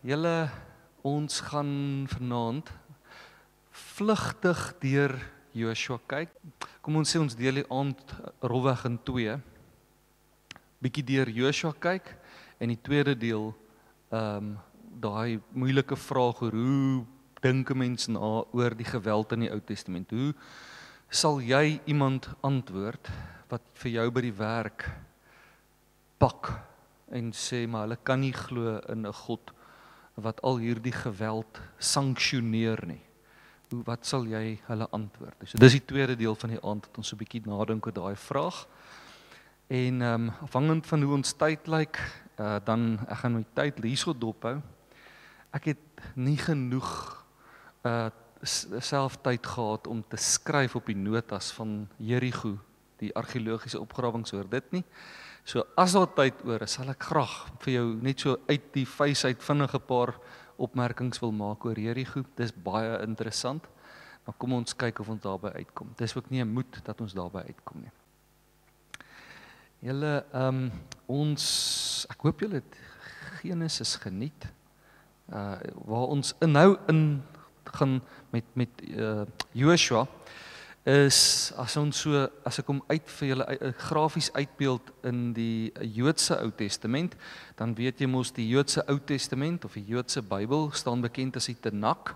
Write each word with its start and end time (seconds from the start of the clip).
julle 0.00 0.48
ons 1.04 1.40
gaan 1.44 2.06
vanaand 2.08 2.70
vlugtig 3.70 4.60
deur 4.80 5.12
Joshua 5.52 5.98
kyk. 6.08 6.32
Kom 6.80 6.96
ons 7.00 7.10
sê 7.10 7.20
ons 7.20 7.36
deel 7.36 7.60
die 7.60 7.68
aand 7.68 8.14
rolweg 8.40 8.86
in 8.88 8.96
twee. 9.04 9.34
Bietjie 10.80 11.04
deur 11.04 11.28
Joshua 11.28 11.74
kyk 11.76 12.14
en 12.60 12.72
die 12.72 12.80
tweede 12.80 13.16
deel 13.18 13.50
ehm 14.10 14.50
um, 14.50 14.58
daai 15.00 15.38
moeilike 15.56 15.96
vraag 15.96 16.42
oor 16.42 16.52
hoe 16.52 17.04
dink 17.40 17.70
'n 17.70 17.78
mens 17.78 18.08
na 18.08 18.44
oor 18.52 18.74
die 18.76 18.84
geweld 18.84 19.32
in 19.32 19.40
die 19.40 19.52
Ou 19.52 19.60
Testament? 19.60 20.10
Hoe 20.10 20.34
sal 21.08 21.40
jy 21.40 21.80
iemand 21.86 22.28
antwoord 22.42 23.08
wat 23.48 23.62
vir 23.74 23.90
jou 23.92 24.10
by 24.10 24.20
die 24.20 24.36
werk 24.36 24.84
pak 26.18 26.52
en 27.08 27.32
sê 27.32 27.66
maar 27.66 27.86
hulle 27.86 27.96
kan 28.02 28.20
nie 28.20 28.32
glo 28.32 28.80
in 28.88 29.06
'n 29.06 29.12
God 29.12 29.54
wat 30.14 30.40
al 30.42 30.58
hierdie 30.58 30.92
geweld 30.92 31.60
sanksioneer 31.78 32.82
nie. 32.86 33.02
Hoe 33.70 33.82
wat 33.86 34.06
sal 34.06 34.26
jy 34.26 34.58
hulle 34.66 34.88
antwoord? 34.90 35.44
So 35.46 35.58
dis 35.58 35.76
die 35.78 35.84
tweede 35.84 36.16
deel 36.16 36.34
van 36.34 36.50
die 36.50 36.62
aand 36.62 36.86
wat 36.88 36.96
ons 36.98 37.08
so 37.08 37.16
'n 37.16 37.22
bietjie 37.22 37.42
nadink 37.46 37.86
oor 37.86 37.92
daai 37.92 38.16
vraag. 38.16 38.66
En 39.68 40.02
ehm 40.02 40.28
um, 40.28 40.32
afhangend 40.42 40.86
van 40.86 41.02
hoe 41.02 41.14
ons 41.14 41.32
tyd 41.32 41.66
lyk, 41.66 41.98
uh, 42.40 42.58
dan 42.64 42.98
ek 43.08 43.18
gaan 43.22 43.32
my 43.32 43.44
tyd 43.54 43.78
hierso 43.84 44.12
dophou. 44.12 44.60
Ek 45.52 45.64
het 45.64 45.84
nie 46.14 46.38
genoeg 46.38 46.90
uh 47.84 48.10
self 48.80 49.18
tyd 49.20 49.46
gehad 49.46 49.86
om 49.86 50.04
te 50.08 50.16
skryf 50.16 50.74
op 50.74 50.86
die 50.86 50.96
notas 50.96 51.50
van 51.52 51.88
Jerigo, 51.96 52.54
die 52.96 53.12
argeologiese 53.16 53.80
opgrawings 53.80 54.32
oor 54.32 54.48
dit 54.48 54.72
nie. 54.72 54.84
So 55.50 55.64
as 55.74 55.96
daar 55.96 56.06
tyd 56.14 56.44
oor 56.46 56.62
is, 56.62 56.76
sal 56.76 56.92
ek 56.92 57.08
graag 57.08 57.32
vir 57.64 57.72
jou 57.72 57.86
net 58.04 58.22
so 58.22 58.36
uit 58.46 58.66
die 58.76 58.84
face 58.86 59.26
uit 59.26 59.40
vinnige 59.42 59.80
paar 59.82 60.12
opmerkings 60.62 61.18
wil 61.18 61.32
maak 61.34 61.64
oor 61.66 61.78
hierdie 61.80 62.06
groep. 62.06 62.28
Dis 62.38 62.52
baie 62.54 63.00
interessant. 63.02 63.64
Maar 64.26 64.36
kom 64.38 64.54
ons 64.54 64.76
kyk 64.78 65.00
of 65.02 65.10
ons 65.10 65.22
daarby 65.24 65.50
uitkom. 65.56 65.90
Dis 65.98 66.14
ook 66.14 66.30
nie 66.30 66.44
'n 66.44 66.54
moed 66.54 66.78
dat 66.84 67.00
ons 67.00 67.16
daarby 67.18 67.42
uitkom 67.50 67.82
nie. 67.82 67.94
Julle 69.80 70.24
ehm 70.32 70.46
um, 70.46 70.72
ons 71.06 72.06
ek 72.10 72.20
hoop 72.22 72.40
julle 72.40 72.62
het 72.62 72.76
Genesis 73.42 73.96
geniet. 73.96 74.46
Uh 75.32 75.58
waar 75.84 76.14
ons 76.14 76.34
inhou 76.40 76.78
in 76.86 77.22
gaan 77.64 78.02
met 78.30 78.44
met 78.54 78.70
uh 78.94 79.26
Joshua 79.52 80.06
is 80.84 81.52
as 81.60 81.76
ons 81.76 81.96
so 81.96 82.28
as 82.46 82.58
ek 82.58 82.66
hom 82.66 82.80
uit 82.88 83.08
vir 83.18 83.28
julle 83.28 83.46
uh, 83.52 83.72
grafies 83.76 84.30
uitbeeld 84.32 84.92
in 85.04 85.32
die 85.36 85.72
Joodse 85.96 86.38
Ou 86.40 86.50
Testament, 86.56 87.16
dan 87.56 87.74
weet 87.76 88.00
jy 88.00 88.06
mos 88.08 88.32
die 88.32 88.48
Joodse 88.48 88.84
Ou 88.88 88.98
Testament 88.98 89.64
of 89.64 89.76
die 89.76 89.84
Joodse 89.84 90.22
Bybel 90.22 90.70
staan 90.72 91.02
bekend 91.04 91.36
as 91.36 91.46
die 91.46 91.58
Tanakh. 91.60 92.14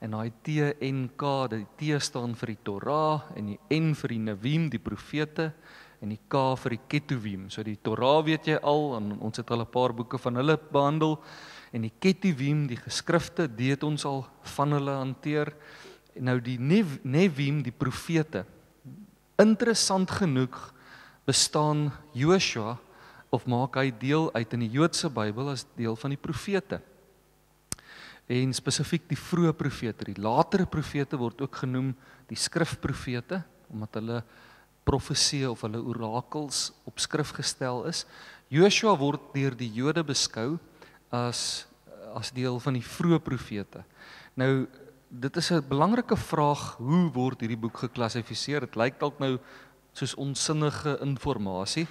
En 0.00 0.14
daai 0.14 0.30
T 0.46 0.62
N 0.80 1.08
K, 1.18 1.48
die 1.50 1.66
T 1.76 2.00
staan 2.00 2.36
vir 2.38 2.54
die 2.54 2.62
Torah 2.64 3.24
en 3.36 3.46
die 3.50 3.58
N 3.74 3.94
vir 3.98 4.08
die 4.14 4.18
Neviim, 4.18 4.70
die 4.70 4.78
profete 4.78 5.52
en 6.00 6.12
die 6.14 6.20
K 6.30 6.54
vir 6.54 6.76
die 6.76 6.84
Ketuvim. 6.88 7.48
So 7.50 7.64
die 7.66 7.76
Torah 7.82 8.22
weet 8.24 8.46
jy 8.46 8.60
al 8.62 8.94
en 8.96 9.16
ons 9.18 9.36
het 9.36 9.50
al 9.50 9.66
'n 9.66 9.66
paar 9.66 9.92
boeke 9.92 10.16
van 10.16 10.36
hulle 10.36 10.56
behandel. 10.56 11.18
En 11.72 11.82
die 11.82 11.92
Ketuvim, 12.00 12.68
die 12.68 12.78
geskrifte, 12.78 13.48
dit 13.48 13.82
ons 13.82 14.04
al 14.04 14.24
van 14.56 14.72
hulle 14.72 14.94
hanteer 14.94 15.52
nou 16.20 16.38
die 16.42 16.58
Nevim 16.58 17.62
die 17.62 17.74
profete 17.74 18.44
interessant 19.38 20.10
genoeg 20.10 20.56
bestaan 21.28 21.88
Joshua 22.16 22.76
of 23.30 23.46
maak 23.46 23.76
hy 23.78 23.90
deel 24.00 24.30
uit 24.34 24.54
in 24.56 24.64
die 24.64 24.72
Joodse 24.72 25.10
Bybel 25.12 25.52
as 25.52 25.66
deel 25.76 25.96
van 26.00 26.14
die 26.14 26.20
profete. 26.20 26.80
En 28.28 28.52
spesifiek 28.56 29.06
die 29.08 29.18
vroeë 29.20 29.54
profete 29.56 30.08
die 30.08 30.18
latere 30.20 30.66
profete 30.68 31.20
word 31.20 31.40
ook 31.44 31.62
genoem 31.62 31.92
die 32.28 32.38
skrifprofete 32.38 33.42
omdat 33.68 34.00
hulle 34.00 34.22
profesie 34.88 35.44
of 35.48 35.62
hulle 35.66 35.80
orakels 35.84 36.70
op 36.88 37.00
skrif 37.00 37.34
gestel 37.36 37.84
is. 37.88 38.06
Joshua 38.48 38.94
word 38.96 39.30
deur 39.34 39.56
die 39.56 39.70
Jode 39.76 40.04
beskou 40.04 40.56
as 41.12 41.66
as 42.16 42.32
deel 42.34 42.56
van 42.58 42.74
die 42.74 42.82
vroeë 42.82 43.20
profete. 43.22 43.82
Nou 44.34 44.66
dit 45.08 45.36
is 45.36 45.50
'n 45.50 45.64
belangrike 45.68 46.16
vraag 46.16 46.76
hoe 46.76 47.10
word 47.12 47.40
hierdie 47.40 47.58
boek 47.58 47.76
geklassifiseer? 47.76 48.60
Dit 48.60 48.76
lyk 48.76 49.00
dalk 49.00 49.18
nou 49.18 49.38
soos 49.92 50.14
onsinnige 50.14 50.98
inligting, 51.00 51.88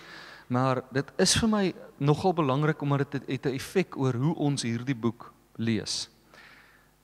maar 0.48 0.84
dit 0.92 1.12
is 1.18 1.36
vir 1.36 1.50
my 1.50 1.74
nogal 1.98 2.34
belangrik 2.34 2.82
omdat 2.82 3.12
dit 3.12 3.28
het 3.28 3.46
'n 3.46 3.56
effek 3.56 3.98
oor 3.98 4.14
hoe 4.14 4.36
ons 4.36 4.62
hierdie 4.62 4.96
boek 4.96 5.34
lees. 5.56 6.10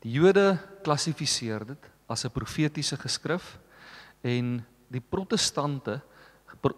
Die 0.01 0.11
Jode 0.11 0.59
klassifiseer 0.83 1.65
dit 1.65 1.89
as 2.07 2.25
'n 2.25 2.31
profetiese 2.31 2.97
geskrif 2.97 3.59
en 4.21 4.65
die 4.87 5.01
protestante 5.01 6.01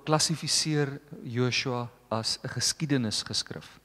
klassifiseer 0.04 1.00
Joshua 1.24 1.90
as 2.10 2.40
'n 2.44 2.48
geskiedenisgeskrif. 2.48 3.80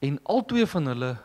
En 0.00 0.18
albei 0.22 0.66
van 0.66 0.86
hulle 0.86 1.16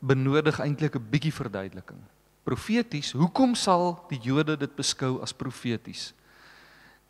benodig 0.00 0.60
eintlik 0.60 0.96
'n 0.96 1.10
bietjie 1.10 1.32
verduideliking 1.32 2.13
profeties, 2.44 3.12
hoekom 3.16 3.54
sal 3.56 3.96
die 4.10 4.20
Jode 4.22 4.56
dit 4.60 4.76
beskou 4.76 5.18
as 5.24 5.32
profeties? 5.32 6.12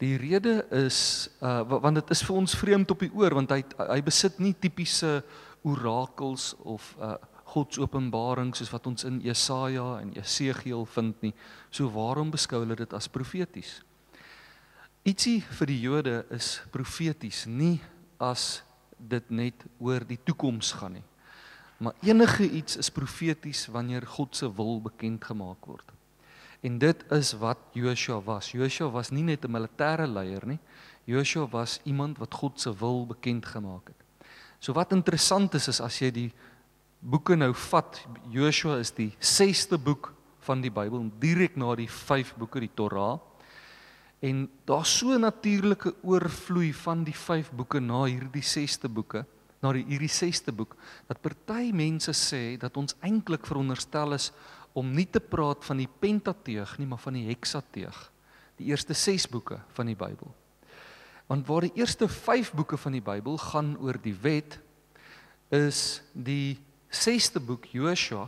Die 0.03 0.17
rede 0.19 0.65
is 0.75 1.29
uh 1.43 1.63
want 1.69 2.01
dit 2.01 2.11
is 2.11 2.23
vir 2.27 2.37
ons 2.37 2.57
vreemd 2.59 2.91
op 2.91 3.05
die 3.05 3.13
oor 3.15 3.37
want 3.39 3.53
hy 3.55 3.63
hy 3.79 4.01
besit 4.03 4.41
nie 4.43 4.55
tipiese 4.55 5.21
orakels 5.63 6.53
of 6.63 6.95
uh 6.99 7.17
Godsopenbaring 7.55 8.51
soos 8.57 8.73
wat 8.73 8.87
ons 8.91 9.05
in 9.07 9.21
Jesaja 9.23 10.01
en 10.01 10.11
Jesegiel 10.17 10.87
vind 10.91 11.21
nie. 11.23 11.35
So 11.71 11.87
waarom 11.93 12.33
beskou 12.35 12.65
hulle 12.65 12.75
dit 12.75 12.95
as 12.97 13.07
profeties? 13.07 13.77
Ietsie 15.05 15.39
vir 15.61 15.71
die 15.71 15.81
Jode 15.85 16.15
is 16.35 16.57
profeties, 16.73 17.45
nie 17.47 17.77
as 18.19 18.65
dit 18.99 19.31
net 19.31 19.67
oor 19.79 20.03
die 20.09 20.19
toekoms 20.19 20.73
gaan 20.81 20.97
nie. 20.99 21.05
Maar 21.77 21.93
enige 22.01 22.51
iets 22.51 22.77
is 22.77 22.91
profeties 22.91 23.67
wanneer 23.67 24.07
God 24.07 24.37
se 24.37 24.55
wil 24.55 24.81
bekend 24.83 25.25
gemaak 25.25 25.65
word. 25.65 25.93
En 26.65 26.79
dit 26.79 27.05
is 27.11 27.33
wat 27.33 27.59
Joshua 27.73 28.21
was. 28.23 28.53
Joshua 28.53 28.91
was 28.91 29.11
nie 29.11 29.23
net 29.23 29.45
'n 29.45 29.51
militêre 29.51 30.07
leier 30.07 30.47
nie. 30.47 30.59
Joshua 31.05 31.47
was 31.47 31.81
iemand 31.85 32.19
wat 32.19 32.35
God 32.35 32.61
se 32.61 32.73
wil 32.79 33.07
bekend 33.07 33.47
gemaak 33.47 33.87
het. 33.87 34.27
So 34.59 34.73
wat 34.73 34.93
interessant 34.93 35.55
is 35.55 35.69
is 35.69 35.81
as 35.81 35.99
jy 35.99 36.11
die 36.11 36.33
boeke 37.01 37.37
nou 37.37 37.55
vat, 37.55 38.07
Joshua 38.31 38.79
is 38.79 38.91
die 38.91 39.13
6ste 39.19 39.79
boek 39.79 40.15
van 40.39 40.61
die 40.61 40.71
Bybel, 40.71 41.11
direk 41.21 41.57
na 41.57 41.75
die 41.75 41.89
5 41.89 42.35
boeke 42.37 42.61
die 42.61 42.71
Torah. 42.75 43.19
En 44.21 44.49
daar's 44.65 44.99
so 44.99 45.13
'n 45.13 45.21
natuurlike 45.21 45.95
oorvloei 46.03 46.73
van 46.73 47.05
die 47.05 47.17
5 47.17 47.51
boeke 47.53 47.81
na 47.81 48.05
hierdie 48.05 48.43
6ste 48.43 48.89
boeke 48.89 49.27
na 49.65 49.73
die 49.73 49.87
hierdie 49.89 50.13
6ste 50.13 50.53
boek 50.53 50.77
dat 51.09 51.23
party 51.25 51.73
mense 51.73 52.13
sê 52.17 52.59
dat 52.61 52.77
ons 52.77 52.97
eintlik 53.01 53.49
veronderstel 53.49 54.13
is 54.19 54.29
om 54.77 54.91
nie 54.93 55.07
te 55.09 55.23
praat 55.23 55.65
van 55.65 55.81
die 55.81 55.89
Pentateug 55.89 56.77
nie, 56.81 56.89
maar 56.91 57.01
van 57.01 57.17
die 57.17 57.29
Heksateug, 57.29 57.97
die 58.59 58.73
eerste 58.73 58.95
6 58.99 59.29
boeke 59.31 59.61
van 59.77 59.89
die 59.89 59.97
Bybel. 59.97 60.33
Want 61.31 61.47
waar 61.49 61.65
die 61.65 61.77
eerste 61.79 62.09
5 62.11 62.53
boeke 62.59 62.77
van 62.77 62.99
die 62.99 63.05
Bybel 63.05 63.39
gaan 63.41 63.77
oor 63.81 63.97
die 64.03 64.17
wet, 64.21 64.59
is 65.55 66.03
die 66.13 66.59
6ste 66.91 67.41
boek 67.41 67.71
Joshua 67.73 68.27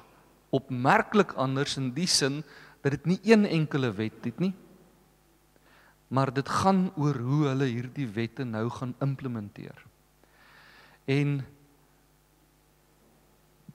opmerklik 0.54 1.34
anders 1.36 1.76
in 1.80 1.90
die 1.96 2.08
sin 2.08 2.40
dat 2.84 2.94
dit 2.94 3.10
nie 3.10 3.18
een 3.26 3.44
enkele 3.50 3.90
wet 3.98 4.24
het 4.24 4.38
nie, 4.40 4.54
maar 6.08 6.30
dit 6.30 6.48
gaan 6.62 6.86
oor 6.94 7.18
hoe 7.18 7.42
hulle 7.50 7.66
hierdie 7.66 8.06
wette 8.14 8.46
nou 8.46 8.68
gaan 8.70 8.94
implementeer. 9.02 9.74
En 11.06 11.38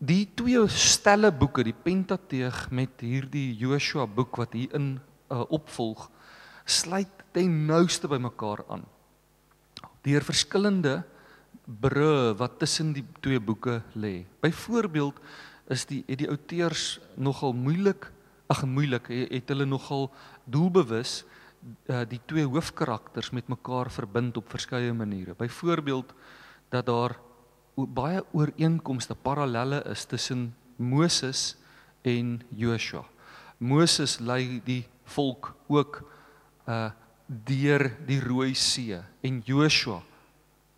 die 0.02 0.26
twee 0.36 0.62
stelle 0.68 1.32
boeke, 1.32 1.64
die 1.64 1.76
Pentateug 1.76 2.66
met 2.76 3.04
hierdie 3.06 3.54
Joshua 3.56 4.08
boek 4.08 4.40
wat 4.42 4.58
hier 4.58 4.74
in 4.76 4.96
uh, 5.32 5.44
opvolg, 5.48 6.10
sluit 6.66 7.24
ten 7.32 7.66
nouste 7.70 8.10
by 8.12 8.20
mekaar 8.22 8.66
aan. 8.68 8.84
Deur 10.04 10.26
verskillende 10.26 11.02
bru 11.66 12.34
wat 12.40 12.58
tussen 12.60 12.92
die 12.96 13.06
twee 13.22 13.40
boeke 13.40 13.80
lê. 13.94 14.26
Byvoorbeeld 14.44 15.22
is 15.72 15.86
die 15.88 16.02
het 16.10 16.20
die 16.20 16.30
outeurs 16.30 17.00
nogal 17.16 17.54
moeilik, 17.56 18.10
ag 18.52 18.66
moeilik, 18.68 19.08
het 19.08 19.54
hulle 19.54 19.70
nogal 19.70 20.10
doelbewus 20.44 21.22
uh, 21.88 22.02
die 22.10 22.20
twee 22.28 22.48
hoofkarakters 22.50 23.32
met 23.32 23.48
mekaar 23.48 23.92
verbind 23.94 24.38
op 24.42 24.50
verskeie 24.52 24.92
maniere. 24.94 25.38
Byvoorbeeld 25.38 26.12
dat 26.74 26.86
daar 26.86 27.16
baie 27.76 28.22
ooreenkomste 28.32 29.16
parallelle 29.16 29.84
is 29.92 30.06
tussen 30.06 30.56
Moses 30.78 31.56
en 32.02 32.42
Joshua. 32.50 33.06
Moses 33.58 34.20
lei 34.20 34.62
die 34.66 34.86
volk 35.04 35.56
ook 35.68 36.04
uh 36.68 36.92
deur 37.32 37.86
die 38.04 38.20
Rooi 38.20 38.54
See 38.54 38.98
en 39.24 39.38
Joshua 39.46 40.02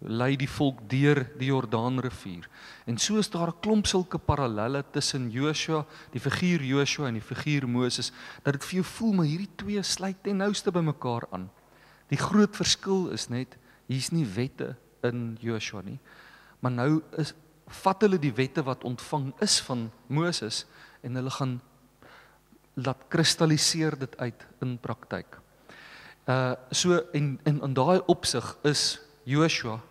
lei 0.04 0.36
die 0.38 0.50
volk 0.50 0.82
deur 0.92 1.24
die 1.40 1.48
Jordaanrivier. 1.48 2.48
En 2.86 2.98
so 2.98 3.18
is 3.18 3.30
daar 3.30 3.48
'n 3.48 3.60
klomp 3.62 3.88
sulke 3.88 4.18
parallelle 4.18 4.84
tussen 4.92 5.30
Joshua, 5.32 5.86
die 6.12 6.20
figuur 6.20 6.62
Joshua 6.62 7.08
en 7.08 7.14
die 7.14 7.22
figuur 7.22 7.68
Moses, 7.68 8.12
dat 8.44 8.54
dit 8.54 8.64
vir 8.64 8.76
jou 8.82 8.84
voel 8.84 9.14
maar 9.14 9.26
hierdie 9.26 9.56
twee 9.56 9.84
sluit 9.84 10.24
ten 10.24 10.38
nouste 10.38 10.72
by 10.72 10.80
mekaar 10.80 11.26
aan. 11.32 11.50
Die 12.10 12.18
groot 12.18 12.56
verskil 12.56 13.10
is 13.10 13.30
net 13.30 13.58
hier's 13.88 14.12
nie 14.12 14.26
wette 14.26 14.76
in 15.04 15.38
Joshua 15.42 15.82
nie. 15.82 16.00
Maar 16.64 16.72
nou 16.72 17.02
is 17.20 17.34
vat 17.84 18.04
hulle 18.06 18.20
die 18.22 18.34
wette 18.36 18.64
wat 18.64 18.86
ontvang 18.88 19.34
is 19.44 19.58
van 19.68 19.90
Moses 20.08 20.64
en 21.04 21.18
hulle 21.20 21.32
gaan 21.34 21.58
laat 22.80 23.08
kristalliseer 23.12 23.98
dit 24.00 24.18
uit 24.18 24.46
in 24.64 24.78
praktyk. 24.82 25.40
Uh 26.30 26.54
so 26.72 27.02
en 27.14 27.36
en 27.44 27.60
in 27.68 27.74
daai 27.76 28.00
opsig 28.08 28.56
is 28.64 29.02
Joshua 29.24 29.82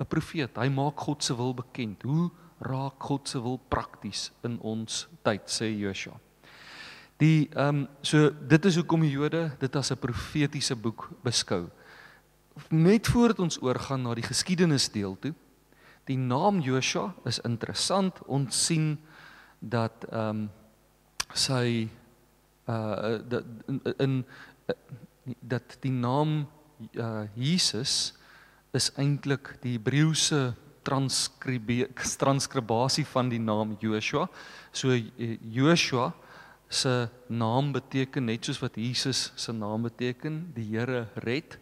'n 0.00 0.06
profeet. 0.06 0.56
Hy 0.56 0.68
maak 0.68 1.00
God 1.00 1.24
se 1.24 1.36
wil 1.36 1.54
bekend. 1.54 2.02
Hoe 2.02 2.30
raak 2.58 3.02
God 3.02 3.28
se 3.28 3.40
wil 3.42 3.60
prakties 3.68 4.32
in 4.42 4.58
ons 4.60 5.06
tyd 5.22 5.42
sê 5.46 5.70
Joshua. 5.78 6.18
Die 7.16 7.48
ehm 7.54 7.68
um, 7.68 7.88
so 8.02 8.30
dit 8.30 8.64
is 8.64 8.76
hoekom 8.76 9.00
die 9.00 9.10
Jode 9.10 9.56
dit 9.58 9.76
as 9.76 9.90
'n 9.92 9.96
profetiese 9.96 10.76
boek 10.76 11.10
beskou. 11.22 11.68
Net 12.70 13.06
voordat 13.06 13.38
ons 13.38 13.62
oorgaan 13.62 14.02
na 14.02 14.14
die 14.14 14.26
geskiedenisdeel 14.26 15.16
toe. 15.20 15.34
Die 16.06 16.16
naam 16.16 16.60
Joshua 16.60 17.14
is 17.24 17.40
interessant. 17.44 18.20
Ons 18.26 18.66
sien 18.66 18.98
dat 19.58 20.04
ehm 20.10 20.28
um, 20.28 20.50
sy 21.34 21.88
uh 22.70 23.18
dat 23.28 23.44
in, 23.66 23.80
in 23.98 24.24
dat 25.40 25.76
die 25.82 25.92
naam 25.92 26.46
uh 26.94 27.24
Jesus 27.34 28.14
is 28.72 28.92
eintlik 28.96 29.56
die 29.62 29.78
Hebreëse 29.78 30.54
transkribasie 30.86 33.06
van 33.06 33.28
die 33.28 33.40
naam 33.42 33.76
Joshua. 33.80 34.28
So 34.72 34.94
Joshua 35.40 36.12
se 36.68 37.08
naam 37.26 37.72
beteken 37.72 38.24
net 38.24 38.44
soos 38.44 38.60
wat 38.62 38.76
Jesus 38.76 39.32
se 39.34 39.52
naam 39.52 39.82
beteken, 39.86 40.52
die 40.54 40.66
Here 40.70 41.06
red 41.14 41.58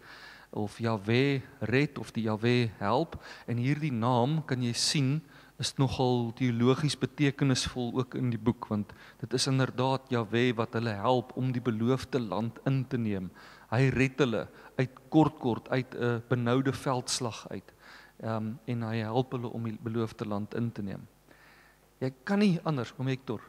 of 0.54 0.78
Jahwe 0.78 1.42
red 1.60 1.98
of 1.98 2.12
die 2.14 2.26
Jahwe 2.28 2.70
help 2.78 3.18
en 3.50 3.58
hierdie 3.58 3.92
naam 3.92 4.40
kan 4.46 4.62
jy 4.62 4.72
sien 4.78 5.16
is 5.62 5.74
nogal 5.78 6.32
teologies 6.38 6.96
betekenisvol 6.98 7.92
ook 8.00 8.16
in 8.18 8.32
die 8.32 8.40
boek 8.40 8.66
want 8.70 8.92
dit 9.20 9.34
is 9.38 9.46
inderdaad 9.50 10.10
Jahwe 10.14 10.48
wat 10.58 10.74
hulle 10.78 10.94
help 10.98 11.34
om 11.38 11.52
die 11.54 11.62
beloofde 11.62 12.20
land 12.22 12.58
in 12.66 12.82
te 12.90 12.98
neem. 12.98 13.30
Hy 13.70 13.88
red 13.94 14.18
hulle 14.22 14.46
uit 14.78 14.98
kort 15.10 15.38
kort 15.42 15.70
uit 15.70 15.94
'n 15.94 16.22
benoude 16.28 16.72
veldslag 16.72 17.46
uit. 17.50 17.74
Ehm 18.22 18.36
um, 18.36 18.58
en 18.66 18.82
hy 18.82 18.96
help 19.02 19.32
hulle 19.32 19.50
om 19.50 19.64
die 19.64 19.78
beloofde 19.82 20.26
land 20.26 20.54
in 20.54 20.72
te 20.72 20.82
neem. 20.82 21.06
Jy 21.98 22.12
kan 22.24 22.38
nie 22.38 22.60
anders 22.64 22.92
om 22.98 23.06
Hector. 23.06 23.40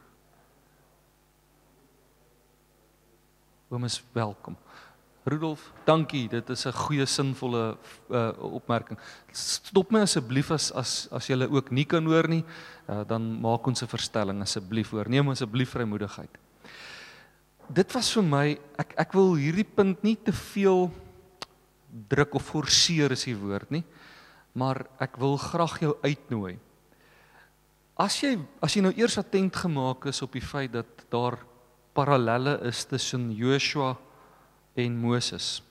Oom 3.68 3.84
is 3.84 4.02
welkom. 4.12 4.56
Rudolf, 5.26 5.72
dankie. 5.84 6.28
Dit 6.30 6.50
is 6.50 6.66
'n 6.66 6.72
goeie 6.72 7.06
sinvolle 7.06 7.76
uh, 8.10 8.30
opmerking. 8.38 8.98
Stop 9.32 9.90
my 9.90 10.00
asseblief 10.00 10.50
as 10.50 10.70
as 10.72 11.08
as 11.10 11.26
jy 11.26 11.42
ook 11.50 11.70
nie 11.70 11.84
kan 11.84 12.04
hoor 12.06 12.28
nie, 12.28 12.44
uh, 12.88 13.02
dan 13.04 13.40
maak 13.40 13.66
ons 13.66 13.82
'n 13.82 13.88
verstelling 13.88 14.40
asseblief 14.40 14.90
hoor. 14.90 15.08
Neem 15.08 15.28
asseblief 15.28 15.70
vrymoedigheid 15.70 16.30
dit 17.72 17.94
was 17.96 18.10
vir 18.14 18.26
my 18.26 18.46
ek 18.78 18.94
ek 19.06 19.16
wil 19.16 19.34
hierdie 19.38 19.66
punt 19.66 20.04
nie 20.06 20.14
te 20.16 20.34
veel 20.34 20.86
druk 22.10 22.36
of 22.38 22.46
forceer 22.52 23.14
is 23.16 23.26
die 23.26 23.36
woord 23.38 23.72
nie 23.74 23.82
maar 24.56 24.84
ek 25.02 25.18
wil 25.20 25.36
graag 25.40 25.80
jou 25.82 25.94
uitnooi 26.04 26.56
as 27.98 28.20
jy 28.22 28.36
as 28.62 28.76
jy 28.76 28.84
nou 28.86 28.94
eers 28.94 29.18
attent 29.18 29.56
gemaak 29.64 30.06
is 30.12 30.22
op 30.22 30.36
die 30.36 30.44
feit 30.44 30.72
dat 30.76 31.06
daar 31.10 31.40
parallelle 31.96 32.58
is 32.68 32.84
tussen 32.86 33.32
Joshua 33.34 33.96
en 34.76 35.00
Moses 35.00 35.62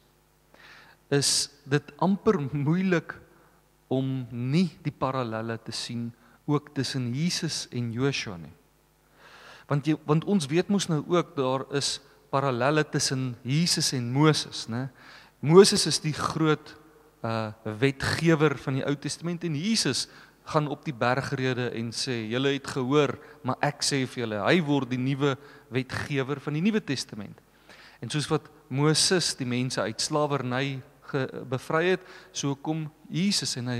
is 1.13 1.31
dit 1.69 1.93
amper 2.01 2.39
moeilik 2.51 3.15
om 3.93 4.25
nie 4.31 4.67
die 4.83 4.93
parallelle 4.93 5.57
te 5.61 5.73
sien 5.75 6.09
ook 6.49 6.73
tussen 6.77 7.11
Jesus 7.13 7.65
en 7.71 7.93
Joshua 7.93 8.37
nie 8.41 8.53
want 9.69 9.87
jy 9.87 9.97
want 10.05 10.25
ons 10.29 10.49
weet 10.49 10.69
mos 10.73 10.89
nou 10.89 11.01
ook 11.13 11.33
daar 11.37 11.65
is 11.77 11.97
parallelle 12.35 12.83
tussen 12.83 13.35
Jesus 13.41 13.93
en 13.93 14.11
Moses, 14.11 14.65
né? 14.67 14.89
Moses 15.39 15.85
is 15.87 16.01
die 16.03 16.15
groot 16.15 16.75
uh 17.25 17.51
wetgewer 17.81 18.57
van 18.61 18.77
die 18.77 18.85
Ou 18.85 18.93
Testament 19.01 19.43
en 19.47 19.55
Jesus 19.57 20.05
gaan 20.45 20.67
op 20.69 20.83
die 20.85 20.93
bergrede 20.93 21.71
en 21.73 21.89
sê 21.95 22.19
julle 22.29 22.51
het 22.53 22.67
gehoor, 22.69 23.15
maar 23.41 23.57
ek 23.65 23.81
sê 23.81 24.03
vir 24.05 24.25
julle, 24.25 24.41
hy 24.45 24.59
word 24.61 24.91
die 24.91 25.01
nuwe 25.01 25.33
wetgewer 25.73 26.41
van 26.43 26.53
die 26.53 26.61
Nuwe 26.61 26.83
Testament. 26.85 27.39
En 27.97 28.11
soos 28.13 28.27
wat 28.29 28.45
Moses 28.67 29.35
die 29.35 29.47
mense 29.47 29.81
uit 29.81 30.01
slawerny 30.01 30.81
bevry 31.49 31.93
het, 31.93 32.05
so 32.31 32.55
kom 32.55 32.87
Jesus 33.09 33.55
en 33.59 33.69
hy 33.71 33.79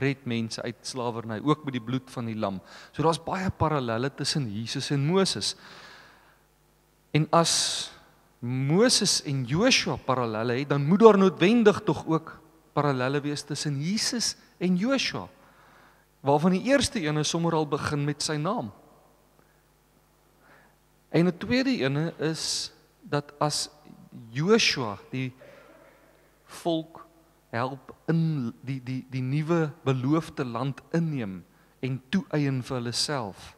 red 0.00 0.24
mense 0.26 0.62
uit 0.64 0.80
slawerny 0.86 1.40
ook 1.44 1.64
met 1.64 1.76
die 1.76 1.82
bloed 1.84 2.10
van 2.10 2.28
die 2.28 2.36
lam. 2.38 2.60
So 2.92 3.04
daar's 3.04 3.22
baie 3.22 3.50
parallelle 3.50 4.10
tussen 4.16 4.48
Jesus 4.52 4.90
en 4.90 5.06
Moses. 5.06 5.54
En 7.14 7.28
as 7.30 7.90
Moses 8.44 9.22
en 9.24 9.44
Joshua 9.48 9.96
parallelle 9.96 10.58
het, 10.58 10.68
dan 10.68 10.84
moet 10.84 11.00
daar 11.00 11.18
noodwendig 11.18 11.80
tog 11.84 12.04
ook 12.06 12.40
parallelle 12.72 13.20
wees 13.20 13.42
tussen 13.42 13.78
Jesus 13.80 14.34
en 14.58 14.76
Joshua. 14.76 15.28
Waarvan 16.20 16.56
die 16.56 16.64
eerste 16.72 17.00
een 17.04 17.20
is 17.20 17.28
sommer 17.28 17.54
al 17.54 17.68
begin 17.68 18.04
met 18.04 18.22
sy 18.22 18.36
naam. 18.40 18.72
En 21.08 21.26
'n 21.26 21.38
tweede 21.38 21.70
een 21.84 22.18
is 22.18 22.72
dat 23.02 23.32
as 23.38 23.68
Joshua 24.30 24.98
die 25.10 25.32
volk 26.62 27.02
help 27.54 27.94
in 28.10 28.52
die 28.66 28.80
die 28.82 29.02
die 29.10 29.22
nuwe 29.22 29.72
beloofde 29.86 30.44
land 30.44 30.82
inneem 30.92 31.42
en 31.84 32.00
toeëien 32.10 32.62
vir 32.62 32.78
hulle 32.78 32.92
self. 32.92 33.56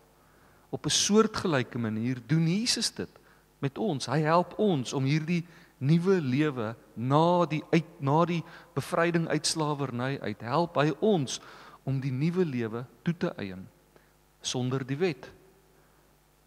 Op 0.71 0.87
'n 0.87 0.91
soortgelyke 0.91 1.79
manier 1.79 2.21
doen 2.27 2.49
Jesus 2.49 2.91
dit 2.91 3.11
met 3.59 3.79
ons. 3.79 4.07
Hy 4.07 4.21
help 4.21 4.59
ons 4.59 4.93
om 4.93 5.05
hierdie 5.05 5.47
nuwe 5.79 6.21
lewe 6.21 6.75
na 6.95 7.47
die 7.47 7.63
uit 7.71 8.01
na 8.01 8.25
die 8.25 8.43
bevryding 8.75 9.29
uit 9.29 9.47
slawerny 9.47 10.19
uit 10.21 10.41
help 10.41 10.77
hy 10.77 10.93
ons 11.01 11.41
om 11.85 12.01
die 12.01 12.13
nuwe 12.13 12.45
lewe 12.45 12.85
toe 13.03 13.15
te 13.17 13.33
eien 13.37 13.69
sonder 14.41 14.87
die 14.87 14.97
wet. 14.97 15.31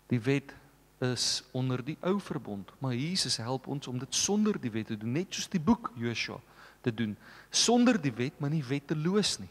Die 0.10 0.22
wet 0.24 0.54
is 1.00 1.44
onder 1.52 1.84
die 1.86 1.98
ou 2.02 2.20
verbond, 2.20 2.72
maar 2.80 2.94
Jesus 2.94 3.38
help 3.38 3.68
ons 3.68 3.88
om 3.88 4.00
dit 4.00 4.16
sonder 4.16 4.60
die 4.60 4.72
wet 4.72 4.88
te 4.88 4.98
doen, 4.98 5.12
net 5.12 5.34
soos 5.34 5.48
die 5.48 5.60
boek 5.60 5.92
Joshua 5.96 6.40
te 6.82 6.94
doen 6.94 7.18
sonder 7.50 7.98
die 8.02 8.14
wet 8.14 8.40
maar 8.40 8.54
nie 8.54 8.64
wetteloos 8.66 9.38
nie. 9.42 9.50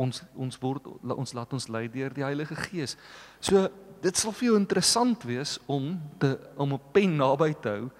Ons 0.00 0.22
ons 0.34 0.58
word 0.62 0.88
ons 1.14 1.34
laat 1.36 1.52
ons 1.54 1.68
lei 1.70 1.86
deur 1.92 2.14
die 2.14 2.24
Heilige 2.26 2.56
Gees. 2.66 2.96
So 3.40 3.68
dit 4.02 4.18
sal 4.18 4.34
vir 4.34 4.50
jou 4.50 4.56
interessant 4.58 5.22
wees 5.28 5.58
om 5.70 5.94
te 6.18 6.34
om 6.56 6.74
'n 6.74 6.80
pen 6.92 7.16
naby 7.16 7.52
te 7.54 7.68
hou 7.68 7.90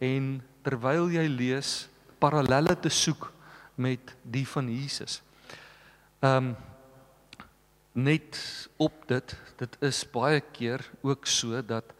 en 0.00 0.42
terwyl 0.62 1.10
jy 1.10 1.26
lees 1.28 1.88
parallelle 2.18 2.76
te 2.80 2.88
soek 2.88 3.32
met 3.76 4.16
die 4.22 4.46
van 4.46 4.68
Jesus. 4.68 5.22
Ehm 6.20 6.36
um, 6.36 6.56
net 8.04 8.38
op 8.80 9.04
dit. 9.08 9.34
Dit 9.60 9.76
is 9.84 10.02
baie 10.12 10.40
keer 10.52 10.84
ook 11.02 11.26
so 11.26 11.62
dat 11.62 11.94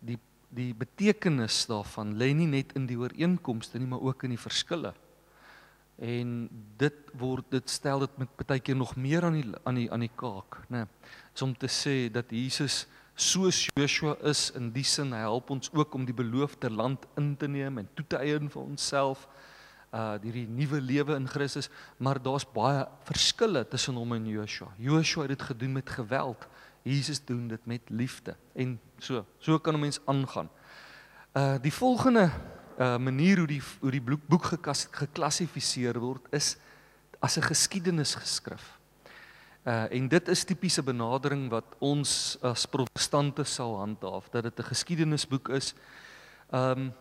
die 0.00 0.18
die 0.52 0.74
betekenis 0.76 1.62
daarvan 1.64 2.10
lê 2.20 2.34
nie 2.36 2.48
net 2.50 2.74
in 2.76 2.84
die 2.84 2.98
ooreenkomste 3.00 3.78
nie 3.80 3.88
maar 3.88 4.02
ook 4.04 4.26
in 4.26 4.34
die 4.34 4.40
verskille. 4.40 4.92
En 5.96 6.34
dit 6.80 6.98
word 7.16 7.46
dit 7.54 7.70
stel 7.72 8.04
dit 8.04 8.18
met 8.20 8.34
baie 8.42 8.60
keer 8.60 8.76
nog 8.76 8.92
meer 8.96 9.24
aan 9.24 9.38
die 9.38 9.46
aan 9.64 9.80
die 9.80 9.86
aan 9.92 10.04
die 10.04 10.12
kaak 10.12 10.60
nê 10.68 10.82
nee, 10.82 10.90
is 11.32 11.44
om 11.46 11.54
te 11.56 11.70
sê 11.72 11.96
dat 12.12 12.32
Jesus 12.32 12.84
soos 13.14 13.66
Joshua 13.76 14.16
is 14.28 14.50
in 14.56 14.70
die 14.72 14.84
sin 14.84 15.12
help 15.16 15.50
ons 15.52 15.70
ook 15.72 15.94
om 15.94 16.04
die 16.08 16.16
beloofde 16.16 16.70
land 16.70 17.06
in 17.20 17.36
te 17.36 17.48
neem 17.48 17.78
en 17.78 17.88
toe 17.94 18.04
te 18.08 18.20
eien 18.20 18.48
vir 18.52 18.62
onsself 18.62 19.26
uh 19.92 20.14
hierdie 20.22 20.46
nuwe 20.48 20.80
lewe 20.80 21.14
in 21.14 21.28
Christus 21.28 21.68
maar 21.96 22.22
daar's 22.22 22.46
baie 22.52 22.86
verskille 23.04 23.68
tussen 23.68 23.94
hom 23.94 24.12
en 24.12 24.26
Joshua 24.26 24.72
Joshua 24.78 25.22
het 25.22 25.36
dit 25.36 25.42
gedoen 25.42 25.72
met 25.72 25.90
geweld 25.90 26.48
Jesus 26.82 27.24
doen 27.24 27.48
dit 27.48 27.66
met 27.66 27.80
liefde 27.90 28.36
en 28.54 28.80
so 28.98 29.26
so 29.38 29.58
kan 29.58 29.74
'n 29.74 29.80
mens 29.80 30.00
aangaan 30.04 30.48
uh 31.36 31.56
die 31.60 31.72
volgende 31.72 32.30
uh 32.78 32.96
manier 32.96 33.38
hoe 33.38 33.46
die 33.46 33.62
hoe 33.80 33.90
die 33.90 34.02
boek 34.02 34.44
geklassifiseer 34.90 35.98
word 36.00 36.26
is 36.30 36.56
as 37.20 37.36
'n 37.36 37.42
geskiedenisgeskrif. 37.42 38.78
Uh 39.64 39.86
en 39.90 40.08
dit 40.08 40.28
is 40.28 40.44
tipiese 40.44 40.82
benadering 40.82 41.50
wat 41.50 41.64
ons 41.78 42.36
as 42.42 42.66
protestante 42.66 43.44
sal 43.44 43.76
handhaaf 43.78 44.28
dat 44.28 44.42
dit 44.42 44.58
'n 44.58 44.70
geskiedenisboek 44.72 45.48
is. 45.48 45.74
Um 46.50 46.92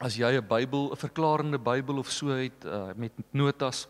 as 0.00 0.16
jy 0.16 0.36
'n 0.36 0.46
Bybel, 0.46 0.92
'n 0.92 0.96
verklarende 0.96 1.58
Bybel 1.58 1.98
of 1.98 2.10
so 2.10 2.28
het 2.28 2.64
uh 2.64 2.92
met 2.96 3.12
notas 3.30 3.86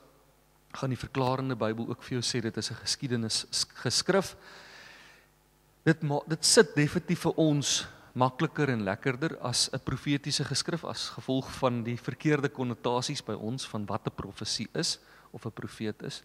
gaan 0.73 0.91
die 0.91 0.99
verklarende 0.99 1.57
Bybel 1.57 1.89
ook 1.89 2.03
vir 2.03 2.19
jou 2.19 2.23
sê 2.23 2.43
dit 2.43 2.57
is 2.57 2.71
'n 2.71 2.83
geskiedenis 2.83 3.47
geskrif. 3.83 4.37
Dit 5.85 6.03
maak 6.03 6.29
dit 6.29 6.45
sit 6.45 6.75
definitief 6.75 7.21
vir 7.21 7.33
ons 7.37 7.87
makliker 8.15 8.69
en 8.69 8.83
lekkerder 8.83 9.39
as 9.39 9.71
'n 9.73 9.79
profetiese 9.79 10.45
geskrif 10.45 10.85
as 10.85 11.09
gevolg 11.09 11.51
van 11.59 11.83
die 11.83 11.97
verkeerde 11.97 12.49
konnotasies 12.49 13.23
by 13.23 13.35
ons 13.35 13.67
van 13.67 13.87
wat 13.87 14.07
'n 14.07 14.15
profesie 14.15 14.69
is 14.75 14.99
of 15.33 15.47
'n 15.47 15.53
profeet 15.53 16.03
is. 16.03 16.23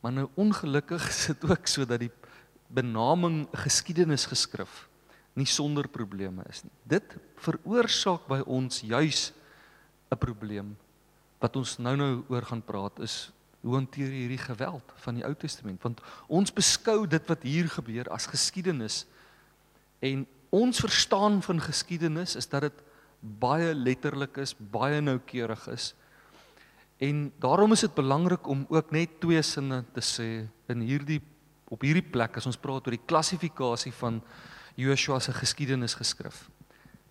Maar 0.00 0.12
nou 0.12 0.28
ongelukkig 0.34 1.08
is 1.14 1.26
dit 1.26 1.50
ook 1.50 1.66
so 1.66 1.84
dat 1.84 2.00
die 2.00 2.12
benaming 2.68 3.48
geskiedenisgeskrif 3.52 4.88
nie 5.34 5.48
sonder 5.50 5.88
probleme 5.90 6.44
is 6.48 6.62
nie. 6.64 6.72
Dit 6.86 7.16
veroorsaak 7.42 8.28
by 8.30 8.40
ons 8.46 8.80
juis 8.80 9.32
'n 10.10 10.18
probleem 10.18 10.76
wat 11.40 11.56
ons 11.56 11.78
nou-nou 11.78 12.24
oor 12.28 12.42
gaan 12.42 12.62
praat 12.62 13.00
is 13.00 13.32
hoe 13.64 13.74
hanteer 13.74 14.10
jy 14.12 14.26
hierdie 14.26 14.44
geweld 14.44 14.92
van 14.96 15.14
die 15.14 15.24
Ou 15.24 15.34
Testament? 15.34 15.82
Want 15.82 16.00
ons 16.28 16.52
beskou 16.52 17.06
dit 17.08 17.28
wat 17.28 17.42
hier 17.42 17.68
gebeur 17.68 18.08
as 18.12 18.26
geskiedenis 18.26 19.06
en 20.04 20.26
ons 20.54 20.80
verstaan 20.80 21.40
van 21.42 21.60
geskiedenis 21.60 22.36
is 22.36 22.46
dat 22.46 22.68
dit 22.68 22.82
baie 23.20 23.72
letterlik 23.74 24.36
is, 24.36 24.52
baie 24.54 25.00
noukeurig 25.00 25.68
is. 25.72 25.94
En 27.00 27.32
daarom 27.40 27.72
is 27.72 27.80
dit 27.80 27.94
belangrik 27.94 28.46
om 28.46 28.66
ook 28.68 28.92
net 28.92 29.16
twee 29.20 29.42
sinne 29.42 29.82
te 29.96 30.04
sê 30.04 30.28
in 30.68 30.84
hierdie 30.84 31.22
op 31.72 31.82
hierdie 31.82 32.04
plek 32.04 32.36
as 32.36 32.46
ons 32.46 32.60
praat 32.60 32.84
oor 32.86 32.94
die 32.94 33.06
klassifikasie 33.08 33.92
van 33.96 34.20
Joshua 34.74 35.20
se 35.20 35.32
geskiedenis 35.32 35.94
geskrif. 35.94 36.48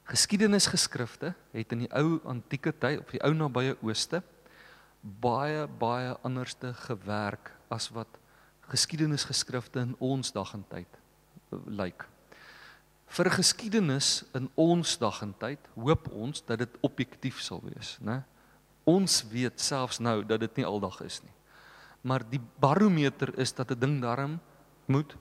Geskiedenisgeskrifte 0.04 1.34
het 1.52 1.72
in 1.72 1.86
die 1.86 1.92
ou 1.96 2.20
antieke 2.28 2.74
tyd 2.76 3.00
op 3.00 3.12
die 3.12 3.22
ou 3.24 3.34
nabye 3.34 3.78
ooste 3.82 4.22
baie 5.02 5.68
baie 5.80 6.16
anderste 6.24 6.74
gewerk 6.74 7.52
as 7.72 7.90
wat 7.96 8.20
geskiedenisgeskrifte 8.72 9.80
in 9.80 9.96
ons 10.00 10.32
dag 10.32 10.54
en 10.54 10.66
tyd 10.70 11.00
lyk. 11.52 11.68
Like 11.68 12.14
vir 13.14 13.30
geskiedenis 13.30 14.24
in 14.34 14.48
ons 14.58 14.96
dag 14.98 15.20
en 15.22 15.34
tyd 15.38 15.62
hoop 15.78 16.08
ons 16.18 16.42
dat 16.48 16.64
dit 16.64 16.78
objektief 16.86 17.42
sal 17.46 17.62
wees, 17.66 17.98
né? 18.02 18.24
Ons 18.90 19.22
weet 19.32 19.62
selfs 19.62 20.02
nou 20.04 20.24
dat 20.28 20.42
dit 20.42 20.60
nie 20.60 20.66
aldag 20.68 20.98
is 21.06 21.22
nie. 21.24 21.36
Maar 22.04 22.26
die 22.28 22.42
barometer 22.60 23.32
is 23.40 23.54
dat 23.54 23.72
'n 23.72 23.80
ding 23.80 24.02
darm 24.02 24.40
moet 24.88 25.16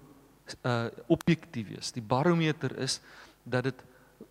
uh 0.63 0.89
objektief 1.07 1.69
wees. 1.69 1.93
Die 1.93 2.03
barometer 2.03 2.75
is 2.79 3.01
dat 3.45 3.65
dit 3.65 3.85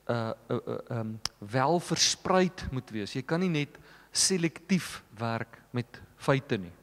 uh 0.10 0.32
uh 0.50 0.78
um 0.90 1.20
wel 1.38 1.80
versprei 1.80 2.52
moet 2.72 2.90
wees. 2.92 3.16
Jy 3.16 3.24
kan 3.24 3.40
nie 3.40 3.52
net 3.52 3.80
selektief 4.12 5.04
werk 5.18 5.62
met 5.72 6.02
feite 6.18 6.58
nie. 6.58 6.74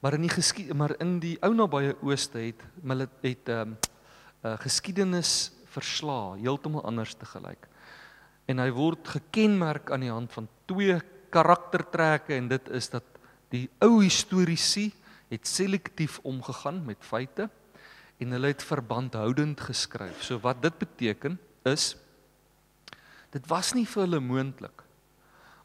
Maar 0.00 0.18
in 0.18 0.26
die 0.26 0.32
geskied 0.32 0.74
maar 0.76 0.96
in 1.00 1.18
die 1.20 1.36
ou 1.42 1.54
nabye 1.54 1.96
ooste 2.02 2.38
het 2.38 2.64
hulle 2.82 3.08
het 3.22 3.48
um 3.48 3.76
uh 4.44 4.56
geskiedenis 4.60 5.52
verslaa, 5.74 6.36
heeltemal 6.36 6.84
anders 6.84 7.14
te 7.14 7.26
gelyk. 7.26 7.68
En 8.46 8.60
hy 8.60 8.68
word 8.70 9.08
gekenmerk 9.08 9.90
aan 9.90 10.04
die 10.04 10.12
hand 10.12 10.32
van 10.32 10.48
twee 10.68 11.00
karaktertrekke 11.34 12.36
en 12.36 12.48
dit 12.52 12.68
is 12.76 12.90
dat 12.92 13.04
die 13.50 13.66
ou 13.82 14.02
historiese 14.02 14.90
het 15.32 15.48
selektief 15.48 16.20
omgegaan 16.22 16.82
met 16.84 17.00
feite 17.00 17.48
en 18.18 18.30
hulle 18.36 18.52
het 18.52 18.62
verbandhoudend 18.62 19.60
geskryf. 19.60 20.22
So 20.22 20.38
wat 20.40 20.62
dit 20.62 20.78
beteken 20.78 21.38
is 21.64 21.94
dit 23.34 23.46
was 23.50 23.72
nie 23.74 23.86
vir 23.86 24.04
hulle 24.04 24.20
moontlik 24.20 24.84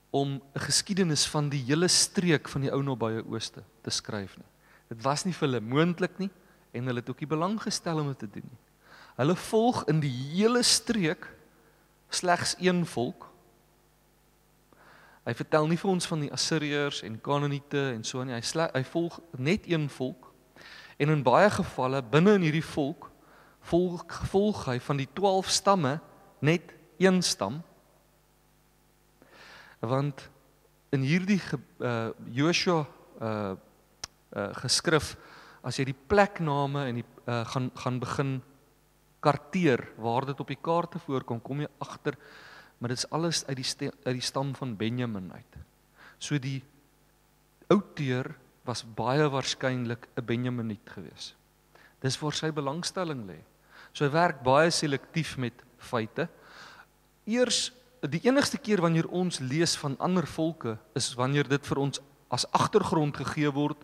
om 0.09 0.41
'n 0.41 0.59
geskiedenis 0.59 1.27
van 1.27 1.49
die 1.49 1.63
hele 1.63 1.87
streek 1.87 2.49
van 2.49 2.61
die 2.61 2.71
ou 2.71 2.81
nabye 2.83 3.25
ooste 3.25 3.63
te 3.81 3.89
skryf 3.89 4.37
nie. 4.37 4.49
Dit 4.89 5.03
was 5.03 5.25
nie 5.25 5.33
vir 5.33 5.47
hulle 5.47 5.61
moontlik 5.61 6.17
nie 6.17 6.31
en 6.73 6.85
hulle 6.85 6.99
het 6.99 7.09
ook 7.09 7.19
nie 7.19 7.29
belang 7.29 7.61
gestel 7.61 7.99
om 7.99 8.07
dit 8.07 8.19
te 8.19 8.29
doen 8.29 8.49
nie. 8.49 8.59
Hulle 9.15 9.35
volg 9.35 9.83
in 9.87 9.99
die 9.99 10.11
hele 10.11 10.63
streek 10.63 11.27
slegs 12.09 12.55
een 12.59 12.85
volk. 12.85 13.27
Hy 15.25 15.33
vertel 15.33 15.67
nie 15.67 15.77
vir 15.77 15.91
ons 15.91 16.07
van 16.07 16.19
die 16.19 16.31
Assiriërs 16.31 17.03
en 17.03 17.21
Kanaaniete 17.21 17.91
en 17.93 18.03
so 18.03 18.23
nie. 18.23 18.33
Hy 18.33 18.69
hy 18.73 18.83
volg 18.83 19.19
net 19.37 19.67
een 19.69 19.89
volk. 19.89 20.28
En 20.99 21.13
in 21.13 21.23
baie 21.23 21.49
gevalle 21.53 22.01
binne 22.03 22.35
in 22.39 22.45
hierdie 22.47 22.65
volk 22.65 23.07
volg 23.69 24.05
volg 24.31 24.65
hy 24.69 24.77
van 24.81 24.99
die 24.99 25.07
12 25.13 25.49
stamme 25.51 25.97
net 26.39 26.73
een 26.99 27.21
stam. 27.23 27.59
Want 29.79 30.29
in 30.95 31.03
hierdie 31.05 31.41
uh 31.79 32.09
Joshua 32.35 32.85
uh 33.21 33.55
uh 34.35 34.49
geskrif 34.63 35.15
as 35.63 35.79
jy 35.79 35.89
die 35.91 35.97
plekname 36.07 36.87
en 36.87 37.01
die 37.01 37.07
uh 37.27 37.43
gaan 37.53 37.71
gaan 37.75 37.99
begin 37.99 38.37
karteer 39.19 39.83
waar 39.99 40.25
dit 40.25 40.39
op 40.39 40.47
die 40.47 40.61
kaarte 40.61 40.99
voorkom, 40.99 41.41
kom 41.43 41.59
jy 41.59 41.67
agter 41.83 42.15
maar 42.79 42.89
dit 42.89 42.97
is 42.97 43.09
alles 43.09 43.45
uit 43.45 43.59
die 43.59 43.91
uit 44.03 44.15
die 44.15 44.23
stam 44.23 44.53
van 44.55 44.75
Benjamin 44.79 45.31
uit. 45.33 45.57
So 46.17 46.39
die 46.39 46.63
outeer 47.67 48.31
was 48.65 48.83
baie 48.83 49.29
waarskynlik 49.29 50.07
'n 50.15 50.25
Benjaminiet 50.25 50.89
gewees. 50.89 51.35
Dis 52.01 52.19
waar 52.19 52.33
sy 52.33 52.51
belangstelling 52.51 53.27
lê. 53.27 53.39
So 53.93 54.05
hy 54.05 54.11
werk 54.11 54.43
baie 54.43 54.71
selektief 54.71 55.37
met 55.37 55.53
feite. 55.77 56.29
Eers 57.25 57.71
die 58.07 58.21
enigste 58.23 58.57
keer 58.57 58.81
wanneer 58.81 59.07
ons 59.07 59.39
lees 59.39 59.75
van 59.77 59.97
ander 59.99 60.27
volke 60.27 60.77
is 60.95 61.13
wanneer 61.13 61.47
dit 61.47 61.65
vir 61.67 61.77
ons 61.77 61.99
as 62.29 62.45
agtergrond 62.51 63.17
gegee 63.17 63.51
word 63.51 63.83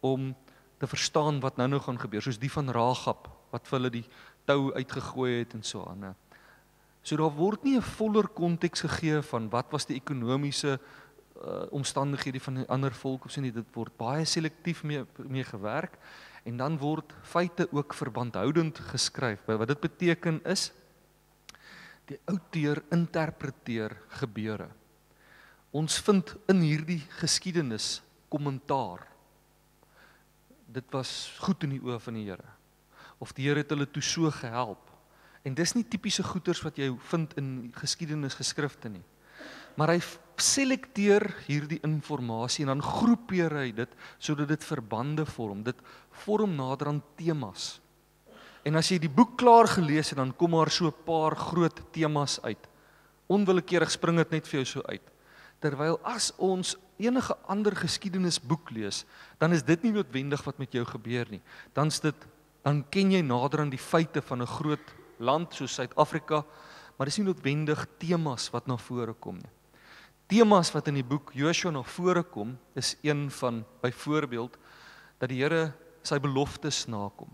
om 0.00 0.34
te 0.78 0.86
verstaan 0.86 1.40
wat 1.40 1.56
nou-nou 1.56 1.80
gaan 1.80 1.98
gebeur, 1.98 2.22
soos 2.22 2.38
die 2.38 2.52
van 2.52 2.68
Ragab 2.70 3.30
wat 3.50 3.66
vir 3.66 3.78
hulle 3.78 3.90
die 3.90 4.04
tou 4.46 4.72
uitgegooi 4.76 5.38
het 5.40 5.56
en 5.56 5.64
so 5.64 5.86
aan. 5.88 6.14
So 7.02 7.16
daar 7.16 7.32
word 7.32 7.64
nie 7.64 7.76
'n 7.76 7.82
voller 7.82 8.28
konteks 8.28 8.80
gegee 8.80 9.22
van 9.22 9.48
wat 9.50 9.72
was 9.72 9.86
die 9.86 9.96
ekonomiese 9.96 10.78
uh, 11.46 11.66
omstandighede 11.70 12.40
van 12.40 12.60
die 12.60 12.68
ander 12.68 12.94
volk 12.94 13.24
of 13.24 13.32
so 13.32 13.40
nie. 13.40 13.52
Dit 13.54 13.68
word 13.74 13.94
baie 13.96 14.24
selektief 14.26 14.82
mee 14.84 15.04
mee 15.26 15.44
gewerk 15.44 15.98
en 16.46 16.56
dan 16.56 16.78
word 16.78 17.14
feite 17.22 17.68
ook 17.72 17.94
verbandhoudend 17.94 18.78
geskryf. 18.92 19.46
Wat 19.46 19.68
dit 19.68 19.80
beteken 19.80 20.40
is 20.44 20.70
die 22.06 22.18
outeer 22.30 22.82
interpreteer 22.94 23.96
gebeure. 24.20 24.68
Ons 25.74 25.98
vind 26.00 26.36
in 26.48 26.62
hierdie 26.62 27.02
geskiedenis 27.18 28.00
kommentaar. 28.30 29.02
Dit 30.66 30.86
was 30.94 31.32
goed 31.42 31.66
in 31.66 31.74
die 31.76 31.82
oë 31.82 31.98
van 32.02 32.14
die 32.14 32.28
Here 32.28 32.56
of 33.18 33.32
die 33.32 33.46
Here 33.48 33.62
het 33.62 33.72
hulle 33.72 33.88
toe 33.88 34.02
so 34.04 34.30
gehelp. 34.30 34.90
En 35.46 35.54
dis 35.56 35.72
nie 35.76 35.84
tipiese 35.88 36.24
goeters 36.26 36.60
wat 36.64 36.78
jy 36.80 36.90
vind 37.10 37.36
in 37.40 37.70
geskiedenisgeskrifte 37.76 38.90
nie. 38.92 39.04
Maar 39.76 39.94
hy 39.94 40.00
selekteer 40.42 41.24
hierdie 41.46 41.80
inligting 41.82 42.66
en 42.66 42.66
dan 42.66 42.82
groepeer 42.82 43.52
hy 43.52 43.72
dit 43.72 43.92
sodat 44.18 44.48
dit 44.48 44.64
verbande 44.64 45.24
vorm. 45.26 45.62
Dit 45.62 45.76
vorm 46.24 46.56
nader 46.56 46.88
aan 46.88 47.02
temas. 47.16 47.80
En 48.66 48.74
as 48.74 48.90
jy 48.90 48.98
die 48.98 49.12
boek 49.12 49.36
klaar 49.38 49.68
gelees 49.70 50.10
het, 50.10 50.18
dan 50.18 50.34
kom 50.34 50.50
daar 50.50 50.70
so 50.70 50.86
'n 50.86 51.04
paar 51.04 51.36
groot 51.36 51.92
temas 51.92 52.40
uit. 52.42 52.68
Onwillekeurig 53.28 53.90
spring 53.90 54.16
dit 54.16 54.30
net 54.30 54.48
vir 54.48 54.60
jou 54.60 54.64
so 54.64 54.82
uit. 54.88 55.02
Terwyl 55.60 55.98
as 56.02 56.32
ons 56.38 56.76
enige 56.98 57.36
ander 57.46 57.72
geskiedenisboek 57.72 58.70
lees, 58.70 59.04
dan 59.38 59.52
is 59.52 59.62
dit 59.62 59.82
nie 59.82 59.92
noodwendig 59.92 60.44
wat 60.44 60.58
met 60.58 60.72
jou 60.72 60.84
gebeur 60.84 61.26
nie. 61.30 61.42
Dan's 61.74 62.00
dit 62.00 62.14
dan 62.66 62.82
ken 62.90 63.12
jy 63.12 63.22
nader 63.22 63.60
aan 63.60 63.70
die 63.70 63.78
feite 63.78 64.20
van 64.22 64.42
'n 64.42 64.46
groot 64.46 64.86
land 65.18 65.54
soos 65.54 65.74
Suid-Afrika, 65.74 66.44
maar 66.96 67.06
dis 67.06 67.18
nie 67.18 67.26
noodwendig 67.26 67.86
temas 67.98 68.50
wat 68.50 68.66
na 68.66 68.76
vore 68.76 69.14
kom 69.14 69.36
nie. 69.36 69.55
Temas 70.26 70.72
wat 70.74 70.88
in 70.90 70.98
die 70.98 71.06
boek 71.06 71.30
Joshua 71.38 71.70
na 71.70 71.84
vore 71.86 72.24
kom, 72.26 72.56
is 72.74 72.96
een 73.06 73.28
van 73.30 73.62
byvoorbeeld 73.82 74.56
dat 75.20 75.30
die 75.30 75.38
Here 75.38 75.70
sy 76.06 76.18
beloftes 76.22 76.84
nakom. 76.90 77.30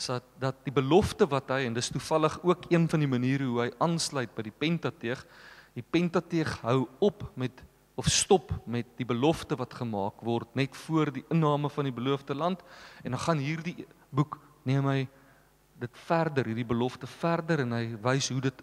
Sat 0.00 0.24
dat 0.40 0.58
die 0.64 0.72
belofte 0.72 1.28
wat 1.28 1.52
hy 1.52 1.66
en 1.66 1.76
dis 1.76 1.92
toevallig 1.92 2.38
ook 2.44 2.70
een 2.72 2.88
van 2.88 3.04
die 3.04 3.10
maniere 3.10 3.48
hoe 3.48 3.62
hy 3.66 3.70
aansluit 3.84 4.32
by 4.36 4.46
die 4.48 4.54
Pentateeg, 4.64 5.22
die 5.76 5.84
Pentateeg 5.84 6.56
hou 6.64 6.86
op 7.04 7.24
met 7.36 7.62
of 7.96 8.08
stop 8.12 8.50
met 8.68 8.88
die 8.98 9.06
belofte 9.08 9.56
wat 9.56 9.72
gemaak 9.76 10.20
word 10.24 10.50
net 10.56 10.76
voor 10.84 11.08
die 11.12 11.24
inname 11.32 11.70
van 11.72 11.88
die 11.88 11.94
beloofde 11.96 12.36
land 12.36 12.60
en 13.04 13.16
dan 13.16 13.22
gaan 13.24 13.40
hierdie 13.40 13.86
boek 14.12 14.36
neem 14.68 14.88
hy 14.88 15.00
dit 15.80 16.00
verder, 16.04 16.48
hierdie 16.48 16.68
belofte 16.68 17.08
verder 17.08 17.64
en 17.64 17.72
hy 17.76 17.84
wys 18.04 18.28
hoe 18.32 18.40
dit 18.44 18.62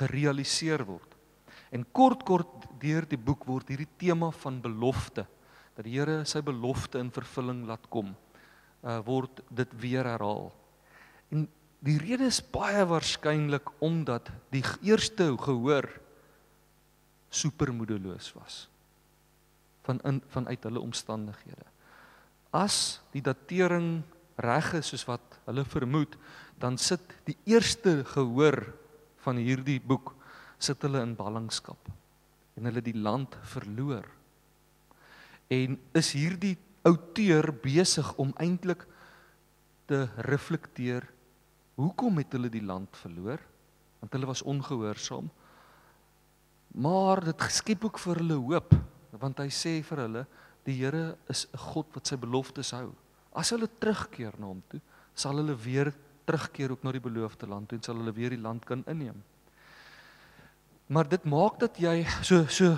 gerealiseer 0.00 0.84
word. 0.88 1.13
En 1.74 1.82
kort 1.92 2.22
kort 2.26 2.68
deur 2.82 3.06
die 3.08 3.18
boek 3.18 3.46
word 3.48 3.72
hierdie 3.72 3.90
tema 3.98 4.30
van 4.44 4.60
belofte 4.62 5.26
dat 5.74 5.82
die 5.88 5.96
Here 5.96 6.20
sy 6.28 6.38
belofte 6.46 7.00
in 7.02 7.10
vervulling 7.10 7.64
laat 7.66 7.88
kom, 7.90 8.12
uh 8.86 9.00
word 9.02 9.40
dit 9.50 9.72
weer 9.82 10.06
herhaal. 10.06 10.52
En 11.34 11.48
die 11.84 11.96
rede 11.98 12.28
is 12.30 12.38
baie 12.38 12.84
waarskynlik 12.86 13.72
omdat 13.82 14.30
die 14.54 14.62
eerste 14.86 15.32
gehoor 15.40 15.88
supermoedeloos 17.34 18.30
was 18.38 18.64
van 19.84 19.98
in 20.08 20.22
vanuit 20.32 20.62
hulle 20.64 20.80
omstandighede. 20.80 21.66
as 22.54 23.02
die 23.10 23.20
datering 23.20 24.04
reg 24.38 24.68
is 24.78 24.92
soos 24.92 25.02
wat 25.08 25.38
hulle 25.48 25.64
vermoed, 25.66 26.14
dan 26.62 26.78
sit 26.78 27.02
die 27.26 27.34
eerste 27.50 28.04
gehoor 28.14 28.60
van 29.26 29.40
hierdie 29.42 29.80
boek 29.82 30.12
sit 30.64 30.82
hulle 30.86 31.02
in 31.04 31.16
ballingskap 31.18 31.90
en 32.54 32.68
hulle 32.68 32.82
die 32.84 32.96
land 32.96 33.34
verloor. 33.54 34.06
En 35.52 35.76
is 35.98 36.12
hierdie 36.16 36.56
outeur 36.88 37.50
besig 37.64 38.12
om 38.20 38.32
eintlik 38.40 38.84
te 39.90 40.04
reflekteer 40.28 41.06
hoekom 41.78 42.20
het 42.22 42.36
hulle 42.36 42.50
die 42.52 42.64
land 42.64 42.94
verloor? 43.02 43.40
Want 44.00 44.14
hulle 44.14 44.28
was 44.30 44.44
ongehoorsaam. 44.46 45.30
Maar 46.74 47.24
dit 47.30 47.46
skep 47.54 47.84
ook 47.88 48.00
vir 48.02 48.22
hulle 48.22 48.40
hoop 48.40 48.74
want 49.22 49.38
hy 49.38 49.46
sê 49.54 49.76
vir 49.86 50.00
hulle 50.02 50.24
die 50.66 50.74
Here 50.80 51.16
is 51.30 51.46
'n 51.52 51.58
God 51.58 51.86
wat 51.94 52.06
sy 52.06 52.16
beloftes 52.16 52.72
hou. 52.72 52.92
As 53.32 53.50
hulle 53.50 53.68
terugkeer 53.68 54.34
na 54.38 54.46
hom 54.46 54.62
toe, 54.68 54.80
sal 55.14 55.36
hulle 55.36 55.54
weer 55.54 55.92
terugkeer 56.26 56.72
ook 56.72 56.82
na 56.84 56.92
die 56.92 57.04
beloofde 57.04 57.46
land 57.46 57.72
en 57.72 57.82
sal 57.82 57.96
hulle 57.96 58.12
weer 58.12 58.30
die 58.30 58.40
land 58.40 58.64
kan 58.64 58.84
inneem. 58.86 59.22
Maar 60.86 61.08
dit 61.08 61.24
maak 61.24 61.58
dat 61.58 61.78
jy 61.80 62.04
so 62.22 62.44
so 62.46 62.76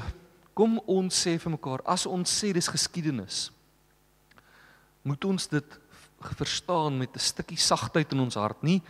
kom 0.55 0.79
ons 0.87 1.13
sê 1.27 1.37
vir 1.39 1.53
mekaar 1.53 1.83
as 1.85 2.07
ons 2.07 2.31
sê 2.31 2.53
dis 2.53 2.69
geskiedenis 2.73 3.51
moet 5.07 5.25
ons 5.25 5.47
dit 5.53 5.75
verstaan 6.39 6.97
met 6.99 7.13
'n 7.15 7.19
stukkie 7.19 7.59
sagtheid 7.61 8.13
in 8.13 8.21
ons 8.21 8.35
hart 8.35 8.63
nie 8.63 8.81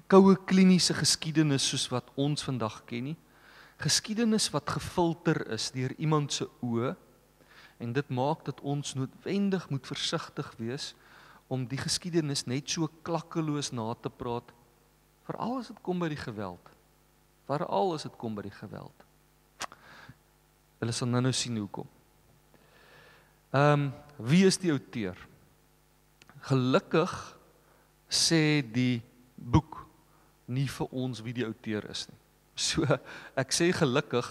koue 0.00 0.36
kliniese 0.48 0.94
geskiedenis 0.96 1.66
soos 1.68 1.88
wat 1.92 2.08
ons 2.16 2.44
vandag 2.46 2.82
ken 2.88 3.10
nie. 3.10 3.18
Geskiedenis 3.82 4.48
wat 4.54 4.70
gefilter 4.70 5.42
is 5.52 5.70
deur 5.74 5.92
iemand 5.98 6.32
se 6.32 6.46
oë 6.62 6.94
en 7.82 7.92
dit 7.92 8.12
maak 8.14 8.44
dat 8.46 8.60
ons 8.62 8.94
noodwendig 8.94 9.68
moet 9.70 9.86
versigtig 9.86 10.52
wees 10.58 10.92
om 11.52 11.66
die 11.68 11.80
geskiedenis 11.80 12.46
net 12.46 12.70
so 12.70 12.88
klakkeloos 13.04 13.72
na 13.74 13.90
te 13.94 14.10
praat 14.10 14.52
veral 15.26 15.58
as 15.60 15.72
dit 15.72 15.82
kom 15.82 16.00
by 16.00 16.08
die 16.12 16.20
geweld 16.20 16.71
veral 17.48 17.94
as 17.94 18.06
dit 18.08 18.16
kom 18.18 18.34
by 18.34 18.46
die 18.46 18.56
geweld 18.60 19.06
hulle 20.80 20.92
sal 20.92 21.08
nou 21.08 21.22
nou 21.22 21.32
sien 21.32 21.56
hoekom 21.56 21.90
ehm 23.52 23.72
um, 23.72 23.92
wie 24.22 24.44
is 24.46 24.58
die 24.60 24.70
outeur 24.70 25.18
gelukkig 26.46 27.12
sê 28.12 28.62
die 28.62 29.02
boek 29.36 29.80
nie 30.46 30.68
vir 30.68 30.92
ons 31.04 31.22
wie 31.24 31.34
die 31.34 31.46
outeur 31.48 31.88
is 31.90 32.06
nie 32.08 32.22
So 32.54 32.84
ek 33.38 33.52
sê 33.54 33.72
gelukkig 33.72 34.28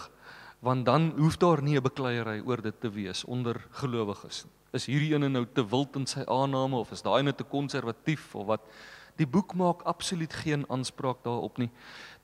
want 0.62 0.86
dan 0.86 1.12
hoef 1.18 1.40
daar 1.42 1.62
nie 1.62 1.78
'n 1.78 1.84
bekleierery 1.84 2.42
oor 2.46 2.62
dit 2.62 2.82
te 2.82 2.90
wees 2.90 3.24
onder 3.26 3.58
gelowiges. 3.82 4.46
Is 4.74 4.86
hierdie 4.86 5.16
ene 5.16 5.30
nou 5.30 5.46
te 5.46 5.66
wild 5.66 5.96
in 5.96 6.06
sy 6.06 6.22
aanname 6.28 6.78
of 6.78 6.92
is 6.92 7.02
daai 7.02 7.24
net 7.24 7.38
te 7.38 7.44
konservatief 7.44 8.36
of 8.36 8.46
wat? 8.46 8.62
Die 9.22 9.30
boek 9.30 9.54
maak 9.54 9.84
absoluut 9.86 10.34
geen 10.42 10.66
aanspraak 10.74 11.22
daarop 11.24 11.62
nie. 11.62 11.70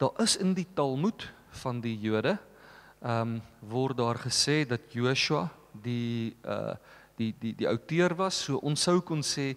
Daar 0.02 0.18
is 0.24 0.38
in 0.42 0.56
die 0.58 0.68
Talmud 0.74 1.28
van 1.64 1.82
die 1.82 1.98
Jode 2.02 2.38
ehm 3.06 3.38
um, 3.38 3.42
word 3.70 4.00
daar 4.00 4.18
gesê 4.18 4.64
dat 4.66 4.90
Joshua 4.94 5.52
die 5.72 6.34
uh 6.44 6.74
die 7.18 7.34
die 7.40 7.54
die 7.58 7.68
outeur 7.70 8.16
was. 8.18 8.40
So 8.46 8.58
ons 8.66 8.82
sou 8.82 9.02
kon 9.02 9.22
sê 9.22 9.56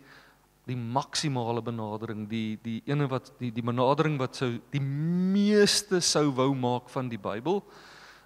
die 0.69 0.77
maksimale 0.77 1.63
benadering, 1.65 2.27
die 2.29 2.59
die 2.63 2.83
ene 2.87 3.09
wat 3.09 3.33
die 3.41 3.51
die 3.51 3.65
benadering 3.65 4.19
wat 4.21 4.37
sou 4.37 4.59
die 4.73 4.83
meeste 4.85 6.01
sou 6.01 6.29
wou 6.37 6.53
maak 6.55 6.93
van 6.93 7.09
die 7.09 7.19
Bybel 7.21 7.63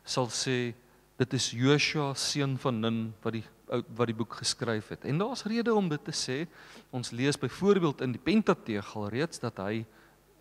sal 0.04 0.28
sê 0.28 0.75
dit 1.18 1.35
is 1.38 1.50
Joshua 1.56 2.12
seun 2.18 2.59
van 2.61 2.80
Nun 2.80 2.99
wat 3.25 3.38
die 3.38 3.44
wat 3.68 4.06
die 4.06 4.16
boek 4.16 4.35
geskryf 4.35 4.88
het. 4.88 5.04
En 5.04 5.18
daar's 5.18 5.44
rede 5.49 5.75
om 5.75 5.88
dit 5.88 6.04
te 6.04 6.12
sê. 6.12 6.44
Ons 6.90 7.11
lees 7.11 7.38
byvoorbeeld 7.38 8.00
in 8.00 8.12
die 8.12 8.21
Pentateeg 8.21 8.97
al 8.97 9.09
reeds 9.09 9.40
dat 9.42 9.61
hy 9.64 9.85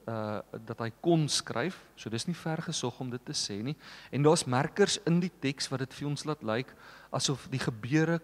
uh 0.08 0.42
dat 0.68 0.80
hy 0.84 0.90
kon 1.02 1.30
skryf. 1.32 1.78
So 1.96 2.10
dis 2.10 2.28
nie 2.28 2.36
ver 2.36 2.62
gesog 2.62 3.00
om 3.00 3.10
dit 3.10 3.26
te 3.26 3.34
sê 3.34 3.62
nie. 3.64 3.76
En 4.12 4.24
daar's 4.24 4.46
merkers 4.46 5.00
in 5.08 5.22
die 5.24 5.32
teks 5.40 5.70
wat 5.72 5.80
dit 5.80 5.94
vir 5.94 6.10
ons 6.10 6.26
laat 6.28 6.44
lyk 6.44 6.76
asof 7.12 7.48
die 7.50 7.62
gebeure 7.62 8.20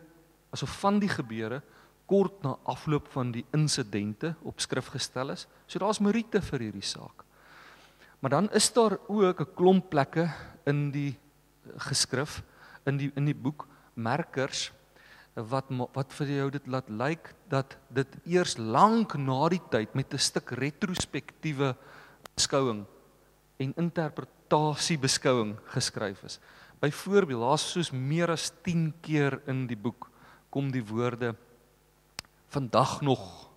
asof 0.52 0.80
van 0.82 1.00
die 1.00 1.10
gebeure 1.10 1.62
kort 2.10 2.44
na 2.44 2.56
afloop 2.66 3.08
van 3.14 3.32
die 3.32 3.46
insidente 3.54 4.34
op 4.44 4.60
skrif 4.60 4.90
gestel 4.92 5.32
is. 5.32 5.48
So 5.68 5.80
daar's 5.80 6.02
meriete 6.02 6.42
vir 6.42 6.68
hierdie 6.68 6.86
saak. 6.86 7.24
Maar 8.20 8.30
dan 8.30 8.50
is 8.52 8.74
daar 8.74 8.98
ook 9.08 9.40
'n 9.40 9.54
klomp 9.56 9.90
plekke 9.90 10.30
in 10.66 10.92
die 10.92 11.16
geskrif 11.78 12.44
in 12.86 12.98
die 12.98 13.12
in 13.16 13.26
die 13.26 13.36
boek 13.36 13.68
merkers 13.94 14.72
wat 15.34 15.66
wat 15.94 16.14
vir 16.14 16.28
jou 16.28 16.50
dit 16.52 16.68
laat 16.68 16.90
lyk 16.90 17.34
dat 17.50 17.78
dit 17.90 18.16
eers 18.26 18.58
lank 18.58 19.16
na 19.16 19.50
die 19.50 19.62
tyd 19.70 19.96
met 19.96 20.14
'n 20.14 20.18
stuk 20.18 20.52
retrospektiewe 20.52 21.76
beskouing 22.36 22.86
en 23.58 23.74
interpretasie 23.76 24.98
beskouing 24.98 25.58
geskryf 25.66 26.24
is. 26.24 26.40
Byvoorbeeld, 26.80 27.42
daar's 27.42 27.72
soos 27.72 27.92
meer 27.92 28.32
as 28.32 28.52
10 28.64 28.94
keer 29.02 29.42
in 29.48 29.68
die 29.68 29.78
boek 29.78 30.10
kom 30.50 30.72
die 30.72 30.84
woorde 30.86 31.36
vandag 32.48 33.02
nog 33.02 33.50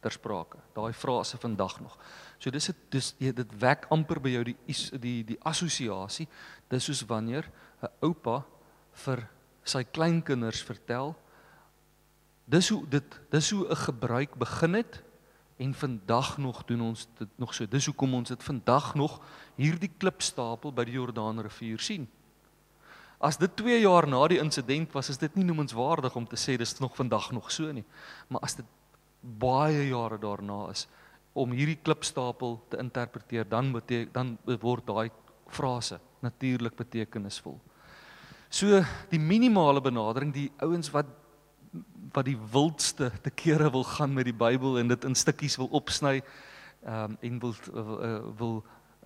ter 0.00 0.12
sprake. 0.12 0.58
Daai 0.74 0.92
frase 0.92 1.38
vandag 1.40 1.80
nog. 1.80 1.96
So 2.38 2.50
dis 2.50 2.66
dit 2.66 2.76
dis 2.90 3.10
dit 3.18 3.56
wek 3.60 3.86
amper 3.90 4.20
by 4.20 4.32
jou 4.36 4.44
die 4.44 4.56
die 5.00 5.24
die 5.24 5.38
assosiasie. 5.44 6.28
Dis 6.68 6.84
soos 6.84 7.02
wanneer 7.08 7.50
'n 7.82 7.88
oupa 8.00 8.44
vir 8.92 9.28
sy 9.70 9.84
kleinkinders 9.84 10.62
vertel 10.66 11.14
dis 12.50 12.68
hoe 12.72 12.82
dit 12.90 13.20
dis 13.30 13.50
hoe 13.54 13.68
'n 13.68 13.76
gebruik 13.86 14.34
begin 14.34 14.74
het 14.74 15.02
en 15.60 15.74
vandag 15.74 16.38
nog 16.38 16.64
doen 16.64 16.80
ons 16.80 17.08
dit 17.18 17.28
nog 17.36 17.54
so. 17.54 17.66
Dis 17.68 17.86
hoekom 17.86 18.14
ons 18.14 18.28
dit 18.28 18.42
vandag 18.42 18.94
nog 18.94 19.20
hierdie 19.60 19.90
klipstapel 19.98 20.72
by 20.72 20.86
die 20.88 20.96
Jordaanrivier 20.96 21.78
sien. 21.78 22.08
As 23.20 23.36
dit 23.36 23.52
2 23.56 23.80
jaar 23.80 24.08
na 24.08 24.22
die 24.28 24.40
insident 24.40 24.92
was, 24.96 25.10
is 25.12 25.20
dit 25.20 25.34
nie 25.36 25.44
noemenswaardig 25.44 26.16
om 26.16 26.26
te 26.26 26.38
sê 26.40 26.56
dis 26.56 26.78
nog 26.80 26.96
vandag 26.96 27.28
nog 27.36 27.50
so 27.52 27.72
nie. 27.72 27.84
Maar 28.28 28.40
as 28.40 28.56
dit 28.56 28.64
baie 29.20 29.88
jare 29.88 30.18
daarna 30.18 30.70
is 30.70 30.86
om 31.32 31.52
hierdie 31.52 31.78
klipstapel 31.82 32.56
te 32.68 32.78
interpreteer, 32.80 33.48
dan 33.48 33.72
beteken 33.72 34.12
dan 34.12 34.38
word 34.60 34.86
daai 34.86 35.10
frase 35.46 36.00
natuurlik 36.20 36.76
betekenisvol. 36.76 37.60
So 38.50 38.80
die 39.12 39.20
minimale 39.22 39.78
benadering, 39.80 40.32
die 40.34 40.50
ouens 40.58 40.90
wat 40.90 41.16
wat 42.10 42.26
die 42.26 42.38
wildste 42.50 43.12
te 43.22 43.30
kere 43.30 43.68
wil 43.70 43.84
gaan 43.86 44.10
met 44.10 44.26
die 44.26 44.34
Bybel 44.34 44.80
en 44.80 44.88
dit 44.90 45.04
in 45.06 45.14
stukkies 45.14 45.54
wil 45.60 45.68
opsny, 45.78 46.16
ehm 46.82 47.12
um, 47.12 47.18
en 47.22 47.36
wil 47.44 47.54
uh, 47.70 48.16
wil 48.40 48.56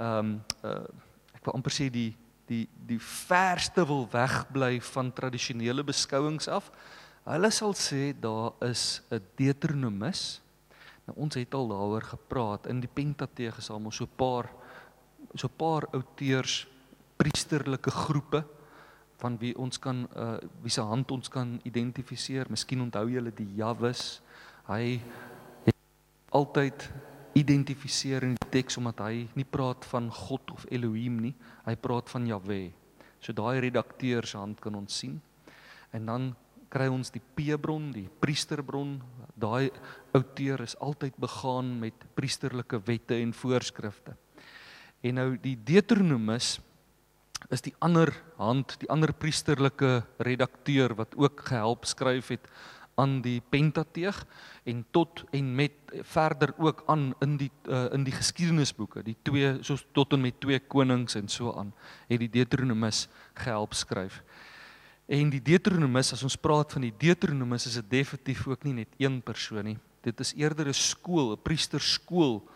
ehm 0.01 0.31
um, 0.31 0.31
uh, 0.65 0.79
ek 1.37 1.45
wil 1.45 1.59
amper 1.59 1.77
sê 1.77 1.91
die 1.93 2.15
die 2.49 2.65
die 2.89 2.99
verste 3.01 3.85
wil 3.85 4.09
wegbly 4.13 4.81
van 4.81 5.13
tradisionele 5.13 5.85
beskouings 5.85 6.49
af. 6.49 6.73
Hulle 7.29 7.53
sal 7.53 7.77
sê 7.77 8.15
daar 8.17 8.57
is 8.65 9.03
'n 9.11 9.21
Deuteronomus. 9.37 10.41
Nou 11.05 11.19
ons 11.21 11.35
het 11.35 11.55
al 11.55 11.69
daaroor 11.69 12.03
gepraat 12.17 12.67
in 12.67 12.81
die 12.81 12.89
Pentateeg 12.95 13.59
is 13.59 13.71
almal 13.71 13.93
so 13.93 14.05
'n 14.05 14.17
paar 14.17 14.49
so 15.35 15.49
'n 15.49 15.57
paar 15.57 15.85
outeurs 15.93 16.67
priesterlike 17.17 17.91
groepe 17.91 18.45
van 19.23 19.39
wie 19.41 19.55
ons 19.59 19.79
kan 19.79 20.05
uh 20.17 20.39
wie 20.63 20.73
se 20.73 20.83
hand 20.83 21.11
ons 21.11 21.29
kan 21.29 21.59
identifiseer. 21.65 22.51
Miskien 22.51 22.81
onthou 22.81 23.09
julle 23.11 23.33
die 23.35 23.49
Jawes. 23.57 24.21
Hy 24.69 25.01
het 25.65 25.77
altyd 26.31 26.89
identifiseer 27.35 28.23
in 28.23 28.37
die 28.39 28.51
teks 28.51 28.79
omdat 28.79 29.03
hy 29.07 29.27
nie 29.35 29.47
praat 29.47 29.85
van 29.91 30.09
God 30.11 30.55
of 30.55 30.67
Elohim 30.71 31.19
nie, 31.27 31.35
hy 31.67 31.75
praat 31.77 32.11
van 32.13 32.27
Jahwe. 32.27 32.69
So 33.21 33.35
daai 33.35 33.61
redakteur 33.65 34.27
se 34.27 34.39
hand 34.39 34.61
kan 34.63 34.75
ons 34.79 35.01
sien. 35.03 35.19
En 35.95 36.07
dan 36.07 36.33
kry 36.75 36.89
ons 36.91 37.11
die 37.15 37.23
P-bron, 37.23 37.91
die 37.95 38.07
priesterbron. 38.21 38.99
Daai 39.39 39.71
outeur 40.15 40.63
is 40.67 40.77
altyd 40.83 41.17
begaan 41.23 41.77
met 41.81 42.07
priesterlike 42.15 42.81
wette 42.87 43.19
en 43.19 43.35
voorskrifte. 43.35 44.17
En 45.05 45.19
nou 45.21 45.29
die 45.41 45.57
Deuteronomus 45.57 46.59
is 47.51 47.61
die 47.61 47.75
ander 47.79 48.13
hand, 48.37 48.77
die 48.81 48.91
ander 48.91 49.13
priesterlike 49.13 50.05
redakteur 50.19 50.95
wat 50.95 51.17
ook 51.17 51.41
gehelp 51.49 51.85
skryf 51.85 52.29
het 52.29 52.49
aan 52.95 53.21
die 53.25 53.41
Pentateeg 53.51 54.21
en 54.65 54.85
tot 54.95 55.25
en 55.35 55.55
met 55.55 55.73
verder 56.07 56.55
ook 56.59 56.85
aan 56.87 57.13
in 57.21 57.37
die 57.37 57.51
uh, 57.67 57.87
in 57.93 58.05
die 58.07 58.15
geskiedenisboeke 58.15 59.03
die 59.03 59.17
twee 59.27 59.57
soos 59.67 59.85
tot 59.93 60.15
en 60.15 60.23
met 60.23 60.39
twee 60.41 60.61
konings 60.61 61.19
en 61.19 61.29
so 61.29 61.53
aan 61.59 61.73
het 62.09 62.23
die 62.23 62.31
Deuteronomus 62.31 63.09
gehelp 63.35 63.75
skryf. 63.75 64.23
En 65.07 65.29
die 65.31 65.43
Deuteronomus 65.43 66.15
as 66.15 66.23
ons 66.25 66.39
praat 66.41 66.73
van 66.73 66.87
die 66.87 66.95
Deuteronomus 66.97 67.67
is 67.69 67.81
dit 67.83 67.91
definitief 67.91 68.47
ook 68.49 68.65
nie 68.65 68.79
net 68.85 68.95
een 68.99 69.21
persoon 69.23 69.65
nie. 69.65 69.79
Dit 70.05 70.21
is 70.21 70.33
eerder 70.37 70.69
'n 70.69 70.73
skool, 70.73 71.33
'n 71.33 71.43
priesterskool 71.43 72.49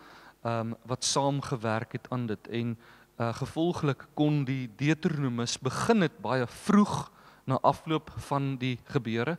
um 0.43 0.75
wat 0.85 1.03
saamgewerk 1.03 1.91
het 1.91 2.07
aan 2.09 2.25
dit 2.27 2.47
en 2.47 2.77
uh, 3.19 3.33
gevolglik 3.33 4.07
kon 4.13 4.45
die 4.45 4.69
Deuteronomus 4.79 5.57
begin 5.59 6.01
het 6.01 6.21
baie 6.21 6.47
vroeg 6.47 7.11
na 7.45 7.59
afloop 7.61 8.11
van 8.29 8.55
die 8.57 8.77
gebeure 8.89 9.37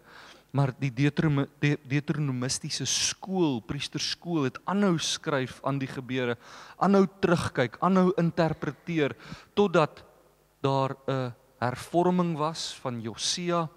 Maar 0.51 0.73
die 0.79 0.91
Deuteronom 0.91 1.47
de, 1.63 1.77
Deuteronomistiese 1.87 2.87
skool, 2.87 3.61
priesterskool 3.63 4.49
het 4.49 4.59
aanhou 4.67 4.97
skryf 4.99 5.61
aan 5.67 5.79
die 5.79 5.89
gebeure, 5.91 6.35
aanhou 6.83 7.05
terugkyk, 7.23 7.79
aanhou 7.79 8.11
interpreteer 8.19 9.15
totdat 9.55 10.03
daar 10.61 10.97
'n 11.07 11.33
hervorming 11.59 12.37
was 12.37 12.75
van 12.83 13.01
Josia, 13.01 13.69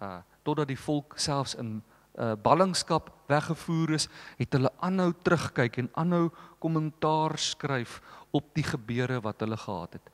uh 0.00 0.20
totdat 0.42 0.68
die 0.68 0.78
volk 0.78 1.14
selfs 1.16 1.54
in 1.54 1.82
uh 2.18 2.32
ballingskap 2.42 3.12
weggevoer 3.28 3.90
is, 3.90 4.08
het 4.38 4.52
hulle 4.52 4.72
aanhou 4.80 5.12
terugkyk 5.22 5.76
en 5.76 5.90
aanhou 5.92 6.30
kommentaar 6.58 7.38
skryf 7.38 8.00
op 8.32 8.48
die 8.56 8.64
gebeure 8.66 9.20
wat 9.24 9.44
hulle 9.44 9.56
gehad 9.60 9.98
het. 9.98 10.12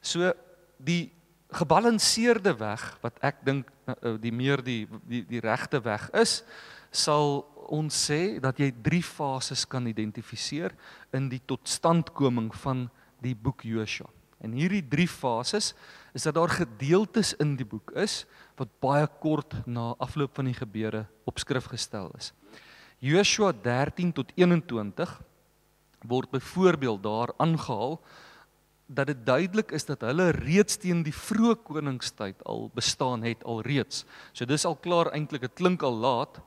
So 0.00 0.32
die 0.78 1.10
gebalanseerde 1.50 2.54
weg 2.60 2.82
wat 3.02 3.18
ek 3.26 3.42
dink 3.46 3.70
uh, 3.90 4.14
die 4.22 4.32
meer 4.32 4.62
die 4.62 4.86
die 5.08 5.24
die 5.26 5.42
regte 5.42 5.82
weg 5.82 6.06
is, 6.16 6.40
sal 6.90 7.42
ons 7.70 7.94
sê 8.06 8.38
dat 8.42 8.58
jy 8.58 8.70
drie 8.82 9.02
fases 9.02 9.66
kan 9.68 9.86
identifiseer 9.86 10.74
in 11.14 11.28
die 11.30 11.42
totstandkoming 11.46 12.50
van 12.62 12.88
die 13.22 13.34
boek 13.34 13.62
Josua. 13.66 14.08
En 14.40 14.54
hierdie 14.56 14.82
drie 14.88 15.08
fases 15.08 15.74
is 16.16 16.24
dat 16.24 16.34
daar 16.34 16.50
gedeeltes 16.50 17.34
in 17.42 17.54
die 17.60 17.66
boek 17.68 17.92
is 17.98 18.24
wat 18.58 18.72
baie 18.82 19.06
kort 19.20 19.54
na 19.66 19.92
afloop 20.00 20.34
van 20.38 20.48
die 20.48 20.56
gebeure 20.56 21.04
op 21.28 21.38
skrif 21.38 21.68
gestel 21.70 22.10
is. 22.18 22.32
Joshua 23.00 23.52
13 23.52 24.12
tot 24.16 24.32
21 24.36 25.12
word 26.08 26.30
byvoorbeeld 26.30 27.02
daar 27.02 27.32
aangehaal 27.36 28.00
dat 28.86 29.06
dit 29.06 29.26
duidelik 29.26 29.70
is 29.70 29.84
dat 29.84 30.00
hulle 30.00 30.30
reeds 30.34 30.76
teen 30.82 31.04
die 31.06 31.14
vroeë 31.14 31.54
koningstyd 31.62 32.42
al 32.44 32.70
bestaan 32.74 33.22
het 33.22 33.44
alreeds. 33.44 34.04
So 34.32 34.44
dis 34.44 34.66
al 34.66 34.76
klaar 34.76 35.12
eintlik, 35.14 35.46
dit 35.46 35.54
klink 35.54 35.82
al 35.86 35.94
laat 35.94 36.40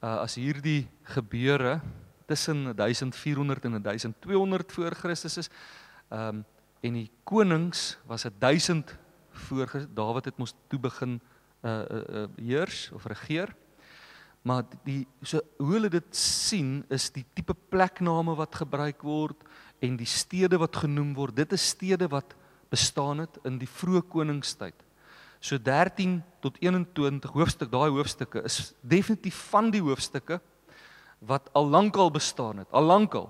uh, 0.00 0.16
as 0.24 0.38
hierdie 0.40 0.88
gebeure 1.02 1.80
tussen 2.26 2.72
1400 2.76 3.64
en 3.64 3.82
1200 3.82 4.72
voor 4.72 4.96
Christus 4.96 5.36
is. 5.36 5.50
Ehm 6.08 6.40
um, 6.40 6.44
en 6.84 6.92
die 6.92 7.10
konings 7.24 7.96
was 8.04 8.26
1000 8.38 8.96
voor 9.30 9.86
Dawid 9.94 10.24
het 10.24 10.36
mos 10.36 10.52
toe 10.68 10.78
begin 10.78 11.20
uh 11.64 11.80
uh, 11.90 11.96
uh 12.08 12.24
heers 12.36 12.90
of 12.92 13.04
regeer. 13.04 13.54
Maar 14.44 14.64
die 14.84 15.02
so 15.24 15.40
hoe 15.56 15.72
hulle 15.72 15.88
dit 15.92 16.16
sien 16.16 16.82
is 16.92 17.08
die 17.14 17.24
tipe 17.36 17.54
plekname 17.72 18.34
wat 18.36 18.60
gebruik 18.60 19.04
word 19.06 19.44
en 19.84 19.96
die 19.96 20.08
stede 20.08 20.58
wat 20.60 20.76
genoem 20.84 21.14
word. 21.16 21.36
Dit 21.36 21.54
is 21.56 21.70
stede 21.72 22.10
wat 22.12 22.36
bestaan 22.72 23.22
het 23.24 23.38
in 23.48 23.56
die 23.60 23.68
vroeë 23.68 24.04
koningstyd. 24.12 24.76
So 25.44 25.60
13 25.60 26.18
tot 26.44 26.58
21 26.60 27.32
hoofstuk, 27.32 27.70
daai 27.72 27.90
hoofstukke 27.92 28.42
is 28.48 28.72
definitief 28.80 29.36
van 29.52 29.70
die 29.72 29.82
hoofstukke 29.84 30.40
wat 31.24 31.48
al 31.56 31.68
lankal 31.68 32.10
bestaan 32.12 32.62
het, 32.62 32.68
al 32.72 32.84
lankal. 32.88 33.28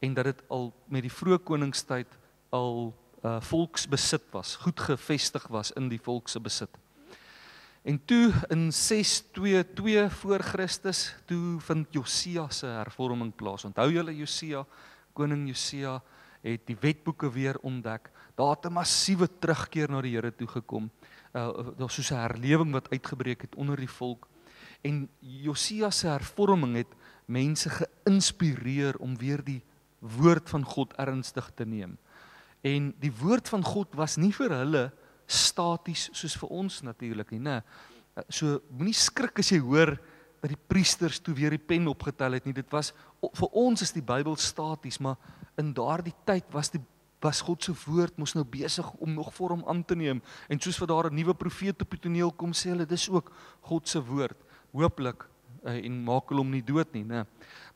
En 0.00 0.14
dat 0.14 0.30
dit 0.30 0.42
al 0.48 0.70
met 0.86 1.06
die 1.06 1.12
vroeë 1.12 1.42
koningstyd 1.46 2.18
al 2.54 2.90
uh, 3.22 3.38
volksbesit 3.46 4.26
was, 4.34 4.56
goed 4.64 4.80
gevestig 4.80 5.46
was 5.50 5.70
in 5.78 5.90
die 5.90 6.00
volks 6.02 6.34
se 6.34 6.42
besit. 6.42 6.78
En 7.82 7.96
toe 8.04 8.32
in 8.48 8.72
622 8.72 10.12
voor 10.12 10.38
Christus, 10.38 11.14
toe 11.24 11.60
vind 11.60 11.86
Josia 11.90 12.48
se 12.52 12.66
hervorming 12.66 13.32
plaas. 13.34 13.64
Onthou 13.64 13.88
julle 13.92 14.12
Josia, 14.16 14.66
koning 15.16 15.46
Josia 15.48 16.02
het 16.44 16.66
die 16.68 16.76
wetboeke 16.80 17.30
weer 17.32 17.56
ontdek. 17.64 18.10
Daar 18.36 18.50
het 18.56 18.66
'n 18.66 18.72
massiewe 18.72 19.28
terugkeer 19.38 19.90
na 19.90 20.00
die 20.00 20.14
Here 20.14 20.34
toe 20.34 20.48
gekom. 20.48 20.90
Uh 21.32 21.72
daar's 21.76 21.94
soos 21.94 22.10
'n 22.10 22.20
herlewing 22.20 22.72
wat 22.72 22.90
uitgebreek 22.90 23.40
het 23.40 23.54
onder 23.54 23.76
die 23.76 23.90
volk. 23.90 24.28
En 24.82 25.08
Josia 25.18 25.90
se 25.90 26.06
hervorming 26.06 26.76
het 26.76 26.94
mense 27.24 27.70
geïnspireer 27.70 28.96
om 28.98 29.16
weer 29.16 29.44
die 29.44 29.62
woord 29.98 30.48
van 30.48 30.64
God 30.64 30.92
ernstig 30.92 31.50
te 31.54 31.64
neem. 31.64 31.98
En 32.60 32.94
die 32.98 33.12
woord 33.12 33.48
van 33.48 33.64
God 33.64 33.94
was 33.94 34.16
nie 34.16 34.32
vir 34.32 34.50
hulle 34.50 34.92
staties 35.30 36.08
soos 36.12 36.36
vir 36.40 36.52
ons 36.60 36.80
natuurlik 36.82 37.30
nie, 37.34 37.40
nê. 37.40 37.60
So 38.28 38.60
moenie 38.70 38.96
skrik 38.96 39.38
as 39.38 39.52
jy 39.52 39.60
hoor 39.62 39.94
dat 40.40 40.50
die 40.50 40.62
priesters 40.68 41.20
toe 41.20 41.34
weer 41.36 41.52
die 41.54 41.62
pen 41.62 41.88
opgetel 41.88 42.38
het 42.38 42.46
nie. 42.48 42.56
Dit 42.56 42.70
was 42.72 42.92
vir 43.20 43.56
ons 43.56 43.82
is 43.84 43.92
die 43.92 44.04
Bybel 44.04 44.36
staties, 44.40 44.98
maar 45.00 45.16
in 45.60 45.74
daardie 45.76 46.14
tyd 46.26 46.48
was 46.54 46.72
die 46.72 46.82
was 47.20 47.42
God 47.44 47.60
se 47.60 47.74
woord 47.84 48.16
mos 48.16 48.32
nou 48.32 48.46
besig 48.48 48.86
om 48.96 49.12
nog 49.12 49.34
vorm 49.36 49.60
aan 49.68 49.82
te 49.84 49.94
neem. 49.94 50.22
En 50.48 50.60
soos 50.60 50.78
vir 50.80 50.88
daar 50.88 51.10
'n 51.10 51.14
nuwe 51.14 51.34
profeet 51.34 51.82
op 51.82 51.90
die 51.90 52.00
toneel 52.00 52.32
kom 52.32 52.52
sê 52.52 52.70
hulle 52.72 52.86
dis 52.86 53.08
ook 53.08 53.30
God 53.60 53.88
se 53.88 54.00
woord. 54.00 54.36
Hooplik 54.72 55.28
en 55.64 55.98
maak 56.04 56.30
hulle 56.30 56.42
hom 56.42 56.52
nie 56.54 56.64
dood 56.64 56.92
nie, 56.94 57.04
né? 57.04 57.24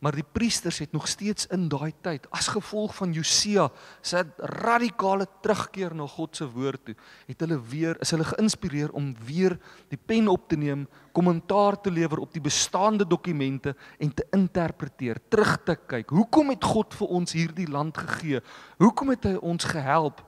Maar 0.05 0.17
die 0.19 0.27
priesters 0.27 0.79
het 0.83 0.93
nog 0.93 1.07
steeds 1.09 1.47
in 1.55 1.67
daai 1.73 1.93
tyd 2.05 2.27
as 2.35 2.51
gevolg 2.53 2.93
van 2.97 3.13
Josia 3.17 3.71
se 4.05 4.21
radikale 4.39 5.27
terugkeer 5.45 5.95
na 5.97 6.07
God 6.09 6.37
se 6.37 6.49
woord 6.49 6.85
toe, 6.85 6.97
het 7.29 7.41
hulle 7.45 7.59
weer 7.71 7.97
is 8.05 8.13
hulle 8.13 8.27
geïnspireer 8.29 8.93
om 8.97 9.15
weer 9.25 9.57
die 9.93 10.01
pen 10.01 10.29
op 10.29 10.49
te 10.49 10.59
neem, 10.61 10.87
kommentaar 11.17 11.79
te 11.81 11.93
lewer 11.95 12.25
op 12.25 12.33
die 12.35 12.43
bestaande 12.45 13.07
dokumente 13.07 13.75
en 13.99 14.13
te 14.13 14.27
interpreteer, 14.37 15.23
terug 15.29 15.57
te 15.65 15.77
kyk. 15.77 16.13
Hoekom 16.13 16.53
het 16.53 16.65
God 16.65 16.95
vir 16.99 17.17
ons 17.21 17.37
hierdie 17.37 17.71
land 17.71 17.97
gegee? 17.97 18.43
Hoekom 18.83 19.15
het 19.15 19.31
hy 19.31 19.37
ons 19.41 19.65
gehelp? 19.73 20.25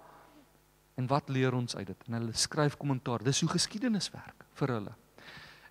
En 0.97 1.09
wat 1.11 1.29
leer 1.29 1.53
ons 1.53 1.77
uit 1.77 1.87
dit? 1.87 2.09
En 2.09 2.16
hulle 2.16 2.33
skryf 2.33 2.79
kommentaar. 2.81 3.25
Dis 3.25 3.42
hoe 3.45 3.51
geskiedenis 3.53 4.09
werk 4.14 4.47
vir 4.57 4.73
hulle. 4.79 4.95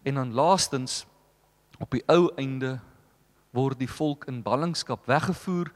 En 0.06 0.19
dan 0.21 0.34
laastens 0.38 1.06
op 1.80 1.92
die 1.92 2.04
ou 2.12 2.30
einde 2.40 2.78
word 3.56 3.80
die 3.80 3.90
volk 3.90 4.28
in 4.32 4.42
ballingskap 4.44 5.08
weggevoer 5.08 5.72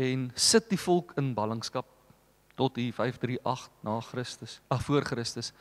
en 0.00 0.30
sit 0.34 0.70
die 0.70 0.80
volk 0.80 1.12
in 1.20 1.34
ballingskap 1.36 1.88
tot 2.60 2.76
hier 2.76 2.92
538 2.92 3.68
na 3.86 3.98
Christus, 4.04 4.58
ag 4.68 4.82
voor 4.84 5.04
Christus. 5.08 5.52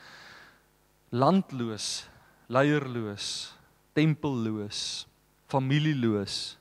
Landloos, 1.16 2.08
leierloos, 2.52 3.54
tempelloos, 3.96 4.82
familieloos 5.50 6.58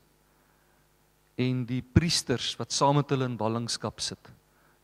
en 1.38 1.62
die 1.68 1.82
priesters 1.82 2.54
wat 2.58 2.74
saam 2.74 2.98
met 2.98 3.10
hulle 3.14 3.28
in 3.28 3.36
ballingskap 3.38 4.00
sit, 4.02 4.30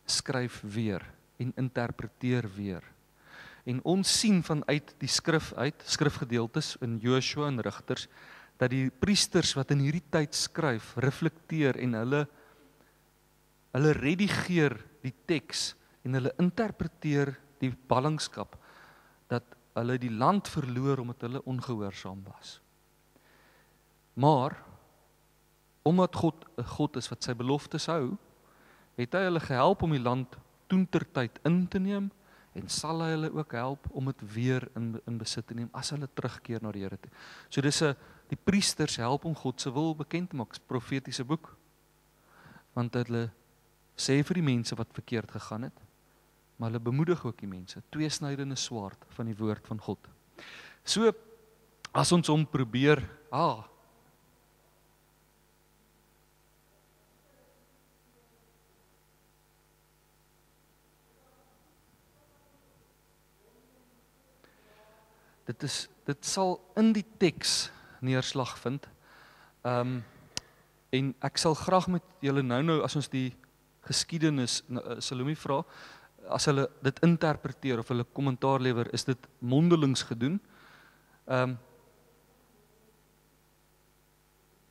skryf 0.07 0.61
weer 0.75 1.03
en 1.41 1.51
interpreteer 1.59 2.47
weer. 2.55 2.83
En 3.65 3.81
ons 3.83 4.05
sien 4.19 4.43
vanuit 4.45 4.95
die 5.01 5.09
skrif 5.09 5.53
uit, 5.57 5.83
skrifgedeeltes 5.89 6.75
in 6.85 6.99
Joshua 7.01 7.47
en 7.49 7.63
Rigters 7.65 8.07
dat 8.61 8.71
die 8.71 8.87
priesters 8.89 9.55
wat 9.57 9.73
in 9.73 9.81
hierdie 9.83 10.05
tyd 10.13 10.35
skryf, 10.37 10.93
reflekteer 11.03 11.79
en 11.81 11.97
hulle 11.99 12.25
hulle 13.75 13.91
redigeer 13.97 14.77
die 15.03 15.11
teks 15.27 15.73
en 16.07 16.15
hulle 16.15 16.31
interpreteer 16.39 17.33
die 17.59 17.73
ballingskap 17.89 18.55
dat 19.27 19.57
hulle 19.75 19.97
die 19.99 20.13
land 20.13 20.47
verloor 20.47 21.01
omdat 21.03 21.25
hulle 21.27 21.41
ongehoorsaam 21.43 22.21
was. 22.29 22.59
Maar 24.15 24.55
omdat 25.83 26.15
God 26.15 26.45
'n 26.57 26.63
God 26.63 26.95
is 26.95 27.09
wat 27.09 27.23
sy 27.23 27.33
beloftes 27.33 27.85
hou, 27.85 28.17
het 28.95 29.13
hy 29.13 29.23
hulle 29.27 29.39
gehelp 29.39 29.83
om 29.83 29.91
die 29.91 29.99
land 29.99 30.37
toentertyd 30.67 31.39
in 31.43 31.67
te 31.67 31.79
neem 31.79 32.11
en 32.55 32.69
sal 32.71 33.01
hy 33.03 33.11
hulle 33.11 33.31
ook 33.35 33.53
help 33.57 33.87
om 33.91 34.07
dit 34.11 34.21
weer 34.33 34.63
in 34.79 34.93
in 35.05 35.17
besit 35.19 35.47
te 35.47 35.55
neem 35.57 35.69
as 35.75 35.91
hulle 35.91 36.07
terugkeer 36.07 36.63
na 36.63 36.71
die 36.71 36.85
Here 36.85 36.97
toe. 36.97 37.11
So 37.49 37.61
dis 37.61 37.81
'n 37.81 37.95
die 38.29 38.39
priesters 38.39 38.95
help 38.95 39.25
om 39.25 39.35
God 39.35 39.61
se 39.61 39.71
wil 39.71 39.95
bekend 39.95 40.29
te 40.29 40.35
maak, 40.35 40.55
profetiese 40.67 41.23
boek. 41.23 41.55
Want 42.73 42.93
hulle 42.93 43.29
sê 43.95 44.23
vir 44.23 44.33
die 44.33 44.49
mense 44.55 44.75
wat 44.75 44.87
verkeerd 44.93 45.31
gegaan 45.31 45.63
het, 45.63 45.79
maar 46.57 46.69
hulle 46.69 46.79
bemoedig 46.79 47.25
ook 47.25 47.37
die 47.37 47.47
mense, 47.47 47.81
tweesnydende 47.89 48.55
swaard 48.55 49.05
van 49.09 49.25
die 49.25 49.35
woord 49.35 49.67
van 49.67 49.79
God. 49.79 49.99
So 50.83 51.11
as 51.93 52.11
ons 52.11 52.27
hom 52.27 52.45
probeer, 52.45 53.03
ah, 53.31 53.63
dit 65.45 65.63
is 65.63 65.85
dit 66.05 66.25
sal 66.25 66.59
in 66.77 66.91
die 66.93 67.05
teks 67.21 67.71
neerslag 68.05 68.57
vind. 68.61 68.89
Ehm 69.65 69.95
um, 69.95 70.03
en 70.95 71.09
ek 71.27 71.35
sal 71.41 71.55
graag 71.59 71.89
met 71.91 72.03
julle 72.23 72.39
nou-nou 72.45 72.77
as 72.85 72.93
ons 72.95 73.09
die 73.11 73.33
geskiedenis 73.83 74.61
uh, 74.69 74.95
Salome 75.03 75.33
vra 75.35 75.57
as 76.31 76.45
hulle 76.49 76.69
dit 76.85 77.01
interpreteer 77.03 77.81
of 77.81 77.89
hulle 77.91 78.05
kommentaar 78.15 78.63
lewer, 78.63 78.87
is 78.93 79.03
dit 79.05 79.27
mondelings 79.39 80.05
gedoen. 80.07 80.39
Ehm 81.25 81.55
um, 81.55 81.57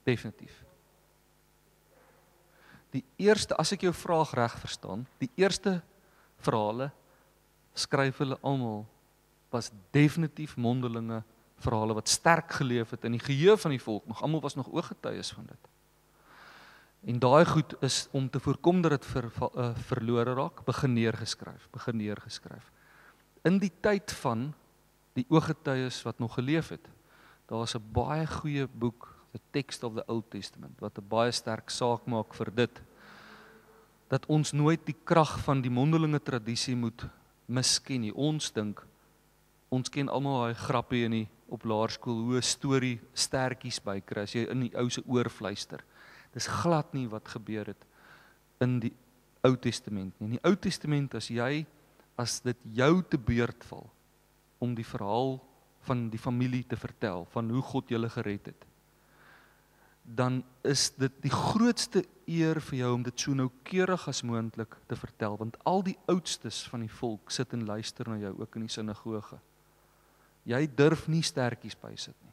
definitief. 0.05 0.59
Die 2.93 3.05
eerste 3.17 3.57
as 3.57 3.73
ek 3.73 3.87
jou 3.87 3.93
vraag 3.97 4.35
reg 4.37 4.59
verstaan, 4.61 5.07
die 5.19 5.31
eerste 5.41 5.79
verhale 6.45 6.91
skryf 7.75 8.21
hulle 8.21 8.37
almal 8.45 8.85
was 9.55 9.71
definitief 9.95 10.57
mondelinge 10.59 11.23
verhale 11.63 11.95
wat 11.95 12.11
sterk 12.11 12.57
geleef 12.59 12.91
het 12.91 13.07
in 13.07 13.15
die 13.17 13.23
geheue 13.23 13.57
van 13.61 13.75
die 13.75 13.83
volk, 13.83 14.07
nog 14.11 14.23
almal 14.23 14.43
was 14.43 14.59
nog 14.59 14.71
ooggetuies 14.73 15.31
van 15.37 15.47
dit. 15.47 15.71
En 17.05 17.21
daai 17.21 17.45
goed 17.47 17.75
is 17.85 18.09
om 18.17 18.31
te 18.31 18.41
voorkom 18.41 18.81
dat 18.83 18.97
dit 18.97 19.07
ver, 19.07 19.29
uh, 19.29 19.71
verlore 19.91 20.35
raak, 20.35 20.65
begin 20.65 20.95
neergeskryf, 20.97 21.69
begin 21.73 22.01
neergeskryf. 22.01 22.71
In 23.45 23.61
die 23.61 23.73
tyd 23.85 24.13
van 24.25 24.53
die 25.15 25.27
ooggetuies 25.29 26.01
wat 26.03 26.19
nog 26.19 26.35
geleef 26.39 26.73
het, 26.73 26.89
daar's 27.47 27.77
'n 27.77 27.85
baie 27.93 28.27
goeie 28.27 28.67
boek, 28.67 29.13
The 29.33 29.41
Text 29.51 29.85
of 29.85 29.95
the 29.95 30.05
Old 30.07 30.31
Testament, 30.31 30.81
wat 30.81 30.99
'n 30.99 31.09
baie 31.09 31.31
sterk 31.31 31.71
saak 31.71 32.07
maak 32.07 32.35
vir 32.35 32.55
dit 32.55 32.83
dat 34.09 34.27
ons 34.27 34.53
nooit 34.53 34.87
die 34.87 34.97
krag 35.05 35.39
van 35.43 35.61
die 35.61 35.71
mondelinge 35.71 36.21
tradisie 36.23 36.77
moet 36.77 37.07
misken 37.47 38.01
nie. 38.01 38.15
Ons 38.15 38.53
dink 38.53 38.87
ons 39.75 39.91
ken 39.91 40.11
almal 40.13 40.45
daai 40.45 40.59
grappie 40.59 41.05
in 41.09 41.17
die 41.19 41.29
op 41.55 41.67
laerskool 41.69 42.23
hoe 42.27 42.39
'n 42.39 42.43
storie 42.43 42.99
stertjies 43.15 43.81
bykry 43.85 44.23
as 44.23 44.35
jy 44.35 44.47
in 44.51 44.61
die 44.67 44.75
ou 44.79 44.89
se 44.91 45.03
oor 45.07 45.29
fluister. 45.31 45.85
Dis 46.33 46.47
glad 46.47 46.95
nie 46.95 47.07
wat 47.09 47.29
gebeur 47.29 47.67
het 47.67 47.87
in 48.61 48.81
die 48.81 48.93
Ou 49.45 49.57
Testament 49.57 50.15
nie. 50.21 50.27
In 50.27 50.37
die 50.39 50.45
Ou 50.45 50.57
Testament 50.57 51.15
as 51.15 51.29
jy 51.29 51.67
as 52.17 52.41
dit 52.41 52.57
jou 52.73 53.03
te 53.03 53.19
beurt 53.19 53.65
val 53.65 53.91
om 54.59 54.75
die 54.75 54.85
verhaal 54.85 55.41
van 55.81 56.09
die 56.11 56.19
familie 56.19 56.65
te 56.65 56.77
vertel 56.77 57.27
van 57.31 57.51
hoe 57.51 57.63
God 57.63 57.89
julle 57.89 58.09
gered 58.09 58.47
het 58.47 58.65
dan 60.05 60.45
is 60.61 60.91
dit 61.01 61.13
die 61.25 61.33
grootste 61.33 62.05
eer 62.29 62.61
vir 62.61 62.79
jou 62.79 62.91
om 62.95 63.05
dit 63.07 63.21
so 63.21 63.33
noukeurig 63.37 64.05
as 64.09 64.23
moontlik 64.23 64.77
te 64.89 64.97
vertel 65.01 65.39
want 65.41 65.57
al 65.65 65.83
die 65.85 65.97
oudstes 66.13 66.61
van 66.69 66.85
die 66.85 66.93
volk 66.93 67.33
sit 67.33 67.53
en 67.57 67.65
luister 67.65 68.09
na 68.09 68.19
jou 68.21 68.35
ook 68.41 68.57
in 68.57 68.67
die 68.67 68.73
sinagoge. 68.73 69.41
Jy 70.45 70.67
durf 70.77 71.07
nie 71.09 71.23
stertjies 71.25 71.77
bysit 71.81 72.17
nie. 72.21 72.33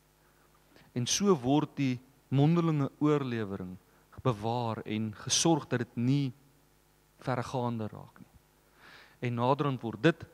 En 0.94 1.08
so 1.08 1.36
word 1.40 1.76
die 1.78 2.00
mondelinge 2.28 2.90
oorlewering 3.00 3.78
bewaar 4.22 4.84
en 4.86 5.16
gesorg 5.16 5.68
dat 5.68 5.82
dit 5.82 5.96
nie 5.96 6.34
verregaande 7.26 7.88
raak 7.90 8.20
nie. 8.20 8.30
En 9.20 9.40
naderhand 9.40 9.82
word 9.82 10.04
dit 10.04 10.26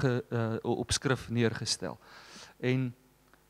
ge, 0.00 0.12
uh, 0.30 0.56
op 0.60 0.92
skrif 0.92 1.28
neergestel. 1.30 1.98
En 2.58 2.94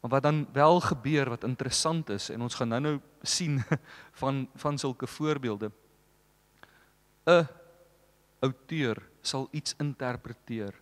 maar 0.00 0.10
wat 0.10 0.22
dan 0.22 0.46
wel 0.52 0.80
gebeur 0.80 1.28
wat 1.28 1.44
interessant 1.44 2.08
is 2.14 2.28
en 2.30 2.42
ons 2.42 2.54
gaan 2.54 2.68
nou-nou 2.68 3.00
sien 3.22 3.62
van 4.20 4.48
van 4.54 4.78
sulke 4.78 5.06
voorbeelde. 5.06 5.70
'n 7.26 7.48
outeur 8.38 9.02
sal 9.20 9.48
iets 9.50 9.74
interpreteer 9.78 10.74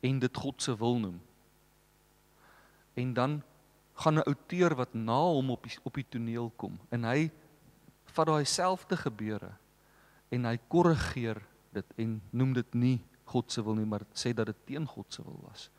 en 0.00 0.18
dit 0.18 0.36
God 0.36 0.62
se 0.62 0.76
wil 0.76 0.98
noem. 0.98 1.20
En 2.94 3.14
dan 3.14 3.42
gaan 3.94 4.18
'n 4.18 4.26
outeur 4.26 4.74
wat 4.74 4.94
na 4.94 5.20
hom 5.20 5.50
op 5.50 5.62
die, 5.62 5.78
op 5.82 5.94
die 5.94 6.06
toneel 6.08 6.52
kom 6.56 6.78
en 6.90 7.04
hy 7.04 7.30
vat 8.04 8.26
daai 8.26 8.44
selfde 8.44 8.96
gebeure 8.96 9.52
en 10.30 10.44
hy 10.44 10.58
korrigeer 10.68 11.42
dit 11.72 11.86
en 11.96 12.20
noem 12.30 12.52
dit 12.52 12.74
nie 12.74 12.98
God 13.32 13.52
se 13.52 13.62
wil 13.64 13.74
nie, 13.74 13.86
maar 13.88 14.04
sê 14.12 14.34
dat 14.34 14.46
dit 14.46 14.66
teen 14.66 14.86
God 14.86 15.12
se 15.12 15.22
wil 15.24 15.38
was. 15.48 15.70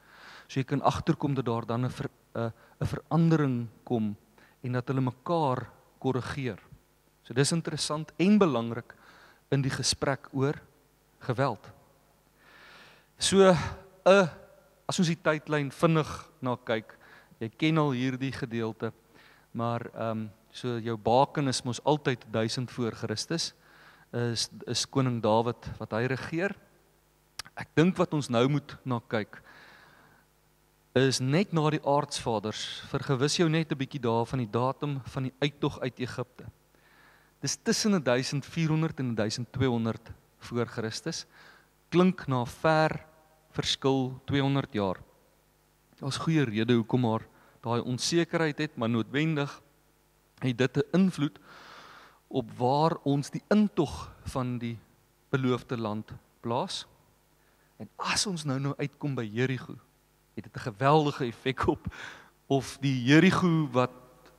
So 0.47 0.59
jy 0.59 0.63
kan 0.63 0.81
agterkom 0.81 1.35
dat 1.37 1.45
daar 1.45 1.65
dan 1.65 1.85
'n 1.85 1.91
'n 2.35 2.51
'n 2.81 2.85
verandering 2.85 3.67
kom 3.83 4.15
en 4.63 4.71
dat 4.71 4.87
hulle 4.87 5.01
mekaar 5.01 5.69
korrigeer. 5.99 6.59
So 7.23 7.33
dis 7.33 7.51
interessant 7.51 8.11
en 8.17 8.37
belangrik 8.37 8.95
in 9.51 9.61
die 9.61 9.71
gesprek 9.71 10.29
oor 10.31 10.59
geweld. 11.19 11.71
So 13.17 13.37
'n 14.05 14.29
as 14.87 14.99
ons 14.99 15.07
die 15.07 15.21
tydlyn 15.21 15.71
vinnig 15.71 16.29
na 16.41 16.55
kyk, 16.55 16.97
jy 17.43 17.51
ken 17.57 17.77
al 17.77 17.91
hierdie 17.91 18.31
gedeelte, 18.31 18.93
maar 19.51 19.89
ehm 19.93 20.23
um, 20.23 20.31
So 20.53 20.77
jou 20.77 20.93
baken 21.01 21.49
is 21.49 21.63
mos 21.65 21.79
altyd 21.81 22.25
1000 22.29 22.71
voor 22.71 22.93
Christus. 22.93 23.53
Is 24.13 24.49
is 24.69 24.85
koning 24.85 25.17
Dawid 25.21 25.65
wat 25.79 25.95
hy 25.97 26.05
regeer. 26.11 26.53
Ek 27.57 27.71
dink 27.73 27.97
wat 27.97 28.13
ons 28.13 28.29
nou 28.29 28.45
moet 28.53 28.77
na 28.85 29.01
kyk 29.09 29.41
is 30.93 31.17
net 31.17 31.55
na 31.57 31.63
die 31.73 31.81
aardsvaders. 31.81 32.83
Vergewis 32.91 33.39
jou 33.39 33.47
net 33.49 33.71
'n 33.71 33.77
bietjie 33.77 34.01
daar 34.01 34.27
van 34.29 34.39
die 34.39 34.51
datum 34.51 35.01
van 35.05 35.23
die 35.23 35.33
uittog 35.41 35.79
uit 35.79 35.99
Egipte. 35.99 36.45
Dis 37.41 37.57
tussen 37.57 38.03
1400 38.03 38.99
en 38.99 39.15
1200 39.15 40.11
voor 40.39 40.65
Christus. 40.67 41.25
Klink 41.89 42.27
na 42.27 42.45
ver 42.45 43.05
verskil 43.51 44.21
200 44.25 44.73
jaar. 44.73 45.01
Daar's 45.99 46.17
goeie 46.17 46.45
rede 46.45 46.73
hoekom 46.73 47.01
maar 47.01 47.25
daai 47.63 47.81
onsekerheid 47.81 48.57
het, 48.57 48.75
maar 48.75 48.89
noodwendig 48.91 49.61
het 50.43 50.57
dit 50.57 50.77
'n 50.77 50.97
invloed 50.97 51.39
op 52.27 52.51
waar 52.57 52.97
ons 53.03 53.29
die 53.29 53.43
intog 53.47 54.11
van 54.23 54.57
die 54.57 54.77
beloofde 55.29 55.77
land 55.77 56.11
plaas. 56.39 56.85
En 57.77 57.89
as 57.95 58.25
ons 58.25 58.43
nou 58.43 58.59
nou 58.59 58.73
uitkom 58.77 59.15
by 59.15 59.29
Jerigo, 59.33 59.75
het 60.35 60.43
dit 60.43 60.55
'n 60.55 60.69
geweldige 60.69 61.25
effek 61.25 61.67
op 61.67 61.85
of 62.47 62.77
die 62.81 63.03
Jerigo 63.03 63.69
wat 63.71 63.91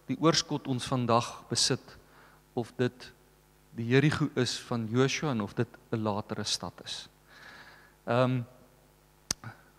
die 0.07 0.17
oorskot 0.21 0.67
ons 0.67 0.85
vandag 0.85 1.45
besit 1.49 1.97
of 2.53 2.73
dit 2.77 3.13
die 3.75 3.87
Jerigo 3.87 4.29
is 4.35 4.59
van 4.59 4.87
Joshua 4.91 5.31
en 5.31 5.41
of 5.41 5.55
dit 5.55 5.69
'n 5.91 6.03
latere 6.03 6.45
stad 6.45 6.81
is. 6.85 7.09
Ehm 8.05 8.31
um, 8.31 8.47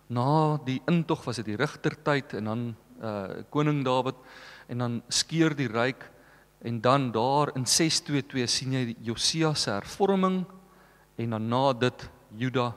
na 0.06 0.56
die 0.64 0.82
intog 0.86 1.24
was 1.24 1.36
dit 1.36 1.44
die 1.44 1.56
rigtertyd 1.56 2.34
en 2.34 2.44
dan 2.44 2.76
uh 3.02 3.42
koning 3.50 3.84
Dawid 3.84 4.16
en 4.68 4.78
dan 4.78 5.02
skeer 5.08 5.54
die 5.54 5.68
ryk 5.68 6.10
En 6.66 6.80
dan 6.80 7.10
daar 7.12 7.54
in 7.54 7.66
622 7.66 8.50
sien 8.50 8.72
jy 8.72 8.96
Josia 9.04 9.52
se 9.54 9.70
hervorming 9.70 10.44
en 11.16 11.30
dan 11.30 11.48
na 11.48 11.72
dit 11.72 12.08
Juda 12.36 12.72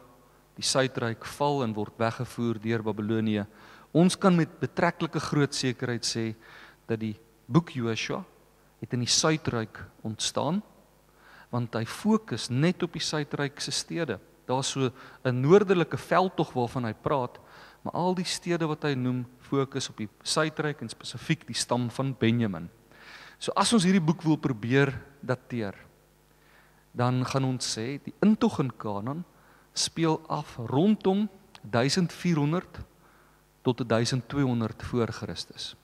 die 0.60 0.66
suidryk 0.68 1.24
val 1.38 1.64
en 1.64 1.74
word 1.74 1.96
weggevoer 1.98 2.60
deur 2.60 2.84
Babelonie. 2.84 3.46
Ons 3.96 4.18
kan 4.20 4.36
met 4.36 4.60
betrekkelike 4.60 5.20
groot 5.24 5.56
sekerheid 5.56 6.06
sê 6.06 6.34
dat 6.86 7.00
die 7.00 7.16
boek 7.48 7.72
Joshua 7.74 8.22
het 8.80 8.94
in 8.94 9.06
die 9.06 9.12
suidryk 9.12 9.82
ontstaan 10.06 10.62
want 11.50 11.74
hy 11.74 11.86
fokus 11.90 12.50
net 12.54 12.84
op 12.86 12.94
die 12.94 13.02
suidryk 13.02 13.58
se 13.64 13.72
stede. 13.74 14.20
Daar's 14.46 14.70
so 14.70 14.92
'n 15.26 15.42
noordelike 15.42 15.98
veldtog 15.98 16.54
waarvan 16.54 16.86
hy 16.86 16.94
praat, 16.94 17.40
maar 17.82 17.94
al 17.94 18.14
die 18.14 18.26
stede 18.26 18.68
wat 18.68 18.84
hy 18.84 18.94
noem 18.94 19.26
fokus 19.50 19.90
op 19.92 19.98
die 19.98 20.10
suidryk 20.24 20.84
en 20.84 20.92
spesifiek 20.92 21.46
die 21.48 21.58
stam 21.58 21.90
van 21.94 22.14
Benjamin. 22.20 22.70
So 23.40 23.54
as 23.56 23.74
ons 23.74 23.86
hierdie 23.88 24.04
boek 24.04 24.24
wil 24.28 24.38
probeer 24.38 24.94
dateer, 25.26 25.76
dan 26.94 27.24
gaan 27.28 27.48
ons 27.48 27.68
sê 27.76 27.98
die 28.04 28.14
intog 28.26 28.60
in 28.64 28.72
Kanaan 28.78 29.24
speel 29.78 30.20
af 30.28 30.58
rondom 30.70 31.28
1400 31.64 32.82
tot 33.64 33.84
1200 33.88 34.84
voor 34.84 35.14
Christus. 35.14 35.76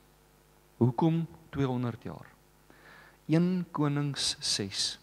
Hoekom 0.77 1.25
200 1.55 2.03
jaar? 2.03 2.27
1 3.27 3.65
Konings 3.71 4.35
6 4.39 4.99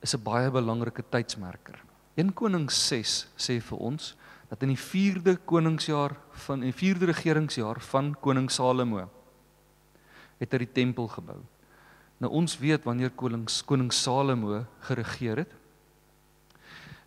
is 0.00 0.14
'n 0.14 0.22
baie 0.22 0.50
belangrike 0.50 1.02
tydsmerker. 1.10 1.78
1 2.14 2.32
Konings 2.34 2.88
6 2.88 3.28
sê 3.36 3.60
vir 3.60 3.78
ons 3.78 4.14
dat 4.48 4.62
in 4.64 4.72
die 4.72 4.80
4de 4.80 5.36
koningsjaar 5.44 6.16
van 6.46 6.64
die 6.64 6.72
4de 6.72 7.10
regeringsjaar 7.12 7.80
van 7.90 8.14
koning 8.20 8.50
Salomo 8.50 9.08
het 10.38 10.52
hy 10.54 10.58
die 10.62 10.72
tempel 10.72 11.08
gebou. 11.10 11.40
Nou 12.22 12.30
ons 12.32 12.56
weet 12.58 12.86
wanneer 12.86 13.10
koning 13.10 13.46
koning 13.66 13.92
Salomo 13.92 14.64
geregeer 14.86 15.44
het. 15.44 15.54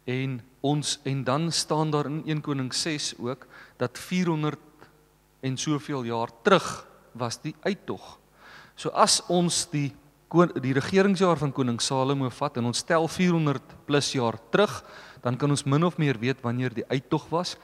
En 0.09 0.41
ons 0.61 0.99
en 1.03 1.23
dan 1.23 1.51
staan 1.51 1.91
daar 1.91 2.05
in 2.05 2.21
1 2.25 2.41
Koning 2.41 2.73
6 2.73 3.13
ook 3.17 3.47
dat 3.77 3.99
400 3.99 4.59
en 5.39 5.57
soveel 5.57 6.03
jaar 6.03 6.29
terug 6.41 6.87
was 7.11 7.41
die 7.41 7.55
uittog. 7.61 8.19
So 8.75 8.89
as 8.89 9.21
ons 9.27 9.65
die 9.69 9.91
die 10.63 10.71
regeringsjaar 10.71 11.35
van 11.35 11.51
koning 11.51 11.81
Salomo 11.83 12.29
vat 12.31 12.55
en 12.57 12.69
ons 12.69 12.83
tel 12.87 13.03
400 13.07 13.73
plus 13.85 14.13
jaar 14.15 14.37
terug, 14.49 14.77
dan 15.21 15.37
kan 15.37 15.49
ons 15.49 15.63
min 15.63 15.85
of 15.85 15.97
meer 15.97 16.19
weet 16.19 16.41
wanneer 16.41 16.73
die 16.73 16.87
uittog 16.89 17.29
was 17.29 17.57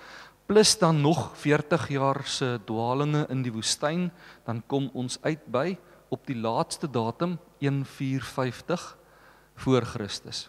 plus 0.47 0.77
dan 0.79 1.01
nog 1.01 1.37
40 1.37 1.87
jaar 1.91 2.23
se 2.25 2.59
dwaalinge 2.65 3.25
in 3.29 3.41
die 3.43 3.51
woestyn, 3.51 4.07
dan 4.47 4.61
kom 4.67 4.87
ons 4.95 5.19
uit 5.21 5.43
by 5.51 5.75
op 6.09 6.23
die 6.27 6.37
laaste 6.39 6.87
datum 6.87 7.35
1450 7.59 8.85
voor 9.55 9.83
Christus. 9.83 10.47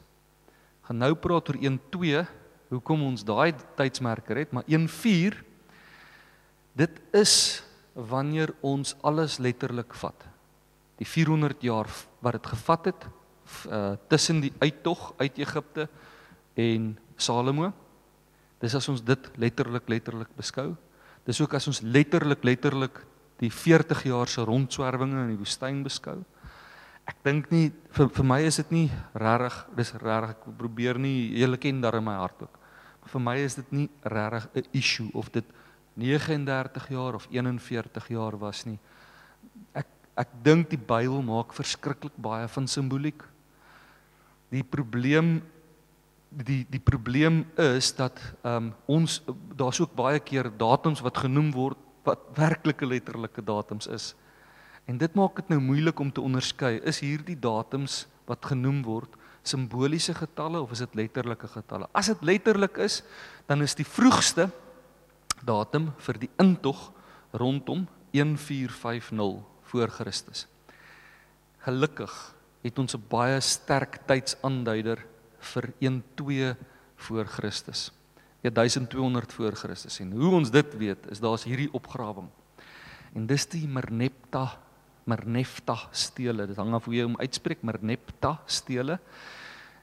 Gaan 0.87 1.03
nou 1.03 1.15
praat 1.19 1.51
oor 1.51 1.59
12 1.91 2.31
hoekom 2.69 3.03
ons 3.03 3.25
daai 3.25 3.55
tydsmerker 3.75 4.45
het, 4.45 4.53
maar 4.53 4.65
14 4.69 5.43
dit 6.79 7.01
is 7.17 7.65
wanneer 7.95 8.53
ons 8.63 8.95
alles 9.03 9.39
letterlik 9.43 9.95
vat. 9.99 10.27
Die 10.99 11.07
400 11.07 11.63
jaar 11.63 11.89
wat 12.23 12.39
dit 12.39 12.47
gevat 12.47 12.85
het 12.93 13.07
uh, 13.67 13.97
tussen 14.09 14.41
die 14.41 14.53
uittog 14.61 15.15
uit 15.19 15.39
Egipte 15.39 15.89
en 16.59 16.97
Salomo 17.17 17.73
Dis 18.59 18.75
as 18.75 18.89
ons 18.91 19.03
dit 19.05 19.31
letterlik 19.39 19.87
letterlik 19.91 20.31
beskou. 20.37 20.73
Dis 21.27 21.39
ook 21.43 21.55
as 21.55 21.69
ons 21.71 21.81
letterlik 21.87 22.43
letterlik 22.47 23.05
die 23.39 23.51
40 23.55 24.03
jaar 24.09 24.31
se 24.31 24.43
rondswerwinge 24.43 25.21
in 25.23 25.35
die 25.35 25.39
woestyn 25.39 25.85
beskou. 25.85 26.17
Ek 27.09 27.21
dink 27.25 27.53
nie 27.55 27.69
vir 27.95 28.11
vir 28.13 28.27
my 28.27 28.41
is 28.45 28.59
dit 28.61 28.73
nie 28.75 28.89
regtig, 29.15 29.61
dis 29.79 29.95
regtig 30.03 30.35
ek 30.35 30.49
probeer 30.59 30.99
nie 31.01 31.31
hele 31.39 31.61
ken 31.61 31.81
daar 31.85 32.01
in 32.01 32.05
my 32.09 32.17
hart 32.19 32.43
ook. 32.49 32.59
Maar 33.01 33.13
vir 33.15 33.25
my 33.29 33.37
is 33.45 33.57
dit 33.61 33.73
nie 33.73 33.89
regtig 34.03 34.49
'n 34.55 34.67
issue 34.73 35.11
of 35.15 35.31
dit 35.33 35.45
39 35.97 36.89
jaar 36.91 37.15
of 37.15 37.29
41 37.31 38.09
jaar 38.09 38.37
was 38.39 38.67
nie. 38.67 38.79
Ek 39.75 39.87
ek 40.17 40.29
dink 40.43 40.69
die 40.71 40.77
Bybel 40.77 41.23
maak 41.23 41.55
verskriklik 41.55 42.17
baie 42.17 42.49
van 42.49 42.67
simboliek. 42.67 43.23
Die 44.51 44.65
probleem 44.65 45.43
die 46.29 46.67
die 46.69 46.81
probleem 46.81 47.45
is 47.57 47.93
dat 47.97 48.19
ehm 48.43 48.69
um, 48.69 48.73
ons 48.87 49.23
daar's 49.57 49.81
ook 49.81 49.95
baie 49.97 50.21
keer 50.21 50.51
datums 50.57 51.01
wat 51.01 51.19
genoem 51.25 51.53
word 51.53 51.79
wat 52.05 52.21
werklike 52.37 52.87
letterlike 52.87 53.43
datums 53.45 53.87
is. 53.87 54.15
En 54.89 54.99
dit 54.99 55.15
maak 55.15 55.37
dit 55.37 55.49
nou 55.49 55.61
moeilik 55.61 55.99
om 56.01 56.13
te 56.13 56.21
onderskei. 56.25 56.79
Is 56.81 57.01
hierdie 57.05 57.37
datums 57.37 58.07
wat 58.29 58.45
genoem 58.45 58.83
word 58.83 59.17
simboliese 59.43 60.15
getalle 60.15 60.61
of 60.61 60.73
is 60.73 60.85
dit 60.85 60.95
letterlike 60.95 61.49
getalle? 61.49 61.89
As 61.93 62.09
dit 62.13 62.23
letterlik 62.23 62.77
is, 62.85 63.03
dan 63.47 63.63
is 63.63 63.77
die 63.77 63.87
vroegste 63.87 64.49
datum 65.45 65.93
vir 66.05 66.19
die 66.25 66.31
intog 66.41 66.91
rondom 67.33 67.87
1450 68.13 69.45
voor 69.69 69.93
Christus. 69.93 70.47
Gelukkig 71.65 72.13
het 72.65 72.79
ons 72.79 72.95
'n 72.95 73.05
baie 73.09 73.41
sterk 73.41 74.01
tydsaanduider 74.07 75.05
vir 75.39 75.73
12 76.15 76.57
voor 76.97 77.27
Christus. 77.27 77.93
1200 78.41 79.33
voor 79.33 79.53
Christus. 79.53 79.99
En 80.01 80.13
hoe 80.13 80.35
ons 80.35 80.51
dit 80.51 80.77
weet, 80.77 81.11
is 81.11 81.21
daar's 81.21 81.45
hierdie 81.45 81.73
opgrawing. 81.73 82.29
En 83.15 83.27
dis 83.27 83.47
die 83.47 83.69
Merneptah 83.69 84.57
Merneptah 85.09 85.89
stele. 85.91 86.47
Dit 86.47 86.59
hang 86.61 86.75
af 86.77 86.85
hoe 86.85 86.95
jy 86.99 87.07
hom 87.07 87.17
uitspreek, 87.17 87.65
Merneptah 87.65 88.43
stele. 88.45 88.99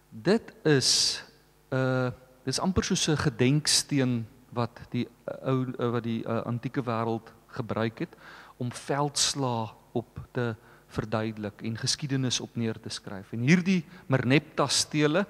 Dit 0.10 0.54
is 0.64 1.24
'n 1.72 1.76
uh, 1.76 2.12
dis 2.46 2.60
amper 2.60 2.84
soos 2.84 3.08
'n 3.10 3.18
gedenksteen 3.18 4.28
wat 4.54 4.80
die 4.92 5.08
uh, 5.08 5.50
ou 5.50 5.66
uh, 5.66 5.90
wat 5.92 6.04
die 6.04 6.22
uh, 6.24 6.46
antieke 6.46 6.84
wêreld 6.86 7.34
gebruik 7.58 8.00
het 8.00 8.14
om 8.58 8.72
veldslae 8.72 9.74
op 9.92 10.20
te 10.32 10.56
verduidelik 10.96 11.62
en 11.68 11.78
geskiedenis 11.78 12.40
op 12.44 12.56
neer 12.56 12.80
te 12.82 12.90
skryf. 12.90 13.34
En 13.36 13.44
hierdie 13.46 13.84
Merneptah 14.08 14.70
stele 14.70 15.26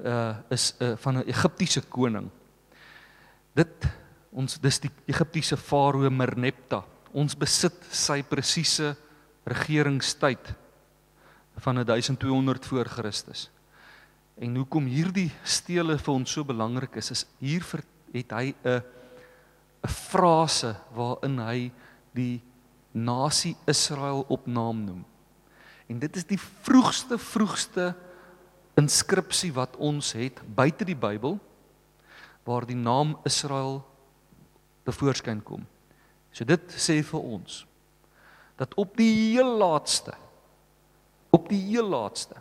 uh 0.00 0.34
is 0.48 0.74
uh, 0.80 0.94
van 0.96 1.18
'n 1.18 1.28
Egiptiese 1.28 1.82
koning. 1.88 2.30
Dit 3.54 3.88
ons 4.32 4.58
dis 4.60 4.78
die 4.80 4.90
Egiptiese 5.06 5.56
farao 5.56 6.10
Merneptah. 6.10 6.84
Ons 7.12 7.36
besit 7.36 7.74
sy 7.90 8.22
presiese 8.22 8.96
regeringstyd 9.44 10.54
van 11.60 11.84
1200 11.84 12.66
voor 12.66 12.86
Christus. 12.86 13.50
En 14.40 14.56
hoekom 14.56 14.86
hierdie 14.86 15.30
stele 15.44 15.98
vir 15.98 16.14
ons 16.14 16.32
so 16.32 16.44
belangrik 16.44 16.96
is, 16.96 17.10
is 17.10 17.26
hier 17.38 17.64
het 18.14 18.32
hy 18.32 18.54
'n 18.64 18.82
'n 19.84 19.88
frase 19.88 20.74
waarin 20.94 21.38
hy 21.38 21.70
die 22.14 22.40
nasie 22.92 23.56
Israel 23.70 24.24
op 24.28 24.46
naam 24.46 24.84
noem. 24.84 25.04
En 25.86 25.98
dit 25.98 26.16
is 26.16 26.26
die 26.26 26.38
vroegste 26.38 27.18
vroegste 27.18 27.94
inskripsie 28.78 29.52
wat 29.52 29.76
ons 29.76 30.12
het 30.16 30.38
buite 30.54 30.86
die 30.86 30.96
Bybel 30.96 31.38
waar 32.46 32.66
die 32.66 32.78
naam 32.78 33.16
Israel 33.28 33.80
tevoorskyn 34.86 35.42
kom. 35.42 35.66
So 36.32 36.46
dit 36.46 36.78
sê 36.78 37.00
vir 37.04 37.20
ons 37.20 37.64
dat 38.60 38.74
op 38.78 38.96
die 38.98 39.10
heel 39.32 39.56
laaste 39.58 40.12
op 41.32 41.46
die 41.48 41.60
heel 41.70 41.88
laaste 41.88 42.36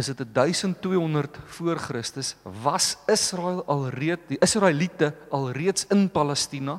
is 0.00 0.08
dit 0.08 0.22
1200 0.34 1.36
voor 1.58 1.78
Christus 1.82 2.34
was 2.64 2.94
Israel 3.10 3.60
alreeds 3.68 4.30
die 4.30 4.38
Israeliete 4.40 5.12
alreeds 5.30 5.86
in 5.92 6.08
Palestina 6.10 6.78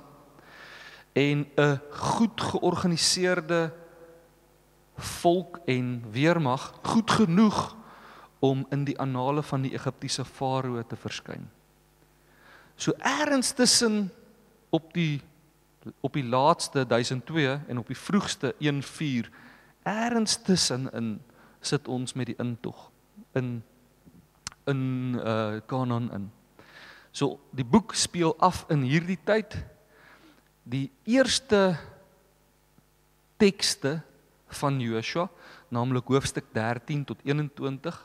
en 1.14 1.48
'n 1.56 1.80
goed 1.90 2.42
georganiseerde 2.42 3.74
volk 4.96 5.60
en 5.66 6.04
weermag 6.12 6.74
goed 6.82 7.12
genoeg 7.12 7.76
om 8.40 8.66
in 8.70 8.84
die 8.84 9.00
annale 9.00 9.44
van 9.44 9.62
die 9.62 9.74
Egiptiese 9.74 10.26
farao 10.26 10.84
te 10.88 10.96
verskyn. 10.96 11.50
So 12.76 12.94
eers 12.98 13.52
tussen 13.54 14.12
op 14.70 14.94
die 14.94 15.22
op 16.02 16.14
die 16.14 16.26
laaste 16.26 16.86
1002 16.88 17.60
en 17.68 17.78
op 17.78 17.88
die 17.88 17.98
vroegste 17.98 18.56
14 18.60 19.26
eers 19.84 20.38
tussen 20.42 20.92
in 20.92 21.22
sit 21.60 21.88
ons 21.88 22.14
met 22.14 22.26
die 22.26 22.38
intog 22.38 22.90
in 23.34 23.64
in 24.66 25.14
uh 25.16 25.60
Kanaan 25.66 26.12
in. 26.14 26.32
So 27.12 27.40
die 27.52 27.66
boek 27.66 27.94
speel 27.94 28.36
af 28.40 28.66
in 28.70 28.82
hierdie 28.82 29.20
tyd 29.24 29.58
die 30.64 30.92
eerste 31.10 31.78
tekste 33.42 34.02
van 34.62 34.80
Joshua, 34.80 35.30
naamlik 35.72 36.12
hoofstuk 36.12 36.52
13 36.54 37.06
tot 37.06 37.22
21 37.26 37.98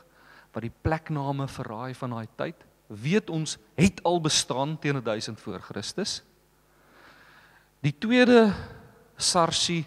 wat 0.55 0.63
die 0.63 0.73
plekname 0.81 1.47
verraai 1.51 1.93
van 1.99 2.15
daai 2.15 2.27
tyd, 2.39 2.63
weet 2.87 3.29
ons 3.29 3.57
het 3.77 3.99
al 4.07 4.21
bestaan 4.23 4.77
teen 4.79 5.01
1000 5.03 5.39
voor 5.43 5.61
Christus. 5.61 6.21
Die 7.83 7.93
tweede 7.93 8.53
sarsie 9.17 9.85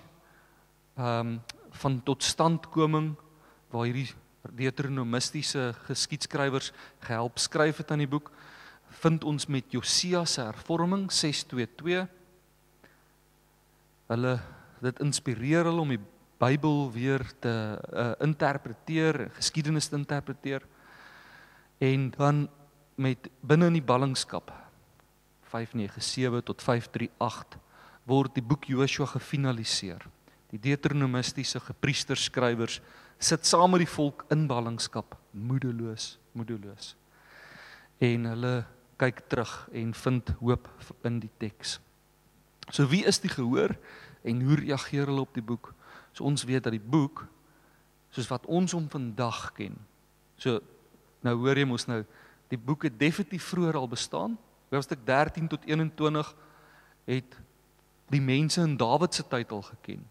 ehm 0.96 1.35
um, 1.35 1.40
van 1.80 2.00
totstandkoming 2.02 3.14
waar 3.70 3.87
hierdie 3.87 4.11
deuteronomistiese 4.59 5.70
geskiedskrywers 5.87 6.72
gehelp 7.06 7.38
skryf 7.38 7.78
het 7.78 7.92
aan 7.94 8.02
die 8.02 8.11
boek 8.11 8.33
vind 9.00 9.24
ons 9.24 9.46
met 9.46 9.70
Josia 9.72 10.24
se 10.24 10.42
hervorming 10.42 11.06
622 11.12 12.09
hulle 14.11 14.38
dit 14.83 15.03
inspireer 15.05 15.68
hulle 15.68 15.85
om 15.85 15.94
die 15.94 16.03
Bybel 16.40 16.87
weer 16.94 17.20
te 17.44 17.51
uh, 17.53 18.12
interpreteer, 18.25 19.27
geskiedenis 19.37 19.90
te 19.90 19.99
interpreteer. 19.99 20.64
En 21.85 22.07
dan 22.14 22.46
met 22.96 23.29
binne 23.44 23.68
in 23.68 23.77
die 23.77 23.85
ballingskap 23.85 24.49
597 25.53 26.46
tot 26.49 26.64
538 26.64 27.59
word 28.09 28.35
die 28.38 28.44
boek 28.44 28.70
Joshua 28.73 29.07
gefinaliseer. 29.12 30.07
Die 30.51 30.59
deuteronomistiese 30.59 31.61
gepriesterskrywers 31.61 32.81
sit 33.20 33.44
saam 33.46 33.75
met 33.75 33.85
die 33.85 33.92
volk 33.92 34.25
in 34.33 34.46
ballingskap, 34.49 35.14
moedeloos, 35.37 36.14
moedeloos. 36.33 36.94
En 38.01 38.25
hulle 38.33 38.55
kyk 39.01 39.23
terug 39.29 39.53
en 39.77 39.92
vind 39.94 40.33
hoop 40.40 40.68
in 41.05 41.20
die 41.20 41.33
teks. 41.38 41.77
So 42.70 42.87
wie 42.90 43.04
is 43.04 43.20
die 43.20 43.30
gehoor 43.30 43.74
en 44.22 44.42
hoe 44.42 44.59
reageer 44.61 45.11
hulle 45.11 45.26
op 45.26 45.35
die 45.35 45.44
boek? 45.44 45.72
So 46.12 46.24
ons 46.24 46.44
weet 46.44 46.64
dat 46.66 46.74
die 46.74 46.83
boek 46.83 47.26
soos 48.11 48.28
wat 48.30 48.46
ons 48.50 48.72
hom 48.74 48.88
vandag 48.90 49.52
ken. 49.59 49.76
So 50.40 50.61
nou 51.26 51.37
hoor 51.42 51.59
jy 51.59 51.66
mos 51.68 51.87
nou 51.90 52.02
die 52.50 52.59
boek 52.59 52.88
het 52.88 52.98
definitief 52.98 53.50
vroeër 53.52 53.78
al 53.78 53.90
bestaan. 53.90 54.38
Hoofstuk 54.70 55.04
13 55.06 55.48
tot 55.50 55.66
21 55.66 56.35
het 57.11 57.37
die 58.11 58.22
mense 58.22 58.62
in 58.62 58.76
Dawid 58.76 59.14
se 59.14 59.26
tyd 59.26 59.52
al 59.54 59.62
geken. 59.62 60.02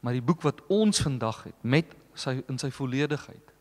Maar 0.00 0.16
die 0.16 0.24
boek 0.24 0.44
wat 0.44 0.60
ons 0.68 1.00
vandag 1.04 1.44
het 1.48 1.64
met 1.64 1.96
sy 2.14 2.40
in 2.48 2.58
sy 2.60 2.70
volledigheid 2.72 3.52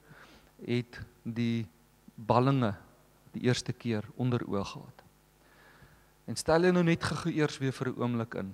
het 0.66 1.00
die 1.24 1.68
ballinge 2.16 2.74
die 3.36 3.46
eerste 3.48 3.74
keer 3.74 4.04
onder 4.16 4.44
oog 4.48 4.72
gehad. 4.72 4.99
En 6.30 6.38
stel 6.38 6.68
jy 6.68 6.74
nou 6.76 6.84
net 6.86 7.02
gou 7.10 7.32
eers 7.34 7.58
weer 7.58 7.74
vir 7.74 7.90
'n 7.90 8.02
oomblik 8.02 8.36
in. 8.36 8.54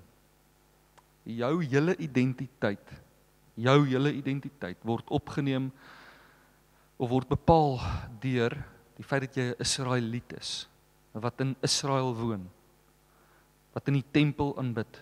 Jou 1.26 1.64
hele 1.64 1.96
identiteit, 1.98 2.88
jou 3.56 3.86
hele 3.86 4.14
identiteit 4.14 4.78
word 4.84 5.10
opgeneem 5.10 5.72
of 6.98 7.10
word 7.10 7.28
bepaal 7.28 7.82
deur 8.22 8.56
die 8.96 9.04
feit 9.04 9.22
dat 9.22 9.36
jy 9.36 9.44
'n 9.52 9.60
Israeliet 9.60 10.34
is 10.34 10.68
wat 11.12 11.40
in 11.42 11.56
Israel 11.62 12.16
woon. 12.16 12.50
Wat 13.74 13.88
in 13.88 13.94
die 13.94 14.12
tempel 14.12 14.58
aanbid. 14.58 15.02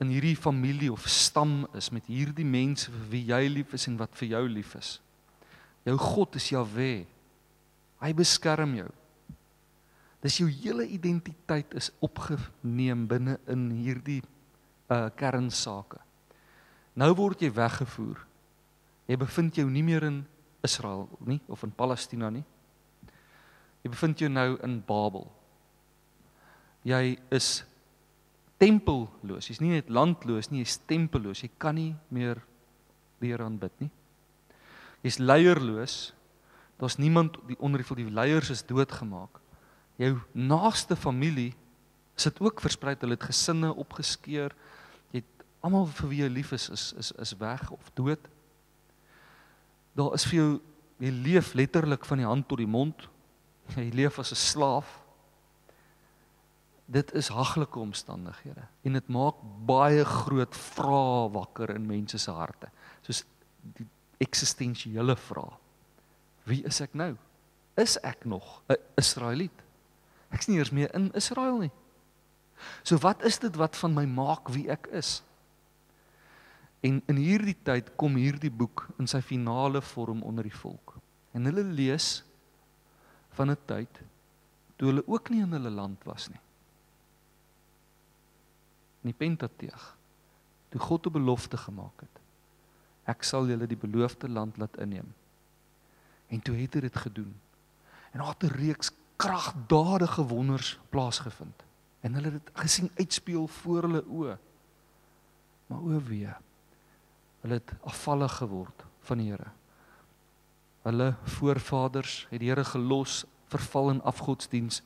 In 0.00 0.08
hierdie 0.08 0.36
familie 0.36 0.92
of 0.92 1.08
stam 1.08 1.66
is 1.74 1.90
met 1.90 2.06
hierdie 2.06 2.44
mense 2.44 2.90
vir 2.90 3.08
wie 3.10 3.24
jy 3.24 3.48
lief 3.48 3.72
is 3.72 3.86
en 3.86 3.96
wat 3.96 4.14
vir 4.16 4.28
jou 4.28 4.48
lief 4.48 4.74
is. 4.74 5.00
Jou 5.84 5.96
God 5.98 6.36
is 6.36 6.48
Jahwe. 6.48 7.06
Hy 8.00 8.12
beskerm 8.12 8.74
jou. 8.74 8.90
Dis 10.24 10.38
jou 10.40 10.48
hele 10.48 10.86
identiteit 10.88 11.74
is 11.76 11.90
opgeneem 12.00 13.04
binne 13.08 13.36
in 13.52 13.68
hierdie 13.76 14.22
uh 14.92 15.10
kernsake. 15.16 16.00
Nou 16.96 17.10
word 17.18 17.42
jy 17.44 17.50
weggevoer. 17.52 18.22
Jy 19.10 19.18
bevind 19.20 19.58
jou 19.60 19.66
nie 19.68 19.84
meer 19.84 20.06
in 20.08 20.22
Israel 20.64 21.08
nie 21.28 21.40
of 21.52 21.64
in 21.66 21.74
Palestina 21.76 22.30
nie. 22.32 22.44
Jy 23.84 23.92
bevind 23.92 24.20
jou 24.22 24.30
nou 24.32 24.54
in 24.64 24.80
Babel. 24.80 25.28
jy 26.84 27.16
is 27.32 27.64
tempelloos. 28.60 29.48
Jy's 29.48 29.60
nie 29.60 29.72
net 29.72 29.88
landloos 29.92 30.50
nie, 30.52 30.62
jy's 30.62 30.78
tempelloos. 30.88 31.42
Jy 31.42 31.50
kan 31.58 31.76
nie 31.76 31.94
meer 32.12 32.40
die 33.20 33.32
Here 33.32 33.44
aanbid 33.44 33.72
nie. 33.80 33.90
Jy's 35.04 35.20
leierloos. 35.20 36.12
Daar's 36.80 36.98
niemand 36.98 37.38
die 37.48 37.56
onder 37.58 37.80
die, 37.80 38.10
leiers 38.10 38.50
is 38.50 38.64
doodgemaak. 38.66 39.40
Jou 39.96 40.18
naaste 40.32 40.96
familie 40.96 41.52
sit 42.18 42.40
ook 42.40 42.60
versprei. 42.60 42.96
Hulle 43.00 43.18
het 43.18 43.30
gesinne 43.30 43.74
opgeskeur. 43.74 44.54
Jy 45.12 45.22
het 45.22 45.46
almal 45.64 45.86
vir 46.00 46.10
wie 46.10 46.22
jy 46.22 46.30
lief 46.32 46.52
is 46.56 46.68
is 46.70 46.92
is 46.98 47.12
is 47.22 47.34
weg 47.38 47.70
of 47.70 47.90
dood. 47.94 48.30
Daar 49.94 50.14
is 50.14 50.26
vir 50.26 50.38
jou 50.40 50.50
jy 51.02 51.10
leef 51.10 51.54
letterlik 51.54 52.04
van 52.04 52.22
die 52.22 52.28
hand 52.28 52.48
tot 52.48 52.58
die 52.62 52.70
mond. 52.70 53.08
Jy 53.76 53.90
leef 53.94 54.18
as 54.18 54.32
'n 54.32 54.36
slaaf. 54.36 55.00
Dit 56.86 57.14
is 57.14 57.28
haglike 57.28 57.78
omstandighede 57.78 58.68
en 58.84 58.92
dit 58.92 59.08
maak 59.08 59.34
baie 59.66 60.04
groot 60.04 60.54
vrae 60.54 61.30
wakker 61.32 61.70
in 61.70 61.86
mense 61.86 62.18
se 62.18 62.30
harte. 62.30 62.68
Soos 63.02 63.24
die 63.62 63.86
eksistensiële 64.18 65.16
vrae. 65.16 65.56
Wie 66.44 66.62
is 66.64 66.80
ek 66.80 66.94
nou? 66.94 67.16
Is 67.76 67.96
ek 68.02 68.24
nog 68.24 68.62
'n 68.68 68.76
Israeliet? 68.96 69.63
Ek's 70.34 70.50
nie 70.50 70.58
eers 70.58 70.72
meer 70.74 70.90
in 70.94 71.12
Israel 71.14 71.60
nie. 71.62 71.72
So 72.82 72.98
wat 73.02 73.22
is 73.26 73.38
dit 73.42 73.54
wat 73.60 73.76
van 73.76 73.94
my 73.94 74.04
maak 74.08 74.50
wie 74.54 74.66
ek 74.72 74.88
is? 74.94 75.20
En 76.84 77.00
in 77.08 77.18
hierdie 77.18 77.56
tyd 77.64 77.94
kom 78.00 78.18
hierdie 78.20 78.52
boek 78.52 78.86
in 79.00 79.08
sy 79.10 79.22
finale 79.24 79.80
vorm 79.94 80.22
onder 80.26 80.44
die 80.44 80.54
volk. 80.54 80.96
En 81.34 81.48
hulle 81.48 81.64
lees 81.64 82.22
van 83.34 83.50
'n 83.50 83.58
tyd 83.66 84.02
toe 84.76 84.90
hulle 84.90 85.06
ook 85.06 85.30
nie 85.30 85.42
in 85.42 85.52
hulle 85.52 85.70
land 85.70 86.04
was 86.04 86.28
nie. 86.28 86.40
In 89.02 89.12
die 89.12 89.18
Pentateeg 89.18 89.96
toe 90.70 90.80
God 90.80 91.06
'n 91.06 91.12
belofte 91.12 91.56
gemaak 91.56 92.00
het. 92.00 92.20
Ek 93.06 93.22
sal 93.22 93.46
julle 93.46 93.66
die 93.66 93.76
beloofde 93.76 94.28
land 94.28 94.56
laat 94.56 94.76
inneem. 94.76 95.14
En 96.28 96.40
toe 96.40 96.56
het 96.56 96.74
hy 96.74 96.80
dit 96.80 96.96
gedoen. 96.96 97.34
En 98.12 98.18
daar 98.18 98.34
het 98.34 98.42
'n 98.42 98.56
reeks 98.56 98.90
kragdadige 99.16 100.22
wonders 100.26 100.78
plaasgevind 100.90 101.64
en 102.00 102.14
hulle 102.14 102.30
het 102.32 102.46
dit 102.46 102.56
gesien 102.64 102.90
uitspeel 102.98 103.46
voor 103.46 103.86
hulle 103.88 104.02
oë. 104.04 104.38
Maar 105.66 105.78
o 105.80 106.00
wee. 106.08 106.32
Hulle 107.40 107.60
het 107.60 107.72
afvallig 107.82 108.32
geword 108.40 108.84
van 109.08 109.20
die 109.20 109.30
Here. 109.30 109.52
Hulle 110.84 111.14
voorvaders 111.38 112.26
het 112.30 112.42
die 112.42 112.50
Here 112.50 112.64
gelos, 112.64 113.24
verval 113.48 113.94
in 113.94 114.02
afgodsdiens 114.02 114.82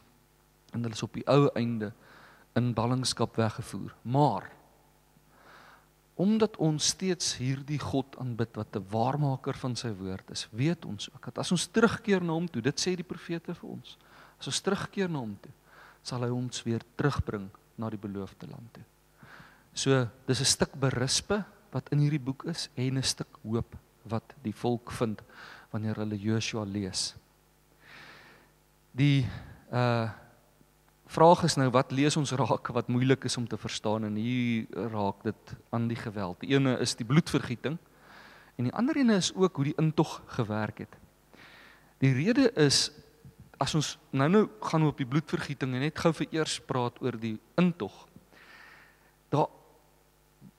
en 0.70 0.84
hulle 0.84 0.94
is 0.94 1.02
op 1.02 1.16
die 1.16 1.26
ou 1.26 1.48
einde 1.58 1.92
in 2.58 2.74
ballingskap 2.74 3.36
weggevoer. 3.36 3.94
Maar 4.02 4.50
omdat 6.18 6.56
ons 6.56 6.86
steeds 6.86 7.36
hierdie 7.38 7.78
God 7.78 8.16
aanbid 8.18 8.56
wat 8.58 8.76
'n 8.76 8.86
waarmaker 8.90 9.54
van 9.54 9.76
sy 9.76 9.92
woord 9.94 10.30
is, 10.30 10.48
weet 10.50 10.84
ons 10.84 11.08
ook 11.14 11.24
dat 11.24 11.38
as 11.38 11.52
ons 11.52 11.66
terugkeer 11.66 12.22
na 12.22 12.32
hom 12.32 12.48
toe, 12.50 12.62
dit 12.62 12.80
sê 12.80 12.94
die 12.96 13.06
profete 13.06 13.54
vir 13.54 13.70
ons, 13.70 13.98
as 14.38 14.46
ons 14.46 14.60
terugkeer 14.62 15.10
na 15.10 15.18
hom 15.18 15.36
toe, 15.42 15.52
sal 16.02 16.22
hy 16.22 16.30
ons 16.30 16.62
weer 16.66 16.84
terugbring 16.96 17.48
na 17.78 17.90
die 17.90 18.00
beloofde 18.00 18.46
land 18.50 18.72
toe. 18.72 18.84
So, 19.74 20.08
dis 20.26 20.40
'n 20.40 20.44
stuk 20.44 20.72
berispe 20.74 21.44
wat 21.70 21.88
in 21.92 21.98
hierdie 21.98 22.22
boek 22.22 22.44
is 22.44 22.68
en 22.76 22.98
'n 22.98 23.02
stuk 23.02 23.38
hoop 23.42 23.76
wat 24.04 24.34
die 24.42 24.52
volk 24.52 24.90
vind 24.90 25.22
wanneer 25.70 25.96
hulle 25.96 26.16
Joshua 26.16 26.64
lees. 26.64 27.14
Die 28.92 29.26
uh 29.72 30.08
vraag 31.08 31.42
is 31.44 31.56
nou 31.56 31.70
wat 31.72 31.92
lees 31.96 32.16
ons 32.20 32.34
raak 32.36 32.68
wat 32.76 32.90
moeilik 32.92 33.24
is 33.24 33.36
om 33.40 33.46
te 33.48 33.56
verstaan 33.56 34.04
en 34.04 34.16
hier 34.20 34.66
raak 34.92 35.22
dit 35.24 35.54
aan 35.70 35.88
die 35.88 35.96
geweld. 35.96 36.40
Die 36.40 36.52
ene 36.52 36.76
is 36.84 36.94
die 36.94 37.06
bloedvergieting 37.08 37.78
en 38.56 38.68
die 38.68 38.74
ander 38.76 38.96
ene 38.96 39.16
is 39.16 39.32
ook 39.34 39.56
hoe 39.56 39.64
die 39.70 39.78
intog 39.80 40.18
gewerk 40.26 40.78
het. 40.84 40.98
Die 42.04 42.12
rede 42.12 42.52
is 42.52 42.90
as 43.62 43.74
ons 43.74 43.94
nou 44.14 44.28
nou 44.30 44.44
gaan 44.70 44.86
op 44.86 44.98
die 44.98 45.06
bloedvergieting 45.08 45.74
en 45.74 45.84
net 45.86 45.98
gou 45.98 46.12
vir 46.14 46.28
eers 46.38 46.58
praat 46.66 46.98
oor 47.02 47.18
die 47.18 47.36
intog. 47.58 47.94
Daar 49.34 49.48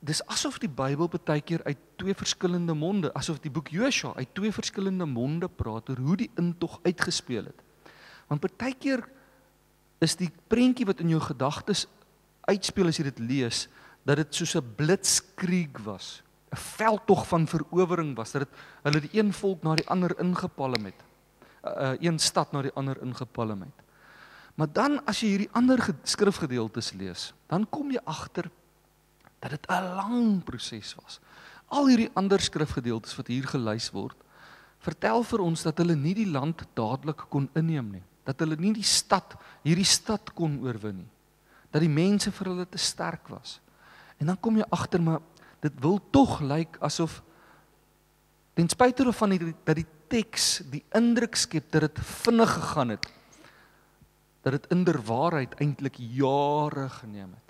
dis 0.04 0.22
asof 0.32 0.60
die 0.60 0.72
Bybel 0.72 1.10
baie 1.12 1.42
keer 1.42 1.64
uit 1.66 1.80
twee 2.00 2.16
verskillende 2.16 2.76
monde, 2.76 3.12
asof 3.16 3.40
die 3.44 3.52
boek 3.52 3.72
Josua 3.72 4.14
uit 4.16 4.32
twee 4.36 4.52
verskillende 4.52 5.08
monde 5.08 5.50
praat 5.50 5.90
oor 5.90 6.00
hoe 6.04 6.18
die 6.20 6.30
intog 6.40 6.80
uitgespeel 6.84 7.50
het. 7.52 7.64
Want 8.28 8.46
baie 8.58 8.76
keer 8.76 9.04
is 10.04 10.16
die 10.16 10.32
prentjie 10.48 10.88
wat 10.88 11.02
in 11.04 11.12
jou 11.12 11.20
gedagtes 11.24 11.88
uitspeel 12.48 12.92
as 12.92 13.00
jy 13.00 13.10
dit 13.10 13.20
lees, 13.20 13.68
dat 14.08 14.18
dit 14.18 14.36
soos 14.36 14.56
'n 14.56 14.76
blitzkrieg 14.76 15.76
was, 15.84 16.24
'n 16.52 16.56
veldtog 16.56 17.28
van 17.28 17.48
verowering 17.48 18.16
was, 18.16 18.32
dat 18.32 18.48
dit 18.48 18.60
hulle 18.84 19.02
die 19.02 19.20
een 19.20 19.34
volk 19.34 19.64
na 19.64 19.76
die 19.76 19.88
ander 19.88 20.16
ingepalm 20.20 20.86
het 20.86 21.09
uh, 21.64 21.94
een 22.00 22.20
stad 22.20 22.52
na 22.52 22.62
die 22.62 22.74
ander 22.74 23.00
ingepalm 23.04 23.62
het. 23.62 23.86
Maar 24.60 24.72
dan 24.74 25.00
as 25.08 25.22
jy 25.24 25.34
hierdie 25.34 25.52
ander 25.56 25.80
skrifgedeeltes 26.04 26.92
lees, 27.00 27.30
dan 27.48 27.68
kom 27.70 27.92
jy 27.92 28.02
agter 28.04 28.50
dat 29.40 29.52
dit 29.56 29.66
'n 29.70 29.96
lang 29.96 30.44
proses 30.44 30.96
was. 30.96 31.20
Al 31.68 31.88
hierdie 31.88 32.12
ander 32.14 32.40
skrifgedeeltes 32.40 33.16
wat 33.16 33.28
hier 33.28 33.48
gelys 33.48 33.92
word, 33.92 34.18
vertel 34.80 35.24
vir 35.24 35.40
ons 35.40 35.64
dat 35.64 35.78
hulle 35.78 35.96
nie 35.96 36.14
die 36.14 36.28
land 36.28 36.66
dadelik 36.74 37.26
kon 37.30 37.50
inneem 37.54 37.92
nie, 37.92 38.04
dat 38.24 38.40
hulle 38.40 38.56
nie 38.56 38.74
die 38.74 38.84
stad, 38.84 39.36
hierdie 39.64 39.88
stad 39.88 40.34
kon 40.34 40.60
oorwin 40.64 40.98
nie. 40.98 41.12
Dat 41.72 41.82
die 41.82 41.90
mense 41.90 42.32
vir 42.32 42.48
hulle 42.48 42.66
te 42.66 42.78
sterk 42.78 43.28
was. 43.28 43.60
En 44.18 44.26
dan 44.26 44.40
kom 44.40 44.58
jy 44.58 44.66
agter 44.70 45.02
maar 45.02 45.22
dit 45.62 45.74
wil 45.80 46.00
tog 46.12 46.40
lyk 46.42 46.78
asof 46.82 47.22
ten 48.60 48.68
spyte 48.68 49.06
daarvan 49.08 49.38
dat 49.64 49.78
die 49.78 49.88
teks 50.12 50.60
die 50.68 50.84
indruk 50.98 51.38
skep 51.40 51.70
dat 51.72 51.88
dit 51.88 52.02
vinnig 52.26 52.52
gegaan 52.52 52.96
het 52.96 53.08
dat 54.44 54.56
dit 54.56 54.70
inderwaarheid 54.72 55.56
eintlik 55.60 55.98
jare 56.00 56.88
geneem 56.90 57.34
het. 57.36 57.50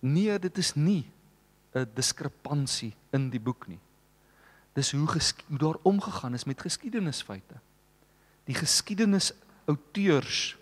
Nee, 0.00 0.38
dit 0.38 0.58
is 0.58 0.74
nie 0.74 1.10
'n 1.74 1.88
diskrepansie 1.94 2.94
in 3.12 3.30
die 3.30 3.40
boek 3.40 3.66
nie. 3.66 3.80
Dis 4.72 4.92
hoe 4.92 5.08
hoe 5.48 5.58
daar 5.58 5.76
omgegaan 5.82 6.34
is 6.34 6.44
met 6.44 6.60
geskiedenisfeite. 6.60 7.54
Die 8.44 8.54
geskiedenis-auteurs 8.54 10.56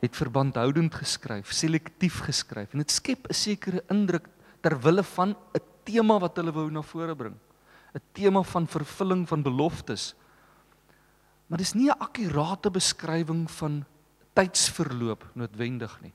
het 0.00 0.16
verbandhoudend 0.16 0.94
geskryf, 0.94 1.52
selektief 1.52 2.20
geskryf 2.20 2.72
en 2.72 2.78
dit 2.78 2.90
skep 2.90 3.28
'n 3.28 3.34
sekere 3.34 3.84
indruk 3.88 4.28
ter 4.60 4.80
wille 4.80 5.02
van 5.02 5.28
'n 5.28 5.60
tema 5.88 6.18
wat 6.20 6.36
hulle 6.36 6.52
wou 6.52 6.68
na 6.70 6.84
vore 6.84 7.16
bring. 7.16 7.36
'n 7.94 8.02
tema 8.12 8.42
van 8.42 8.66
vervulling 8.66 9.28
van 9.28 9.42
beloftes. 9.42 10.14
Maar 11.48 11.58
dis 11.58 11.74
nie 11.74 11.88
'n 11.88 11.98
akkurate 11.98 12.70
beskrywing 12.70 13.50
van 13.50 13.84
tydsverloop 14.32 15.30
noodwendig 15.34 16.00
nie. 16.00 16.12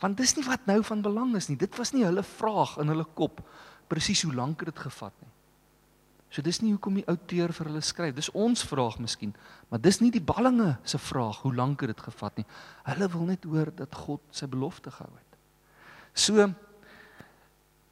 Want 0.00 0.16
dis 0.16 0.34
nie 0.34 0.44
wat 0.44 0.66
nou 0.66 0.82
van 0.82 1.02
belang 1.02 1.36
is 1.36 1.48
nie. 1.48 1.56
Dit 1.56 1.76
was 1.76 1.92
nie 1.92 2.04
hulle 2.04 2.22
vraag 2.22 2.78
in 2.78 2.88
hulle 2.88 3.06
kop 3.14 3.48
presies 3.86 4.22
hoe 4.22 4.34
lank 4.34 4.64
dit 4.64 4.78
gevat 4.78 5.12
nie. 5.20 5.30
So 6.32 6.42
dis 6.42 6.62
nie 6.62 6.72
hoekom 6.72 6.94
die 6.94 7.06
outeur 7.06 7.52
vir 7.52 7.66
hulle 7.68 7.80
skryf. 7.80 8.14
Dis 8.14 8.30
ons 8.32 8.64
vraag 8.64 8.98
miskien, 8.98 9.34
maar 9.68 9.80
dis 9.80 10.00
nie 10.00 10.10
die 10.10 10.24
ballinge 10.24 10.78
se 10.82 10.98
vraag 10.98 11.42
hoe 11.44 11.54
lank 11.54 11.80
het 11.80 11.92
dit 11.92 12.00
gevat 12.00 12.36
nie. 12.36 12.46
Hulle 12.88 13.08
wil 13.08 13.26
net 13.28 13.44
hoor 13.44 13.68
dat 13.76 13.94
God 13.94 14.20
sy 14.30 14.46
belofte 14.46 14.90
gehou 14.90 15.12
het. 15.12 15.38
So 16.14 16.54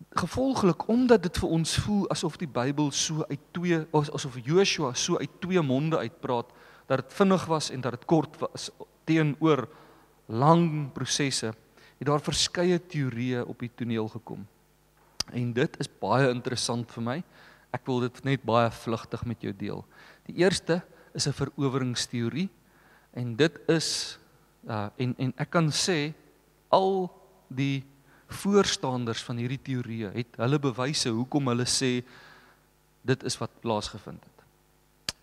gevolglik 0.08 0.88
omdat 0.88 1.22
dit 1.22 1.38
vir 1.38 1.48
ons 1.48 1.76
voel 1.84 2.08
asof 2.10 2.36
die 2.36 2.48
Bybel 2.48 2.90
so 2.90 3.24
uit 3.28 3.40
twee 3.52 3.84
asof 3.92 4.38
Joshua 4.44 4.94
so 4.94 5.18
uit 5.18 5.40
twee 5.40 5.62
monde 5.62 5.98
uitpraat 5.98 6.50
dat 6.86 7.04
dit 7.04 7.14
vinnig 7.14 7.44
was 7.46 7.70
en 7.70 7.80
dat 7.80 7.92
dit 7.92 8.04
kort 8.04 8.38
was 8.38 8.70
teenoor 9.04 9.68
lang 10.26 10.92
prosesse 10.92 11.52
het 12.00 12.08
daar 12.08 12.22
verskeie 12.24 12.78
teorieë 12.80 13.42
op 13.44 13.60
die 13.60 13.70
toneel 13.76 14.08
gekom. 14.08 14.46
En 15.36 15.52
dit 15.52 15.74
is 15.82 15.90
baie 16.00 16.30
interessant 16.32 16.88
vir 16.96 17.04
my. 17.04 17.16
Ek 17.76 17.84
wil 17.86 18.00
dit 18.06 18.22
net 18.24 18.46
baie 18.48 18.70
vlugtig 18.72 19.26
met 19.28 19.44
jou 19.44 19.52
deel. 19.52 19.84
Die 20.26 20.40
eerste 20.40 20.80
is 21.14 21.28
'n 21.28 21.36
veroweringsteorie 21.36 22.48
en 23.12 23.36
dit 23.36 23.60
is 23.68 24.18
uh 24.64 24.88
en 24.96 25.14
en 25.18 25.32
ek 25.36 25.50
kan 25.50 25.68
sê 25.68 26.14
al 26.70 27.10
die 27.48 27.84
voorstanders 28.32 29.22
van 29.22 29.36
hierdie 29.36 29.60
teorieë 29.62 30.12
het 30.14 30.36
hulle 30.40 30.58
bewyse 30.58 31.08
hoekom 31.08 31.50
hulle 31.52 31.66
sê 31.68 32.00
dit 33.02 33.22
is 33.24 33.38
wat 33.40 33.60
plaasgevind 33.60 34.24
het. 34.24 34.44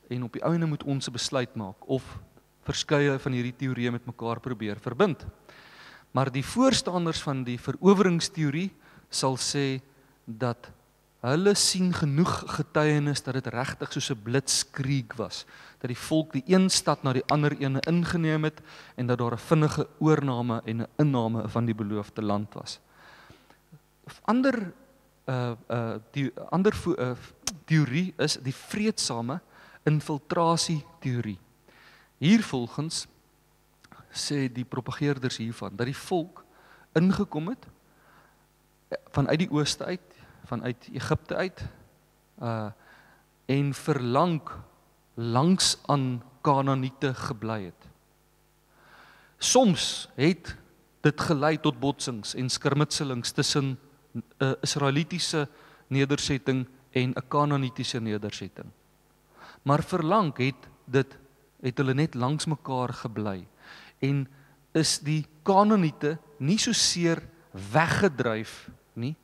En 0.09 0.23
op 0.23 0.33
die 0.33 0.43
ouene 0.43 0.65
moet 0.65 0.83
ons 0.83 1.07
'n 1.07 1.11
besluit 1.11 1.55
maak 1.55 1.87
of 1.87 2.03
verskeie 2.63 3.19
van 3.19 3.31
hierdie 3.31 3.55
teorieë 3.55 3.91
met 3.91 4.05
mekaar 4.05 4.39
probeer 4.39 4.79
verbind. 4.79 5.25
Maar 6.11 6.31
die 6.31 6.45
voorstanders 6.45 7.21
van 7.21 7.43
die 7.43 7.59
veroweringsteorie 7.59 8.71
sal 9.09 9.37
sê 9.37 9.81
dat 10.25 10.71
Hulle 11.25 11.55
sien 11.57 11.89
genoeg 11.97 12.43
getuienis 12.55 13.23
dat 13.25 13.39
dit 13.39 13.47
regtig 13.49 13.91
soos 13.91 14.11
'n 14.11 14.21
blitskrieg 14.23 15.15
was, 15.17 15.45
dat 15.81 15.89
die 15.89 15.97
volk 15.97 16.33
die 16.33 16.43
een 16.45 16.69
stad 16.69 17.03
na 17.03 17.13
die 17.13 17.25
ander 17.27 17.57
ene 17.57 17.81
ingeneem 17.89 18.43
het 18.43 18.61
en 18.95 19.07
dat 19.07 19.17
daar 19.17 19.33
'n 19.33 19.47
vinnige 19.49 19.87
oorneem 19.99 20.51
en 20.51 20.81
'n 20.81 20.87
inname 20.97 21.47
van 21.49 21.65
die 21.65 21.75
beloofde 21.75 22.21
land 22.21 22.53
was. 22.53 22.79
Ander 24.25 24.73
uh 25.27 25.55
uh 25.67 25.97
die 26.15 26.31
ander 26.49 26.73
uh, 26.97 27.11
teorie 27.65 28.13
is 28.17 28.37
die 28.43 28.55
vreedsame 28.55 29.39
infiltrasie 29.87 30.79
teorie. 31.03 31.39
Hier 32.17 32.43
volgens 32.43 33.05
sê 34.11 34.47
die 34.51 34.65
propageerders 34.65 35.37
hiervan 35.37 35.75
dat 35.75 35.89
die 35.89 35.97
volk 35.97 36.43
ingekom 36.97 37.51
het 37.51 37.67
eh, 38.89 38.97
vanuit 39.13 39.39
die 39.43 39.51
ooste 39.51 39.85
uit, 39.85 40.15
vanuit 40.49 40.89
Egipte 40.93 41.35
uit 41.35 41.65
uh 42.41 42.69
en 43.47 43.69
verlang 43.73 44.41
langs 45.15 45.77
aan 45.87 46.19
Kanaaniete 46.43 47.13
gebly 47.15 47.69
het. 47.69 47.85
Soms 49.39 50.09
het 50.15 50.51
dit 51.01 51.21
gelei 51.21 51.53
tot 51.63 51.79
botsings 51.79 52.35
en 52.35 52.49
skermutselings 52.49 53.31
tussen 53.31 53.77
'n 54.17 54.55
Israelitiese 54.61 55.47
nedersetting 55.87 56.67
en 56.91 57.13
'n 57.13 57.27
Kanaanitiese 57.27 57.99
nedersetting. 57.99 58.69
Maar 59.63 59.83
verlang 59.83 60.37
het 60.37 60.67
dit 60.85 61.17
het 61.61 61.77
hulle 61.77 61.93
net 61.93 62.15
langs 62.15 62.45
mekaar 62.45 62.93
gebly 62.93 63.47
en 63.99 64.27
is 64.71 64.99
die 64.99 65.25
Kanaaniete 65.43 66.17
nie 66.37 66.57
so 66.57 66.71
seer 66.71 67.23
weggedryf 67.71 68.69
nie, 68.93 69.15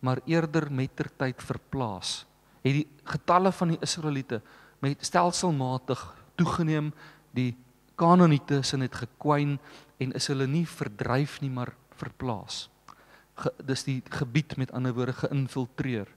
maar 0.00 0.20
eerder 0.26 0.70
mettertyd 0.72 1.42
verplaas. 1.42 2.24
Het 2.62 2.72
die 2.72 2.88
getalle 3.04 3.52
van 3.52 3.74
die 3.74 3.80
Israeliete 3.82 4.40
met 4.82 5.04
stelselmatig 5.04 6.02
toegeneem, 6.38 6.92
die 7.34 7.56
Kanaaniete 7.98 8.60
is 8.62 8.72
net 8.78 8.94
gekwyn 8.94 9.58
en 9.98 10.14
is 10.18 10.26
hulle 10.30 10.46
nie 10.46 10.66
verdryf 10.66 11.40
nie, 11.42 11.50
maar 11.50 11.74
verplaas. 11.98 12.68
Ge, 13.42 13.50
dis 13.66 13.84
die 13.84 14.00
gebied 14.10 14.56
met 14.60 14.72
ander 14.72 14.94
woorde 14.94 15.16
geïnfiltreer. 15.24 16.08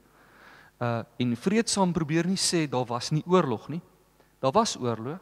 Uh 0.83 1.03
en 1.17 1.35
vreedsaam 1.35 1.93
probeer 1.95 2.27
nie 2.27 2.39
sê 2.39 2.65
daar 2.69 2.85
was 2.85 3.11
nie 3.11 3.23
oorlog 3.25 3.69
nie. 3.73 3.81
Daar 4.43 4.53
was 4.53 4.75
oorlog, 4.77 5.19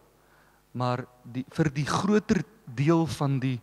maar 0.71 1.05
die 1.23 1.45
vir 1.53 1.69
die 1.71 1.87
groter 1.87 2.43
deel 2.65 3.05
van 3.19 3.39
die 3.39 3.59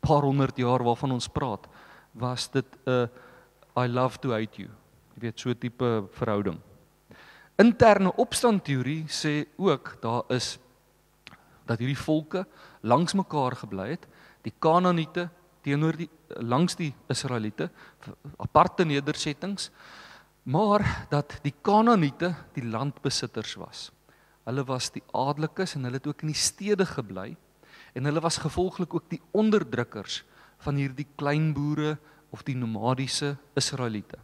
paar 0.00 0.24
honderd 0.24 0.58
jaar 0.58 0.82
waarvan 0.86 1.12
ons 1.12 1.28
praat, 1.28 1.66
was 2.12 2.48
dit 2.50 2.66
'n 2.86 2.90
uh, 2.90 3.08
I 3.76 3.86
love 3.86 4.18
to 4.18 4.32
hate 4.32 4.56
you. 4.62 4.70
Jy 5.14 5.20
weet 5.20 5.40
so 5.40 5.54
tipe 5.54 6.08
verhouding. 6.16 6.58
Interne 7.56 8.12
opstandteorie 8.16 9.04
sê 9.08 9.46
ook 9.56 9.96
daar 10.00 10.22
is 10.28 10.58
dat 11.66 11.78
hierdie 11.78 11.98
volke 11.98 12.46
langs 12.80 13.14
mekaar 13.14 13.56
gebly 13.56 13.90
het, 13.90 14.06
die 14.42 14.52
Kanaaniete 14.58 15.28
teenoor 15.62 15.96
die 15.98 16.08
langs 16.28 16.76
die 16.76 16.94
Israeliete, 17.08 17.70
aparte 18.38 18.84
nedersettings, 18.84 19.70
maar 20.42 21.06
dat 21.10 21.38
die 21.42 21.54
Kanaaniete 21.62 22.34
die 22.54 22.64
landbesitters 22.64 23.54
was. 23.58 23.90
Hulle 24.46 24.64
was 24.64 24.92
die 24.94 25.02
adellikes 25.12 25.74
en 25.74 25.84
hulle 25.84 25.98
het 25.98 26.06
ook 26.06 26.22
in 26.22 26.30
die 26.30 26.38
stede 26.38 26.86
gebly 26.86 27.36
en 27.94 28.04
hulle 28.04 28.22
was 28.22 28.38
gevolglik 28.38 28.94
ook 28.94 29.08
die 29.10 29.22
onderdrukkers 29.32 30.22
van 30.62 30.78
hierdie 30.78 31.08
klein 31.16 31.52
boere 31.56 31.96
of 32.30 32.44
die 32.46 32.56
nomadiese 32.56 33.36
Israeliete. 33.56 34.18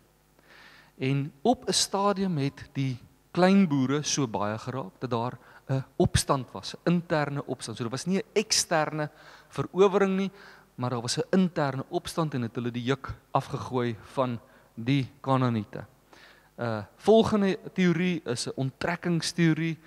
En 0.98 1.32
op 1.42 1.66
'n 1.68 1.72
stadium 1.72 2.36
het 2.38 2.68
die 2.72 2.98
klein 3.32 3.66
boere 3.68 4.03
so 4.03 4.28
baie 4.28 4.59
geraak 4.59 5.00
dat 5.00 5.11
daar 5.11 5.38
'n 5.68 5.84
opstand 5.96 6.50
was, 6.53 6.74
'n 6.74 6.90
interne 6.90 7.46
opstand. 7.46 7.76
So 7.76 7.84
dit 7.84 7.92
was 7.92 8.07
nie 8.07 8.18
'n 8.18 8.30
eksterne 8.32 9.11
verowering 9.48 10.16
nie, 10.16 10.30
maar 10.74 10.90
daar 10.90 11.00
was 11.00 11.18
'n 11.18 11.26
interne 11.30 11.84
opstand 11.88 12.34
en 12.34 12.42
het 12.42 12.54
hulle 12.54 12.70
die 12.70 12.82
juk 12.82 13.14
afgegooi 13.30 13.96
van 14.02 14.40
die 14.74 15.10
Kanaaniete. 15.20 15.84
Uh 16.56 16.84
volgende 16.96 17.58
teorie 17.72 18.20
is 18.24 18.46
'n 18.46 18.52
onttrekkingsteorie 18.54 19.78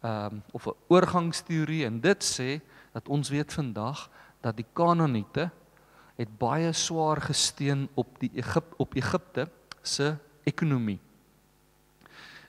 ehm 0.00 0.24
um, 0.24 0.42
of 0.50 0.66
'n 0.66 0.74
oorgangsteorie 0.88 1.84
en 1.84 2.00
dit 2.00 2.40
sê 2.40 2.60
dat 2.92 3.08
ons 3.08 3.28
weet 3.28 3.52
vandag 3.52 4.10
dat 4.40 4.56
die 4.56 4.66
Kanaaniete 4.72 5.50
het 6.16 6.38
baie 6.38 6.72
swaar 6.72 7.20
gesteen 7.20 7.88
op 7.94 8.18
die 8.18 8.30
Egip 8.34 8.74
op 8.76 8.94
Egipte 8.94 9.48
se 9.82 10.16
ekonomie. 10.42 11.00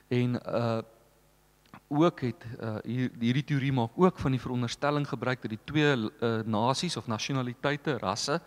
En 0.08 0.40
uh 0.46 0.78
ook 1.92 2.20
het 2.20 2.44
uh 2.60 2.76
hier 2.84 3.10
hierdie 3.20 3.44
teorie 3.44 3.72
maak 3.72 3.96
ook 3.96 4.18
van 4.18 4.30
die 4.30 4.40
veronderstelling 4.40 5.08
gebruik 5.08 5.42
dat 5.42 5.50
die 5.50 5.64
twee 5.64 5.96
uh 5.96 6.40
nasies 6.44 6.96
of 6.96 7.06
nasionaliteite, 7.06 7.98
rasse 7.98 8.40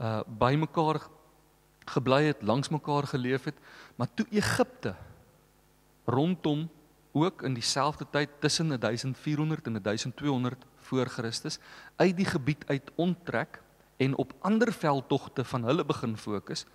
uh 0.00 0.20
bymekaar 0.26 1.02
gebly 1.84 2.24
het, 2.24 2.42
langs 2.42 2.68
mekaar 2.68 3.06
geleef 3.06 3.44
het, 3.44 3.58
maar 3.96 4.08
toe 4.14 4.26
Egipte 4.30 4.94
rondom 6.04 6.68
ook 7.12 7.42
in 7.42 7.54
dieselfde 7.54 8.06
tyd 8.10 8.30
tussen 8.40 8.80
1400 8.80 9.66
en 9.66 9.82
1200 9.82 10.64
voor 10.76 11.06
Christus 11.06 11.58
uit 11.96 12.16
die 12.16 12.26
gebied 12.26 12.64
uit 12.66 12.90
onttrek 12.94 13.62
en 13.96 14.16
op 14.16 14.34
ander 14.40 14.72
veldtogte 14.72 15.44
van 15.44 15.64
hulle 15.64 15.84
begin 15.84 16.16
fokus 16.16 16.66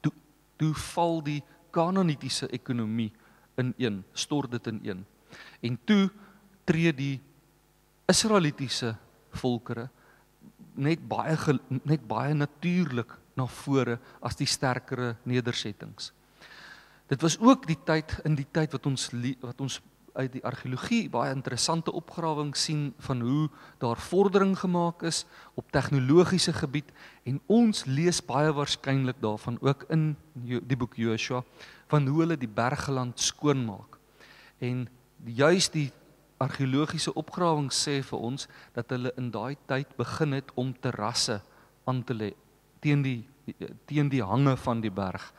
toe 0.00 0.12
toe 0.56 0.74
val 0.74 1.22
die 1.22 1.42
Kanaanitiese 1.70 2.46
ekonomie 2.48 3.12
ineen 3.60 4.02
stort 4.12 4.50
dit 4.56 4.66
ineen 4.72 5.04
en 5.62 5.78
toe 5.84 6.10
tree 6.64 6.92
die 6.92 7.20
Israelitiese 8.08 8.94
volkere 9.40 9.88
net 10.74 11.02
baie 11.08 11.36
net 11.84 12.02
baie 12.08 12.34
natuurlik 12.34 13.14
na 13.38 13.46
vore 13.46 13.98
as 14.22 14.36
die 14.38 14.46
sterkere 14.46 15.14
nedersettings. 15.26 16.12
Dit 17.10 17.22
was 17.22 17.36
ook 17.38 17.66
die 17.66 17.78
tyd 17.84 18.16
in 18.24 18.36
die 18.38 18.46
tyd 18.46 18.72
wat 18.74 18.86
ons 18.86 19.08
wat 19.42 19.60
ons 19.60 19.80
uit 20.14 20.32
die 20.32 20.44
argeologie 20.46 21.08
baie 21.10 21.32
interessante 21.34 21.92
opgrawings 21.92 22.64
sien 22.68 22.92
van 23.06 23.20
hoe 23.20 23.48
daar 23.82 23.98
vordering 23.98 24.54
gemaak 24.58 25.02
is 25.02 25.24
op 25.54 25.70
tegnologiese 25.74 26.52
gebied 26.52 26.92
en 27.26 27.40
ons 27.46 27.84
lees 27.84 28.20
baie 28.24 28.52
waarskynlik 28.54 29.18
daarvan 29.22 29.58
ook 29.60 29.86
in 29.90 30.14
die 30.34 30.78
boek 30.78 30.94
Joshua 30.96 31.42
van 31.92 32.06
hoe 32.06 32.20
hulle 32.20 32.38
die 32.38 32.50
bergland 32.50 33.20
skoonmaak. 33.20 33.98
En 34.58 34.86
juis 35.24 35.68
die 35.70 35.90
argeologiese 36.42 37.14
opgrawings 37.14 37.76
sê 37.86 38.00
vir 38.02 38.18
ons 38.30 38.48
dat 38.74 38.90
hulle 38.94 39.12
in 39.20 39.30
daai 39.34 39.56
tyd 39.70 39.90
begin 39.98 40.38
het 40.38 40.50
om 40.60 40.72
terrasse 40.80 41.40
aan 41.84 42.02
te 42.04 42.14
lê 42.14 42.32
teen 42.84 43.02
die 43.02 43.22
teen 43.84 44.08
die 44.08 44.22
hange 44.24 44.56
van 44.56 44.80
die 44.80 44.92
berg. 44.92 45.32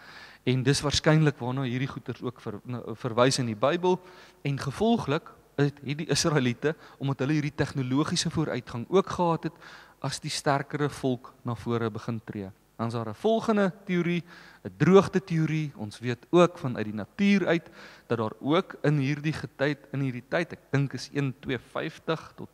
En 0.46 0.62
dis 0.64 0.82
waarskynlik 0.86 1.40
waarna 1.42 1.64
hierdie 1.66 1.90
goeters 1.90 2.22
ook 2.22 2.42
ver, 2.44 2.60
nou, 2.70 2.82
verwys 3.02 3.40
in 3.42 3.50
die 3.50 3.58
Bybel 3.58 3.98
en 4.46 4.60
gevolglik 4.62 5.32
het 5.58 5.80
hierdie 5.82 6.10
Israeliete 6.14 6.76
omdat 7.02 7.24
hulle 7.24 7.40
hierdie 7.40 7.56
tegnologiese 7.56 8.30
vooruitgang 8.30 8.86
ook 8.94 9.10
gehad 9.16 9.50
het 9.50 9.58
as 10.06 10.20
die 10.22 10.30
sterkere 10.30 10.90
volk 11.02 11.32
na 11.48 11.56
vore 11.58 11.90
begin 11.90 12.20
tree. 12.30 12.52
Dan 12.76 12.88
is 12.88 12.94
daar 12.94 13.10
'n 13.10 13.16
volgende 13.16 13.72
teorie, 13.86 14.24
'n 14.64 14.74
droogte 14.78 15.24
teorie. 15.24 15.72
Ons 15.76 16.00
weet 16.00 16.26
ook 16.30 16.58
van 16.58 16.78
uit 16.78 16.86
die 16.86 16.94
natuur 16.94 17.48
uit 17.48 17.70
dat 18.08 18.18
daar 18.18 18.34
ook 18.40 18.76
in 18.82 18.98
hierdie 18.98 19.34
getyd 19.34 19.78
in 19.92 20.00
hierdie 20.00 20.28
tyd, 20.30 20.52
ek 20.52 20.60
dink 20.72 20.94
is 20.94 21.10
1250 21.10 22.34
tot 22.36 22.50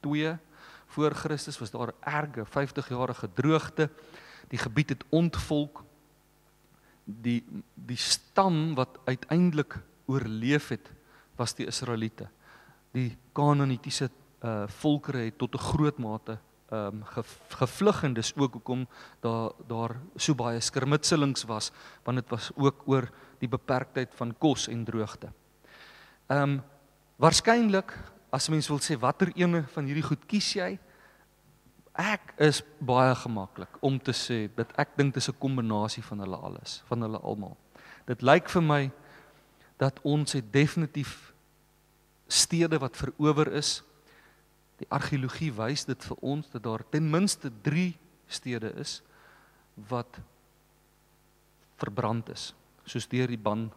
12 0.00 0.38
voor 0.86 1.14
Christus 1.14 1.58
was 1.58 1.70
daar 1.70 1.88
'n 1.88 2.00
erge 2.00 2.44
50 2.44 2.88
jarige 2.88 3.28
droogte. 3.34 3.90
Die 4.48 4.58
gebied 4.58 4.88
het 4.88 5.04
ontvolk 5.08 5.84
die 7.20 7.44
die 7.74 7.96
stam 7.96 8.74
wat 8.74 8.98
uiteindelik 9.04 9.78
oorleef 10.06 10.68
het 10.68 10.90
was 11.36 11.54
die 11.54 11.66
Israeliete. 11.66 12.28
Die 12.92 13.16
Kanaanitiese 13.32 14.10
uh 14.42 14.66
volkere 14.66 15.24
het 15.24 15.38
tot 15.38 15.54
'n 15.54 15.58
groot 15.58 15.98
mate 15.98 16.38
ehm 16.72 16.86
um, 16.86 17.04
ge, 17.04 17.22
gevlug 17.48 18.02
en 18.02 18.14
dis 18.14 18.32
ook 18.36 18.52
hoekom 18.52 18.86
daar 19.20 19.52
daar 19.68 19.96
so 20.16 20.34
baie 20.34 20.60
skermutselings 20.60 21.44
was 21.44 21.70
want 22.04 22.16
dit 22.16 22.30
was 22.30 22.50
ook 22.56 22.82
oor 22.86 23.10
die 23.38 23.48
beperktheid 23.48 24.14
van 24.14 24.34
kos 24.38 24.68
en 24.68 24.84
droogte. 24.84 25.32
Ehm 26.26 26.42
um, 26.42 26.62
waarskynlik 27.16 27.92
as 28.30 28.48
mens 28.48 28.68
wil 28.68 28.80
sê 28.80 28.96
watter 28.98 29.32
ene 29.36 29.64
van 29.74 29.84
hierdie 29.84 30.06
goed 30.06 30.24
kies 30.26 30.52
jy? 30.54 30.78
Ek 31.98 32.32
is 32.40 32.62
baie 32.80 33.14
gemaklik 33.14 33.76
om 33.84 33.98
te 34.00 34.14
sê 34.16 34.46
dat 34.56 34.72
ek 34.80 34.96
dink 34.96 35.14
dit 35.14 35.22
is 35.22 35.28
'n 35.28 35.38
kombinasie 35.38 36.02
van 36.02 36.18
hulle 36.18 36.36
alles, 36.36 36.82
van 36.86 37.00
hulle 37.02 37.18
almal. 37.18 37.56
Dit 38.06 38.22
lyk 38.22 38.48
vir 38.48 38.62
my 38.62 38.90
dat 39.76 40.00
ons 40.02 40.32
het 40.32 40.52
definitief 40.52 41.32
stede 42.28 42.78
wat 42.78 42.96
verower 42.96 43.52
is. 43.52 43.82
Die 44.78 44.86
argeologie 44.90 45.52
wys 45.52 45.84
dit 45.84 46.04
vir 46.04 46.16
ons 46.20 46.50
dat 46.50 46.62
daar 46.62 46.84
ten 46.90 47.10
minste 47.10 47.50
3 47.62 47.98
stede 48.26 48.72
is 48.80 49.02
wat 49.88 50.20
verbrand 51.76 52.28
is, 52.28 52.54
soos 52.84 53.08
deur 53.08 53.26
die 53.26 53.40
ban 53.40 53.70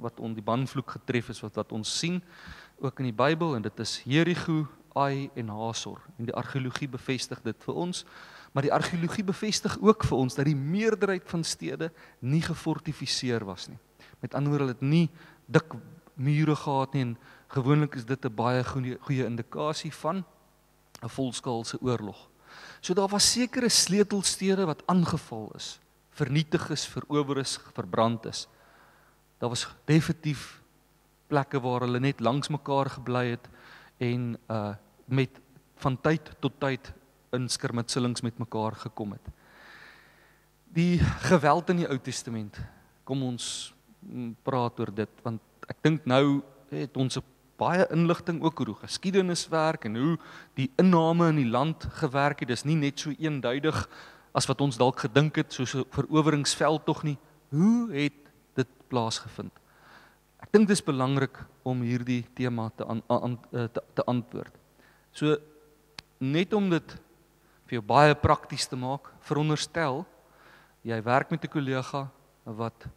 wat 0.00 0.20
on 0.20 0.34
die 0.34 0.44
banvloek 0.44 0.96
getref 0.96 1.28
is 1.28 1.42
wat 1.44 1.54
wat 1.60 1.72
ons 1.72 1.98
sien 1.98 2.22
ook 2.80 2.98
in 3.02 3.10
die 3.10 3.16
Bybel 3.16 3.56
en 3.56 3.62
dit 3.62 3.80
is 3.80 4.00
Jerigo, 4.08 4.64
Ai 4.94 5.30
en 5.34 5.48
Hasor. 5.48 6.00
En 6.18 6.24
die 6.24 6.34
argeologie 6.34 6.88
bevestig 6.88 7.42
dit 7.42 7.64
vir 7.64 7.74
ons. 7.74 8.04
Maar 8.52 8.66
die 8.66 8.72
argeologie 8.72 9.24
bevestig 9.24 9.76
ook 9.80 10.04
vir 10.04 10.18
ons 10.18 10.34
dat 10.34 10.48
die 10.48 10.56
meerderheid 10.56 11.28
van 11.30 11.44
stede 11.44 11.90
nie 12.18 12.42
gefortifiseer 12.42 13.44
was 13.44 13.68
nie. 13.68 13.78
Met 14.20 14.34
ander 14.34 14.50
woorde 14.50 14.64
hulle 14.64 14.78
het 14.78 14.86
nie 14.86 15.08
dik 15.46 15.76
mure 16.14 16.56
gehad 16.56 16.94
nie 16.94 17.02
en 17.02 17.18
gewoonlik 17.54 17.94
is 17.94 18.04
dit 18.04 18.24
'n 18.24 18.34
baie 18.34 18.64
goeie 18.64 18.98
goeie 19.00 19.24
indikasie 19.24 19.92
van 19.92 20.24
'n 21.02 21.08
volskaalse 21.08 21.78
oorlog. 21.80 22.28
So 22.80 22.94
daar 22.94 23.08
was 23.08 23.32
sekere 23.32 23.68
sleutelstede 23.68 24.66
wat 24.66 24.82
aangeval 24.86 25.52
is 25.54 25.80
vernietig 26.20 26.70
is 26.70 26.84
verower 26.86 27.38
is 27.40 27.58
verbrand 27.72 28.26
is. 28.26 28.46
Daar 29.38 29.48
was 29.48 29.68
definitief 29.88 30.60
plekke 31.30 31.60
waar 31.60 31.86
hulle 31.86 32.00
net 32.02 32.20
langs 32.20 32.50
mekaar 32.52 32.90
gebly 32.90 33.30
het 33.36 33.48
en 34.00 34.36
uh 34.48 34.74
met 35.10 35.40
van 35.82 35.96
tyd 35.98 36.28
tot 36.38 36.54
tyd 36.62 36.92
in 37.34 37.48
skermutselings 37.50 38.22
met 38.22 38.38
mekaar 38.38 38.76
gekom 38.78 39.16
het. 39.16 39.30
Die 40.70 41.00
geweld 41.26 41.72
in 41.72 41.80
die 41.82 41.88
Ou 41.88 41.98
Testament. 41.98 42.60
Kom 43.04 43.24
ons 43.26 43.72
mm, 44.06 44.36
praat 44.46 44.78
oor 44.80 44.92
dit 44.94 45.24
want 45.26 45.42
ek 45.66 45.82
dink 45.82 46.06
nou 46.06 46.42
het 46.70 46.96
ons 46.96 47.18
'n 47.18 47.26
baie 47.58 47.86
inligting 47.90 48.42
ook 48.42 48.60
oor 48.60 48.72
hoe 48.72 48.82
geskiedenis 48.86 49.48
werk 49.48 49.84
en 49.84 49.96
hoe 49.96 50.18
die 50.54 50.70
inname 50.76 51.28
in 51.28 51.36
die 51.42 51.50
land 51.50 51.84
gewerk 52.00 52.40
het. 52.40 52.48
Dis 52.48 52.64
nie 52.64 52.76
net 52.76 52.98
so 53.00 53.10
eenduidig 53.10 53.88
as 54.32 54.46
wat 54.46 54.60
ons 54.60 54.78
dalk 54.78 55.00
gedink 55.00 55.36
het 55.36 55.52
soos 55.52 55.74
'n 55.74 55.84
veroweringsveld 55.90 56.86
tog 56.86 57.02
nie. 57.02 57.18
Hoe 57.50 57.92
het 57.92 58.14
dit 58.54 58.68
plaasgevind? 58.88 59.52
Ek 60.50 60.56
dink 60.58 60.66
dis 60.66 60.80
belangrik 60.82 61.36
om 61.62 61.84
hierdie 61.86 62.24
tema 62.34 62.64
te 62.74 62.82
aan, 62.82 62.98
aan 63.06 63.36
eh, 63.54 63.68
te, 63.70 63.84
te 63.94 64.02
antwoord. 64.10 64.50
So 65.14 65.36
net 66.18 66.50
om 66.58 66.66
dit 66.72 66.94
vir 67.70 67.76
jou 67.76 67.82
baie 67.86 68.16
prakties 68.18 68.66
te 68.66 68.74
maak, 68.74 69.12
veronderstel 69.22 70.02
jy 70.82 70.98
werk 71.06 71.30
met 71.30 71.46
'n 71.46 71.54
kollega 71.54 72.10
wat 72.42 72.88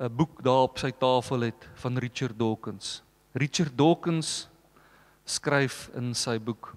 'n 0.00 0.08
boek 0.16 0.40
daar 0.40 0.64
op 0.64 0.78
sy 0.78 0.92
tafel 0.96 1.44
het 1.44 1.68
van 1.74 1.98
Richard 1.98 2.38
Dawkins. 2.38 3.02
Richard 3.34 3.76
Dawkins 3.76 4.48
skryf 5.26 5.90
in 5.92 6.14
sy 6.14 6.38
boek 6.38 6.72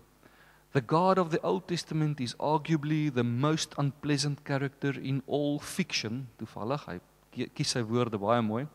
The 0.74 0.84
God 0.86 1.20
of 1.20 1.30
the 1.30 1.40
Old 1.42 1.68
Testament 1.68 2.20
is 2.20 2.36
arguably 2.38 3.10
the 3.10 3.24
most 3.24 3.74
unpleasant 3.78 4.44
character 4.44 4.92
in 5.00 5.24
all 5.26 5.60
fiction. 5.60 6.28
Toevallig 6.38 6.86
hy 6.86 7.00
kies 7.32 7.72
sy 7.72 7.82
woorde 7.82 8.20
baie 8.20 8.42
mooi 8.42 8.68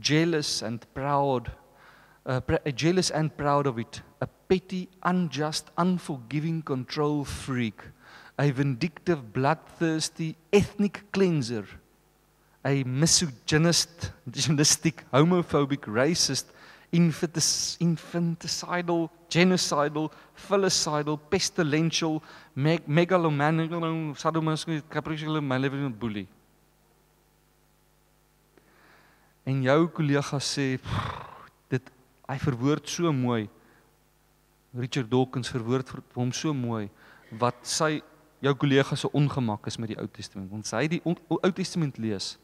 jealous 0.00 0.62
and 0.62 0.84
proud, 0.94 1.52
uh, 2.24 2.40
jealous 2.74 3.10
and 3.10 3.36
proud 3.36 3.66
of 3.66 3.78
it, 3.78 4.00
a 4.20 4.26
petty, 4.26 4.88
unjust, 5.02 5.70
unforgiving 5.76 6.62
control 6.62 7.24
freak, 7.24 7.82
a 8.38 8.50
vindictive, 8.50 9.32
bloodthirsty, 9.32 10.36
ethnic 10.52 11.04
cleanser, 11.12 11.66
a 12.64 12.82
misogynist, 12.84 14.12
misogynistic, 14.26 15.04
homophobic, 15.12 15.86
racist, 15.86 16.46
infanticidal, 16.92 19.10
genocidal, 19.28 20.10
filicidal, 20.34 21.18
pestilential, 21.30 22.22
meg 22.54 22.86
megalomaniacal, 22.86 24.14
sadomasochistic, 24.16 24.88
capricious, 24.88 25.40
malevolent 25.40 25.98
bully. 25.98 26.28
En 29.46 29.62
jou 29.62 29.80
kollega 29.94 30.40
sê 30.42 30.74
dit 31.70 31.92
hy 32.26 32.36
verwoord 32.42 32.88
so 32.90 33.12
mooi. 33.14 33.46
Richard 34.76 35.08
Dawkins 35.08 35.52
verwoord 35.54 35.88
vir 35.88 36.02
hom 36.18 36.32
so 36.34 36.52
mooi 36.52 36.88
wat 37.40 37.62
sy 37.66 38.00
jou 38.44 38.52
kollega 38.58 38.96
se 38.98 39.08
ongemak 39.16 39.66
is 39.70 39.78
met 39.78 39.92
die 39.92 39.98
Ou 39.98 40.08
Testament. 40.10 40.50
Want 40.50 40.68
sy 40.68 40.84
die 40.90 41.00
Ou 41.06 41.52
Testament 41.54 41.98
lees 42.02 42.34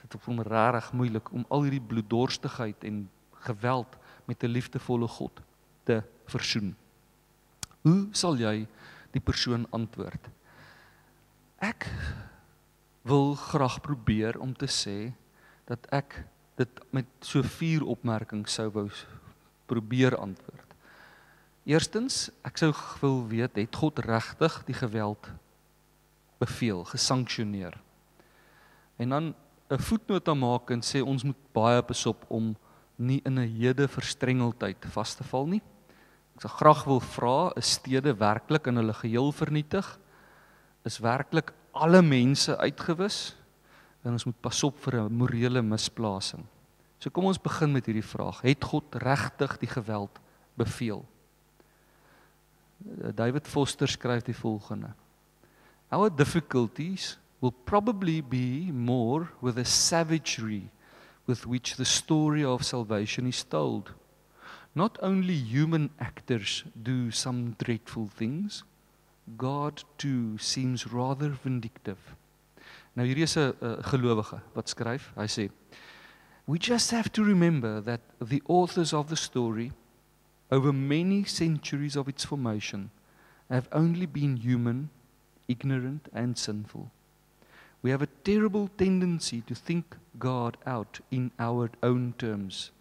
dit 0.00 0.14
is 0.16 0.22
vir 0.24 0.32
hom 0.32 0.42
regtig 0.46 0.92
moeilik 0.96 1.32
om 1.36 1.46
al 1.52 1.66
hierdie 1.66 1.86
bloeddorstigheid 1.92 2.84
en 2.88 3.02
geweld 3.46 3.96
met 4.26 4.42
'n 4.44 4.52
liefdevolle 4.52 5.08
God 5.08 5.42
te 5.84 6.02
versoen. 6.26 6.74
Hoe 7.82 8.08
sal 8.12 8.36
jy 8.36 8.66
die 9.12 9.20
persoon 9.20 9.66
antwoord? 9.70 10.28
Ek 11.60 11.86
wil 13.04 13.34
graag 13.34 13.80
probeer 13.80 14.38
om 14.40 14.54
te 14.54 14.66
sê 14.66 15.12
dat 15.66 15.86
ek 15.92 16.24
dit 16.60 16.80
met 16.92 17.08
so 17.24 17.42
vier 17.56 17.84
opmerkings 17.88 18.58
sou 18.58 18.68
wou 18.74 18.88
probeer 19.70 20.16
antwoord. 20.18 20.66
Eerstens, 21.68 22.28
ek 22.46 22.58
sou 22.60 22.72
wil 23.02 23.20
weet, 23.30 23.56
het 23.60 23.76
God 23.76 24.00
regtig 24.04 24.56
die 24.66 24.76
geweld 24.76 25.28
beveel, 26.40 26.82
gesanksioneer? 26.88 27.76
En 29.00 29.08
dan 29.08 29.34
'n 29.70 29.78
voetnota 29.78 30.34
maak 30.34 30.70
en 30.70 30.80
sê 30.82 31.00
ons 31.02 31.22
moet 31.22 31.52
baie 31.52 31.82
besop 31.82 32.24
om 32.28 32.56
nie 32.96 33.20
in 33.24 33.38
'n 33.38 33.48
hede 33.60 33.88
verstrengeldheid 33.88 34.84
vas 34.92 35.14
te 35.14 35.24
val 35.24 35.46
nie. 35.46 35.62
Ek 36.34 36.42
sou 36.42 36.50
graag 36.50 36.84
wil 36.84 37.00
vra, 37.00 37.52
is 37.56 37.72
stede 37.72 38.14
werklik 38.18 38.66
in 38.66 38.76
hulle 38.76 38.94
geheel 38.94 39.32
vernietig? 39.32 39.98
Is 40.84 40.98
werklik 40.98 41.52
alle 41.72 42.02
mense 42.02 42.56
uitgewis? 42.58 43.36
En 44.02 44.12
ons 44.12 44.24
moet 44.24 44.40
pas 44.40 44.62
op 44.64 44.78
vir 44.78 44.94
'n 45.00 45.12
morele 45.12 45.62
misplasing. 45.62 46.44
So 46.98 47.10
kom 47.10 47.24
ons 47.24 47.40
begin 47.40 47.72
met 47.72 47.86
hierdie 47.86 48.04
vraag. 48.04 48.40
Het 48.40 48.64
God 48.64 48.84
regtig 48.94 49.58
die 49.58 49.68
geweld 49.68 50.20
beveel? 50.54 51.04
Eh, 53.02 53.08
David 53.14 53.48
Foster 53.48 53.88
skryf 53.88 54.22
die 54.22 54.36
volgende. 54.36 54.92
Our 55.90 56.10
difficulties 56.16 57.18
will 57.40 57.54
probably 57.64 58.22
be 58.22 58.72
more 58.72 59.28
with 59.40 59.54
the 59.54 59.64
savagery 59.64 60.70
with 61.26 61.46
which 61.46 61.76
the 61.76 61.84
story 61.84 62.44
of 62.44 62.64
salvation 62.64 63.26
is 63.26 63.44
told. 63.44 63.92
Not 64.74 64.98
only 65.02 65.34
human 65.34 65.90
actors 65.98 66.64
do 66.74 67.10
some 67.10 67.54
dreadful 67.58 68.08
things, 68.08 68.64
God 69.36 69.84
too 69.96 70.38
seems 70.38 70.92
rather 70.92 71.30
vindictive. 71.30 72.16
Nou 72.94 73.06
hierdie 73.06 73.24
is 73.24 73.36
'n 73.36 73.54
gelowige 73.82 74.40
wat 74.54 74.68
skryf. 74.68 75.12
Hy 75.16 75.26
sê 75.26 75.50
We 76.46 76.58
just 76.58 76.90
have 76.90 77.10
to 77.10 77.22
remember 77.22 77.80
that 77.80 78.00
the 78.18 78.42
authors 78.46 78.92
of 78.92 79.08
the 79.08 79.16
story 79.16 79.72
over 80.50 80.72
many 80.72 81.24
centuries 81.24 81.96
of 81.96 82.08
its 82.08 82.24
formation 82.24 82.90
have 83.48 83.68
only 83.72 84.06
been 84.06 84.36
human, 84.36 84.90
ignorant 85.46 86.08
and 86.12 86.36
sinful. 86.36 86.90
We 87.82 87.90
have 87.90 88.02
a 88.02 88.08
terrible 88.24 88.68
tendency 88.76 89.42
to 89.42 89.54
think 89.54 89.96
God 90.18 90.56
out 90.66 91.00
in 91.10 91.30
our 91.38 91.70
own 91.82 92.14
terms. 92.18 92.72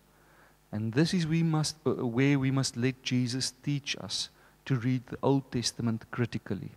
And 0.72 0.93
this 0.93 1.14
is 1.14 1.26
we 1.26 1.43
must 1.43 1.78
uh, 1.86 2.05
where 2.05 2.38
we 2.38 2.51
must 2.51 2.76
let 2.78 3.01
Jesus 3.03 3.53
teach 3.64 3.95
us 3.97 4.30
to 4.66 4.76
read 4.76 5.07
the 5.07 5.18
Old 5.22 5.51
Testament 5.51 6.05
critically. 6.12 6.72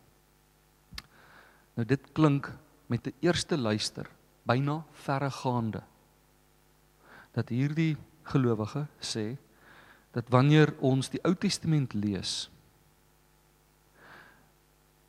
Nou 1.76 1.84
dit 1.88 2.12
klink 2.14 2.52
met 2.86 3.06
'n 3.06 3.14
eerste 3.20 3.58
luister 3.58 4.10
byna 4.42 4.84
verregaande 4.92 5.82
dat 7.32 7.48
hierdie 7.48 7.96
gelowige 8.22 8.86
sê 9.00 9.36
dat 10.12 10.28
wanneer 10.28 10.74
ons 10.80 11.08
die 11.10 11.20
Ou 11.24 11.34
Testament 11.34 11.94
lees 11.94 12.50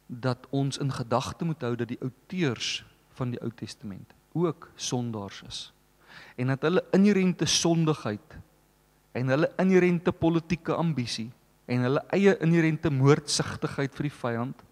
dat 0.07 0.47
ons 0.49 0.77
in 0.77 0.91
gedagte 0.91 1.45
moet 1.45 1.61
hou 1.61 1.75
dat 1.75 1.87
die 1.87 2.01
outeurs 2.01 2.85
van 3.17 3.33
die 3.33 3.41
Ou 3.41 3.51
Testament 3.55 4.13
ook 4.33 4.69
sondaars 4.75 5.41
is 5.47 5.73
en 6.35 6.47
dat 6.53 6.61
hulle 6.61 6.83
inherente 6.91 7.45
sondigheid 7.45 8.37
en 9.11 9.27
hulle 9.27 9.49
inherente 9.61 10.11
politieke 10.11 10.75
ambisie 10.75 11.31
en 11.65 11.85
hulle 11.87 12.03
eie 12.15 12.35
inherente 12.43 12.91
moordsigtigheid 12.91 13.93
vir 13.95 14.09
die 14.09 14.17
vyand 14.17 14.63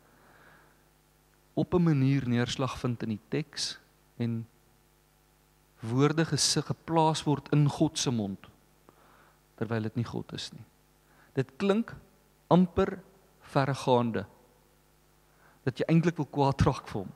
op 1.61 1.73
'n 1.73 1.83
manier 1.83 2.27
neerslag 2.27 2.79
vind 2.79 3.03
in 3.03 3.13
die 3.15 3.25
teks 3.29 3.77
en 4.17 4.47
woorde 5.79 6.25
gesig 6.25 6.65
geplaas 6.65 7.23
word 7.23 7.49
in 7.53 7.69
God 7.69 7.97
se 7.97 8.11
mond 8.11 8.49
terwyl 9.55 9.81
dit 9.81 9.95
nie 9.95 10.05
God 10.05 10.33
is 10.33 10.51
nie. 10.51 10.65
Dit 11.37 11.51
klink 11.61 11.93
amper 12.47 12.99
verregaande 13.53 14.25
dat 15.63 15.77
jy 15.77 15.85
eintlik 15.87 16.17
wil 16.17 16.29
kwaad 16.33 16.61
raak 16.65 16.87
vir 16.89 17.03
hom 17.03 17.11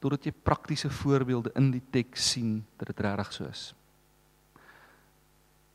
totdat 0.00 0.24
jy 0.28 0.32
praktiese 0.32 0.90
voorbeelde 0.92 1.52
in 1.56 1.70
die 1.72 1.82
teks 1.90 2.30
sien 2.32 2.60
dat 2.76 2.92
dit 2.92 3.00
regtig 3.00 3.32
so 3.32 3.44
is. 3.44 3.74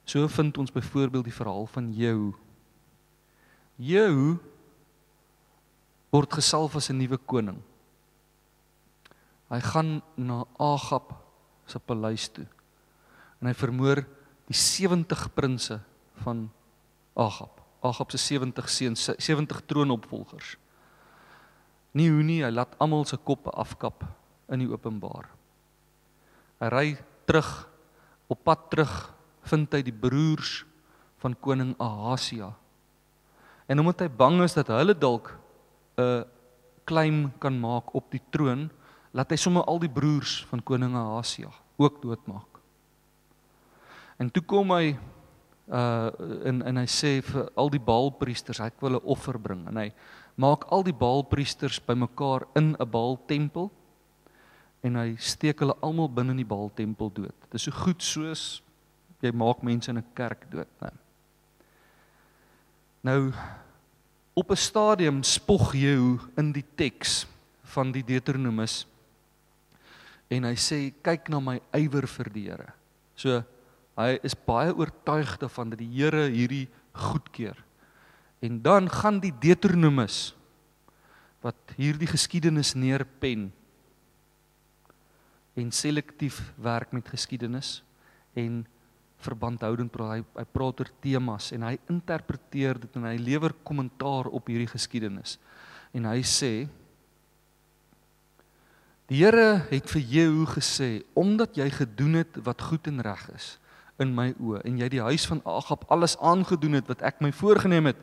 So 0.05 0.27
vind 0.27 0.57
ons 0.57 0.73
byvoorbeeld 0.73 1.25
die 1.29 1.35
verhaal 1.35 1.65
van 1.65 1.93
Jehu. 1.93 2.31
Jehu 3.75 4.37
word 6.11 6.31
gesalf 6.31 6.75
as 6.75 6.89
'n 6.89 6.97
nuwe 6.97 7.17
koning. 7.17 7.61
Hy 9.49 9.59
gaan 9.59 10.01
na 10.15 10.45
Agab 10.59 11.11
se 11.65 11.79
paleis 11.79 12.29
toe. 12.29 12.47
En 13.41 13.47
hy 13.47 13.53
vermoor 13.53 14.05
die 14.47 14.55
70 14.55 15.33
prinse 15.33 15.79
van 16.23 16.49
Agab. 17.15 17.59
Agab 17.83 18.11
se 18.11 18.17
70 18.17 18.69
seuns, 18.69 19.09
70 19.17 19.65
troonopvolgers. 19.65 20.55
Nie 21.91 22.09
hoe 22.09 22.23
nie, 22.23 22.43
hy 22.43 22.51
laat 22.51 22.75
almal 22.79 23.05
se 23.05 23.17
koppe 23.17 23.51
afkap 23.51 24.05
in 24.51 24.59
die 24.59 24.71
openbaar. 24.71 25.27
Hy 26.61 26.67
ry 26.71 26.97
terug 27.25 27.67
op 28.31 28.43
pad 28.43 28.69
terug 28.69 29.13
vind 29.49 29.73
hy 29.73 29.81
die 29.83 29.95
broers 29.95 30.61
van 31.19 31.35
koning 31.35 31.75
Ahasia. 31.81 32.53
En 33.67 33.79
omdat 33.79 34.05
hy 34.05 34.09
bang 34.09 34.41
is 34.45 34.55
dat 34.55 34.71
hulle 34.71 34.95
dalk 34.95 35.33
'n 36.01 36.25
claim 36.85 37.31
kan 37.39 37.59
maak 37.59 37.95
op 37.95 38.11
die 38.11 38.21
troon, 38.31 38.69
laat 39.13 39.31
hy 39.31 39.37
sommer 39.37 39.63
al 39.63 39.79
die 39.79 39.91
broers 39.91 40.45
van 40.49 40.63
koning 40.63 40.95
Ahasia 40.95 41.51
ook 41.77 42.01
doodmaak. 42.01 42.59
En 44.19 44.29
toe 44.31 44.43
kom 44.43 44.71
hy 44.71 44.97
uh 45.71 46.09
en 46.45 46.61
en 46.67 46.77
hy 46.77 46.87
sê 46.89 47.21
vir 47.23 47.49
al 47.55 47.69
die 47.69 47.79
Baalpriesters, 47.79 48.59
hy 48.59 48.71
wil 48.81 48.97
'n 48.99 49.05
offer 49.05 49.39
bring 49.39 49.67
en 49.67 49.77
hy 49.77 49.93
maak 50.35 50.65
al 50.71 50.83
die 50.83 50.93
Baalpriesters 50.93 51.79
bymekaar 51.79 52.47
in 52.55 52.75
'n 52.79 52.89
Baal-tempel 52.91 53.71
en 54.83 54.95
hy 54.95 55.15
steek 55.15 55.59
hulle 55.59 55.77
almal 55.81 56.09
binne 56.09 56.31
in 56.31 56.37
die 56.37 56.45
Baal-tempel 56.45 57.09
dood. 57.13 57.35
Dit 57.41 57.53
is 57.53 57.63
so 57.63 57.71
goed 57.71 58.01
soos 58.01 58.61
jy 59.21 59.31
maak 59.31 59.63
mense 59.63 59.89
in 59.89 59.97
'n 59.97 60.13
kerk 60.13 60.49
dood, 60.51 60.67
né? 60.81 60.91
Nou 63.03 63.33
op 64.33 64.51
'n 64.51 64.55
stadium 64.55 65.23
spog 65.23 65.73
Jehu 65.73 66.19
in 66.37 66.51
die 66.51 66.65
teks 66.75 67.27
van 67.63 67.91
die 67.91 68.03
Deuteronomus 68.03 68.87
en 70.29 70.43
hy 70.43 70.55
sê 70.55 70.93
kyk 71.03 71.29
na 71.29 71.39
my 71.39 71.61
ywer 71.73 72.07
vir 72.07 72.29
die 72.29 72.49
Here. 72.49 72.73
So 73.15 73.43
Hy 73.99 74.17
is 74.23 74.35
baie 74.47 74.71
oortuig 74.73 75.35
daarvan 75.41 75.73
dat 75.73 75.81
die 75.81 75.89
Here 75.91 76.27
hierdie 76.31 76.67
goedkeur. 76.95 77.57
En 78.41 78.61
dan 78.63 78.87
gaan 78.89 79.19
die 79.21 79.33
Deuteronomus 79.33 80.33
wat 81.41 81.73
hierdie 81.77 82.09
geskiedenis 82.09 82.73
neerpen 82.77 83.49
en 85.57 85.71
selektief 85.73 86.39
werk 86.61 86.93
met 86.95 87.09
geskiedenis 87.11 87.81
en 88.37 88.63
verbandhoudend 89.23 89.91
praat 89.93 90.19
hy 90.19 90.41
hy 90.41 90.45
praat 90.53 90.83
oor 90.83 90.91
temas 91.03 91.51
en 91.55 91.65
hy 91.69 91.77
interpreteer 91.89 92.79
dit 92.81 92.99
en 92.99 93.07
hy 93.09 93.15
lewer 93.21 93.55
kommentaar 93.67 94.29
op 94.31 94.51
hierdie 94.51 94.69
geskiedenis. 94.71 95.37
En 95.93 96.07
hy 96.09 96.21
sê 96.25 96.53
Die 99.11 99.19
Here 99.19 99.65
het 99.67 99.89
vir 99.91 100.03
Jehu 100.07 100.45
gesê 100.47 101.01
omdat 101.19 101.57
jy 101.59 101.65
gedoen 101.75 102.21
het 102.21 102.37
wat 102.45 102.61
goed 102.63 102.85
en 102.87 103.01
reg 103.03 103.25
is 103.35 103.57
in 103.99 104.13
my 104.15 104.29
oë 104.39 104.61
en 104.69 104.77
jy 104.79 104.87
die 104.93 105.01
huis 105.03 105.25
van 105.27 105.41
Agab 105.43 105.83
alles 105.91 106.15
aangedoen 106.23 106.77
het 106.79 106.87
wat 106.87 107.03
ek 107.03 107.19
my 107.19 107.33
voorgenem 107.35 107.89
het, 107.91 107.99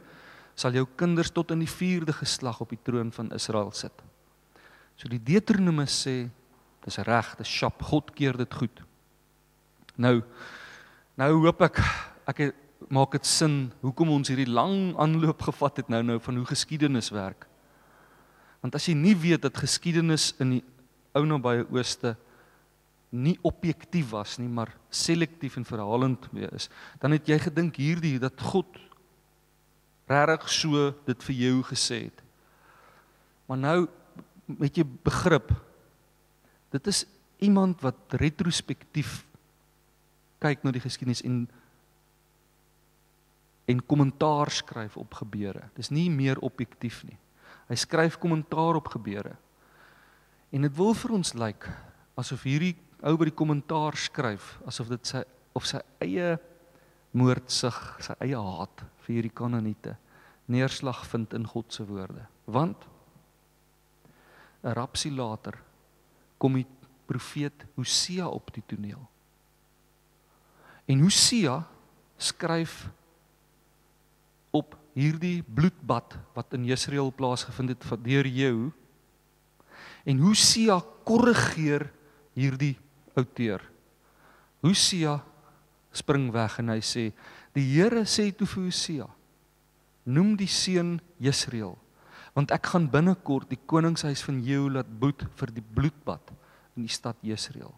sal 0.58 0.76
jou 0.76 0.84
kinders 1.00 1.32
tot 1.32 1.54
in 1.54 1.62
die 1.64 1.70
4de 1.70 2.12
geslag 2.18 2.60
op 2.60 2.74
die 2.74 2.80
troon 2.84 3.08
van 3.14 3.32
Israel 3.32 3.72
sit. 3.72 4.04
So 5.00 5.08
die 5.08 5.22
Deuteronomus 5.22 5.96
sê 6.04 6.28
dis 6.84 7.00
reg, 7.08 7.32
dis 7.40 7.56
skap, 7.56 7.80
God 7.88 8.12
keer 8.12 8.36
dit 8.36 8.54
goed. 8.60 8.84
Nou 9.96 10.20
nou 11.18 11.32
hoop 11.42 11.62
ek 11.66 11.82
ek 12.30 12.42
maak 12.94 13.16
dit 13.16 13.26
sin 13.26 13.72
hoekom 13.82 14.12
ons 14.14 14.30
hierdie 14.30 14.48
lang 14.48 14.94
aanloop 15.02 15.42
gevat 15.48 15.80
het 15.80 15.88
nou 15.90 16.00
nou 16.06 16.18
van 16.22 16.36
hoe 16.38 16.46
geskiedenis 16.46 17.10
werk. 17.10 17.48
Want 18.62 18.76
as 18.78 18.86
jy 18.86 18.94
nie 18.94 19.16
weet 19.18 19.42
dat 19.42 19.58
geskiedenis 19.58 20.30
in 20.42 20.58
die 20.58 20.64
ou 21.16 21.24
nabye 21.26 21.64
ooste 21.74 22.14
nie 23.10 23.38
objektief 23.42 24.12
was 24.12 24.36
nie, 24.38 24.48
maar 24.48 24.70
selektief 24.92 25.56
en 25.56 25.66
verhalend 25.66 26.28
is, 26.52 26.68
dan 27.00 27.16
het 27.16 27.26
jy 27.26 27.38
gedink 27.40 27.80
hierdie 27.80 28.18
dat 28.20 28.38
God 28.52 28.68
regtig 30.08 30.48
so 30.52 30.90
dit 31.08 31.24
vir 31.26 31.38
jou 31.42 31.54
gesê 31.70 32.02
het. 32.06 32.22
Maar 33.48 33.62
nou 33.64 33.78
met 34.58 34.76
jy 34.76 34.84
begrip 34.84 35.50
dit 36.72 36.90
is 36.92 37.06
iemand 37.44 37.80
wat 37.82 38.20
retrospektief 38.20 39.24
kyk 40.42 40.64
na 40.64 40.72
die 40.74 40.84
geskiedenis 40.84 41.24
en 41.26 41.46
en 43.68 43.82
kommentaar 43.84 44.48
skryf 44.50 44.96
op 44.96 45.12
gebeure. 45.14 45.66
Dis 45.76 45.90
nie 45.92 46.08
meer 46.08 46.38
objektief 46.40 47.02
nie. 47.04 47.18
Hy 47.68 47.76
skryf 47.76 48.16
kommentaar 48.16 48.78
op 48.80 48.88
gebeure. 48.88 49.34
En 50.48 50.64
dit 50.64 50.76
wil 50.78 50.94
vir 50.96 51.12
ons 51.18 51.34
lyk 51.34 51.66
like, 51.66 51.74
asof 52.16 52.46
hierdie 52.48 52.74
ou 53.04 53.12
by 53.20 53.28
die 53.28 53.36
kommentaar 53.36 53.98
skryf 54.00 54.56
asof 54.66 54.88
dit 54.90 55.10
sy 55.10 55.20
of 55.58 55.66
sy 55.68 55.82
eie 56.02 56.36
moordsig, 57.18 57.76
sy 58.02 58.16
eie 58.24 58.40
haat 58.40 58.84
vir 59.04 59.18
hierdie 59.18 59.34
Kanaaniete 59.34 59.96
neerslag 60.48 61.02
vind 61.10 61.34
in 61.36 61.44
God 61.46 61.72
se 61.72 61.84
woorde. 61.86 62.24
Want 62.46 62.88
'n 64.64 64.72
rapsie 64.72 65.12
later 65.12 65.58
kom 66.38 66.54
die 66.54 66.66
profeet 67.06 67.66
Hosea 67.76 68.26
op 68.28 68.52
die 68.54 68.62
toneel. 68.66 69.08
En 70.88 71.04
Hosea 71.04 71.60
skryf 72.16 72.88
op 74.56 74.72
hierdie 74.96 75.42
bloedbad 75.44 76.16
wat 76.34 76.54
in 76.56 76.64
Jesreel 76.66 77.12
plaasgevind 77.14 77.74
het 77.76 78.04
deur 78.04 78.26
Jehu. 78.26 78.70
En 80.08 80.18
Hosea 80.24 80.80
korrigeer 81.04 81.90
hierdie 82.32 82.76
outeer. 83.14 83.60
Hosea 84.64 85.18
spring 85.92 86.30
weg 86.32 86.58
en 86.58 86.72
hy 86.72 86.80
sê: 86.80 87.12
"Die 87.52 87.66
Here 87.76 88.04
sê 88.06 88.32
toe 88.32 88.46
vir 88.46 88.64
Hosea: 88.64 89.08
Noem 90.04 90.36
die 90.36 90.48
seun 90.48 91.00
Jesreel, 91.20 91.76
want 92.34 92.50
ek 92.50 92.66
gaan 92.72 92.88
binnekort 92.88 93.50
die 93.50 93.60
koningshuis 93.66 94.22
van 94.24 94.40
Jehu 94.40 94.70
laat 94.70 94.88
boet 94.88 95.26
vir 95.36 95.52
die 95.52 95.62
bloedbad 95.62 96.32
in 96.76 96.86
die 96.86 96.92
stad 96.92 97.16
Jesreel. 97.22 97.74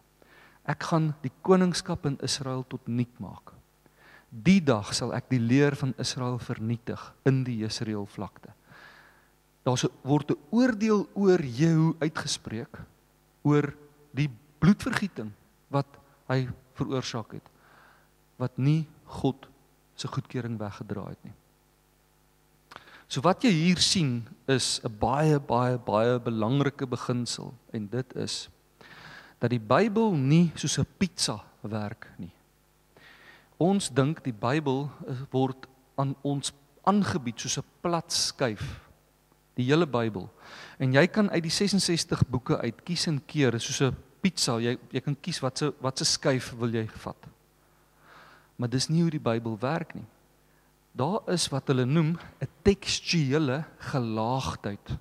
Ek 0.71 0.87
gaan 0.91 1.11
die 1.25 1.33
koningskap 1.43 2.05
in 2.07 2.15
Israel 2.23 2.63
tot 2.69 2.87
nik 2.87 3.11
maak. 3.19 3.51
Die 4.31 4.61
dag 4.63 4.93
sal 4.95 5.11
ek 5.17 5.27
die 5.33 5.41
leer 5.41 5.75
van 5.75 5.91
Israel 5.99 6.37
vernietig 6.39 7.01
in 7.27 7.43
die 7.43 7.57
Jesreel 7.65 8.05
vlakte." 8.07 8.53
Daar's 9.67 9.85
word 10.03 10.31
'n 10.31 10.39
oordeel 10.49 11.07
oor 11.13 11.41
Jehu 11.41 11.93
uitgespreek 11.99 12.81
oor 13.43 13.73
die 14.13 14.29
bloedvergieting 14.59 15.31
wat 15.69 15.87
hy 16.29 16.47
veroorsaak 16.77 17.33
het 17.33 17.47
wat 18.41 18.57
nie 18.57 18.87
God 19.05 19.47
se 19.95 20.07
goedkeuring 20.07 20.57
weggedraai 20.57 21.13
het 21.13 21.23
nie. 21.25 21.35
So 23.11 23.21
wat 23.21 23.43
jy 23.43 23.51
hier 23.51 23.77
sien 23.77 24.27
is 24.47 24.79
'n 24.83 24.97
baie 24.99 25.39
baie 25.39 25.77
baie 25.77 26.19
belangrike 26.19 26.87
beginsel 26.87 27.53
en 27.73 27.87
dit 27.87 28.15
is 28.15 28.49
dat 29.41 29.49
die 29.49 29.61
Bybel 29.61 30.13
nie 30.13 30.51
soos 30.55 30.77
'n 30.77 30.87
pizza 30.97 31.41
werk 31.61 32.11
nie. 32.17 32.31
Ons 33.57 33.89
dink 33.89 34.23
die 34.23 34.33
Bybel 34.33 34.89
word 35.31 35.67
aan 35.95 36.15
ons 36.21 36.53
aangebied 36.83 37.39
soos 37.39 37.57
'n 37.57 37.65
plat 37.81 38.11
skyf. 38.13 38.79
Die 39.55 39.65
hele 39.65 39.87
Bybel. 39.87 40.29
En 40.77 40.93
jy 40.93 41.07
kan 41.07 41.29
uit 41.29 41.43
die 41.43 41.51
66 41.51 42.27
boeke 42.27 42.57
uit 42.57 42.83
kies 42.83 43.07
en 43.07 43.25
keer 43.25 43.59
soos 43.59 43.81
'n 43.81 43.95
pizza, 44.21 44.59
jy 44.59 44.77
jy 44.91 45.01
kan 45.01 45.17
kies 45.21 45.39
wat 45.39 45.57
se 45.57 45.73
wat 45.81 45.97
se 45.97 46.05
skyf 46.05 46.53
wil 46.57 46.73
jy 46.73 46.87
vat. 46.87 47.27
Maar 48.55 48.69
dis 48.69 48.89
nie 48.89 49.01
hoe 49.01 49.11
die 49.11 49.19
Bybel 49.19 49.57
werk 49.59 49.95
nie. 49.95 50.07
Daar 50.91 51.21
is 51.27 51.49
wat 51.49 51.67
hulle 51.67 51.85
noem 51.85 52.19
'n 52.41 52.47
tekstuele 52.63 53.65
gelaagdheid. 53.77 54.97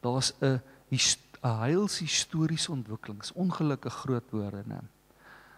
Daar's 0.00 0.32
'n 0.40 0.60
'n 0.90 0.98
heilshistoriese 1.48 2.72
ontwikkeling. 2.72 3.20
Dis 3.20 3.32
ongelukkig 3.32 3.94
groot 4.04 4.30
woorde, 4.30 4.62
né? 4.66 4.80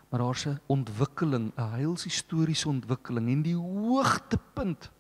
Maar 0.09 0.21
daar's 0.21 0.47
'n 0.47 0.61
ontwikkeling, 0.67 1.53
'n 1.57 1.71
heilshistoriese 1.71 2.69
ontwikkeling 2.69 3.29
en 3.29 3.43
die 3.43 3.57
hoogtepunt 3.57 4.91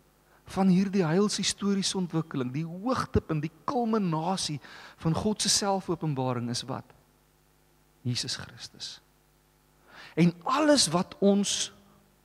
van 0.44 0.68
hierdie 0.68 1.04
heilshistoriese 1.04 1.96
ontwikkeling, 1.96 2.52
die 2.52 2.66
hoogtepunt, 2.66 3.42
die 3.42 3.52
kulminasie 3.64 4.60
van 4.96 5.14
God 5.14 5.42
se 5.42 5.48
selfopenbaring 5.48 6.50
is 6.50 6.62
wat? 6.62 6.84
Jesus 8.02 8.36
Christus. 8.36 9.00
En 10.14 10.32
alles 10.42 10.86
wat 10.88 11.16
ons 11.18 11.72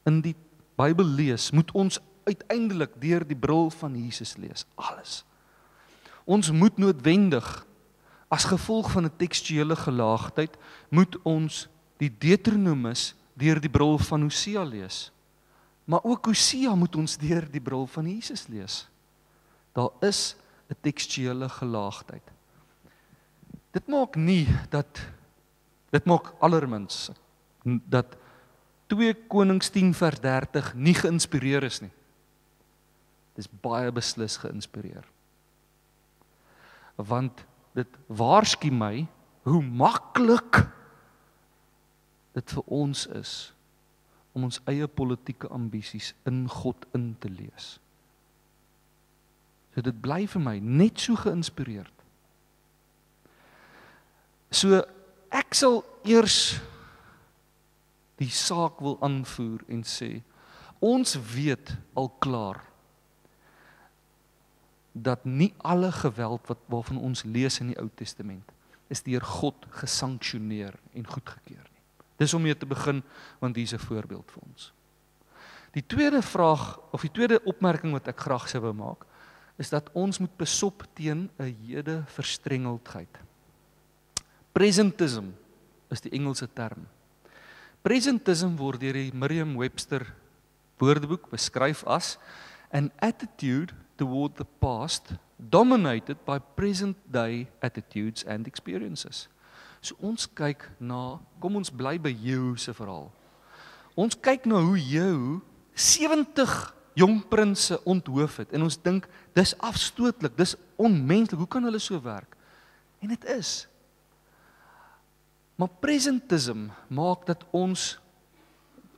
in 0.03 0.21
die 0.21 0.35
Bybel 0.75 1.05
lees, 1.05 1.51
moet 1.51 1.71
ons 1.71 1.99
uiteindelik 2.23 2.93
deur 3.01 3.27
die 3.27 3.37
bril 3.37 3.69
van 3.69 3.95
Jesus 3.97 4.37
lees. 4.37 4.65
Alles. 4.75 5.25
Ons 6.23 6.51
moet 6.51 6.77
noodwendig 6.77 7.65
as 8.31 8.47
gevolg 8.47 8.91
van 8.91 9.05
'n 9.05 9.17
tekstuele 9.17 9.75
gelaagdheid 9.75 10.57
moet 10.89 11.17
ons 11.23 11.67
die 11.97 12.09
Deuteronomus 12.09 13.15
deur 13.35 13.59
die 13.59 13.69
bril 13.69 13.97
van 13.97 14.21
Hosea 14.21 14.63
lees. 14.63 15.11
Maar 15.85 16.03
ook 16.03 16.25
Hosea 16.25 16.75
moet 16.75 16.95
ons 16.95 17.17
deur 17.17 17.51
die 17.51 17.61
bril 17.61 17.87
van 17.87 18.07
Jesus 18.07 18.47
lees. 18.47 18.87
Daar 19.73 19.89
is 20.01 20.35
'n 20.69 20.75
tekstuele 20.81 21.49
gelaagdheid. 21.49 22.31
Dit 23.71 23.87
maak 23.87 24.15
nie 24.15 24.47
dat 24.69 25.01
Dit 25.91 26.07
maak 26.07 26.31
allermins 26.39 27.09
dat 27.63 28.15
2 28.91 29.13
Konings 29.27 29.69
10 29.69 29.93
vers 29.93 30.19
30 30.23 30.73
nie 30.73 30.95
geïnspireer 30.95 31.63
is 31.67 31.81
nie. 31.83 31.91
Dis 33.35 33.49
baie 33.63 33.91
beslis 33.91 34.37
geïnspireer. 34.41 35.03
Want 36.95 37.43
dit 37.77 37.97
waarsku 38.07 38.71
my 38.73 39.05
hoe 39.47 39.61
maklik 39.63 40.61
dit 42.35 42.53
vir 42.55 42.63
ons 42.71 43.05
is 43.17 43.33
om 44.31 44.47
ons 44.47 44.61
eie 44.71 44.87
politieke 44.87 45.49
ambisies 45.51 46.13
in 46.29 46.45
God 46.49 46.85
in 46.95 47.11
te 47.19 47.29
lees. 47.31 47.73
So 49.75 49.83
dit 49.83 49.97
bly 50.03 50.23
vir 50.27 50.43
my 50.43 50.57
net 50.63 50.99
so 50.99 51.19
geïnspireerd. 51.19 51.93
So 54.51 54.81
ek 55.31 55.55
sal 55.55 55.81
eers 56.07 56.59
die 58.21 58.31
saak 58.31 58.81
wil 58.83 58.97
aanvoer 59.03 59.63
en 59.71 59.83
sê 59.87 60.19
ons 60.83 61.15
weet 61.33 61.73
al 61.97 62.11
klaar 62.23 62.59
dat 64.91 65.25
nie 65.25 65.53
alle 65.57 65.91
geweld 65.91 66.47
wat 66.47 66.59
waarvan 66.67 66.97
ons 66.99 67.23
lees 67.23 67.59
in 67.59 67.71
die 67.71 67.79
Ou 67.79 67.89
Testament 67.95 68.51
is 68.91 69.03
deur 69.03 69.23
God 69.23 69.55
gesanksioneer 69.79 70.75
en 70.93 71.07
goedgekeur 71.07 71.63
nie. 71.63 71.83
Dis 72.19 72.33
om 72.33 72.43
mee 72.43 72.55
te 72.57 72.67
begin 72.67 73.03
want 73.39 73.55
hier's 73.55 73.73
'n 73.73 73.79
voorbeeld 73.79 74.31
vir 74.31 74.43
ons. 74.43 74.73
Die 75.71 75.85
tweede 75.87 76.21
vraag 76.21 76.79
of 76.91 77.01
die 77.01 77.11
tweede 77.11 77.39
opmerking 77.43 77.93
wat 77.95 78.07
ek 78.07 78.19
graag 78.19 78.49
sou 78.49 78.61
wou 78.61 78.73
maak 78.73 79.05
is 79.57 79.69
dat 79.69 79.89
ons 79.93 80.19
moet 80.19 80.37
besop 80.37 80.83
teen 80.93 81.29
'n 81.39 81.55
hede 81.65 82.03
verstrengeldheid. 82.07 83.19
Presentism 84.51 85.31
is 85.89 86.01
die 86.01 86.11
Engelse 86.11 86.47
term. 86.53 86.87
Presentism 87.81 88.57
word 88.57 88.79
deur 88.79 88.93
die 88.93 89.11
Merriam-Webster 89.13 90.05
Woordeboek 90.77 91.29
beskryf 91.29 91.83
as 91.87 92.17
an 92.71 92.91
attitude 92.99 93.73
toward 94.01 94.33
the 94.41 94.47
past 94.57 95.13
dominated 95.37 96.17
by 96.25 96.41
present 96.41 96.97
day 97.05 97.45
attitudes 97.61 98.25
and 98.25 98.49
experiences. 98.49 99.29
So 99.77 99.93
ons 100.01 100.25
kyk 100.25 100.65
na 100.81 101.21
kom 101.37 101.61
ons 101.61 101.69
bly 101.69 102.01
by 102.01 102.09
Jehu 102.09 102.57
se 102.57 102.73
verhaal. 102.73 103.13
Ons 103.93 104.17
kyk 104.17 104.49
na 104.49 104.57
hoe 104.57 104.77
Jehu 104.77 105.41
70 105.77 106.73
jong 106.97 107.21
prinses 107.29 107.77
onthoof 107.85 108.41
het 108.41 108.57
en 108.57 108.65
ons 108.65 108.77
dink 108.81 109.05
dis 109.37 109.53
afstootlik, 109.61 110.33
dis 110.33 110.57
onmenslik. 110.81 111.37
Hoe 111.37 111.49
kan 111.49 111.65
hulle 111.69 111.81
so 111.81 112.01
werk? 112.01 112.33
En 113.05 113.13
dit 113.13 113.29
is. 113.29 113.69
Maar 115.61 115.69
presentism 115.77 116.69
maak 116.89 117.29
dat 117.29 117.45
ons 117.53 117.95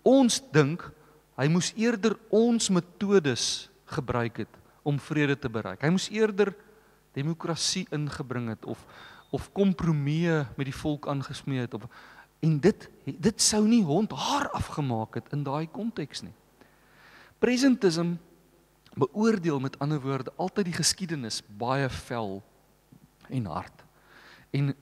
ons 0.04 0.40
dink 0.56 0.84
hy 1.40 1.48
moes 1.52 1.72
eerder 1.80 2.16
ons 2.32 2.72
metodes 2.72 3.68
gebruik 3.88 4.44
het 4.44 4.63
om 4.84 5.00
vrede 5.00 5.38
te 5.40 5.50
bereik. 5.50 5.82
Hy 5.82 5.92
moes 5.96 6.10
eerder 6.12 6.54
demokrasie 7.16 7.88
ingebring 7.94 8.52
het 8.54 8.66
of 8.66 8.86
of 9.34 9.48
kompromieë 9.50 10.44
met 10.60 10.68
die 10.70 10.76
volk 10.78 11.08
aangesmee 11.10 11.64
het 11.64 11.74
of 11.74 11.88
en 12.46 12.60
dit 12.62 12.86
dit 13.06 13.42
sou 13.42 13.64
nie 13.66 13.82
hond 13.82 14.12
haar 14.14 14.46
afgemaak 14.54 15.18
het 15.18 15.32
in 15.34 15.42
daai 15.44 15.66
konteks 15.72 16.22
nie. 16.22 16.36
Presentism 17.42 18.14
beoordeel 18.94 19.60
met 19.60 19.80
ander 19.82 20.02
woorde 20.02 20.34
altyd 20.38 20.70
die 20.70 20.78
geskiedenis 20.78 21.42
baie 21.58 21.90
vel 21.90 22.44
en 23.34 23.50
hard. 23.50 23.84
En 24.54 24.74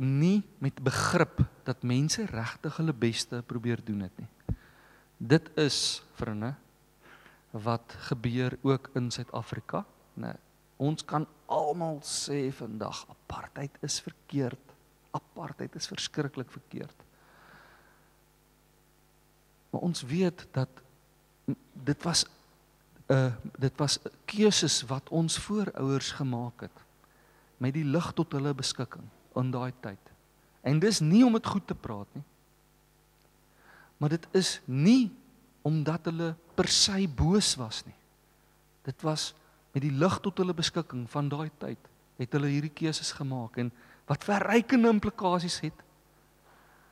nie 0.00 0.42
met 0.58 0.82
begrip 0.84 1.40
dat 1.64 1.82
mense 1.84 2.24
regtig 2.28 2.76
hulle 2.76 2.92
beste 2.92 3.42
probeer 3.46 3.80
doen 3.84 4.04
dit 4.04 4.20
nie. 4.20 4.28
Dit 5.16 5.50
is 5.60 6.02
vriende 6.16 6.54
wat 7.50 7.94
gebeur 8.10 8.58
ook 8.62 8.90
in 8.94 9.10
Suid-Afrika, 9.10 9.84
né? 10.14 10.34
Ons 10.80 11.04
kan 11.04 11.26
almal 11.46 11.98
sê 12.06 12.48
vandag 12.56 13.02
apartheid 13.10 13.74
is 13.84 13.98
verkeerd. 14.00 14.72
Apartheid 15.12 15.74
is 15.76 15.88
verskriklik 15.90 16.50
verkeerd. 16.50 17.04
Maar 19.70 19.80
ons 19.80 20.02
weet 20.02 20.46
dat 20.56 20.68
dit 21.72 22.02
was 22.02 22.24
'n 22.24 23.12
uh, 23.12 23.32
dit 23.58 23.76
was 23.76 23.98
keuses 24.24 24.82
wat 24.82 25.08
ons 25.08 25.38
voorouers 25.38 26.12
gemaak 26.12 26.60
het 26.60 26.84
met 27.56 27.74
die 27.74 27.84
lig 27.84 28.12
tot 28.12 28.32
hulle 28.32 28.54
beskikking 28.54 29.04
in 29.34 29.50
daai 29.50 29.72
tyd. 29.80 30.12
En 30.60 30.78
dis 30.78 31.00
nie 31.00 31.24
om 31.24 31.32
dit 31.32 31.46
goed 31.46 31.66
te 31.66 31.74
praat 31.74 32.06
nie. 32.12 32.24
Maar 33.96 34.08
dit 34.08 34.28
is 34.30 34.60
nie 34.64 35.10
omdat 35.62 36.04
hulle 36.04 36.34
per 36.54 36.68
se 36.68 37.08
boos 37.08 37.54
was 37.56 37.84
nie. 37.86 37.96
Dit 38.84 39.02
was 39.02 39.34
met 39.72 39.82
die 39.82 39.92
lig 39.92 40.18
tot 40.18 40.38
hulle 40.38 40.54
beskikking 40.54 41.10
van 41.10 41.28
daai 41.28 41.50
tyd 41.58 41.78
het 42.20 42.32
hulle 42.32 42.50
hierdie 42.52 42.74
keuses 42.74 43.12
gemaak 43.16 43.56
en 43.56 43.70
wat 44.06 44.24
verrykende 44.24 44.88
implikasies 44.88 45.60
het. 45.60 45.76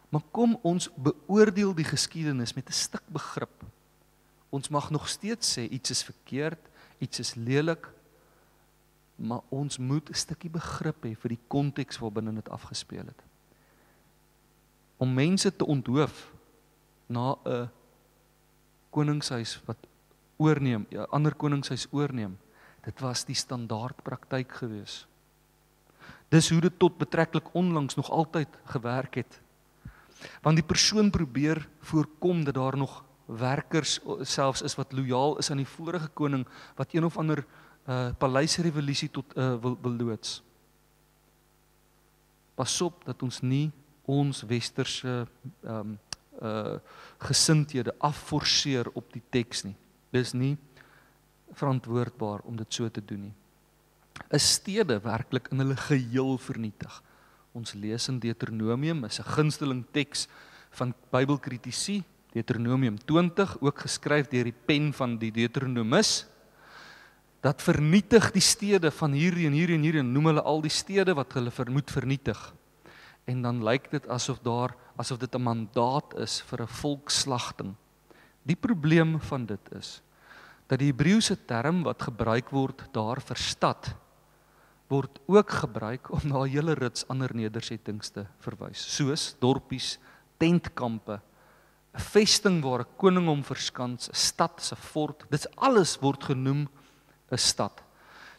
Maar 0.09 0.23
kom 0.33 0.55
ons 0.63 0.89
beoordeel 0.97 1.75
die 1.75 1.85
geskiedenis 1.85 2.55
met 2.55 2.69
'n 2.69 2.73
stuk 2.73 3.05
begrip 3.13 3.65
Ons 4.49 4.69
mag 4.69 4.91
nog 4.91 5.09
steeds 5.09 5.59
sê 5.59 5.69
iets 5.69 5.91
is 5.91 6.03
verkeerd, 6.03 6.61
iets 6.99 7.19
is 7.19 7.35
lelik, 7.35 7.89
maar 9.17 9.41
ons 9.49 9.79
moet 9.79 10.09
'n 10.09 10.15
stukkie 10.15 10.51
begrip 10.51 11.05
hê 11.05 11.15
vir 11.17 11.29
die 11.29 11.45
konteks 11.49 11.99
waarbinne 11.99 12.35
dit 12.35 12.49
afgespeel 12.49 13.05
het. 13.05 13.23
Om 14.97 15.15
mense 15.15 15.57
te 15.57 15.67
onthoof 15.67 16.33
na 17.07 17.37
'n 17.45 17.71
koningshuis 18.91 19.61
wat 19.67 19.77
oorneem, 20.37 20.87
'n 20.91 20.95
ja, 20.95 21.07
ander 21.11 21.35
koningshuis 21.35 21.87
oorneem, 21.91 22.39
dit 22.85 23.01
was 23.01 23.25
die 23.25 23.35
standaard 23.35 24.03
praktyk 24.03 24.53
gewees. 24.53 25.07
Dis 26.29 26.51
hoe 26.51 26.61
dit 26.61 26.79
tot 26.79 26.99
betreklik 26.99 27.55
onlangs 27.55 27.95
nog 27.95 28.11
altyd 28.11 28.49
gewerk 28.65 29.15
het. 29.15 29.41
Want 30.43 30.57
die 30.57 30.67
persoon 30.67 31.11
probeer 31.11 31.69
voorkom 31.81 32.45
dat 32.45 32.55
daar 32.55 32.77
nog 32.77 33.05
werkers 33.27 34.01
selfs 34.21 34.63
is 34.63 34.75
wat 34.75 34.93
lojaal 34.93 35.39
is 35.39 35.51
aan 35.51 35.61
die 35.61 35.69
vorige 35.69 36.09
koning 36.09 36.47
wat 36.77 36.93
een 36.93 37.05
of 37.05 37.17
ander 37.17 37.45
uh 37.89 38.09
paleisrevolusie 38.19 39.11
tot 39.11 39.37
uh 39.37 39.55
wil, 39.61 39.79
wil 39.83 39.93
loods. 39.93 40.43
Pas 42.55 42.81
op 42.81 43.05
dat 43.05 43.23
ons 43.23 43.41
nie 43.41 43.71
ons 44.05 44.43
westerse 44.43 45.27
ehm 45.63 45.77
um, 45.77 45.99
uh 46.43 46.79
gesindhede 47.19 47.91
afforceer 47.99 48.87
op 48.95 49.13
die 49.13 49.23
teks 49.31 49.65
nie. 49.65 49.75
Dis 50.15 50.33
nie 50.39 50.57
verantwoordbaar 51.59 52.45
om 52.47 52.57
dit 52.57 52.75
so 52.75 52.89
te 52.89 53.03
doen 53.03 53.25
nie. 53.27 53.35
Is 54.31 54.47
stede 54.55 55.01
werklik 55.03 55.49
in 55.51 55.59
hulle 55.59 55.77
geheel 55.77 56.39
vernietig? 56.39 57.03
Ons 57.53 57.75
lees 57.75 58.09
in 58.09 58.21
Deuteronomium, 58.21 59.05
is 59.05 59.19
'n 59.19 59.25
gunsteling 59.35 59.85
teks 59.93 60.29
van 60.71 60.95
Bybelkritici 61.11 62.05
Deuteronomium 62.33 62.99
20 63.05 63.57
ook 63.61 63.87
geskryf 63.87 64.29
deur 64.29 64.45
die 64.45 64.57
pen 64.67 64.93
van 64.93 65.17
die 65.19 65.31
Deuteronomus 65.33 66.27
dat 67.41 67.63
vernietig 67.63 68.33
die 68.35 68.43
stede 68.43 68.91
van 68.91 69.15
hierdie 69.17 69.47
en 69.49 69.57
hierdie 69.57 69.79
en 69.79 69.87
hierdie 69.87 70.05
noem 70.05 70.33
hulle 70.33 70.43
al 70.43 70.61
die 70.63 70.73
stede 70.75 71.15
wat 71.15 71.33
hulle 71.39 71.53
vermoed 71.55 71.91
vernietig. 71.91 72.39
En 73.29 73.43
dan 73.45 73.61
lyk 73.65 73.91
dit 73.93 74.09
asof 74.09 74.41
daar 74.41 74.73
asof 74.97 75.19
dit 75.21 75.35
'n 75.35 75.43
mandaat 75.43 76.17
is 76.17 76.41
vir 76.41 76.63
'n 76.63 76.75
volksslagting. 76.81 77.75
Die 78.43 78.57
probleem 78.57 79.21
van 79.21 79.47
dit 79.47 79.73
is 79.73 80.03
dat 80.67 80.79
die 80.79 80.93
Hebreëse 80.93 81.37
term 81.45 81.83
wat 81.83 82.03
gebruik 82.03 82.51
word 82.51 82.89
daar 82.93 83.21
vir 83.21 83.37
stad 83.37 83.95
word 84.89 85.21
ook 85.27 85.51
gebruik 85.51 86.11
om 86.13 86.21
na 86.25 86.45
'n 86.45 86.49
hele 86.49 86.75
rits 86.75 87.09
ander 87.09 87.35
nedersettings 87.35 88.09
te 88.11 88.27
verwys, 88.41 88.97
soos 88.97 89.37
dorpies, 89.41 89.99
tentkampe 90.39 91.21
'n 91.95 92.01
vesting 92.01 92.63
waar 92.63 92.81
'n 92.81 92.97
koning 92.97 93.27
hom 93.27 93.43
verskans, 93.45 94.09
'n 94.09 94.15
stad 94.15 94.63
se 94.63 94.77
fort. 94.77 95.25
Dit 95.31 95.47
alles 95.57 95.99
word 96.01 96.25
genoem 96.25 96.69
'n 97.31 97.37
stad. 97.37 97.83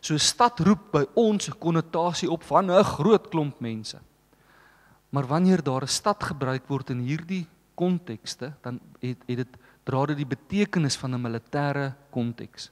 So 0.02 0.14
'n 0.14 0.20
stad 0.20 0.60
roep 0.60 0.92
by 0.92 1.06
ons 1.16 1.50
'n 1.50 1.60
konnotasie 1.60 2.32
op 2.32 2.44
van 2.44 2.72
'n 2.72 2.84
groot 2.84 3.30
klomp 3.30 3.60
mense. 3.60 4.00
Maar 5.10 5.28
wanneer 5.28 5.64
daar 5.64 5.82
'n 5.84 5.88
stad 5.88 6.24
gebruik 6.24 6.68
word 6.68 6.90
in 6.90 7.00
hierdie 7.00 7.48
kontekste, 7.74 8.54
dan 8.62 8.80
het 9.00 9.18
het 9.26 9.38
dit 9.38 9.58
dra 9.84 10.06
dit 10.06 10.18
die 10.18 10.36
betekenis 10.36 10.96
van 10.96 11.16
'n 11.16 11.22
militêre 11.22 11.96
konteks. 12.10 12.72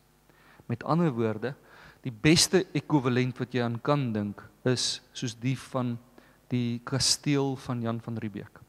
Met 0.66 0.84
ander 0.84 1.12
woorde, 1.12 1.56
die 2.02 2.12
beste 2.12 2.66
ekwivalent 2.74 3.38
wat 3.38 3.54
jy 3.54 3.64
aan 3.64 3.82
kan 3.82 4.12
dink 4.14 4.44
is 4.68 5.02
soos 5.12 5.36
die 5.40 5.58
van 5.60 5.98
die 6.48 6.80
kasteel 6.84 7.56
van 7.56 7.82
Jan 7.82 8.02
van 8.02 8.18
Riebeeck. 8.18 8.60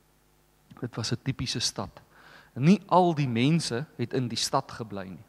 Dit 0.81 0.97
was 0.97 1.13
'n 1.13 1.23
tipiese 1.23 1.61
stad. 1.61 2.01
Nie 2.55 2.81
al 2.87 3.15
die 3.15 3.29
mense 3.29 3.87
het 3.97 4.13
in 4.13 4.29
die 4.29 4.39
stad 4.39 4.73
gebly 4.73 5.09
nie. 5.09 5.25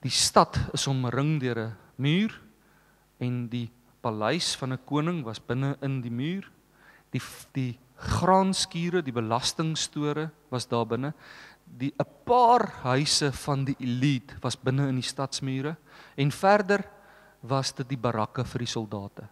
Die 0.00 0.10
stad 0.10 0.58
is 0.72 0.86
omring 0.86 1.40
deur 1.40 1.58
'n 1.58 1.76
muur 1.96 2.40
en 3.18 3.48
die 3.48 3.70
paleis 4.00 4.56
van 4.56 4.72
'n 4.72 4.84
koning 4.84 5.24
was 5.24 5.46
binne 5.46 5.76
in 5.80 6.00
die 6.00 6.10
muur 6.10 6.50
Die 7.12 7.22
die 7.52 7.78
graanskure, 8.02 9.02
die 9.02 9.14
belastingstore 9.14 10.30
was 10.50 10.66
daar 10.68 10.86
binne. 10.86 11.12
Die 11.64 11.92
'n 11.98 12.06
paar 12.24 12.68
huise 12.82 13.32
van 13.32 13.64
die 13.64 13.76
elite 13.78 14.34
was 14.40 14.56
binne 14.56 14.88
in 14.88 14.94
die 14.94 15.08
stadsmure 15.08 15.76
en 16.16 16.30
verder 16.30 16.84
was 17.40 17.72
dit 17.72 17.88
die 17.88 17.98
barakke 17.98 18.44
vir 18.44 18.58
die 18.58 18.66
soldate. 18.70 19.28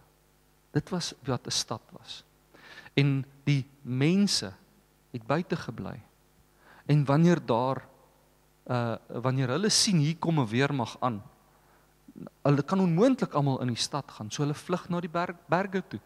Dit 0.71 0.89
was 0.89 1.13
wat 1.25 1.47
'n 1.47 1.51
stad 1.51 1.81
was. 1.91 2.23
En 2.93 3.25
die 3.43 3.65
mense 3.81 4.53
het 5.11 5.27
buite 5.27 5.55
gebly. 5.55 5.99
En 6.85 7.05
wanneer 7.05 7.45
daar 7.45 7.87
uh 8.69 8.95
wanneer 9.07 9.47
hulle 9.47 9.69
sien 9.69 9.97
hier 9.97 10.17
kom 10.17 10.39
'n 10.39 10.47
weermag 10.47 10.97
aan, 10.99 11.21
hulle 12.43 12.63
kan 12.63 12.79
onmoontlik 12.79 13.33
almal 13.33 13.61
in 13.61 13.67
die 13.67 13.75
stad 13.75 14.11
gaan, 14.11 14.31
so 14.31 14.43
hulle 14.43 14.53
vlug 14.53 14.89
na 14.89 14.99
die 14.99 15.09
berg, 15.09 15.35
berge 15.47 15.83
toe. 15.87 15.99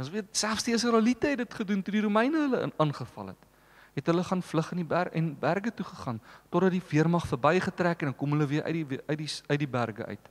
Ons 0.00 0.08
weet 0.08 0.32
selfs 0.32 0.64
die 0.64 0.72
Israeliete 0.72 1.28
het 1.34 1.42
dit 1.42 1.54
gedoen 1.60 1.82
toe 1.84 1.92
die 1.92 2.04
Romeine 2.04 2.44
hulle 2.46 2.60
aangeval 2.80 3.34
het. 3.34 3.48
Het 3.98 4.06
hulle 4.08 4.24
gaan 4.24 4.42
vlug 4.42 4.70
in 4.72 4.80
die 4.80 4.88
berg 4.88 5.16
en 5.18 5.32
berge 5.38 5.72
toe 5.76 5.84
gegaan 5.84 6.20
totdat 6.48 6.72
die 6.72 6.84
weermag 6.88 7.26
verbygetrek 7.28 8.00
en 8.00 8.12
dan 8.12 8.16
kom 8.16 8.32
hulle 8.32 8.46
weer 8.48 8.64
uit 8.64 8.78
die 8.78 9.00
uit 9.06 9.18
die 9.18 9.28
uit 9.50 9.58
die 9.60 9.68
berge 9.68 10.06
uit. 10.06 10.30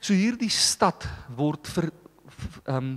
So 0.00 0.16
hierdie 0.16 0.50
stad 0.50 1.06
word 1.36 1.70
vir 1.76 1.92
ehm 2.64 2.96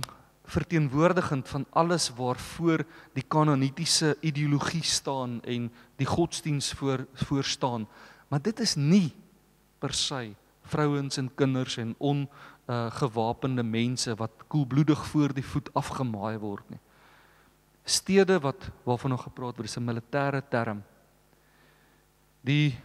verteenwoordigend 0.50 1.46
van 1.46 1.62
alles 1.78 2.08
waarvoor 2.18 2.82
die 3.14 3.22
kanonitiese 3.22 4.16
ideologie 4.20 4.82
staan 4.82 5.36
en 5.46 5.68
die 5.96 6.08
godsdiens 6.10 6.72
voor 6.74 7.06
voor 7.28 7.44
staan. 7.44 7.86
Maar 8.28 8.42
dit 8.42 8.60
is 8.60 8.74
nie 8.74 9.12
per 9.78 9.94
se 9.94 10.32
vrouens 10.62 11.16
en 11.16 11.30
kinders 11.34 11.76
en 11.76 11.94
on 11.98 12.26
uh, 12.70 12.90
gewapende 12.94 13.62
mense 13.62 14.14
wat 14.14 14.46
koelbloedig 14.46 15.02
voor 15.06 15.34
die 15.34 15.44
voet 15.44 15.70
afgemaai 15.74 16.38
word 16.38 16.70
nie. 16.70 16.80
Stede 17.84 18.38
wat 18.40 18.70
waarvan 18.86 19.10
nog 19.16 19.26
gepraat 19.26 19.56
word 19.58 19.68
is 19.68 19.76
'n 19.76 19.84
militêre 19.84 20.42
term. 20.48 20.82
Die 22.40 22.78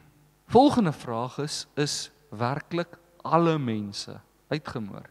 volgende 0.47 0.91
vraag 0.91 1.37
is 1.37 1.67
is 1.75 2.11
werklik 2.29 2.97
alle 3.21 3.57
mense 3.57 4.19
uitgemoor. 4.47 5.09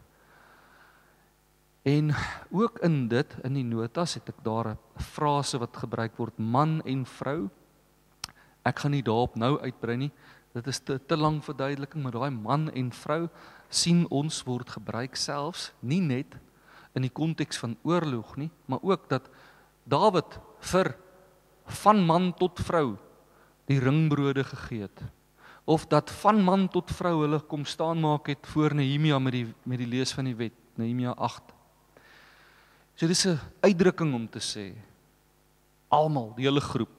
En 1.81 2.15
ook 2.51 2.79
in 2.79 3.07
dit 3.07 3.35
in 3.43 3.53
die 3.53 3.63
notas 3.63 4.13
het 4.13 4.29
ek 4.29 4.43
daar 4.43 4.67
'n 4.67 4.77
frase 4.97 5.57
wat 5.57 5.77
gebruik 5.77 6.17
word 6.17 6.37
man 6.37 6.81
en 6.81 7.05
vrou. 7.05 7.49
Ek 8.63 8.79
gaan 8.79 8.91
nie 8.91 9.03
daarop 9.03 9.35
nou 9.35 9.59
uitbrei 9.61 9.97
nie. 9.97 10.11
Dit 10.53 10.67
is 10.67 10.79
te 10.79 10.99
te 11.05 11.17
lank 11.17 11.43
verduideliking, 11.43 12.03
maar 12.03 12.11
daai 12.11 12.31
man 12.31 12.71
en 12.71 12.91
vrou 12.91 13.29
sien 13.75 14.05
ons 14.09 14.43
word 14.47 14.69
gebruik 14.69 15.15
selfs 15.15 15.71
nie 15.81 16.01
net 16.01 16.37
in 16.95 17.01
die 17.01 17.11
konteks 17.11 17.59
van 17.59 17.75
oorlog 17.83 18.35
nie, 18.39 18.49
maar 18.65 18.79
ook 18.81 19.09
dat 19.09 19.29
Dawid 19.85 20.39
vir 20.65 20.95
van 21.83 21.99
man 22.05 22.31
tot 22.33 22.59
vrou 22.65 22.95
die 23.69 23.79
ringbrode 23.79 24.43
gegee 24.43 24.87
het 24.87 25.03
of 25.65 25.87
dat 25.89 26.11
van 26.21 26.41
man 26.45 26.67
tot 26.69 26.91
vrou 26.93 27.23
hulle 27.23 27.39
kom 27.49 27.65
staan 27.65 28.01
maak 28.01 28.29
het 28.29 28.47
voor 28.53 28.75
Nehemia 28.77 29.19
met 29.19 29.33
die 29.33 29.45
met 29.65 29.81
die 29.81 29.89
lees 29.89 30.13
van 30.13 30.29
die 30.29 30.35
wet 30.37 30.53
Nehemia 30.77 31.15
8. 31.17 31.53
So 32.95 33.07
dis 33.07 33.25
'n 33.25 33.39
uitdrukking 33.61 34.13
om 34.13 34.29
te 34.29 34.39
sê 34.39 34.75
almal, 35.89 36.33
die 36.35 36.45
hele 36.45 36.61
groep, 36.61 36.91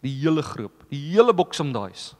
die 0.00 0.14
hele 0.20 0.42
groep, 0.42 0.84
die 0.88 1.00
hele 1.12 1.34
boksem 1.34 1.72
daai's. 1.72 2.14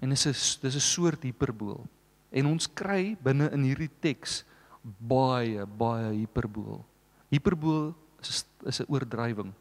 En 0.00 0.10
dis 0.10 0.26
'n 0.26 0.60
dis 0.62 0.74
'n 0.76 0.80
soort 0.80 1.22
hiperbool. 1.22 1.86
En 2.30 2.46
ons 2.46 2.68
kry 2.74 3.16
binne 3.24 3.48
in 3.52 3.64
hierdie 3.64 3.90
teks 4.00 4.42
baie 4.82 5.64
baie 5.78 6.12
hiperbool. 6.20 6.84
Hiperbool 7.32 7.94
is 8.20 8.44
is 8.66 8.80
'n 8.80 8.86
oordrywing. 8.88 9.52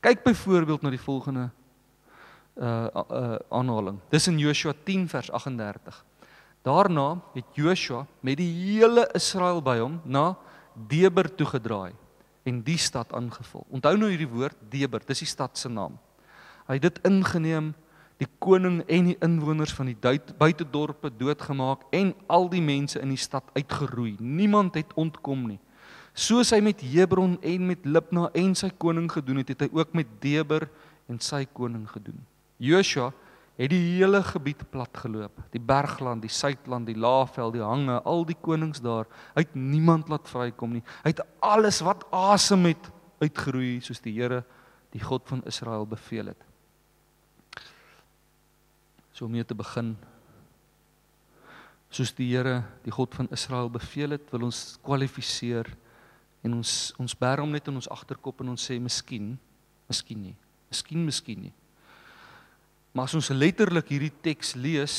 Kyk 0.00 0.24
byvoorbeeld 0.24 0.82
na 0.82 0.90
die 0.90 1.00
volgende 1.00 1.50
uh 2.56 2.88
uh 2.94 3.38
aanhaling. 3.50 3.98
Dis 4.10 4.28
in 4.28 4.38
Joshua 4.38 4.74
10 4.84 5.08
vers 5.08 5.30
38. 5.30 6.04
Daarna 6.62 7.20
het 7.34 7.44
Joshua 7.54 8.06
met 8.20 8.36
die 8.36 8.50
hele 8.50 9.08
Israel 9.14 9.62
by 9.62 9.78
hom 9.78 10.00
na 10.04 10.36
Deber 10.74 11.34
toe 11.34 11.46
gedraai 11.46 11.92
en 12.48 12.62
die 12.62 12.78
stad 12.78 13.12
aangeval. 13.12 13.66
Onthou 13.70 13.96
nou 13.96 14.10
hierdie 14.10 14.28
woord 14.28 14.56
Deber, 14.70 15.02
dis 15.06 15.18
die 15.24 15.28
stad 15.28 15.58
se 15.58 15.68
naam. 15.68 15.98
Hy 16.68 16.78
het 16.78 16.82
dit 16.82 16.98
ingeneem, 17.08 17.72
die 18.18 18.28
koning 18.42 18.80
en 18.90 19.12
die 19.12 19.16
inwoners 19.22 19.72
van 19.76 19.92
die 19.92 19.96
buitedorpe 20.38 21.10
doodgemaak 21.20 21.84
en 21.94 22.12
al 22.26 22.48
die 22.50 22.62
mense 22.62 22.98
in 23.00 23.12
die 23.14 23.20
stad 23.20 23.46
uitgeroei. 23.54 24.16
Niemand 24.18 24.74
het 24.78 24.90
ontkom 24.98 25.46
nie. 25.52 25.60
Soos 26.18 26.50
hy 26.50 26.58
met 26.64 26.82
Hebron 26.82 27.36
en 27.46 27.68
met 27.68 27.86
Libna 27.86 28.26
en 28.34 28.56
sy 28.58 28.72
koning 28.74 29.06
gedoen 29.12 29.38
het, 29.44 29.52
het 29.54 29.68
hy 29.68 29.70
ook 29.78 29.94
met 29.94 30.10
Deber 30.22 30.66
en 31.06 31.20
sy 31.22 31.44
koning 31.54 31.86
gedoen. 31.92 32.18
Joshua 32.58 33.12
het 33.58 33.70
die 33.70 33.80
hele 33.98 34.20
gebied 34.22 34.64
platgeloop, 34.70 35.38
die 35.54 35.62
bergland, 35.62 36.22
die 36.22 36.30
suidland, 36.30 36.86
die 36.90 36.98
laafveld, 36.98 37.56
die 37.56 37.62
hange, 37.62 38.00
al 38.06 38.26
die 38.26 38.38
konings 38.38 38.82
daar, 38.82 39.06
uit 39.34 39.54
niemand 39.54 40.10
laat 40.10 40.26
vrykom 40.30 40.76
nie. 40.78 40.84
Hy 41.02 41.14
het 41.14 41.24
alles 41.42 41.80
wat 41.86 42.04
asem 42.14 42.66
het 42.70 42.90
uitgeroei 43.22 43.78
soos 43.82 44.02
die 44.02 44.14
Here, 44.18 44.44
die 44.94 45.02
God 45.02 45.26
van 45.30 45.42
Israel 45.46 45.86
beveel 45.90 46.30
het. 46.30 46.47
So 49.18 49.26
om 49.26 49.32
mee 49.34 49.42
te 49.42 49.56
begin 49.58 49.96
soos 51.90 52.12
die 52.14 52.28
Here, 52.30 52.60
die 52.84 52.92
God 52.94 53.16
van 53.18 53.26
Israel 53.34 53.66
beveel 53.72 54.12
het, 54.14 54.28
wil 54.30 54.44
ons 54.46 54.76
kwalifiseer 54.86 55.66
en 56.46 56.52
ons 56.60 56.74
ons 57.02 57.14
bær 57.18 57.42
hom 57.42 57.50
net 57.50 57.66
in 57.66 57.80
ons 57.80 57.88
agterkop 57.90 58.44
en 58.44 58.52
ons 58.52 58.66
sê 58.68 58.76
miskien, 58.78 59.32
miskien 59.90 60.20
nie. 60.22 60.36
Miskien, 60.70 61.02
miskien 61.02 61.48
nie. 61.48 61.54
Maar 62.94 63.08
as 63.08 63.16
ons 63.18 63.32
letterlik 63.34 63.90
hierdie 63.90 64.12
teks 64.22 64.54
lees 64.54 64.98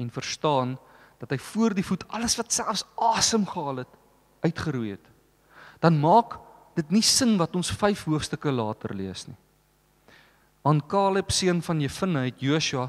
en 0.00 0.08
verstaan 0.14 0.78
dat 1.20 1.34
hy 1.34 1.38
voor 1.50 1.76
die 1.76 1.84
voet 1.84 2.06
alles 2.08 2.38
wat 2.40 2.54
selfs 2.54 2.86
asem 3.10 3.44
gehaal 3.50 3.82
het 3.82 3.98
uitgeroei 4.46 4.94
het, 4.94 5.10
dan 5.84 6.00
maak 6.00 6.38
dit 6.80 6.96
nie 6.96 7.04
sin 7.04 7.36
wat 7.36 7.52
ons 7.60 7.74
5 7.76 8.06
hoofstukke 8.08 8.54
later 8.54 8.96
lees 8.96 9.26
nie. 9.28 9.36
Aan 10.64 10.80
Caleb 10.88 11.28
seun 11.34 11.60
van 11.66 11.84
Jefune 11.84 12.24
het 12.30 12.40
Joshua 12.40 12.88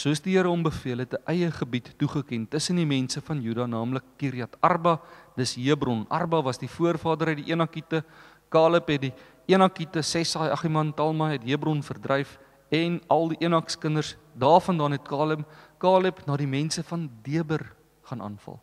soos 0.00 0.22
die 0.24 0.32
Here 0.32 0.48
hom 0.48 0.62
beveel 0.64 1.02
het 1.04 1.12
'n 1.12 1.22
eie 1.28 1.50
gebied 1.50 1.92
toegeken 1.98 2.48
tussen 2.48 2.76
die 2.76 2.86
mense 2.86 3.20
van 3.20 3.42
Juda 3.42 3.66
naamlik 3.66 4.04
Kiriat 4.16 4.56
Arba 4.60 5.00
dis 5.36 5.56
Hebron 5.56 6.06
Arba 6.08 6.42
was 6.42 6.58
die 6.58 6.68
voorvader 6.68 7.28
uit 7.28 7.44
die 7.44 7.52
Enakite 7.52 8.04
Caleb 8.48 8.88
het 8.88 9.00
die 9.00 9.12
Enakite 9.46 10.02
Sesai 10.02 10.50
Agiman 10.50 10.94
Talma 10.94 11.28
het 11.30 11.44
Hebron 11.44 11.82
verdryf 11.82 12.38
en 12.70 13.00
al 13.08 13.28
die 13.28 13.38
Enakskinders 13.40 14.16
daarvandaan 14.34 14.92
het 14.92 15.02
Caleb 15.02 15.44
Caleb 15.78 16.26
na 16.26 16.36
die 16.36 16.46
mense 16.46 16.82
van 16.82 17.10
Deber 17.22 17.72
gaan 18.02 18.22
aanval. 18.22 18.60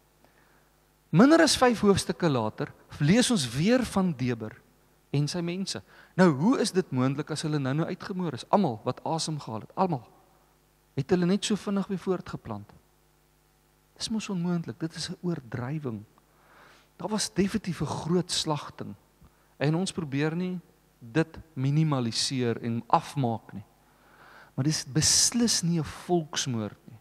Minder 1.10 1.42
as 1.42 1.58
5 1.58 1.80
hoofstukke 1.80 2.30
later 2.30 2.74
lees 3.00 3.32
ons 3.32 3.56
weer 3.56 3.86
van 3.86 4.14
Deber 4.18 4.62
en 5.12 5.28
sy 5.28 5.40
mense. 5.40 5.82
Nou, 6.16 6.30
hoe 6.32 6.60
is 6.60 6.72
dit 6.72 6.92
moontlik 6.92 7.32
as 7.32 7.42
hulle 7.42 7.60
nou-nou 7.60 7.88
uitgemoor 7.88 8.34
is? 8.34 8.46
Almal 8.50 8.82
wat 8.84 9.04
asem 9.04 9.40
gehaal 9.40 9.60
het, 9.60 9.72
almal. 9.76 10.17
Het 10.98 11.14
hulle 11.14 11.30
net 11.30 11.46
so 11.46 11.56
vinnig 11.56 11.88
weer 11.92 12.02
voortgeplant? 12.02 12.72
Dis 13.98 14.10
mos 14.14 14.30
onmoontlik. 14.34 14.80
Dit 14.80 14.96
is 14.96 15.10
'n 15.10 15.18
oordrywing. 15.22 16.04
Daar 16.98 17.10
was 17.10 17.34
definitief 17.34 17.82
'n 17.82 17.86
groot 17.86 18.32
slagting. 18.32 18.96
En 19.58 19.76
ons 19.76 19.92
probeer 19.92 20.36
nie 20.36 20.60
dit 21.00 21.40
minimaliseer 21.54 22.62
en 22.62 22.84
afmaak 22.88 23.54
nie. 23.54 23.64
Maar 24.54 24.66
dis 24.66 24.86
beslis 24.86 25.62
nie 25.62 25.80
'n 25.80 25.84
volksmoord 25.84 26.78
nie. 26.90 27.00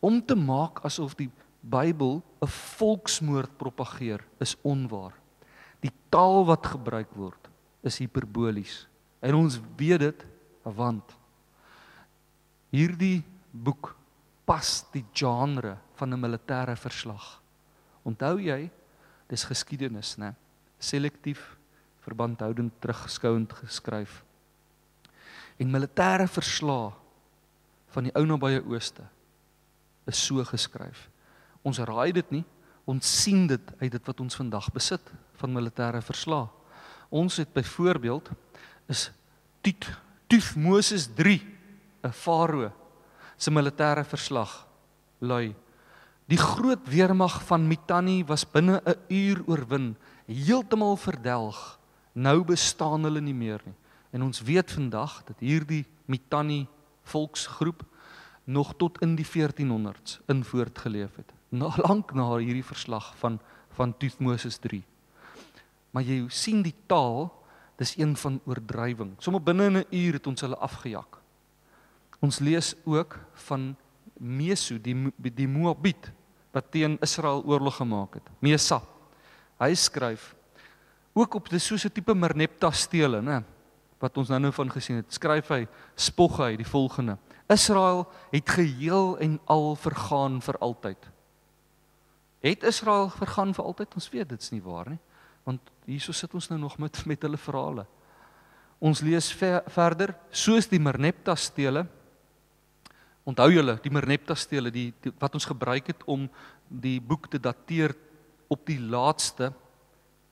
Om 0.00 0.24
te 0.24 0.34
maak 0.34 0.84
asof 0.84 1.14
die 1.14 1.30
Bybel 1.60 2.22
'n 2.40 2.46
volksmoord 2.46 3.56
propageer, 3.56 4.24
is 4.38 4.56
onwaar. 4.62 5.12
Die 5.80 5.92
taal 6.08 6.44
wat 6.44 6.66
gebruik 6.66 7.14
word 7.14 7.48
is 7.82 7.98
hiperbolies. 7.98 8.86
En 9.20 9.34
ons 9.34 9.60
weet 9.76 9.98
dit 9.98 10.26
want 10.62 11.17
hierdie 12.70 13.22
boek 13.52 13.94
pas 14.44 14.84
die 14.92 15.04
genre 15.14 15.76
van 15.94 16.14
'n 16.14 16.20
militêre 16.20 16.76
verslag. 16.76 17.40
Onthou 18.04 18.38
jy, 18.38 18.70
dis 19.28 19.44
geskiedenis, 19.44 20.16
né? 20.16 20.34
Selektief 20.78 21.56
verbandhoudend 22.00 22.72
terugskouend 22.80 23.52
geskryf 23.52 24.24
en 25.58 25.70
militêre 25.70 26.28
verslae 26.30 26.92
van 27.94 28.06
die 28.06 28.14
ou 28.18 28.24
nabye 28.28 28.60
ooste 28.68 29.04
is 30.08 30.20
so 30.22 30.44
geskryf. 30.46 31.08
Ons 31.66 31.80
raai 31.84 32.12
dit 32.16 32.30
nie, 32.32 32.44
ons 32.88 33.04
sien 33.22 33.46
dit 33.50 33.72
uit 33.82 33.90
dit 33.92 34.08
wat 34.08 34.20
ons 34.22 34.38
vandag 34.38 34.70
besit 34.72 35.12
van 35.40 35.52
militêre 35.52 36.00
verslae. 36.04 36.48
Ons 37.10 37.40
het 37.40 37.50
byvoorbeeld 37.52 38.30
is 38.92 39.08
Tut 39.64 39.88
Tuf 40.28 40.54
Moses 40.56 41.08
3 41.16 41.40
'n 42.02 42.12
farao 42.12 42.72
se 43.36 43.50
militêre 43.50 44.04
verslag 44.04 44.66
lui 45.20 45.54
Die 46.28 46.38
groot 46.38 46.84
weermag 46.84 47.42
van 47.46 47.66
Mitanni 47.66 48.24
was 48.24 48.44
binne 48.44 48.82
'n 48.84 48.96
uur 49.08 49.42
oorwin, 49.46 49.96
heeltemal 50.26 50.96
verdelg 50.96 51.78
Nou 52.18 52.42
bestaan 52.44 53.06
hulle 53.06 53.20
nie 53.22 53.36
meer 53.36 53.62
nie. 53.64 53.76
En 54.10 54.22
ons 54.26 54.40
weet 54.42 54.72
vandag 54.72 55.20
dat 55.28 55.38
hierdie 55.44 55.84
Mitanni 56.10 56.66
volksgroep 57.06 57.84
nog 58.44 58.74
tot 58.76 58.98
in 59.04 59.14
die 59.14 59.26
1400s 59.26 60.18
in 60.26 60.44
voortgeleef 60.44 61.16
het. 61.16 61.32
Na 61.48 61.70
lank 61.76 62.12
na 62.14 62.36
hierdie 62.36 62.64
verslag 62.64 63.12
van 63.16 63.40
van 63.78 63.92
Tuthmosis 63.94 64.56
3. 64.58 64.80
Maar 65.94 66.02
jy 66.02 66.24
sien 66.34 66.64
die 66.66 66.74
taal, 66.90 67.28
dis 67.78 67.92
een 67.98 68.16
van 68.16 68.40
oordrywing. 68.44 69.12
Sommige 69.22 69.44
binne 69.44 69.70
'n 69.70 69.84
uur 69.94 70.12
het 70.12 70.26
ons 70.26 70.40
hulle 70.40 70.56
afgejag. 70.56 71.17
Ons 72.20 72.38
lees 72.42 72.74
ook 72.84 73.18
van 73.46 73.76
Meso, 74.18 74.78
die 74.82 74.96
die 75.18 75.46
Moabit 75.46 76.10
wat 76.54 76.70
teen 76.74 76.96
Israel 77.04 77.44
oorlog 77.46 77.78
gemaak 77.78 78.18
het. 78.18 78.30
Mesa. 78.42 78.80
Hy 79.58 79.74
skryf 79.74 80.34
ook 81.18 81.34
op 81.34 81.48
dis 81.50 81.66
soos 81.66 81.84
'n 81.84 81.92
tipe 81.92 82.14
Merneptah 82.14 82.72
stele, 82.72 83.20
né? 83.22 83.42
Wat 83.98 84.16
ons 84.16 84.28
nou-nou 84.28 84.52
van 84.52 84.70
gesien 84.70 84.96
het. 84.96 85.12
Skryf 85.12 85.48
hy 85.48 85.66
spog 85.96 86.36
hy 86.38 86.56
die 86.56 86.66
volgende: 86.66 87.18
Israel 87.48 88.06
het 88.30 88.48
geheel 88.48 89.18
en 89.18 89.40
al 89.46 89.76
vergaan 89.76 90.40
vir 90.40 90.58
altyd. 90.58 91.10
Het 92.40 92.62
Israel 92.62 93.08
vergaan 93.08 93.54
vir 93.54 93.64
altyd? 93.64 93.94
Ons 93.94 94.10
weet 94.10 94.28
dit's 94.28 94.50
nie 94.50 94.62
waar 94.62 94.88
nie. 94.88 94.98
Want 95.44 95.60
hierso 95.84 96.12
sit 96.12 96.34
ons 96.34 96.48
nou 96.48 96.60
nog 96.60 96.78
met 96.78 97.06
met 97.06 97.22
hulle 97.22 97.36
verhale. 97.36 97.86
Ons 98.78 99.00
lees 99.00 99.32
ver, 99.32 99.62
verder 99.66 100.14
soos 100.30 100.68
die 100.68 100.78
Merneptah 100.78 101.36
stele 101.36 101.86
Onthou 103.28 103.50
julle 103.52 103.76
die 103.84 103.92
Merneptah 103.92 104.36
stele 104.38 104.72
die, 104.72 104.90
die 105.04 105.12
wat 105.20 105.34
ons 105.36 105.48
gebruik 105.48 105.90
het 105.92 106.04
om 106.08 106.28
die 106.68 106.96
boek 107.00 107.28
te 107.28 107.40
dateer 107.40 107.92
op 108.48 108.64
die 108.68 108.78
laaste 108.80 109.52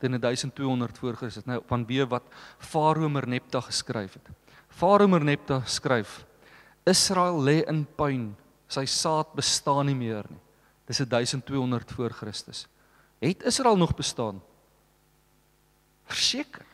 teen 0.01 0.17
1200 0.21 0.99
voor 0.99 1.17
Christus. 1.17 1.47
Nou 1.49 1.61
vanweë 1.69 2.09
wat 2.09 2.25
Farao 2.59 3.09
Merneptah 3.13 3.65
geskryf 3.69 4.17
het. 4.19 4.31
Farao 4.69 5.09
Merneptah 5.09 5.65
skryf: 5.69 6.23
Israel 6.87 7.41
lê 7.43 7.63
in 7.69 7.85
puin, 7.97 8.31
sy 8.69 8.85
saad 8.89 9.33
bestaan 9.37 9.87
nie 9.91 9.97
meer 9.97 10.29
nie. 10.31 10.41
Dis 10.87 11.03
1200 11.03 11.93
voor 11.97 12.15
Christus. 12.15 12.67
Het 13.19 13.43
Israel 13.43 13.77
nog 13.77 13.95
bestaan? 13.97 14.41
Verseker. 16.07 16.65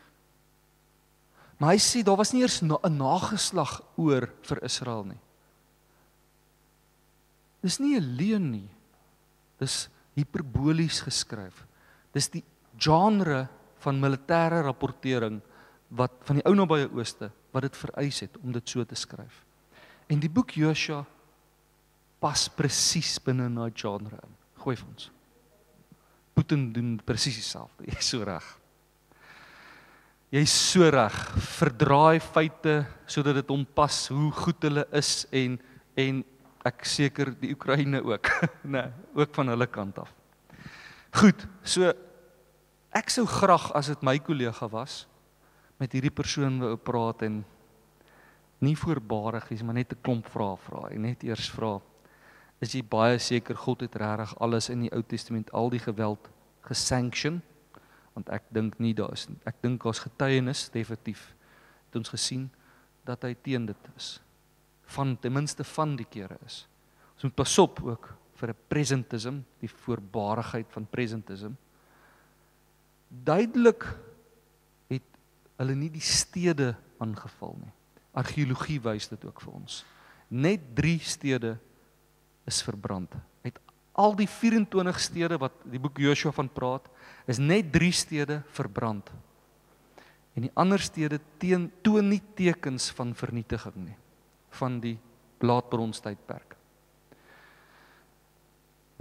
Maar 1.57 1.73
hy 1.73 1.81
sê 1.81 2.03
daar 2.05 2.19
was 2.19 2.33
nie 2.33 2.43
eers 2.43 2.61
'n 2.61 2.67
na, 2.67 2.77
nageslag 2.89 3.81
oor 3.95 4.29
vir 4.43 4.63
Israel 4.63 5.03
nie. 5.03 5.22
Dis 7.63 7.79
nie 7.79 7.95
'n 7.95 8.15
leuen 8.17 8.51
nie. 8.51 8.69
Dis 9.59 9.87
hiperbolies 10.15 11.01
geskryf. 11.01 11.65
Dis 12.13 12.29
die 12.29 12.43
genre 12.77 13.47
van 13.79 13.99
militêre 13.99 14.61
rapportering 14.63 15.41
wat 15.89 16.11
van 16.27 16.39
die 16.39 16.45
ou 16.45 16.55
nabye 16.55 16.89
ooste 16.91 17.31
wat 17.53 17.67
dit 17.67 17.77
vereis 17.77 18.19
het 18.25 18.37
om 18.41 18.51
dit 18.51 18.69
so 18.69 18.83
te 18.83 18.95
skryf. 18.95 19.43
En 20.09 20.19
die 20.19 20.29
boek 20.29 20.55
Josua 20.57 21.05
pas 22.19 22.47
presies 22.49 23.17
binne 23.23 23.49
na 23.49 23.69
genre 23.69 24.17
in. 24.23 24.35
Gooi 24.63 24.75
vir 24.75 24.87
ons. 24.87 25.09
Putin 26.33 26.71
doen 26.73 26.95
presies 27.05 27.35
dieselfde. 27.35 27.85
Jy's 27.91 28.09
so 28.09 28.23
reg. 28.23 28.45
Jy's 30.33 30.53
so 30.71 30.89
reg. 30.89 31.17
Verdraai 31.59 32.19
feite 32.23 32.79
sodat 33.05 33.41
dit 33.41 33.53
hom 33.53 33.65
pas 33.65 33.99
hoe 34.09 34.31
goed 34.43 34.69
hulle 34.69 34.87
is 34.91 35.23
en 35.31 35.59
en 35.93 36.23
ek 36.63 36.85
seker 36.87 37.33
die 37.39 37.51
Oekraïne 37.53 38.01
ook, 38.03 38.29
nê, 38.63 38.81
nee, 38.81 38.91
ook 39.19 39.33
van 39.35 39.51
hulle 39.51 39.67
kant 39.67 39.99
af. 39.99 40.13
Goed, 41.13 41.45
so 41.63 41.91
ek 42.93 43.09
sou 43.13 43.25
graag 43.29 43.71
as 43.77 43.89
dit 43.91 44.05
my 44.05 44.17
kollega 44.21 44.69
was 44.71 45.03
met 45.81 45.93
hierdie 45.93 46.13
persoon 46.13 46.61
wou 46.61 46.75
praat 46.77 47.25
en 47.27 47.41
nie 48.63 48.75
voorbarig 48.79 49.49
is, 49.51 49.63
maar 49.63 49.75
net 49.75 49.91
'n 49.91 50.01
klomp 50.01 50.29
vrae 50.29 50.57
vra 50.57 50.89
en 50.89 51.01
net 51.01 51.23
eers 51.23 51.49
vra 51.51 51.81
is 52.63 52.73
jy 52.73 52.81
baie 52.81 53.19
seker 53.19 53.55
God 53.59 53.81
het 53.81 53.95
regtig 53.99 54.35
alles 54.39 54.69
in 54.69 54.85
die 54.85 54.91
Ou 54.95 55.03
Testament 55.03 55.51
al 55.51 55.69
die 55.69 55.83
geweld 55.83 56.29
gesanction 56.63 57.41
want 58.13 58.29
ek 58.29 58.43
dink 58.53 58.79
nie 58.79 58.93
daar 58.93 59.11
is 59.11 59.27
ek 59.45 59.59
dink 59.61 59.83
daar's 59.83 59.99
getuienis 59.99 60.69
definitief 60.69 61.33
het 61.87 61.95
ons 61.95 62.09
gesien 62.09 62.49
dat 63.03 63.23
hy 63.23 63.33
teen 63.33 63.65
dit 63.65 63.89
is 63.97 64.19
van 64.93 65.17
ten 65.19 65.33
minste 65.33 65.63
van 65.63 65.95
die 65.97 66.07
kere 66.09 66.37
is. 66.45 66.63
Ons 67.15 67.27
moet 67.27 67.35
pas 67.35 67.57
op 67.61 67.81
ook 67.83 68.09
vir 68.39 68.49
'n 68.49 68.57
presentism, 68.67 69.41
die 69.59 69.69
voorbarigheid 69.69 70.67
van 70.69 70.85
presentism. 70.89 71.53
Duidelik 73.07 73.85
het 74.89 75.07
hulle 75.57 75.75
nie 75.75 75.89
die 75.89 76.01
stede 76.01 76.75
aangeval 76.97 77.57
nie. 77.61 77.71
Argeologie 78.13 78.79
wys 78.81 79.07
dit 79.07 79.25
ook 79.25 79.41
vir 79.41 79.53
ons. 79.53 79.85
Net 80.27 80.75
3 80.75 80.99
stede 80.99 81.57
is 82.45 82.61
verbrand. 82.61 83.13
Uit 83.43 83.59
al 83.93 84.15
die 84.15 84.27
24 84.27 84.99
stede 84.99 85.37
wat 85.37 85.53
die 85.63 85.79
boek 85.79 85.97
Joshua 85.97 86.31
van 86.31 86.49
praat, 86.49 86.89
is 87.25 87.37
net 87.37 87.71
3 87.71 87.91
stede 87.91 88.43
verbrand. 88.47 89.11
En 90.35 90.41
die 90.41 90.51
ander 90.53 90.79
stede 90.79 91.19
teen 91.37 91.71
toon 91.81 92.09
nie 92.09 92.21
tekens 92.35 92.91
van 92.91 93.15
vernietiging 93.15 93.75
nie 93.75 93.97
van 94.59 94.79
die 94.79 94.97
laatbronstydperk. 95.43 96.55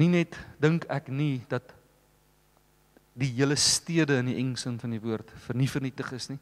Nie 0.01 0.09
net 0.09 0.39
dink 0.63 0.87
ek 0.91 1.09
nie 1.13 1.43
dat 1.49 1.75
die 3.13 3.29
hele 3.37 3.57
stede 3.61 4.17
in 4.23 4.31
die 4.31 4.39
engsin 4.41 4.79
van 4.81 4.95
die 4.95 5.03
woord 5.03 5.31
vernietig 5.45 6.13
is 6.17 6.31
nie. 6.33 6.39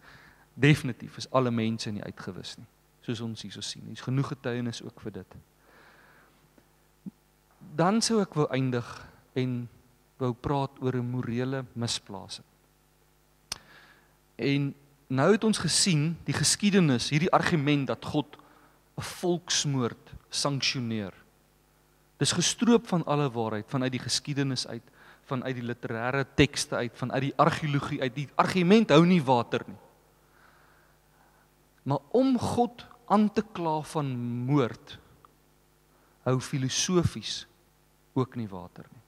Definitief 0.54 1.16
is 1.18 1.28
alle 1.34 1.50
mense 1.50 1.90
nie 1.90 2.04
uitgewis 2.04 2.56
nie, 2.58 2.68
soos 3.06 3.22
ons 3.24 3.42
hierso 3.42 3.62
sien. 3.64 3.88
Hier's 3.90 4.06
genoeg 4.06 4.32
getuienis 4.34 4.82
ook 4.86 5.02
vir 5.02 5.20
dit. 5.20 5.36
Dan 7.76 8.00
sou 8.02 8.20
ek 8.22 8.36
wou 8.38 8.46
eindig 8.54 8.86
en 9.38 9.64
wou 10.20 10.32
praat 10.34 10.78
oor 10.82 10.96
'n 10.96 11.10
morele 11.10 11.64
misplasing. 11.74 12.44
En 14.36 14.74
nou 15.08 15.32
het 15.32 15.44
ons 15.44 15.58
gesien 15.58 16.16
die 16.24 16.34
geskiedenis, 16.34 17.10
hierdie 17.10 17.32
argument 17.32 17.86
dat 17.86 18.04
God 18.04 18.36
'n 18.98 19.02
volksmoord 19.02 20.12
sanksioneer. 20.28 21.14
Dis 22.20 22.32
gestroop 22.32 22.86
van 22.88 23.04
alle 23.04 23.30
waarheid 23.30 23.68
vanuit 23.68 23.92
die 23.92 24.02
geskiedenis 24.02 24.66
uit, 24.66 24.84
vanuit 25.24 25.54
die 25.56 25.64
literêre 25.64 26.24
tekste 26.34 26.76
uit, 26.76 26.92
vanuit 26.96 27.20
die 27.20 27.36
argeologie 27.36 28.00
uit. 28.02 28.14
Die 28.14 28.28
argument 28.36 28.90
hou 28.90 29.06
nie 29.06 29.22
water 29.24 29.64
nie. 29.66 29.78
Maar 31.82 32.02
om 32.10 32.38
God 32.38 32.84
aan 33.08 33.32
te 33.32 33.42
kla 33.42 33.80
van 33.82 34.10
moord 34.46 34.98
hou 36.22 36.36
filosofies 36.40 37.46
ook 38.12 38.36
nie 38.36 38.48
water 38.48 38.84
nie. 38.90 39.02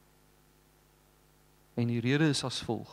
En 1.74 1.92
die 1.92 2.00
rede 2.00 2.30
is 2.32 2.44
as 2.44 2.62
volg. 2.64 2.90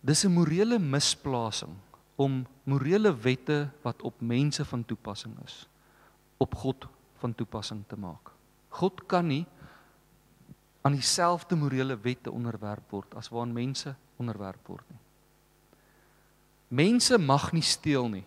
Dis 0.00 0.24
'n 0.24 0.32
morele 0.32 0.78
misplasing 0.78 1.76
om 2.20 2.44
morele 2.68 3.12
wette 3.16 3.70
wat 3.82 4.02
op 4.02 4.20
mense 4.20 4.64
van 4.64 4.84
toepassing 4.84 5.36
is 5.44 5.62
op 6.40 6.54
God 6.54 6.86
van 7.20 7.34
toepassing 7.34 7.82
te 7.86 7.96
maak. 8.00 8.32
God 8.68 9.06
kan 9.06 9.26
nie 9.26 9.44
aan 10.80 10.96
dieselfde 10.96 11.56
morele 11.56 11.98
wette 12.00 12.32
onderwerp 12.32 12.92
word 12.92 13.14
as 13.14 13.28
waaraan 13.28 13.52
mense 13.52 13.92
onderwerp 14.16 14.68
word 14.68 14.84
nie. 14.88 15.00
Mense 16.68 17.18
mag 17.18 17.50
nie 17.52 17.64
steel 17.64 18.08
nie. 18.08 18.24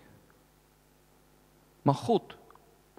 Maar 1.81 1.97
God, 2.05 2.35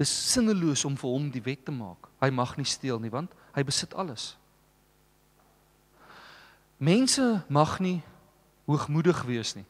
dis 0.00 0.10
sinneloos 0.32 0.84
om 0.84 0.96
vir 0.98 1.14
hom 1.14 1.28
die 1.30 1.44
wet 1.44 1.62
te 1.66 1.74
maak. 1.74 2.08
Hy 2.22 2.30
mag 2.34 2.56
nie 2.58 2.66
steel 2.66 2.98
nie 3.02 3.12
want 3.14 3.34
hy 3.54 3.62
besit 3.66 3.94
alles. 3.94 4.32
Mense 6.82 7.44
mag 7.46 7.78
nie 7.78 8.00
hoogmoedig 8.66 9.22
wees 9.28 9.54
nie. 9.54 9.66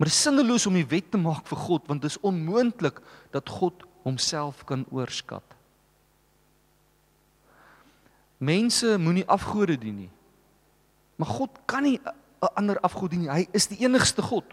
Maar 0.00 0.08
dit 0.08 0.16
is 0.16 0.22
sinneloos 0.22 0.64
om 0.64 0.78
die 0.78 0.86
wet 0.88 1.10
te 1.12 1.18
maak 1.20 1.44
vir 1.44 1.58
God 1.60 1.88
want 1.90 2.00
dit 2.00 2.08
is 2.08 2.22
onmoontlik 2.24 3.02
dat 3.36 3.50
God 3.52 3.82
homself 4.00 4.62
kan 4.64 4.86
oorskat. 4.88 5.44
Mense 8.40 8.94
moenie 8.96 9.26
afgode 9.28 9.76
dien 9.76 9.98
nie. 10.06 10.08
Maar 11.20 11.28
God 11.28 11.58
kan 11.68 11.84
nie 11.84 12.00
'n 12.00 12.48
ander 12.56 12.80
afgod 12.80 13.10
dien 13.10 13.20
nie. 13.20 13.28
Hy 13.28 13.48
is 13.52 13.66
die 13.66 13.84
enigste 13.84 14.22
God. 14.22 14.44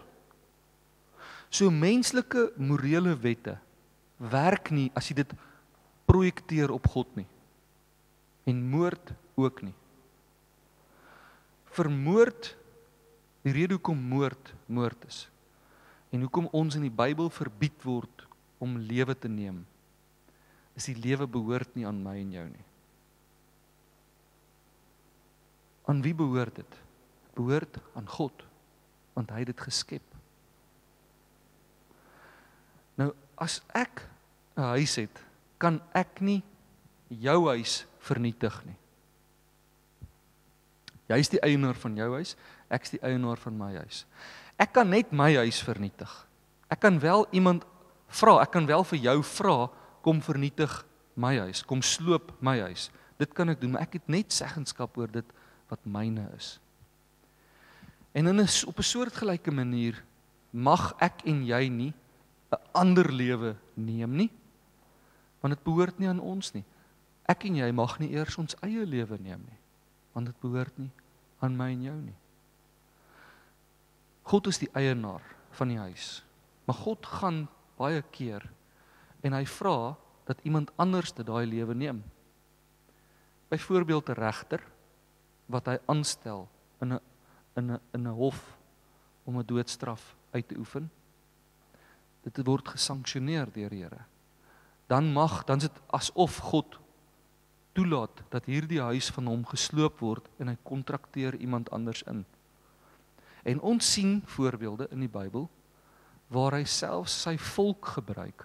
So 1.48 1.70
menslike 1.70 2.52
morele 2.56 3.16
wette 3.16 3.58
werk 4.18 4.70
nie 4.70 4.92
as 4.94 5.08
jy 5.08 5.14
dit 5.14 5.32
projekteer 6.04 6.70
op 6.70 6.86
God 6.86 7.16
nie. 7.16 7.26
En 8.44 8.68
moord 8.68 9.12
ook 9.34 9.62
nie. 9.62 9.74
Vermoord 11.72 12.54
die 13.42 13.52
rede 13.52 13.74
hoekom 13.74 13.96
moord 13.96 14.54
moord 14.66 15.04
is 15.08 15.28
en 16.12 16.24
hoekom 16.24 16.48
ons 16.52 16.74
in 16.78 16.86
die 16.86 16.94
Bybel 16.94 17.30
verbied 17.30 17.84
word 17.84 18.26
om 18.58 18.78
lewe 18.78 19.14
te 19.14 19.28
neem 19.28 19.64
is 20.78 20.88
die 20.90 20.98
lewe 20.98 21.26
behoort 21.26 21.74
nie 21.76 21.86
aan 21.86 22.02
my 22.02 22.16
en 22.20 22.32
jou 22.32 22.46
nie 22.48 22.66
aan 25.88 26.02
wie 26.04 26.14
behoort 26.14 26.60
dit 26.60 26.78
ek 26.78 26.84
behoort 27.38 27.78
aan 27.94 28.08
God 28.10 28.44
want 29.18 29.32
hy 29.34 29.42
het 29.42 29.50
dit 29.50 29.62
geskep. 29.66 30.04
Nou 32.98 33.10
as 33.38 33.60
ek 33.74 34.06
'n 34.56 34.62
huis 34.74 34.94
het, 34.96 35.22
kan 35.58 35.80
ek 35.94 36.20
nie 36.20 36.42
jou 37.08 37.48
huis 37.48 37.86
vernietig 37.98 38.64
nie. 38.66 38.76
Jy's 41.08 41.28
die 41.28 41.40
eienaar 41.40 41.74
van 41.74 41.96
jou 41.96 42.14
huis, 42.14 42.36
ek's 42.68 42.90
die 42.90 43.02
eienaar 43.02 43.38
van 43.38 43.58
my 43.58 43.74
huis. 43.76 44.04
Ek 44.58 44.72
kan 44.74 44.88
net 44.90 45.12
my 45.14 45.30
huis 45.38 45.62
vernietig. 45.62 46.10
Ek 46.68 46.80
kan 46.82 46.98
wel 47.00 47.26
iemand 47.30 47.64
vra, 48.08 48.40
ek 48.42 48.52
kan 48.56 48.66
wel 48.66 48.84
vir 48.90 48.98
jou 48.98 49.18
vra 49.22 49.58
kom 50.02 50.20
vernietig 50.24 50.72
my 51.18 51.34
huis, 51.44 51.62
kom 51.66 51.82
sloop 51.82 52.32
my 52.44 52.58
huis. 52.66 52.88
Dit 53.18 53.34
kan 53.34 53.50
ek 53.50 53.60
doen, 53.60 53.74
maar 53.74 53.86
ek 53.86 53.98
het 53.98 54.10
net 54.10 54.34
seggenskap 54.34 54.96
oor 54.98 55.10
dit 55.10 55.26
wat 55.70 55.86
myne 55.86 56.26
is. 56.36 56.58
En 58.14 58.26
in 58.26 58.40
'n 58.40 58.48
op 58.66 58.78
'n 58.78 58.90
soortgelyke 58.92 59.50
manier 59.50 60.02
mag 60.50 60.94
ek 60.98 61.22
en 61.26 61.44
jy 61.44 61.68
nie 61.68 61.94
'n 62.52 62.62
ander 62.72 63.12
lewe 63.12 63.56
neem 63.74 64.16
nie. 64.16 64.30
Want 65.40 65.54
dit 65.54 65.64
behoort 65.64 65.98
nie 65.98 66.08
aan 66.08 66.20
ons 66.20 66.54
nie. 66.54 66.64
Ek 67.28 67.44
en 67.44 67.56
jy 67.56 67.72
mag 67.72 67.98
nie 67.98 68.12
eers 68.12 68.38
ons 68.38 68.56
eie 68.62 68.86
lewe 68.86 69.18
neem 69.20 69.40
nie. 69.44 69.58
Want 70.12 70.26
dit 70.26 70.40
behoort 70.40 70.78
nie 70.78 70.90
aan 71.40 71.56
my 71.56 71.70
en 71.72 71.82
jou 71.82 71.96
nie. 71.96 72.16
God 74.28 74.46
is 74.50 74.60
die 74.60 74.68
eienaar 74.76 75.24
van 75.56 75.70
die 75.72 75.78
huis. 75.80 76.20
Maar 76.68 76.76
God 76.84 77.06
gaan 77.06 77.46
baie 77.78 78.02
keer 78.12 78.44
en 79.24 79.32
hy 79.32 79.44
vra 79.48 79.96
dat 80.28 80.42
iemand 80.44 80.70
anders 80.76 81.14
dit 81.16 81.26
daai 81.26 81.46
lewe 81.48 81.74
neem. 81.74 82.02
Byvoorbeeld 83.48 84.10
'n 84.10 84.20
regter 84.20 84.62
wat 85.46 85.66
hy 85.66 85.78
aanstel 85.86 86.48
in 86.80 86.92
'n 86.92 87.00
in 87.56 87.72
'n 87.72 87.80
in 87.92 88.06
'n 88.06 88.18
hof 88.20 88.58
om 89.24 89.38
'n 89.38 89.46
doodstraf 89.46 90.16
uit 90.30 90.48
te 90.48 90.56
oefen. 90.56 90.90
Dit 92.22 92.46
word 92.46 92.68
gesanksioneer 92.68 93.52
deur 93.52 93.70
die 93.70 93.82
Here. 93.82 94.04
Dan 94.86 95.12
mag 95.12 95.44
dan 95.44 95.58
dit 95.58 95.72
asof 95.86 96.36
God 96.36 96.78
toelaat 97.72 98.22
dat 98.28 98.44
hierdie 98.44 98.80
huis 98.80 99.10
van 99.10 99.26
hom 99.26 99.44
gesloop 99.46 100.00
word 100.00 100.28
en 100.38 100.48
hy 100.48 100.56
kontrakteer 100.62 101.34
iemand 101.34 101.70
anders 101.70 102.02
in. 102.02 102.24
En 103.48 103.60
ons 103.64 103.92
sien 103.92 104.18
voorbeelde 104.36 104.88
in 104.92 105.00
die 105.06 105.12
Bybel 105.12 105.48
waar 106.28 106.58
hy 106.58 106.64
selfs 106.68 107.14
sy 107.24 107.38
volk 107.40 107.94
gebruik 107.96 108.44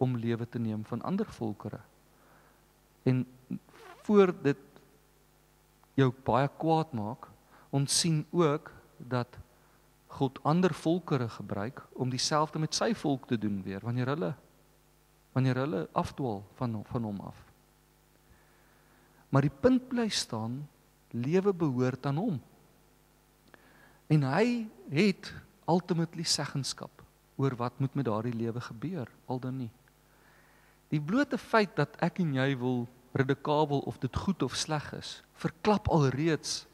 om 0.00 0.16
lewe 0.16 0.46
te 0.48 0.58
neem 0.58 0.84
van 0.88 1.02
ander 1.04 1.28
volkere. 1.36 1.80
En 3.04 3.26
voor 4.08 4.32
dit 4.42 4.62
jou 6.00 6.08
baie 6.24 6.48
kwaad 6.58 6.94
maak, 6.96 7.28
ons 7.70 8.00
sien 8.00 8.24
ook 8.32 8.72
dat 8.98 9.36
God 10.14 10.38
ander 10.46 10.74
volkere 10.74 11.28
gebruik 11.28 11.82
om 11.92 12.10
dieselfde 12.10 12.58
met 12.62 12.74
sy 12.74 12.92
volk 12.94 13.26
te 13.28 13.38
doen 13.38 13.60
weer 13.66 13.82
wanneer 13.82 14.14
hulle 14.14 14.34
wanneer 15.34 15.58
hulle 15.64 15.80
afdwaal 15.98 16.44
van 16.54 16.76
van 16.86 17.02
hom 17.02 17.16
af. 17.26 17.38
Maar 19.34 19.48
die 19.48 19.56
punt 19.60 19.88
bly 19.90 20.06
staan, 20.08 20.60
lewe 21.10 21.50
behoort 21.50 22.06
aan 22.06 22.20
hom. 22.22 22.36
En 24.06 24.22
hy 24.22 24.66
het 24.92 25.32
ultimately 25.68 26.22
seggenskap 26.22 27.02
oor 27.36 27.56
wat 27.56 27.78
moet 27.78 27.94
met 27.94 28.04
daardie 28.04 28.34
lewe 28.34 28.60
gebeur, 28.60 29.08
al 29.26 29.40
dan 29.40 29.56
nie. 29.58 29.70
Die 30.92 31.00
blote 31.00 31.38
feit 31.38 31.72
dat 31.76 31.96
ek 32.04 32.20
en 32.22 32.34
jy 32.36 32.52
wil 32.60 32.84
redekabel 33.14 33.80
of 33.88 33.98
dit 34.02 34.16
goed 34.16 34.42
of 34.42 34.54
sleg 34.58 34.92
is, 34.92 35.22
verklap 35.38 35.88
alreeds 35.88 36.66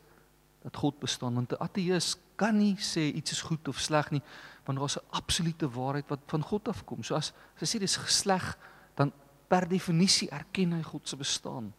dat 0.64 0.76
God 0.76 0.98
bestaan 1.00 1.34
want 1.34 1.52
'n 1.52 1.62
ateïs 1.64 2.16
kan 2.36 2.56
nie 2.56 2.76
sê 2.76 3.12
iets 3.12 3.32
is 3.32 3.42
goed 3.42 3.68
of 3.68 3.80
sleg 3.80 4.10
nie 4.10 4.22
want 4.64 4.78
daar's 4.78 4.96
'n 4.96 5.08
absolute 5.10 5.70
waarheid 5.70 6.08
wat 6.08 6.20
van 6.26 6.42
God 6.42 6.68
afkom. 6.68 7.02
So 7.02 7.14
as 7.14 7.32
as 7.54 7.60
hy 7.60 7.66
sê 7.66 7.80
dis 7.80 7.98
sleg, 8.06 8.58
dan 8.94 9.12
per 9.48 9.68
definisie 9.68 10.30
erken 10.30 10.72
hy 10.72 10.82
God 10.82 11.08
se 11.08 11.16
bestaan. 11.16 11.72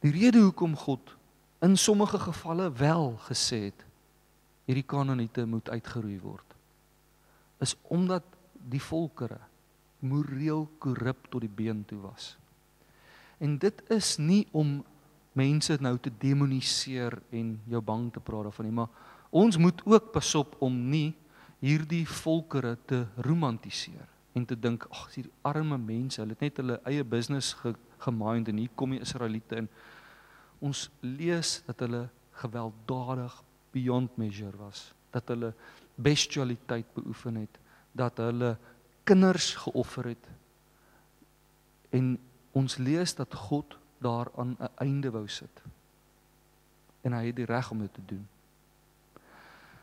Die 0.00 0.10
rede 0.10 0.38
hoekom 0.38 0.76
God 0.76 1.16
in 1.62 1.76
sommige 1.78 2.18
gevalle 2.18 2.68
wel 2.78 3.14
gesê 3.28 3.68
het 3.70 3.86
hierdie 4.66 4.86
kanoniete 4.86 5.46
moet 5.46 5.70
uitgeroei 5.70 6.18
word 6.22 6.58
is 7.62 7.76
omdat 7.94 8.26
die 8.52 8.82
volkere 8.82 9.38
moreel 10.02 10.66
korrup 10.82 11.28
tot 11.30 11.44
die 11.44 11.50
been 11.50 11.84
toe 11.86 12.00
was. 12.02 12.34
En 13.38 13.58
dit 13.58 13.82
is 13.90 14.16
nie 14.18 14.42
om 14.50 14.80
mense 15.38 15.76
nou 15.80 15.94
te 16.02 16.10
demoniseer 16.20 17.16
en 17.32 17.54
jou 17.70 17.80
bang 17.82 18.10
te 18.12 18.20
praat 18.20 18.48
daarvan 18.48 18.68
nie, 18.68 18.76
maar 18.82 18.90
ons 19.30 19.56
moet 19.56 19.80
ook 19.86 20.10
pasop 20.12 20.58
om 20.62 20.74
nie 20.90 21.14
hierdie 21.62 22.04
volkere 22.08 22.74
te 22.86 23.04
romantiseer 23.24 24.08
en 24.36 24.44
te 24.48 24.58
dink 24.58 24.84
ag, 24.90 25.06
hierdie 25.14 25.32
arme 25.46 25.78
mense, 25.78 26.20
hulle 26.20 26.34
het 26.34 26.44
net 26.44 26.60
hulle 26.60 26.78
eie 26.88 27.04
business 27.04 27.54
ge, 27.60 27.74
gemind 28.02 28.50
en 28.50 28.58
hier 28.58 28.72
kom 28.74 28.94
die 28.94 29.02
Israeliete 29.04 29.60
in. 29.62 29.68
Ons 30.62 30.86
lees 31.02 31.60
dat 31.66 31.82
hulle 31.82 32.06
gewelddadig 32.42 33.34
beyond 33.74 34.16
measure 34.20 34.56
was, 34.56 34.92
dat 35.10 35.28
hulle 35.32 35.52
bestialiteit 35.94 36.86
beoefen 36.94 37.40
het, 37.42 37.58
dat 37.92 38.20
hulle 38.22 38.56
kinders 39.04 39.54
geoffer 39.64 40.12
het. 40.12 40.28
En 41.90 42.14
ons 42.56 42.76
lees 42.76 43.14
dat 43.18 43.34
God 43.34 43.76
daaraan 43.98 44.56
'n 44.58 44.70
einde 44.76 45.10
wou 45.10 45.28
sit. 45.28 45.62
En 47.02 47.12
hy 47.12 47.26
het 47.26 47.36
die 47.36 47.44
reg 47.44 47.70
om 47.70 47.78
dit 47.78 47.94
te 47.94 48.04
doen. 48.06 48.28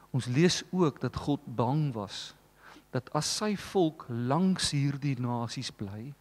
Ons 0.10 0.26
lees 0.26 0.64
ook 0.72 1.02
dat 1.02 1.16
God 1.16 1.40
bang 1.46 1.94
was 1.94 2.34
dat 2.90 3.14
as 3.14 3.30
sy 3.38 3.54
volk 3.56 4.06
langs 4.10 4.72
hierdie 4.72 5.20
nasies 5.22 5.70
bly, 5.72 6.14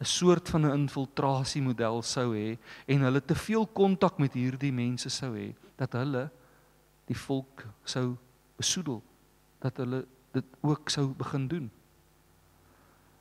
'n 0.00 0.04
soort 0.04 0.48
van 0.48 0.66
'n 0.66 0.74
infiltrasiemodel 0.74 2.02
sou 2.02 2.34
hê 2.34 2.58
en 2.86 3.00
hulle 3.00 3.24
te 3.24 3.34
veel 3.34 3.66
kontak 3.66 4.18
met 4.18 4.32
hierdie 4.32 4.72
mense 4.72 5.08
sou 5.08 5.34
hê, 5.34 5.54
dat 5.76 5.92
hulle 5.92 6.30
die 7.06 7.18
volk 7.18 7.64
sou 7.84 8.16
besoedel, 8.56 9.02
dat 9.58 9.76
hulle 9.76 10.06
dit 10.32 10.44
ook 10.60 10.88
sou 10.88 11.08
begin 11.08 11.48
doen. 11.48 11.70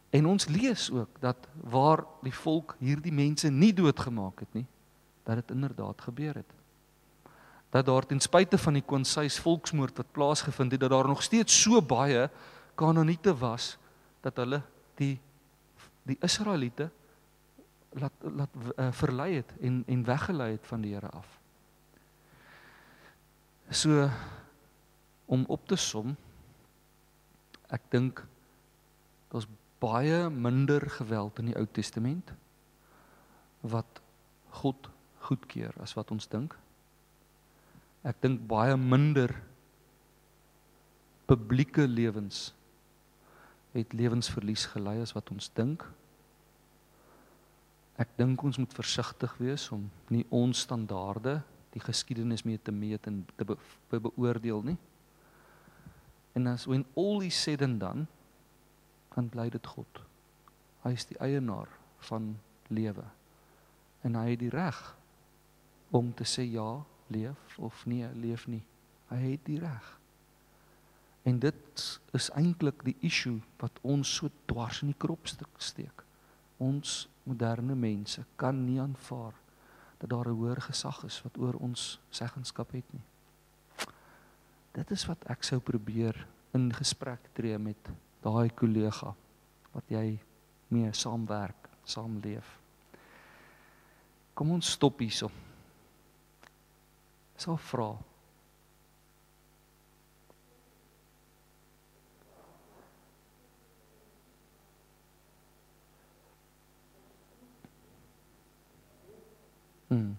En 0.10 0.26
ons 0.26 0.48
lees 0.48 0.92
ook 0.92 1.20
dat 1.20 1.48
waar 1.64 2.06
die 2.24 2.34
volk 2.34 2.76
hierdie 2.80 3.12
mense 3.12 3.50
nie 3.50 3.74
doodgemaak 3.74 4.40
het 4.40 4.54
nie, 4.54 4.66
dat 5.24 5.36
dit 5.36 5.52
inderdaad 5.52 6.02
gebeur 6.02 6.36
het. 6.36 6.52
Dat 7.70 7.86
daar 7.86 8.06
ten 8.06 8.20
spyte 8.20 8.58
van 8.58 8.74
die 8.74 8.86
konsuis 8.86 9.40
volksmoord 9.40 9.98
wat 9.98 10.12
plaasgevind 10.12 10.72
het, 10.72 10.80
dat 10.80 10.90
daar 10.90 11.08
nog 11.08 11.24
steeds 11.24 11.62
so 11.62 11.82
baie 11.82 12.30
kanoniete 12.76 13.34
was 13.38 13.78
dat 14.22 14.38
hulle 14.38 14.62
die 14.96 15.20
die 16.08 16.18
Israeliete 16.24 16.90
laat 17.98 18.14
laat 18.22 18.56
uh, 18.56 18.92
verlei 18.92 19.34
het 19.40 19.54
en 19.62 19.84
en 19.88 20.06
weggelei 20.06 20.52
het 20.52 20.68
van 20.68 20.82
die 20.82 20.94
Here 20.94 21.10
af. 21.10 21.28
So 23.70 24.10
om 25.26 25.46
op 25.48 25.68
te 25.68 25.76
som 25.76 26.16
ek 27.68 27.90
dink 27.92 28.24
daar's 29.32 29.48
baie 29.80 30.30
minder 30.30 30.90
geweld 30.90 31.40
in 31.40 31.52
die 31.52 31.58
Ou 31.60 31.66
Testament 31.72 32.32
wat 33.62 34.02
God 34.62 34.90
goedkeur 35.28 35.76
as 35.84 35.94
wat 35.98 36.12
ons 36.12 36.30
dink. 36.32 36.56
Ek 38.08 38.22
dink 38.24 38.46
baie 38.48 38.78
minder 38.80 39.34
publieke 41.28 41.84
lewens 41.88 42.54
het 43.78 43.94
lewensverlies 43.94 44.66
gelei 44.74 45.00
as 45.02 45.14
wat 45.16 45.32
ons 45.34 45.50
dink. 45.54 45.86
Ek 47.98 48.10
dink 48.18 48.44
ons 48.46 48.60
moet 48.62 48.74
versigtig 48.74 49.34
wees 49.42 49.70
om 49.74 49.88
nie 50.14 50.26
ons 50.30 50.66
standaarde 50.68 51.40
die 51.74 51.82
geskiedenis 51.84 52.46
mee 52.46 52.60
te 52.62 52.72
meet 52.72 53.08
en 53.10 53.24
te 53.38 53.46
be 53.46 53.58
beoordeel 54.00 54.64
nie. 54.66 54.78
En 56.38 56.48
as 56.48 56.68
when 56.70 56.86
all 56.96 57.24
is 57.26 57.38
said 57.42 57.62
and 57.62 57.80
done, 57.80 58.06
dan 59.16 59.30
bly 59.34 59.50
dit 59.50 59.68
God. 59.68 60.02
Hy 60.84 60.94
is 60.94 61.08
die 61.10 61.18
eienaar 61.24 61.70
van 62.10 62.36
lewe. 62.70 63.06
En 64.06 64.16
hy 64.16 64.30
het 64.36 64.44
die 64.44 64.54
reg 64.54 64.78
om 65.96 66.12
te 66.14 66.28
sê 66.28 66.46
ja, 66.46 66.84
leef 67.14 67.58
of 67.58 67.86
nee, 67.90 68.06
leef 68.14 68.46
nie. 68.48 68.62
Hy 69.10 69.22
het 69.24 69.46
die 69.48 69.60
reg. 69.64 69.88
En 71.28 71.40
dit 71.44 71.84
is 72.16 72.30
eintlik 72.40 72.86
die 72.88 72.96
issue 73.04 73.42
wat 73.60 73.82
ons 73.84 74.14
so 74.20 74.32
dwars 74.48 74.80
in 74.86 74.94
die 74.94 75.00
kropstuk 75.00 75.60
steek. 75.60 76.06
Ons 76.64 77.10
moderne 77.28 77.76
mense 77.76 78.24
kan 78.40 78.62
nie 78.64 78.80
aanvaar 78.80 79.36
dat 80.00 80.10
daar 80.10 80.30
'n 80.30 80.38
hoër 80.40 80.62
gesag 80.62 81.04
is 81.04 81.22
wat 81.22 81.38
oor 81.38 81.54
ons 81.54 82.00
seggenskap 82.10 82.72
het 82.72 82.94
nie. 82.94 83.04
Dit 84.72 84.92
is 84.92 85.06
wat 85.06 85.26
ek 85.30 85.44
sou 85.44 85.60
probeer 85.60 86.28
in 86.54 86.74
gesprek 86.74 87.20
tree 87.34 87.58
met 87.58 87.90
daai 88.22 88.50
kollega 88.50 89.16
wat 89.72 89.84
jy 89.88 90.20
mee 90.68 90.94
saamwerk, 90.94 91.70
saamleef. 91.84 92.60
Kom 94.34 94.52
ons 94.52 94.72
stop 94.72 95.00
hierso. 95.00 95.32
Sal 97.36 97.58
vra. 97.58 98.07
Hmm. 109.88 110.16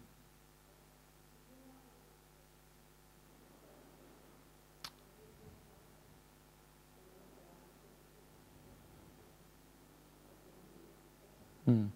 Hmm. 11.65 11.91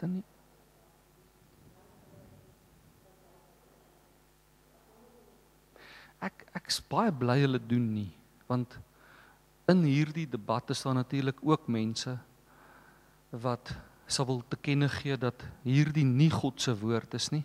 Dan. 0.00 0.22
Ek 6.20 6.46
ek's 6.56 6.80
baie 6.80 7.12
bly 7.12 7.42
hulle 7.42 7.60
doen 7.60 7.92
nie 7.92 8.08
want 8.50 8.78
in 9.70 9.84
hierdie 9.86 10.26
debatte 10.26 10.74
staan 10.74 10.98
natuurlik 10.98 11.38
ook 11.46 11.68
mense 11.70 12.16
wat 13.30 13.70
sal 14.10 14.26
wil 14.26 14.42
te 14.50 14.58
kenne 14.58 14.88
gee 14.90 15.16
dat 15.20 15.44
hierdie 15.62 16.06
nie 16.06 16.30
God 16.32 16.60
se 16.60 16.74
woord 16.76 17.14
is 17.14 17.30
nie 17.34 17.44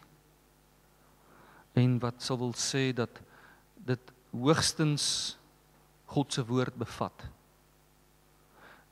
en 1.75 1.97
wat 1.99 2.23
sal 2.23 2.39
wil 2.39 2.53
sê 2.55 2.89
dat 2.95 3.19
dit 3.85 4.11
hoogstens 4.31 5.35
God 6.05 6.33
se 6.33 6.43
woord 6.45 6.75
bevat. 6.79 7.25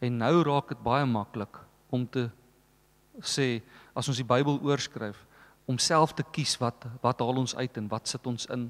En 0.04 0.18
nou 0.20 0.42
raak 0.44 0.74
dit 0.74 0.82
baie 0.84 1.06
maklik 1.08 1.60
om 1.94 2.04
te 2.10 2.28
sê 3.24 3.62
as 3.96 4.10
ons 4.10 4.20
die 4.20 4.28
Bybel 4.28 4.60
oorskryf 4.66 5.20
om 5.70 5.80
self 5.80 6.16
te 6.18 6.26
kies 6.36 6.58
wat 6.60 6.88
wat 7.04 7.22
haal 7.24 7.40
ons 7.40 7.56
uit 7.56 7.78
en 7.80 7.88
wat 7.92 8.10
sit 8.12 8.28
ons 8.28 8.48
in. 8.52 8.68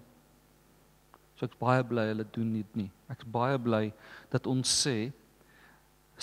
So 1.40 1.48
ek's 1.48 1.58
baie 1.58 1.82
bly 1.88 2.10
hulle 2.12 2.28
doen 2.36 2.52
dit 2.60 2.78
nie. 2.84 2.90
Ek's 3.10 3.26
baie 3.26 3.58
bly 3.58 3.88
dat 4.34 4.50
ons 4.52 4.70
sê 4.84 5.10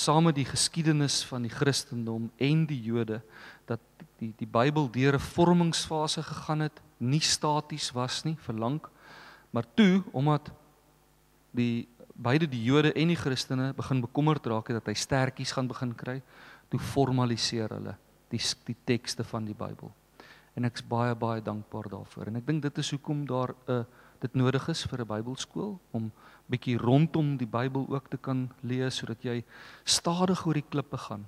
saam 0.00 0.24
met 0.24 0.34
die 0.38 0.48
geskiedenis 0.48 1.20
van 1.28 1.44
die 1.44 1.52
Christendom 1.52 2.30
en 2.40 2.64
die 2.66 2.80
Jode 2.82 3.20
dat 3.68 3.80
die 4.20 4.32
die 4.38 4.48
Bybel 4.48 4.88
deur 4.92 5.14
'n 5.14 5.26
vormingsfase 5.34 6.22
gegaan 6.22 6.60
het, 6.60 6.80
nie 6.98 7.20
staties 7.20 7.90
was 7.92 8.24
nie 8.24 8.36
vir 8.36 8.54
lank, 8.54 8.90
maar 9.50 9.64
toe 9.74 10.02
omdat 10.12 10.50
die 11.50 11.88
beide 12.14 12.48
die 12.48 12.62
Jode 12.62 12.92
en 12.92 13.08
die 13.08 13.16
Christene 13.16 13.72
begin 13.74 14.00
bekommerd 14.00 14.46
raak 14.46 14.68
het 14.68 14.76
dat 14.76 14.86
hy 14.86 14.94
stertjies 14.94 15.52
gaan 15.52 15.68
begin 15.68 15.94
kry, 15.94 16.22
toe 16.68 16.80
formaliseer 16.80 17.68
hulle 17.68 17.96
die 18.30 18.42
die 18.64 18.76
tekste 18.84 19.24
van 19.24 19.44
die 19.44 19.54
Bybel. 19.54 19.90
En 20.54 20.64
ek's 20.64 20.82
baie 20.82 21.14
baie 21.14 21.42
dankbaar 21.42 21.88
daarvoor. 21.88 22.26
En 22.26 22.36
ek 22.36 22.46
dink 22.46 22.62
dit 22.62 22.78
is 22.78 22.90
hoekom 22.90 23.26
daar 23.26 23.54
'n 23.66 23.72
uh, 23.72 23.84
dit 24.20 24.34
nodig 24.34 24.68
is 24.68 24.84
vir 24.84 25.00
'n 25.00 25.06
Bybelskool 25.06 25.78
om 25.90 26.12
bietjie 26.50 26.76
rondom 26.80 27.36
die 27.38 27.48
Bybel 27.48 27.86
ook 27.88 28.10
te 28.10 28.18
kan 28.18 28.48
lees 28.66 29.00
sodat 29.00 29.24
jy 29.24 29.40
stadig 29.84 30.44
oor 30.46 30.58
die 30.58 30.66
klippe 30.66 30.98
gaan. 30.98 31.26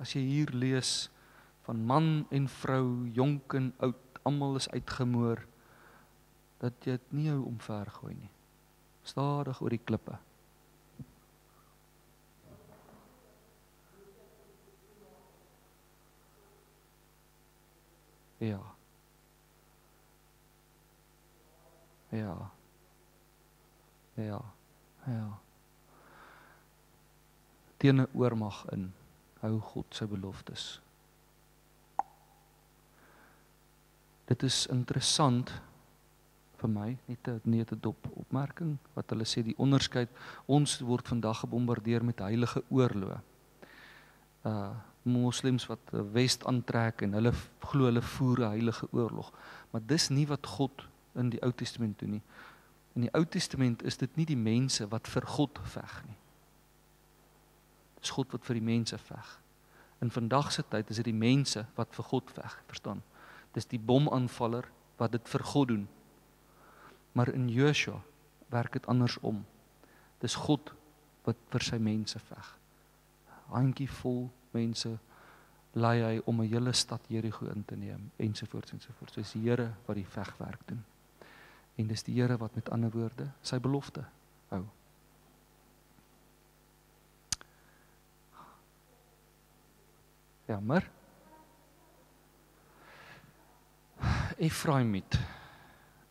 As 0.00 0.14
jy 0.16 0.22
hier 0.24 0.52
lees 0.56 1.10
van 1.66 1.84
man 1.86 2.26
en 2.30 2.48
vrou, 2.48 3.08
jonk 3.14 3.54
en 3.54 3.72
oud, 3.84 3.98
almal 4.26 4.58
is 4.58 4.70
uitgemoor 4.72 5.44
dat 6.62 6.86
jy 6.86 6.96
dit 6.96 7.14
nie 7.18 7.28
jou 7.28 7.40
omvergooi 7.46 8.14
nie. 8.14 8.30
Stadig 9.02 9.60
oor 9.62 9.74
die 9.74 9.82
klippe. 9.82 10.18
Ja. 18.42 18.62
Ja. 22.10 22.50
Ja. 24.14 24.40
Ja. 25.06 25.38
Teen 27.76 28.00
'n 28.00 28.08
oormag 28.14 28.64
in 28.70 28.92
hou 29.40 29.58
God 29.60 29.86
sy 29.90 30.06
beloftes. 30.06 30.80
Dit 34.24 34.42
is 34.42 34.66
interessant 34.66 35.50
vir 36.60 36.70
my, 36.70 36.98
net 37.06 37.28
'n 37.28 37.40
net 37.44 37.72
'n 37.72 37.80
dop 37.80 38.06
opmerking 38.14 38.78
wat 38.94 39.10
hulle 39.10 39.24
sê 39.24 39.42
die 39.42 39.58
onderskeid 39.58 40.08
ons 40.46 40.80
word 40.80 41.08
vandag 41.08 41.40
gebombardeer 41.40 42.04
met 42.04 42.18
heilige 42.18 42.62
oorloë. 42.70 43.20
Uh 44.44 44.74
moslems 45.04 45.66
wat 45.66 45.90
west 46.12 46.44
aantrek 46.46 47.02
en 47.02 47.12
hulle 47.12 47.32
glo 47.58 47.84
hulle 47.84 48.02
voer 48.02 48.38
'n 48.38 48.50
heilige 48.50 48.86
oorlog. 48.92 49.32
Maar 49.70 49.80
dis 49.86 50.08
nie 50.08 50.26
wat 50.26 50.46
God 50.46 50.86
in 51.14 51.30
die 51.30 51.42
Ou 51.42 51.52
Testament 51.52 51.98
doen 51.98 52.10
nie. 52.10 52.22
In 52.94 53.06
die 53.06 53.12
Ou 53.16 53.24
Testament 53.24 53.82
is 53.82 53.96
dit 53.96 54.16
nie 54.16 54.26
die 54.28 54.38
mense 54.38 54.86
wat 54.92 55.08
vir 55.08 55.26
God 55.26 55.60
veg 55.74 55.94
nie. 56.08 56.18
Dis 58.02 58.12
God 58.12 58.32
wat 58.34 58.44
vir 58.44 58.58
die 58.58 58.66
mense 58.66 58.98
veg. 58.98 59.38
In 60.02 60.10
vandag 60.10 60.50
se 60.52 60.64
tyd 60.66 60.90
is 60.90 60.98
dit 60.98 61.08
die 61.12 61.16
mense 61.16 61.64
wat 61.76 61.94
vir 61.94 62.04
God 62.10 62.30
veg, 62.34 62.56
verstaan? 62.66 63.02
Dis 63.54 63.68
die 63.70 63.78
bomaanvaller 63.78 64.66
wat 64.98 65.14
dit 65.14 65.28
vir 65.30 65.44
God 65.52 65.68
doen. 65.68 65.86
Maar 67.12 67.30
in 67.36 67.48
Joshua 67.48 68.00
werk 68.50 68.72
dit 68.72 68.86
andersom. 68.90 69.44
Dis 70.20 70.34
God 70.34 70.72
wat 71.24 71.38
vir 71.52 71.64
sy 71.64 71.78
mense 71.78 72.18
veg. 72.18 72.52
Handjie 73.52 73.88
vol 74.00 74.26
mense 74.52 74.96
lei 75.72 75.98
hy 76.02 76.20
om 76.26 76.40
'n 76.40 76.48
hele 76.48 76.72
stad 76.72 77.00
Jerigo 77.08 77.46
in 77.46 77.64
te 77.64 77.76
neem 77.76 78.10
ensovoorts 78.16 78.72
ensovoorts. 78.72 79.14
Dis 79.14 79.32
die 79.32 79.48
Here 79.48 79.74
wat 79.86 79.96
die 79.96 80.06
vegwerk 80.06 80.60
doen. 80.66 80.84
En 81.76 81.86
dis 81.86 82.02
die 82.02 82.20
Here 82.20 82.36
wat 82.36 82.54
met 82.54 82.70
ander 82.70 82.90
woorde 82.90 83.30
sy 83.42 83.58
belofte 83.60 84.04
hou. 84.52 84.64
Jammer. 90.46 90.90
Efraimiet. 94.36 95.18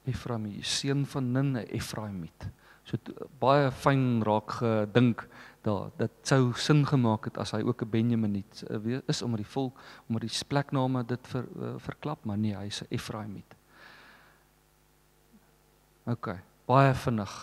Efraimiet, 0.07 0.65
seun 0.65 1.05
van 1.05 1.31
Nin, 1.31 1.55
Efraimiet. 1.67 2.47
So 2.87 2.97
baie 3.39 3.69
fyn 3.71 4.23
raak 4.25 4.57
gedink 4.57 5.27
daar 5.61 5.91
dit 5.99 6.13
sou 6.25 6.53
sin 6.57 6.81
gemaak 6.89 7.29
het 7.29 7.37
as 7.37 7.53
hy 7.53 7.61
ook 7.61 7.83
'n 7.85 7.89
Benjaminiet 7.89 8.63
uh, 8.69 8.99
is 9.07 9.21
omdat 9.21 9.43
die 9.45 9.53
volk 9.53 9.77
omdat 10.07 10.21
die 10.21 10.45
plekname 10.47 11.05
dit 11.05 11.27
ver, 11.27 11.45
uh, 11.55 11.73
verklap 11.77 12.25
maar 12.25 12.37
nee 12.37 12.55
hy's 12.55 12.81
'n 12.81 12.89
Efraimiet. 12.89 13.55
OK, 16.09 16.33
baie 16.65 16.93
vinnig. 16.97 17.33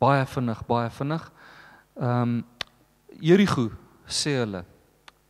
Baie 0.00 0.26
vinnig, 0.26 0.66
baie 0.66 0.90
vinnig. 0.90 1.30
Ehm 2.00 2.22
um, 2.22 2.44
Jerigo 3.20 3.66
sê 4.08 4.38
hulle. 4.40 4.62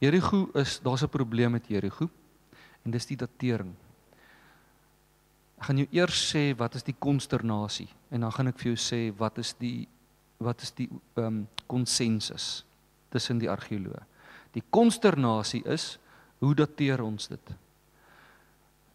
Jerigo 0.01 0.47
is 0.55 0.79
daar's 0.81 1.03
'n 1.03 1.09
probleem 1.09 1.51
met 1.51 1.67
Jerigo 1.67 2.09
en 2.85 2.91
dis 2.91 3.07
die 3.07 3.17
datering. 3.17 3.75
Ek 5.59 5.65
gaan 5.65 5.77
jou 5.79 5.89
eers 5.91 6.35
sê 6.35 6.57
wat 6.57 6.75
is 6.75 6.83
die 6.83 6.95
konsternasie 6.99 7.89
en 8.11 8.21
dan 8.21 8.33
gaan 8.33 8.49
ek 8.49 8.59
vir 8.59 8.73
jou 8.73 8.77
sê 8.77 9.17
wat 9.19 9.39
is 9.39 9.55
die 9.59 9.89
wat 10.39 10.63
is 10.63 10.71
die 10.71 10.89
ehm 11.17 11.27
um, 11.27 11.49
konsensus 11.67 12.65
tussen 13.11 13.39
die 13.39 13.51
argeoloë. 13.51 14.03
Die 14.53 14.65
konsternasie 14.71 15.63
is 15.65 15.99
hoe 16.39 16.55
dateer 16.55 17.03
ons 17.03 17.29
dit? 17.29 17.55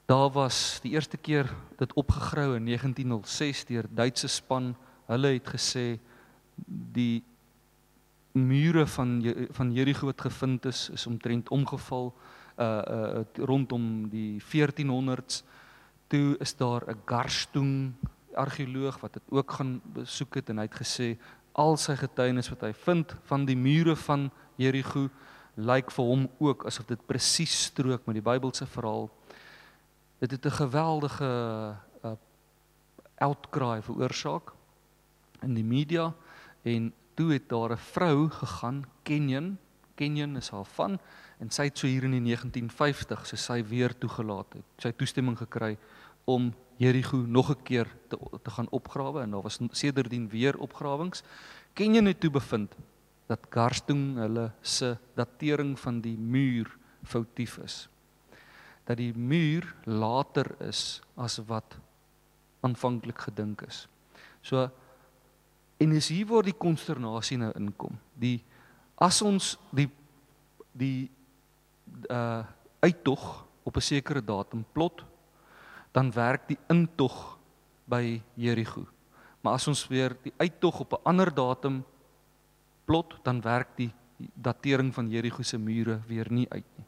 Daar 0.08 0.32
was 0.32 0.80
die 0.82 0.92
eerste 0.92 1.18
keer 1.18 1.50
dit 1.76 1.94
opgegrou 1.94 2.56
in 2.56 2.66
1906 2.66 3.66
deur 3.66 3.86
Duitse 3.90 4.28
span. 4.28 4.76
Hulle 5.06 5.34
het 5.36 5.50
gesê 5.52 6.00
die 6.96 7.24
mure 8.32 8.86
van 8.88 9.34
van 9.52 9.74
Jericho 9.74 10.06
wat 10.06 10.22
gevind 10.22 10.66
is 10.66 10.90
is 10.90 11.08
omtrent 11.08 11.50
omgeval 11.50 12.14
uh 12.56 12.82
uh 12.92 13.26
rondom 13.36 14.08
die 14.10 14.40
1400s 14.40 15.44
toe 16.08 16.38
is 16.40 16.56
daar 16.56 16.88
'n 16.88 17.02
Garstung 17.06 17.94
argeoloog 18.34 19.00
wat 19.00 19.14
dit 19.14 19.24
ook 19.30 19.52
gaan 19.52 19.82
besoek 19.84 20.36
het 20.36 20.50
en 20.50 20.58
hy 20.58 20.64
het 20.72 20.82
gesê 20.82 21.18
al 21.52 21.78
sy 21.78 21.96
getuienis 21.96 22.50
wat 22.50 22.62
hy 22.62 22.74
vind 22.74 23.16
van 23.24 23.46
die 23.46 23.58
mure 23.58 23.96
van 23.96 24.32
Jerigo 24.56 25.10
lyk 25.56 25.92
vir 25.92 26.06
hom 26.06 26.30
ook 26.38 26.66
asof 26.66 26.86
dit 26.86 27.06
presies 27.06 27.64
strook 27.64 28.06
met 28.06 28.14
die 28.14 28.30
Bybelse 28.32 28.66
verhaal. 28.66 29.10
Dit 30.20 30.32
het 30.32 30.46
'n 30.46 30.50
geweldige 30.64 31.76
uh, 32.04 32.12
outcry 33.18 33.82
veroorsaak 33.82 34.54
in 35.42 35.54
die 35.54 35.64
media 35.64 36.14
en 36.62 36.94
toe 37.14 37.34
het 37.34 37.50
daar 37.50 37.72
'n 37.72 37.78
vrou 37.78 38.30
gegaan, 38.30 38.86
Kenyon, 39.04 39.58
Kenyon 39.96 40.36
is 40.36 40.50
haar 40.50 40.66
van 40.66 41.00
en 41.38 41.50
sy 41.50 41.64
het 41.64 41.78
so 41.78 41.88
hier 41.88 42.04
in 42.04 42.12
die 42.12 42.22
1950 42.22 43.26
so 43.26 43.36
sy 43.36 43.64
weer 43.64 43.98
toegelaat 43.98 44.54
het. 44.54 44.66
Sy 44.78 44.88
het 44.88 44.98
toestemming 44.98 45.38
gekry 45.38 45.78
om 46.26 46.54
Jerigo 46.78 47.18
nog 47.18 47.50
'n 47.50 47.64
keer 47.64 47.88
te 48.08 48.18
te 48.44 48.50
gaan 48.50 48.70
opgrawe 48.70 49.22
en 49.22 49.32
daar 49.32 49.42
was 49.42 49.60
sedertdien 49.72 50.30
weer 50.30 50.58
opgrawings. 50.58 51.24
Ken 51.74 51.94
jy 51.94 52.02
net 52.02 52.20
toe 52.20 52.30
bevind 52.30 52.76
dat 53.28 53.48
Garstung 53.50 54.16
hulle 54.16 54.52
se 54.62 54.98
datering 55.16 55.80
van 55.80 56.02
die 56.02 56.18
muur 56.18 56.78
foutief 57.04 57.58
is. 57.58 57.90
Dat 58.88 58.98
die 58.98 59.12
muur 59.14 59.68
later 59.84 60.56
is 60.64 61.02
as 61.20 61.38
wat 61.48 61.78
aanvanklik 62.66 63.28
gedink 63.28 63.62
is. 63.68 63.86
So 64.42 64.70
en 65.78 65.92
is 65.94 66.10
hier 66.10 66.26
waar 66.26 66.46
die 66.48 66.58
konsternasie 66.58 67.38
nou 67.38 67.52
inkom. 67.60 67.98
Die 68.18 68.40
as 68.98 69.22
ons 69.22 69.56
die 69.72 69.90
die 70.74 71.10
uh 72.10 72.46
uittog 72.78 73.46
op 73.64 73.76
'n 73.76 73.82
sekere 73.82 74.22
datum 74.22 74.66
plot, 74.72 75.04
dan 75.92 76.12
werk 76.12 76.48
die 76.48 76.58
intog 76.70 77.38
by 77.86 78.22
Jerigo. 78.36 78.86
Maar 79.42 79.54
as 79.54 79.68
ons 79.68 79.88
weer 79.88 80.16
die 80.24 80.34
uittog 80.38 80.80
op 80.80 80.94
'n 80.94 81.04
ander 81.04 81.34
datum 81.34 81.84
plot, 82.86 83.20
dan 83.24 83.42
werk 83.42 83.68
die 83.76 83.92
datering 84.34 84.94
van 84.94 85.10
Jerigo 85.10 85.44
se 85.44 85.58
mure 85.58 86.00
weer 86.08 86.32
nie 86.32 86.50
uit 86.50 86.66
nie. 86.76 86.86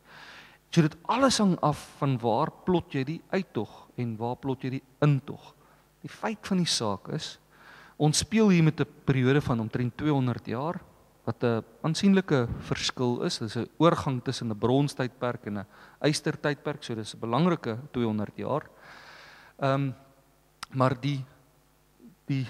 So 0.70 0.86
dit 0.86 0.96
alles 1.10 1.40
hang 1.42 1.56
af 1.66 1.80
van 1.98 2.18
waar 2.22 2.52
plot 2.66 2.94
jy 2.94 3.04
die 3.04 3.22
uittog 3.34 3.88
en 3.98 4.14
waar 4.20 4.38
plot 4.38 4.64
jy 4.64 4.76
die 4.78 4.84
intog. 5.02 5.54
Die 6.04 6.12
feit 6.12 6.46
van 6.48 6.62
die 6.62 6.70
saak 6.70 7.10
is 7.16 7.38
ons 8.00 8.22
speel 8.24 8.50
hier 8.54 8.64
met 8.64 8.80
'n 8.80 8.88
periode 9.06 9.42
van 9.42 9.60
omtrent 9.60 9.98
200 9.98 10.46
jaar 10.48 10.80
wat 11.26 11.44
'n 11.44 11.64
aansienlike 11.82 12.48
verskil 12.60 13.24
is. 13.24 13.40
Dis 13.40 13.58
'n 13.58 13.70
oorgang 13.78 14.24
tussen 14.24 14.52
'n 14.52 14.58
bronstydperk 14.58 15.46
en 15.48 15.58
'n 15.60 15.68
ystertydperk, 16.02 16.84
so 16.84 16.96
dis 16.96 17.16
'n 17.16 17.20
belangrike 17.20 17.78
200 17.92 18.38
jaar. 18.38 18.70
Ehm 19.60 19.74
um, 19.74 19.96
maar 20.72 20.94
die 21.02 21.26
die 22.28 22.46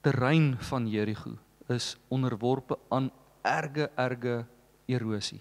terrein 0.00 0.56
van 0.58 0.86
Jerigo 0.86 1.36
is 1.68 1.96
onderworpe 2.08 2.78
aan 2.88 3.10
erge 3.42 3.90
erge 3.96 4.46
erosie. 4.86 5.40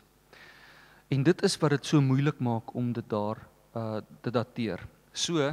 En 1.14 1.22
dit 1.24 1.44
is 1.46 1.58
wat 1.62 1.76
dit 1.76 1.86
so 1.86 2.02
moeilik 2.02 2.40
maak 2.42 2.74
om 2.74 2.90
dit 2.94 3.06
daar 3.10 3.44
uh 3.78 4.00
te 4.22 4.32
dateer. 4.34 4.82
So 5.14 5.52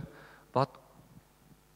wat 0.56 0.78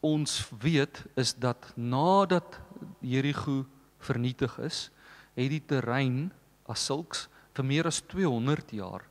ons 0.00 0.44
weet 0.60 1.02
is 1.20 1.34
dat 1.34 1.72
nadat 1.76 2.60
Jerigo 3.00 3.64
vernietig 3.98 4.56
is, 4.58 4.90
het 5.36 5.50
die 5.52 5.62
terrein 5.64 6.30
as 6.68 6.84
sulks 6.84 7.26
vir 7.56 7.64
meer 7.64 7.88
as 7.88 8.00
200 8.08 8.72
jaar 8.76 9.04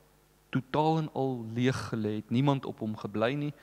totaal 0.53 1.03
en 1.03 1.09
al 1.17 1.39
leeg 1.53 1.77
gelê. 1.89 2.21
Niemand 2.29 2.65
op 2.65 2.81
hom 2.85 2.97
gebly 2.97 3.33
nie 3.37 3.53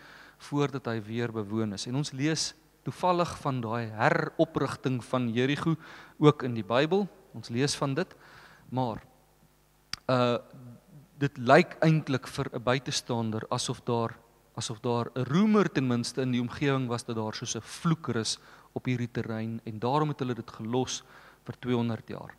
voordat 0.50 0.86
hy 0.88 0.98
weer 1.04 1.32
bewoon 1.32 1.74
is. 1.76 1.86
En 1.86 1.98
ons 2.00 2.14
lees 2.16 2.52
toevallig 2.86 3.34
van 3.42 3.60
daai 3.60 3.90
heroprigting 3.98 5.02
van 5.04 5.28
Jerigo 5.34 5.76
ook 6.18 6.46
in 6.46 6.54
die 6.54 6.66
Bybel. 6.66 7.06
Ons 7.34 7.50
lees 7.50 7.74
van 7.78 7.94
dit. 7.98 8.18
Maar 8.70 9.02
uh 10.06 10.38
dit 11.20 11.38
lyk 11.38 11.76
eintlik 11.84 12.26
vir 12.26 12.48
'n 12.52 12.62
buitestander 12.62 13.44
asof 13.50 13.80
daar 13.84 14.16
asof 14.56 14.80
daar 14.80 15.10
'n 15.14 15.24
roemer 15.24 15.68
ten 15.72 15.86
minste 15.86 16.22
in 16.22 16.32
die 16.32 16.40
omgewing 16.40 16.88
was 16.88 17.04
dat 17.04 17.16
daar 17.16 17.34
soos 17.34 17.56
'n 17.56 17.62
vloekrus 17.62 18.38
op 18.72 18.84
hierdie 18.84 19.12
terrein 19.12 19.60
en 19.64 19.78
daarom 19.78 20.08
het 20.08 20.18
hulle 20.18 20.34
dit 20.34 20.50
gelos 20.50 21.02
vir 21.44 21.54
200 21.58 22.08
jaar. 22.08 22.34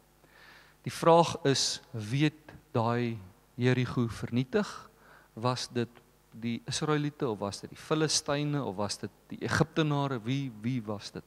Die 0.84 0.94
vraag 0.94 1.36
is, 1.44 1.82
weet 1.92 2.54
daai 2.72 3.18
Jerigo 3.56 4.08
vernietig? 4.08 4.90
Was 5.34 5.68
dit 5.68 5.90
die 6.32 6.62
Israeliete 6.66 7.28
of 7.30 7.40
was 7.40 7.62
dit 7.62 7.70
die 7.70 7.80
Filistyne 7.80 8.64
of 8.64 8.76
was 8.76 8.98
dit 8.98 9.12
die 9.28 9.42
Egiptenare 9.44 10.20
wie 10.24 10.52
wie 10.62 10.82
was 10.86 11.12
dit 11.12 11.24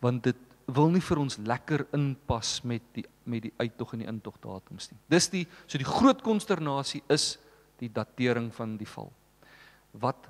want 0.00 0.22
dit 0.22 0.36
wil 0.66 0.90
nie 0.90 1.02
vir 1.02 1.18
ons 1.18 1.38
lekker 1.42 1.86
inpas 1.96 2.60
met 2.66 2.82
die 2.94 3.04
met 3.26 3.42
die 3.42 3.54
uittog 3.56 3.92
en 3.92 4.04
die 4.04 4.08
intog 4.08 4.38
datums 4.40 4.90
nie. 4.90 4.98
Dis 5.10 5.28
die 5.32 5.46
so 5.66 5.78
die 5.78 5.88
groot 5.88 6.22
konsternasie 6.22 7.02
is 7.12 7.36
die 7.80 7.90
datering 7.92 8.52
van 8.54 8.76
die 8.80 8.88
val. 8.88 9.12
Wat 9.92 10.28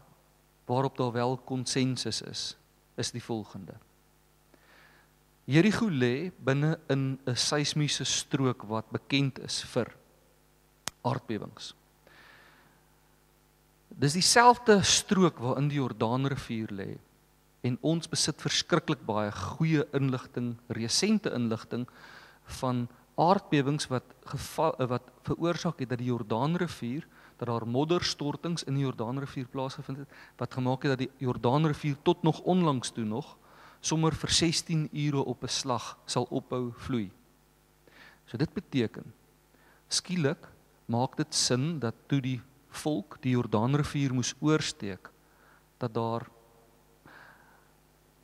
waarop 0.66 0.96
daar 0.98 1.12
wel 1.12 1.36
konsensus 1.46 2.22
is 2.22 2.56
is 2.96 3.12
die 3.12 3.22
volgende. 3.22 3.76
Jericho 5.44 5.86
lê 5.86 6.32
binne 6.42 6.78
in 6.88 7.18
'n 7.26 7.36
seismiese 7.36 8.04
strook 8.04 8.62
wat 8.62 8.90
bekend 8.90 9.38
is 9.38 9.62
vir 9.62 9.92
aardbewings. 11.02 11.74
Dis 13.88 14.12
dieselfde 14.12 14.82
strook 14.82 15.38
waarin 15.38 15.68
die 15.68 15.78
Jordaanrivier 15.78 16.72
lê. 16.72 16.98
En 17.60 17.78
ons 17.80 18.08
besit 18.08 18.42
verskriklik 18.42 19.06
baie 19.06 19.30
goeie 19.32 19.86
inligting, 19.92 20.56
resente 20.68 21.32
inligting 21.34 21.86
van 22.46 22.88
aardbewings 23.16 23.86
wat 23.88 24.04
geval 24.24 24.74
wat 24.86 25.02
veroorsaak 25.22 25.78
het 25.80 25.88
dat 25.88 25.98
die 25.98 26.12
Jordaanrivier 26.12 27.06
dat 27.36 27.48
daar 27.48 27.66
modderstortings 27.68 28.64
in 28.64 28.74
die 28.74 28.84
Jordaanrivier 28.84 29.48
plaasgevind 29.52 29.98
het 29.98 30.08
wat 30.36 30.54
gemaak 30.54 30.82
het 30.82 30.96
dat 30.96 31.04
die 31.04 31.26
Jordaanrivier 31.26 31.96
tot 32.02 32.22
nog 32.22 32.40
onlangs 32.40 32.90
toe 32.90 33.04
nog 33.04 33.36
sommer 33.80 34.14
vir 34.14 34.30
16 34.30 34.88
ure 34.92 35.24
op 35.24 35.42
'n 35.42 35.48
slag 35.48 35.98
sal 36.06 36.26
ophou 36.30 36.72
vloei. 36.76 37.10
So 38.26 38.36
dit 38.36 38.52
beteken 38.52 39.12
skielik 39.88 40.48
maak 40.86 41.16
dit 41.16 41.34
sin 41.34 41.78
dat 41.78 41.94
toe 42.06 42.20
die 42.20 42.40
volk 42.68 43.18
die 43.20 43.32
Jordaanrivier 43.32 44.14
moes 44.14 44.34
oorsteek 44.40 45.10
dat 45.78 45.94
daar 45.94 46.26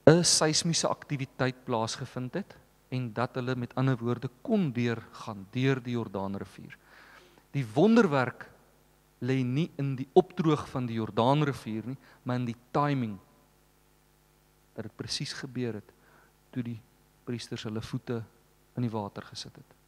'n 0.06 0.24
seismiese 0.24 0.88
aktiwiteit 0.88 1.64
plaasgevind 1.64 2.34
het 2.34 2.56
en 2.92 3.08
dat 3.16 3.38
hulle 3.40 3.56
met 3.56 3.74
ander 3.80 3.96
woorde 3.96 4.28
kon 4.44 4.68
deurgaan 4.72 5.46
deur 5.54 5.80
die 5.82 5.96
Jordaanrivier. 5.96 6.76
Die 7.52 7.64
wonderwerk 7.74 8.48
lê 9.24 9.40
nie 9.46 9.70
in 9.80 9.94
die 9.96 10.08
opdroog 10.18 10.66
van 10.68 10.86
die 10.88 10.98
Jordaanrivier 10.98 11.86
nie, 11.92 11.98
maar 12.22 12.40
in 12.40 12.48
die 12.50 12.58
timing 12.74 13.16
dat 14.74 14.88
dit 14.88 14.96
presies 14.96 15.32
gebeur 15.36 15.78
het 15.80 15.92
toe 16.52 16.64
die 16.64 16.78
priesters 17.24 17.64
hulle 17.68 17.82
voete 17.84 18.22
in 18.76 18.86
die 18.86 18.92
water 18.92 19.24
gesit 19.28 19.54
het. 19.56 19.78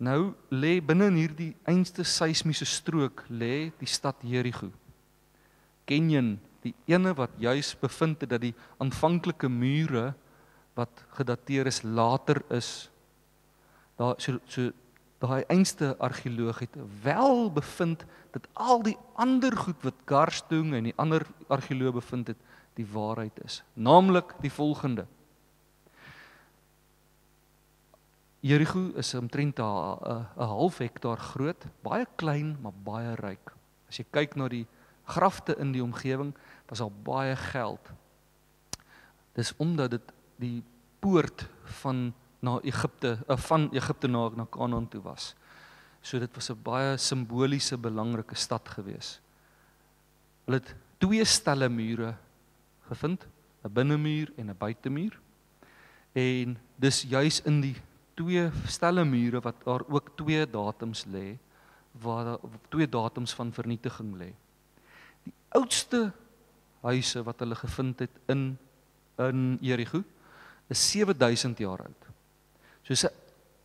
Nou 0.00 0.32
lê 0.52 0.78
binne 0.80 1.10
in 1.10 1.18
hierdie 1.20 1.50
einste 1.68 2.06
seismiese 2.08 2.68
strook 2.68 3.26
lê 3.28 3.68
die 3.80 3.88
stad 3.88 4.20
Jerigo. 4.24 4.70
Kenyon, 5.84 6.38
die 6.64 6.72
ene 6.88 7.12
wat 7.16 7.34
juis 7.40 7.74
bevind 7.80 8.22
het 8.22 8.32
dat 8.32 8.44
die 8.44 8.54
aanvanklike 8.80 9.48
mure 9.52 10.12
wat 10.80 11.04
gedateer 11.18 11.68
is 11.70 11.82
later 11.82 12.42
is 12.48 12.90
daar 14.00 14.16
so 14.16 14.38
so 14.48 14.70
daai 15.20 15.44
einste 15.52 15.92
argeoloog 16.00 16.62
het 16.64 16.76
wel 17.02 17.50
bevind 17.52 18.04
dat 18.32 18.46
al 18.52 18.82
die 18.82 18.96
ander 19.20 19.56
goed 19.56 19.82
wat 19.84 20.04
Garstung 20.08 20.72
en 20.74 20.88
die 20.88 20.96
ander 20.96 21.26
argeoloog 21.52 21.98
bevind 21.98 22.32
het 22.32 22.40
die 22.78 22.86
waarheid 22.88 23.42
is. 23.44 23.60
Naamlik 23.74 24.32
die 24.40 24.52
volgende: 24.52 25.04
Jerigo 28.40 28.92
is 28.96 29.14
omtrent 29.14 29.58
'n 29.58 29.62
'n 29.62 30.48
half 30.56 30.78
hektaar 30.78 31.18
groot, 31.18 31.66
baie 31.82 32.06
klein 32.16 32.56
maar 32.62 32.76
baie 32.84 33.14
ryk. 33.14 33.52
As 33.88 33.98
jy 33.98 34.06
kyk 34.10 34.36
na 34.36 34.48
die 34.48 34.66
grafte 35.04 35.56
in 35.58 35.72
die 35.72 35.82
omgewing, 35.82 36.34
was 36.68 36.80
al 36.80 36.92
baie 37.04 37.36
geld. 37.36 37.90
Dis 39.34 39.52
omdat 39.56 39.90
dit 39.90 40.12
die 40.36 40.62
poort 41.00 41.48
van 41.80 42.12
na 42.40 42.58
Egipte, 42.64 43.18
uh, 43.28 43.36
van 43.36 43.68
Egipte 43.72 44.08
na 44.08 44.28
na 44.36 44.46
Kanaan 44.50 44.88
toe 44.88 45.02
was. 45.02 45.34
So 46.00 46.18
dit 46.18 46.34
was 46.34 46.50
'n 46.50 46.62
baie 46.62 46.96
simboliese 46.96 47.76
belangrike 47.76 48.34
stad 48.34 48.68
gewees. 48.68 49.20
Hulle 50.44 50.56
het 50.56 50.74
twee 50.98 51.24
stelle 51.24 51.68
mure 51.68 52.14
gevind, 52.88 53.26
'n 53.64 53.72
binnemuur 53.72 54.32
en 54.36 54.50
'n 54.50 54.58
buitemuur. 54.58 55.20
En 56.12 56.58
dis 56.76 57.02
juis 57.02 57.42
in 57.42 57.60
die 57.60 57.76
twee 58.14 58.50
stelle 58.66 59.04
mure 59.04 59.40
wat 59.40 59.64
daar 59.64 59.82
ook 59.88 60.10
twee 60.16 60.50
datums 60.50 61.04
lê 61.04 61.38
waar 61.92 62.38
twee 62.68 62.88
datums 62.88 63.34
van 63.34 63.52
vernietiging 63.52 64.16
lê. 64.16 64.32
Die 65.24 65.32
oudste 65.48 66.12
huise 66.80 67.22
wat 67.22 67.38
hulle 67.38 67.54
gevind 67.54 67.98
het 67.98 68.10
in 68.26 68.58
in 69.18 69.58
Jerigo 69.60 70.02
is 70.70 70.90
7000 70.90 71.58
jaar 71.58 71.82
oud. 71.82 72.06
Soos 72.86 73.04
'n 73.04 73.14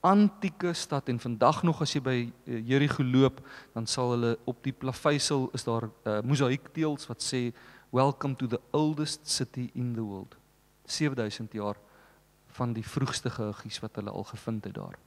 antieke 0.05 0.73
stad 0.73 1.09
en 1.09 1.19
vandag 1.19 1.63
nog 1.63 1.81
as 1.81 1.93
jy 1.93 2.01
by 2.01 2.17
eh, 2.45 2.67
Jerigo 2.67 3.03
loop, 3.03 3.41
dan 3.73 3.87
sal 3.87 4.11
hulle 4.13 4.37
op 4.45 4.63
die 4.63 4.73
plaveisel 4.73 5.49
is 5.53 5.63
daar 5.65 5.89
uh, 6.05 6.19
mosaïekteels 6.21 7.07
wat 7.07 7.23
sê 7.23 7.53
welcome 7.89 8.35
to 8.35 8.47
the 8.47 8.61
oldest 8.71 9.29
city 9.29 9.69
in 9.73 9.93
the 9.93 10.01
world. 10.01 10.35
7000 10.85 11.53
jaar 11.53 11.75
van 12.57 12.73
die 12.73 12.85
vroegste 12.85 13.29
gehuggies 13.29 13.79
wat 13.79 13.95
hulle 13.95 14.11
al 14.11 14.23
gevind 14.23 14.63
het 14.63 14.73
daar. 14.73 14.97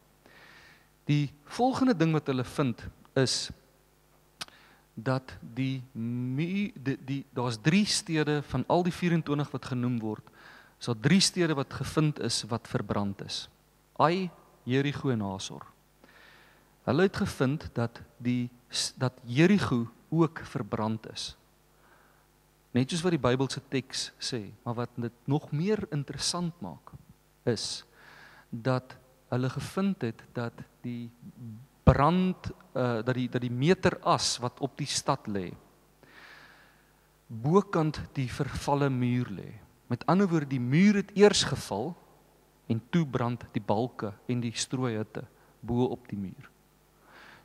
Die 1.05 1.33
volgende 1.45 1.97
ding 1.97 2.13
wat 2.13 2.27
hulle 2.27 2.45
vind 2.45 2.83
is 3.15 3.51
dat 4.95 5.33
die 5.41 5.83
die, 5.95 6.99
die 7.07 7.23
daar's 7.33 7.59
3 7.63 7.85
stede 7.87 8.43
van 8.43 8.65
al 8.67 8.83
die 8.83 8.93
24 8.93 9.51
wat 9.51 9.65
genoem 9.65 9.99
word, 10.03 10.27
is 10.79 10.87
daar 10.87 11.01
3 11.01 11.21
stede 11.21 11.55
wat 11.55 11.75
gevind 11.75 12.21
is 12.21 12.43
wat 12.49 12.69
verbrand 12.69 13.25
is. 13.25 13.49
Ai, 13.99 14.31
Jerigo 14.63 15.11
en 15.11 15.21
Hazor. 15.21 15.67
Hulle 16.85 17.03
het 17.03 17.17
gevind 17.17 17.71
dat 17.75 18.01
die 18.17 18.51
dat 18.97 19.13
Jerigo 19.25 19.89
ook 20.09 20.41
verbrand 20.45 21.11
is. 21.13 21.37
Net 22.71 22.91
soos 22.91 23.03
wat 23.03 23.15
die 23.17 23.23
Bybelse 23.23 23.63
teks 23.73 24.11
sê, 24.21 24.43
maar 24.63 24.75
wat 24.85 24.91
dit 25.01 25.13
nog 25.25 25.51
meer 25.53 25.87
interessant 25.91 26.55
maak 26.61 26.93
is 27.49 27.85
dat 28.51 28.97
hulle 29.33 29.49
gevind 29.51 30.03
het 30.05 30.23
dat 30.37 30.65
die 30.85 31.09
brand 31.85 32.51
uh 32.77 33.01
dat 33.05 33.15
die 33.17 33.29
dat 33.29 33.41
die 33.41 33.53
meteras 33.53 34.37
wat 34.45 34.61
op 34.61 34.77
die 34.77 34.89
stad 34.89 35.29
lê 35.29 35.49
bokant 37.29 38.01
die 38.17 38.29
vervalle 38.33 38.89
muur 38.89 39.29
lê. 39.37 39.51
Met 39.89 40.05
ander 40.07 40.29
woorde 40.29 40.47
die 40.47 40.61
muur 40.61 41.01
het 41.01 41.11
eers 41.17 41.43
geval 41.49 41.95
en 42.69 42.83
toe 42.93 43.07
brand 43.07 43.45
die 43.53 43.63
balke 43.65 44.13
en 44.29 44.41
die 44.45 44.53
strooihitte 44.53 45.25
bo 45.61 45.89
op 45.89 46.09
die 46.09 46.19
muur. 46.19 46.51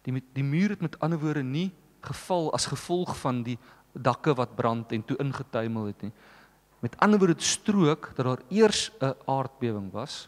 Die 0.04 0.24
die 0.36 0.44
muur 0.44 0.76
het 0.76 0.82
met 0.84 1.00
ander 1.00 1.20
woorde 1.20 1.44
nie 1.44 1.72
geval 2.04 2.52
as 2.54 2.68
gevolg 2.68 3.16
van 3.18 3.44
die 3.48 3.58
dakke 3.94 4.34
wat 4.36 4.56
brand 4.56 4.92
en 4.92 5.06
toe 5.06 5.18
ingetuimel 5.24 5.86
het 5.86 6.02
nie. 6.02 6.12
Met 6.84 6.98
ander 7.00 7.20
woorde 7.20 7.38
dit 7.38 7.48
strook 7.48 8.12
dat 8.16 8.26
daar 8.26 8.44
eers 8.50 8.92
'n 9.00 9.16
aardbewing 9.26 9.92
was 9.92 10.28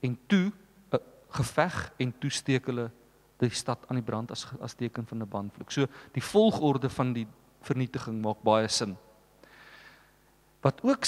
en 0.00 0.18
toe 0.26 0.52
'n 0.90 1.00
geveg 1.28 1.92
en 1.96 2.18
toe 2.18 2.30
steek 2.30 2.66
hulle 2.66 2.90
die 3.36 3.50
stad 3.50 3.78
aan 3.88 3.96
die 3.96 4.04
brand 4.04 4.30
as 4.30 4.46
as 4.60 4.74
teken 4.74 5.06
van 5.06 5.22
'n 5.22 5.28
bandvloek. 5.28 5.70
So 5.70 5.86
die 6.12 6.22
volgorde 6.22 6.90
van 6.90 7.12
die 7.12 7.26
vernietiging 7.60 8.22
maak 8.22 8.42
baie 8.42 8.68
sin. 8.68 8.96
Wat 10.62 10.78
ook 10.86 11.06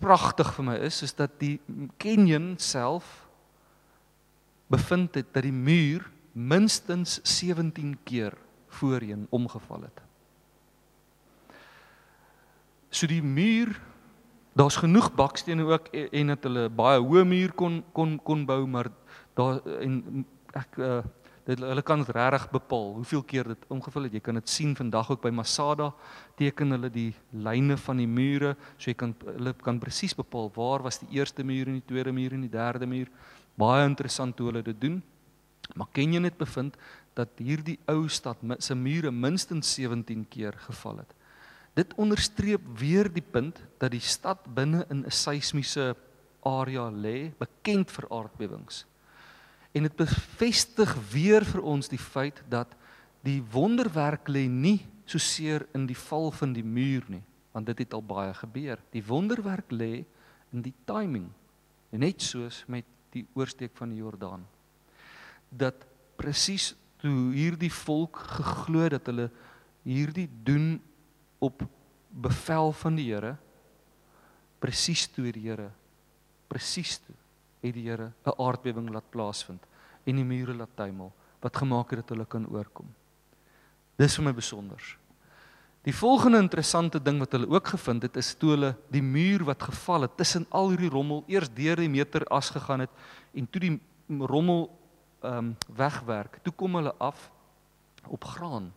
pragtig 0.00 0.54
vir 0.56 0.64
my 0.64 0.76
is, 0.88 1.02
is 1.04 1.12
dat 1.16 1.34
die 1.40 1.58
Kenyan 2.00 2.54
self 2.56 3.26
bevind 4.72 5.14
het 5.14 5.28
dat 5.34 5.44
die 5.46 5.54
muur 5.54 6.06
minstens 6.32 7.20
17 7.22 7.96
keer 8.04 8.34
voorheen 8.78 9.26
omgeval 9.30 9.86
het. 9.86 10.00
So 12.90 13.08
die 13.08 13.22
muur, 13.22 13.74
daar's 14.56 14.78
genoeg 14.80 15.10
bakstene 15.16 15.64
ook 15.68 15.88
en 15.92 16.32
dat 16.32 16.48
hulle 16.48 16.68
baie 16.72 17.00
hoë 17.00 17.24
muur 17.28 17.52
kon 17.52 17.82
kon 17.92 18.16
kon 18.24 18.44
bou, 18.48 18.62
maar 18.66 18.88
daar 19.36 19.60
en 19.80 20.24
ek 20.56 20.80
uh, 20.80 21.02
dit 21.46 21.60
hulle 21.62 21.82
kan 21.86 22.02
dit 22.02 22.10
regtig 22.10 22.48
bepaal 22.50 22.88
hoeveel 22.96 23.22
keer 23.22 23.48
dit 23.52 23.66
omgevul 23.70 24.08
het. 24.08 24.14
Jy 24.18 24.22
kan 24.28 24.38
dit 24.40 24.50
sien 24.50 24.72
vandag 24.76 25.12
ook 25.12 25.22
by 25.22 25.30
Masada 25.30 25.92
teken 26.38 26.74
hulle 26.74 26.90
die 26.90 27.12
lyne 27.30 27.76
van 27.78 28.02
die 28.02 28.08
mure, 28.10 28.56
so 28.76 28.90
jy 28.90 28.96
kan 28.98 29.14
hulle 29.24 29.52
kan 29.62 29.78
presies 29.82 30.16
bepaal 30.18 30.50
waar 30.56 30.82
was 30.82 30.98
die 31.04 31.20
eerste 31.20 31.46
muur 31.46 31.70
en 31.70 31.78
die 31.78 31.86
tweede 31.86 32.12
muur 32.12 32.34
en 32.34 32.42
die 32.48 32.50
derde 32.50 32.88
muur. 32.90 33.12
Baie 33.56 33.86
interessant 33.86 34.38
hoe 34.38 34.50
hulle 34.50 34.64
dit 34.66 34.80
doen. 34.80 34.98
Maar 35.74 35.88
ken 35.94 36.12
jy 36.14 36.22
net 36.22 36.36
bevind 36.38 36.74
dat 37.16 37.38
hierdie 37.42 37.78
ou 37.90 38.08
stad 38.12 38.42
se 38.62 38.74
mure 38.74 39.10
minstens 39.10 39.72
17 39.78 40.26
keer 40.30 40.58
geval 40.66 41.00
het. 41.04 41.14
Dit 41.76 41.94
onderstreep 42.00 42.62
weer 42.78 43.08
die 43.12 43.24
punt 43.24 43.60
dat 43.78 43.92
die 43.92 44.02
stad 44.02 44.46
binne 44.54 44.86
in 44.90 45.04
'n 45.04 45.10
seismiese 45.10 45.94
area 46.42 46.90
lê, 46.90 47.32
bekend 47.38 47.90
vir 47.90 48.06
aardbewings. 48.10 48.84
En 49.76 49.84
dit 49.84 49.96
bevestig 49.98 50.92
weer 51.12 51.44
vir 51.44 51.64
ons 51.68 51.90
die 51.92 52.00
feit 52.00 52.40
dat 52.48 52.70
die 53.26 53.42
wonderwerk 53.52 54.30
lê 54.32 54.46
nie 54.48 54.78
so 55.04 55.20
seer 55.20 55.66
in 55.76 55.84
die 55.86 55.98
val 55.98 56.30
van 56.32 56.54
die 56.56 56.64
muur 56.64 57.04
nie, 57.12 57.22
want 57.52 57.68
dit 57.68 57.84
het 57.84 57.94
al 57.94 58.04
baie 58.04 58.32
gebeur. 58.34 58.80
Die 58.94 59.04
wonderwerk 59.04 59.74
lê 59.74 60.06
in 60.54 60.64
die 60.64 60.74
timing. 60.88 61.28
Net 61.92 62.24
soos 62.24 62.62
met 62.72 62.88
die 63.12 63.26
oorsteek 63.36 63.76
van 63.76 63.92
die 63.92 64.00
Jordaan. 64.00 64.46
Dat 65.50 65.84
presies 66.16 66.72
toe 67.00 67.32
hierdie 67.34 67.72
volk 67.72 68.18
geglo 68.38 68.88
dat 68.92 69.08
hulle 69.10 69.28
hierdie 69.86 70.28
doen 70.44 70.78
op 71.44 71.62
bevel 72.10 72.72
van 72.80 72.96
die 72.96 73.10
Here 73.10 73.36
presies 74.62 75.04
toe 75.12 75.28
die 75.28 75.44
Here 75.44 75.68
presies 76.48 76.96
toe 77.04 77.15
het 77.66 77.74
die 77.74 77.88
Here 77.88 78.12
'n 78.24 78.42
aardbewing 78.42 78.90
laat 78.90 79.10
plaasvind 79.10 79.62
en 80.04 80.16
die 80.16 80.24
mure 80.24 80.54
laat 80.54 80.76
tuimel 80.76 81.12
wat 81.40 81.56
gemaak 81.56 81.90
het 81.90 82.00
dat 82.00 82.08
hulle 82.08 82.26
kan 82.26 82.46
oorkom. 82.48 82.86
Dis 83.96 84.16
vir 84.16 84.24
my 84.24 84.32
besonder. 84.32 84.80
Die 85.86 85.94
volgende 85.94 86.38
interessante 86.42 86.98
ding 87.02 87.20
wat 87.22 87.32
hulle 87.32 87.48
ook 87.48 87.68
gevind 87.76 88.02
het 88.02 88.16
is 88.16 88.34
toe 88.34 88.50
hulle 88.56 88.72
die 88.90 89.02
muur 89.02 89.44
wat 89.44 89.62
geval 89.62 90.08
het 90.08 90.16
tussen 90.18 90.46
al 90.50 90.72
hierdie 90.72 90.90
rommel 90.90 91.22
eers 91.30 91.52
deur 91.54 91.76
die 91.78 91.88
meter 91.88 92.24
as 92.26 92.50
gegaan 92.50 92.82
het 92.82 92.90
en 93.34 93.46
toe 93.50 93.60
die 93.60 93.80
rommel 94.08 94.66
ehm 95.22 95.38
um, 95.38 95.54
wegwerk. 95.76 96.38
Toe 96.42 96.52
kom 96.52 96.74
hulle 96.74 96.94
af 96.98 97.30
op 98.06 98.24
graan. 98.24 98.72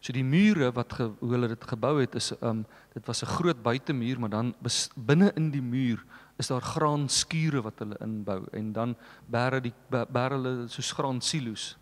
So 0.00 0.12
die 0.12 0.24
mure 0.24 0.70
wat 0.72 0.92
ge, 0.92 1.10
hoe 1.18 1.32
hulle 1.32 1.48
dit 1.48 1.64
gebou 1.72 1.94
het 2.00 2.14
is 2.14 2.30
ehm 2.36 2.60
um, 2.60 2.66
dit 2.92 3.06
was 3.06 3.22
'n 3.22 3.26
groot 3.26 3.62
buitemuur, 3.62 4.20
maar 4.20 4.30
dan 4.30 4.54
binne 4.94 5.32
in 5.34 5.50
die 5.50 5.62
muur 5.62 6.04
is 6.40 6.48
daar 6.48 6.64
graanskure 6.64 7.60
wat 7.62 7.82
hulle 7.82 7.98
inbou 8.04 8.40
en 8.56 8.72
dan 8.72 8.96
bære 9.28 9.60
die 9.68 9.74
bære 9.90 10.38
hulle 10.38 10.68
soos 10.72 10.92
graan 10.96 11.20
silo's. 11.20 11.74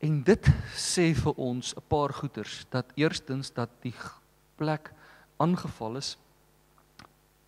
En 0.00 0.22
dit 0.22 0.48
sê 0.78 1.12
vir 1.14 1.34
ons 1.36 1.74
'n 1.76 1.88
paar 1.88 2.12
goeters 2.14 2.64
dat 2.70 2.86
eerstens 2.96 3.52
dat 3.52 3.70
die 3.82 3.94
plek 4.56 4.92
aangeval 5.38 5.96
is 5.96 6.16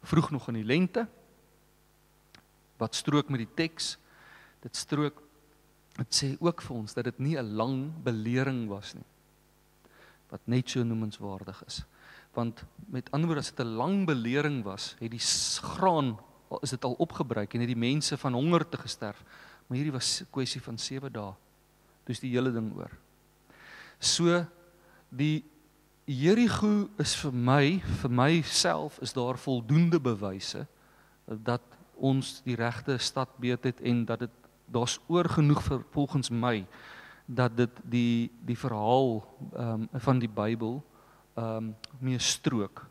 vroeg 0.03 0.31
nog 0.31 0.49
in 0.49 0.61
die 0.61 0.65
lente 0.65 1.07
wat 2.81 2.95
strook 2.97 3.29
met 3.29 3.45
die 3.45 3.55
teks 3.55 3.97
dit 4.65 4.77
strook 4.77 5.21
dit 5.99 6.17
sê 6.17 6.31
ook 6.41 6.63
vir 6.65 6.77
ons 6.77 6.95
dat 6.97 7.05
dit 7.11 7.19
nie 7.19 7.37
'n 7.37 7.57
lang 7.57 7.93
belering 8.05 8.69
was 8.69 8.95
nie 8.95 9.09
wat 10.31 10.41
net 10.47 10.71
so 10.71 10.85
noemenswaardig 10.85 11.65
is 11.67 11.83
want 12.35 12.65
met 12.91 13.11
ander 13.11 13.27
woorde 13.27 13.43
as 13.43 13.55
dit 13.55 13.67
'n 13.67 13.77
lang 13.77 14.07
belering 14.07 14.63
was, 14.63 14.97
het 14.99 15.11
die 15.11 15.27
graan 15.77 16.19
is 16.61 16.71
dit 16.71 16.85
al 16.85 16.95
opgebruik 16.99 17.55
en 17.55 17.61
het 17.61 17.69
die 17.69 17.77
mense 17.77 18.17
van 18.19 18.33
honger 18.33 18.69
te 18.69 18.77
gesterf. 18.77 19.23
Maar 19.67 19.77
hierdie 19.77 19.93
was 19.93 20.21
'n 20.21 20.27
kwessie 20.31 20.63
van 20.63 20.79
7 20.79 21.13
dae. 21.13 21.33
Dis 22.05 22.21
die 22.21 22.31
hele 22.31 22.53
ding 22.53 22.75
oor. 22.77 22.91
So 23.99 24.47
die 25.09 25.45
Jerigo 26.05 26.89
is 26.99 27.15
vir 27.15 27.33
my, 27.33 27.83
vir 28.01 28.11
myself 28.11 28.99
is 29.01 29.13
daar 29.13 29.39
voldoende 29.39 30.01
bewyse 30.01 30.67
dat 31.27 31.63
ons 31.95 32.41
die 32.43 32.57
regte 32.57 32.99
stad 32.99 33.29
beet 33.39 33.65
het 33.65 33.81
en 33.81 34.05
dat 34.05 34.19
dit 34.19 34.31
daar's 34.67 34.99
oor 35.07 35.29
genoeg 35.29 35.63
vir 35.63 35.85
volgens 35.91 36.31
my 36.31 36.67
dat 37.27 37.57
dit 37.57 37.71
die 37.85 38.31
die 38.47 38.59
verhaal 38.59 39.21
um, 39.55 39.89
van 39.93 40.19
die 40.19 40.29
Bybel 40.29 40.81
ehm 41.41 41.57
um, 41.57 41.75
mee 42.01 42.19
strook. 42.19 42.85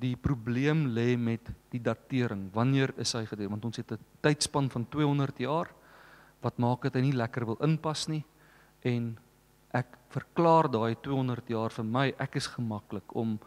Die 0.00 0.16
probleem 0.16 0.86
lê 0.96 1.16
met 1.16 1.52
die 1.70 1.80
datering. 1.80 2.48
Wanneer 2.52 2.94
is 2.96 3.12
hy 3.12 3.26
gedoen? 3.26 3.52
Want 3.54 3.64
ons 3.64 3.76
het 3.76 3.92
'n 3.92 3.98
tydspan 4.20 4.70
van 4.70 4.88
200 4.88 5.38
jaar 5.38 5.68
wat 6.42 6.58
maak 6.58 6.86
dit 6.86 6.98
hy 6.98 7.06
nie 7.06 7.16
lekker 7.16 7.46
wil 7.46 7.58
inpas 7.64 8.08
nie 8.10 8.22
en 8.88 9.12
ek 9.72 9.96
verklaar 10.12 10.68
daai 10.72 10.94
200 11.04 11.50
jaar 11.54 11.72
vir 11.72 11.88
my 11.96 12.06
ek 12.20 12.38
is 12.42 12.50
gemaklik 12.56 13.16
om 13.16 13.38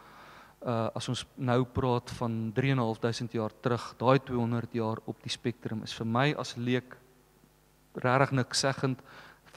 uh 0.65 0.89
as 0.97 1.09
ons 1.11 1.25
nou 1.37 1.59
praat 1.69 2.09
van 2.17 2.37
3.500 2.57 3.35
jaar 3.37 3.53
terug 3.61 3.83
daai 3.99 4.17
200 4.29 4.77
jaar 4.79 5.01
op 5.05 5.19
die 5.21 5.33
spektrum 5.33 5.83
is 5.83 5.93
vir 5.93 6.07
my 6.09 6.31
as 6.41 6.55
leek 6.57 6.95
regtig 8.05 8.31
niks 8.39 8.63
seggend 8.65 9.03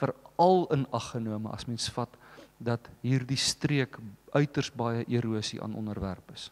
veral 0.01 0.67
in 0.75 0.85
ag 0.93 1.11
genome 1.15 1.49
as 1.55 1.65
mens 1.67 1.89
vat 1.95 2.19
dat 2.59 2.91
hierdie 3.01 3.39
streek 3.39 3.97
uiters 4.33 4.71
baie 4.71 5.05
erosie 5.07 5.61
aan 5.63 5.75
onderwerp 5.75 6.31
is. 6.33 6.49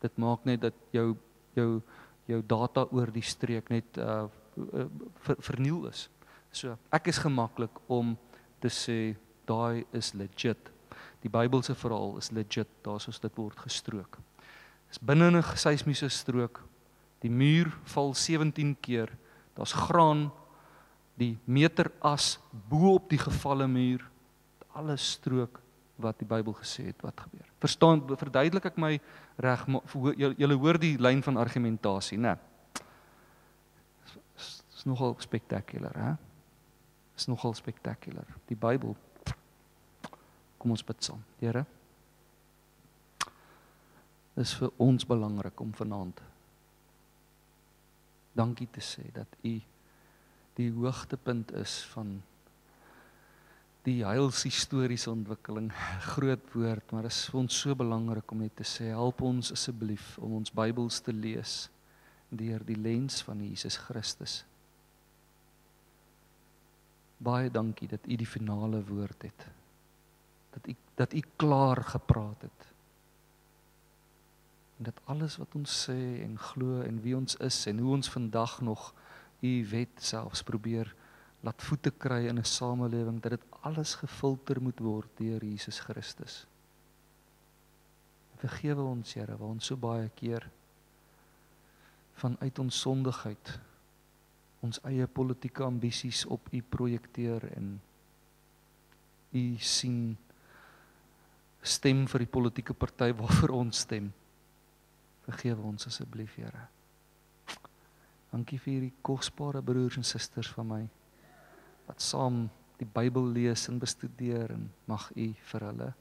Dit 0.00 0.16
maak 0.16 0.44
net 0.44 0.60
dat 0.60 0.74
jou 0.90 1.14
jou 1.54 1.82
jou 2.26 2.40
data 2.46 2.86
oor 2.90 3.12
die 3.12 3.24
streek 3.24 3.68
net 3.70 3.98
uh 3.98 4.24
ver, 5.26 5.36
verniel 5.42 5.88
is. 5.90 6.08
So 6.54 6.76
ek 6.94 7.10
is 7.10 7.18
gemaklik 7.18 7.74
om 7.90 8.14
te 8.62 8.70
sê 8.70 9.16
daai 9.48 9.84
is 9.92 10.12
legit. 10.14 10.70
Die 11.24 11.32
Bybelse 11.32 11.74
verhaal 11.74 12.18
is 12.20 12.30
legit, 12.32 12.68
daar's 12.84 13.08
ons 13.08 13.20
dit 13.20 13.36
word 13.36 13.58
gestrook. 13.58 14.18
Is 14.90 15.00
binne 15.00 15.30
'n 15.30 15.42
seismiese 15.42 16.08
strook. 16.08 16.62
Die 17.20 17.30
muur 17.30 17.72
val 17.84 18.14
17 18.14 18.76
keer. 18.80 19.10
Daar's 19.54 19.72
graan 19.72 20.30
die 21.16 21.38
meter 21.44 21.90
as 22.00 22.38
bo 22.68 22.94
op 22.94 23.08
die 23.10 23.18
gevalle 23.18 23.66
muur 23.66 24.02
alles 24.74 25.12
strook 25.12 25.60
wat 26.02 26.18
die 26.18 26.28
Bybel 26.28 26.56
gesê 26.58 26.88
het 26.90 27.02
wat 27.04 27.20
gebeur. 27.26 27.46
Verstaan 27.62 28.02
verduidelik 28.18 28.66
ek 28.72 28.80
my 28.82 28.92
reg 29.42 29.66
julle 30.18 30.58
hoor 30.58 30.78
die 30.80 30.96
lyn 30.98 31.22
van 31.22 31.38
argumentasie, 31.38 32.18
né? 32.18 32.34
Is, 34.34 34.62
is 34.74 34.84
nogal 34.88 35.14
spektakulêr, 35.22 35.94
hè? 35.94 36.12
Is 37.14 37.28
nogal 37.30 37.54
spektakulêr. 37.54 38.38
Die 38.50 38.58
Bybel 38.58 38.96
Kom 40.64 40.72
ons 40.72 40.80
bid 40.80 41.02
saam. 41.04 41.20
Here. 41.42 41.60
Dis 44.32 44.54
vir 44.56 44.70
ons 44.80 45.04
belangrik 45.04 45.60
om 45.60 45.74
vanaand 45.76 46.22
dankie 48.34 48.70
te 48.72 48.80
sê 48.80 49.04
dat 49.12 49.28
u 49.44 49.52
die 50.56 50.70
hoogtepunt 50.72 51.52
is 51.60 51.76
van 51.92 52.16
die 53.84 54.00
heilshistoriese 54.04 55.10
ontwikkeling 55.12 55.68
groot 56.14 56.54
woord, 56.54 56.92
maar 56.92 57.06
dit 57.06 57.12
is 57.12 57.26
vir 57.30 57.40
ons 57.42 57.60
so 57.64 57.76
belangrik 57.76 58.32
om 58.32 58.42
net 58.44 58.56
te 58.56 58.66
sê 58.68 58.90
help 58.92 59.22
ons 59.24 59.52
asseblief 59.52 60.14
om 60.24 60.38
ons 60.40 60.54
Bybels 60.54 61.02
te 61.04 61.12
lees 61.12 61.64
deur 62.34 62.64
die 62.66 62.78
lens 62.80 63.20
van 63.22 63.42
Jesus 63.44 63.76
Christus. 63.78 64.42
Baie 67.24 67.50
dankie 67.52 67.88
dat 67.88 68.08
u 68.08 68.16
die 68.18 68.28
finale 68.28 68.80
woord 68.84 69.28
het. 69.28 69.46
Dat 70.56 70.66
u 70.68 70.74
dat 70.94 71.14
u 71.14 71.22
klaar 71.36 71.82
gepraat 71.82 72.42
het. 72.46 72.66
En 74.78 74.84
dat 74.90 75.00
alles 75.04 75.36
wat 75.36 75.54
ons 75.54 75.72
sê 75.86 76.22
en 76.22 76.36
glo 76.38 76.82
en 76.82 77.00
wie 77.02 77.16
ons 77.16 77.36
is 77.42 77.66
en 77.66 77.78
hoe 77.78 77.92
ons 77.96 78.10
vandag 78.10 78.60
nog 78.60 78.92
u 79.40 79.52
wet 79.70 80.02
selfs 80.02 80.42
probeer 80.42 80.94
laat 81.44 81.62
voete 81.62 81.90
kry 81.90 82.26
in 82.28 82.38
'n 82.38 82.44
samelewing 82.44 83.20
dat 83.20 83.36
dit 83.36 83.44
alles 83.60 83.94
gefilter 83.94 84.62
moet 84.62 84.80
word 84.80 85.10
deur 85.16 85.44
Jesus 85.44 85.78
Christus. 85.80 86.46
Vergewe 88.36 88.82
ons 88.82 89.14
Here 89.14 89.36
waar 89.36 89.48
ons 89.48 89.66
so 89.66 89.76
baie 89.76 90.08
keer 90.08 90.50
vanuit 92.14 92.58
ons 92.58 92.80
sondigheid 92.80 93.60
ons 94.64 94.80
eie 94.88 95.06
politieke 95.06 95.64
ambisies 95.64 96.24
op 96.26 96.48
u 96.52 96.62
projekteer 96.62 97.44
en 97.56 97.80
u 99.32 99.56
sien 99.58 100.16
stem 101.62 102.06
vir 102.06 102.24
die 102.24 102.32
politieke 102.32 102.74
party 102.74 103.12
waarvoor 103.20 103.50
ons 103.50 103.78
stem. 103.78 104.12
Vergewe 105.24 105.62
ons 105.62 105.86
asseblief, 105.86 106.36
Here. 106.36 106.68
Dankie 108.32 108.58
vir 108.58 108.72
hierdie 108.72 108.92
kosbare 109.02 109.62
broers 109.62 109.96
en 109.96 110.04
susters 110.04 110.50
van 110.56 110.66
my 110.66 110.82
wat 111.86 112.02
saam 112.02 112.46
die 112.80 112.88
Bybel 112.88 113.28
lees 113.32 113.68
en 113.68 113.78
bestudeer 113.78 114.50
en 114.54 114.68
mag 114.90 115.10
U 115.16 115.28
vir 115.50 115.66
hulle 115.68 115.92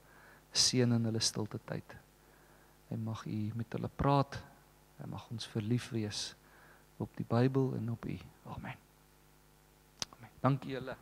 seën 0.53 0.91
in 0.95 1.10
hulle 1.10 1.22
stilte 1.22 1.60
tyd. 1.69 1.95
En 2.93 3.03
mag 3.03 3.26
U 3.26 3.39
met 3.57 3.77
hulle 3.77 3.89
praat 3.89 4.39
en 5.01 5.14
mag 5.14 5.26
ons 5.31 5.47
verlief 5.53 5.89
wees 5.93 6.31
op 7.01 7.10
die 7.18 7.27
Bybel 7.27 7.73
en 7.80 7.89
op 7.93 8.05
U. 8.05 8.18
Amen. 8.55 8.77
Amen. 10.14 10.38
Dankie 10.41 10.77
julle. 10.77 10.97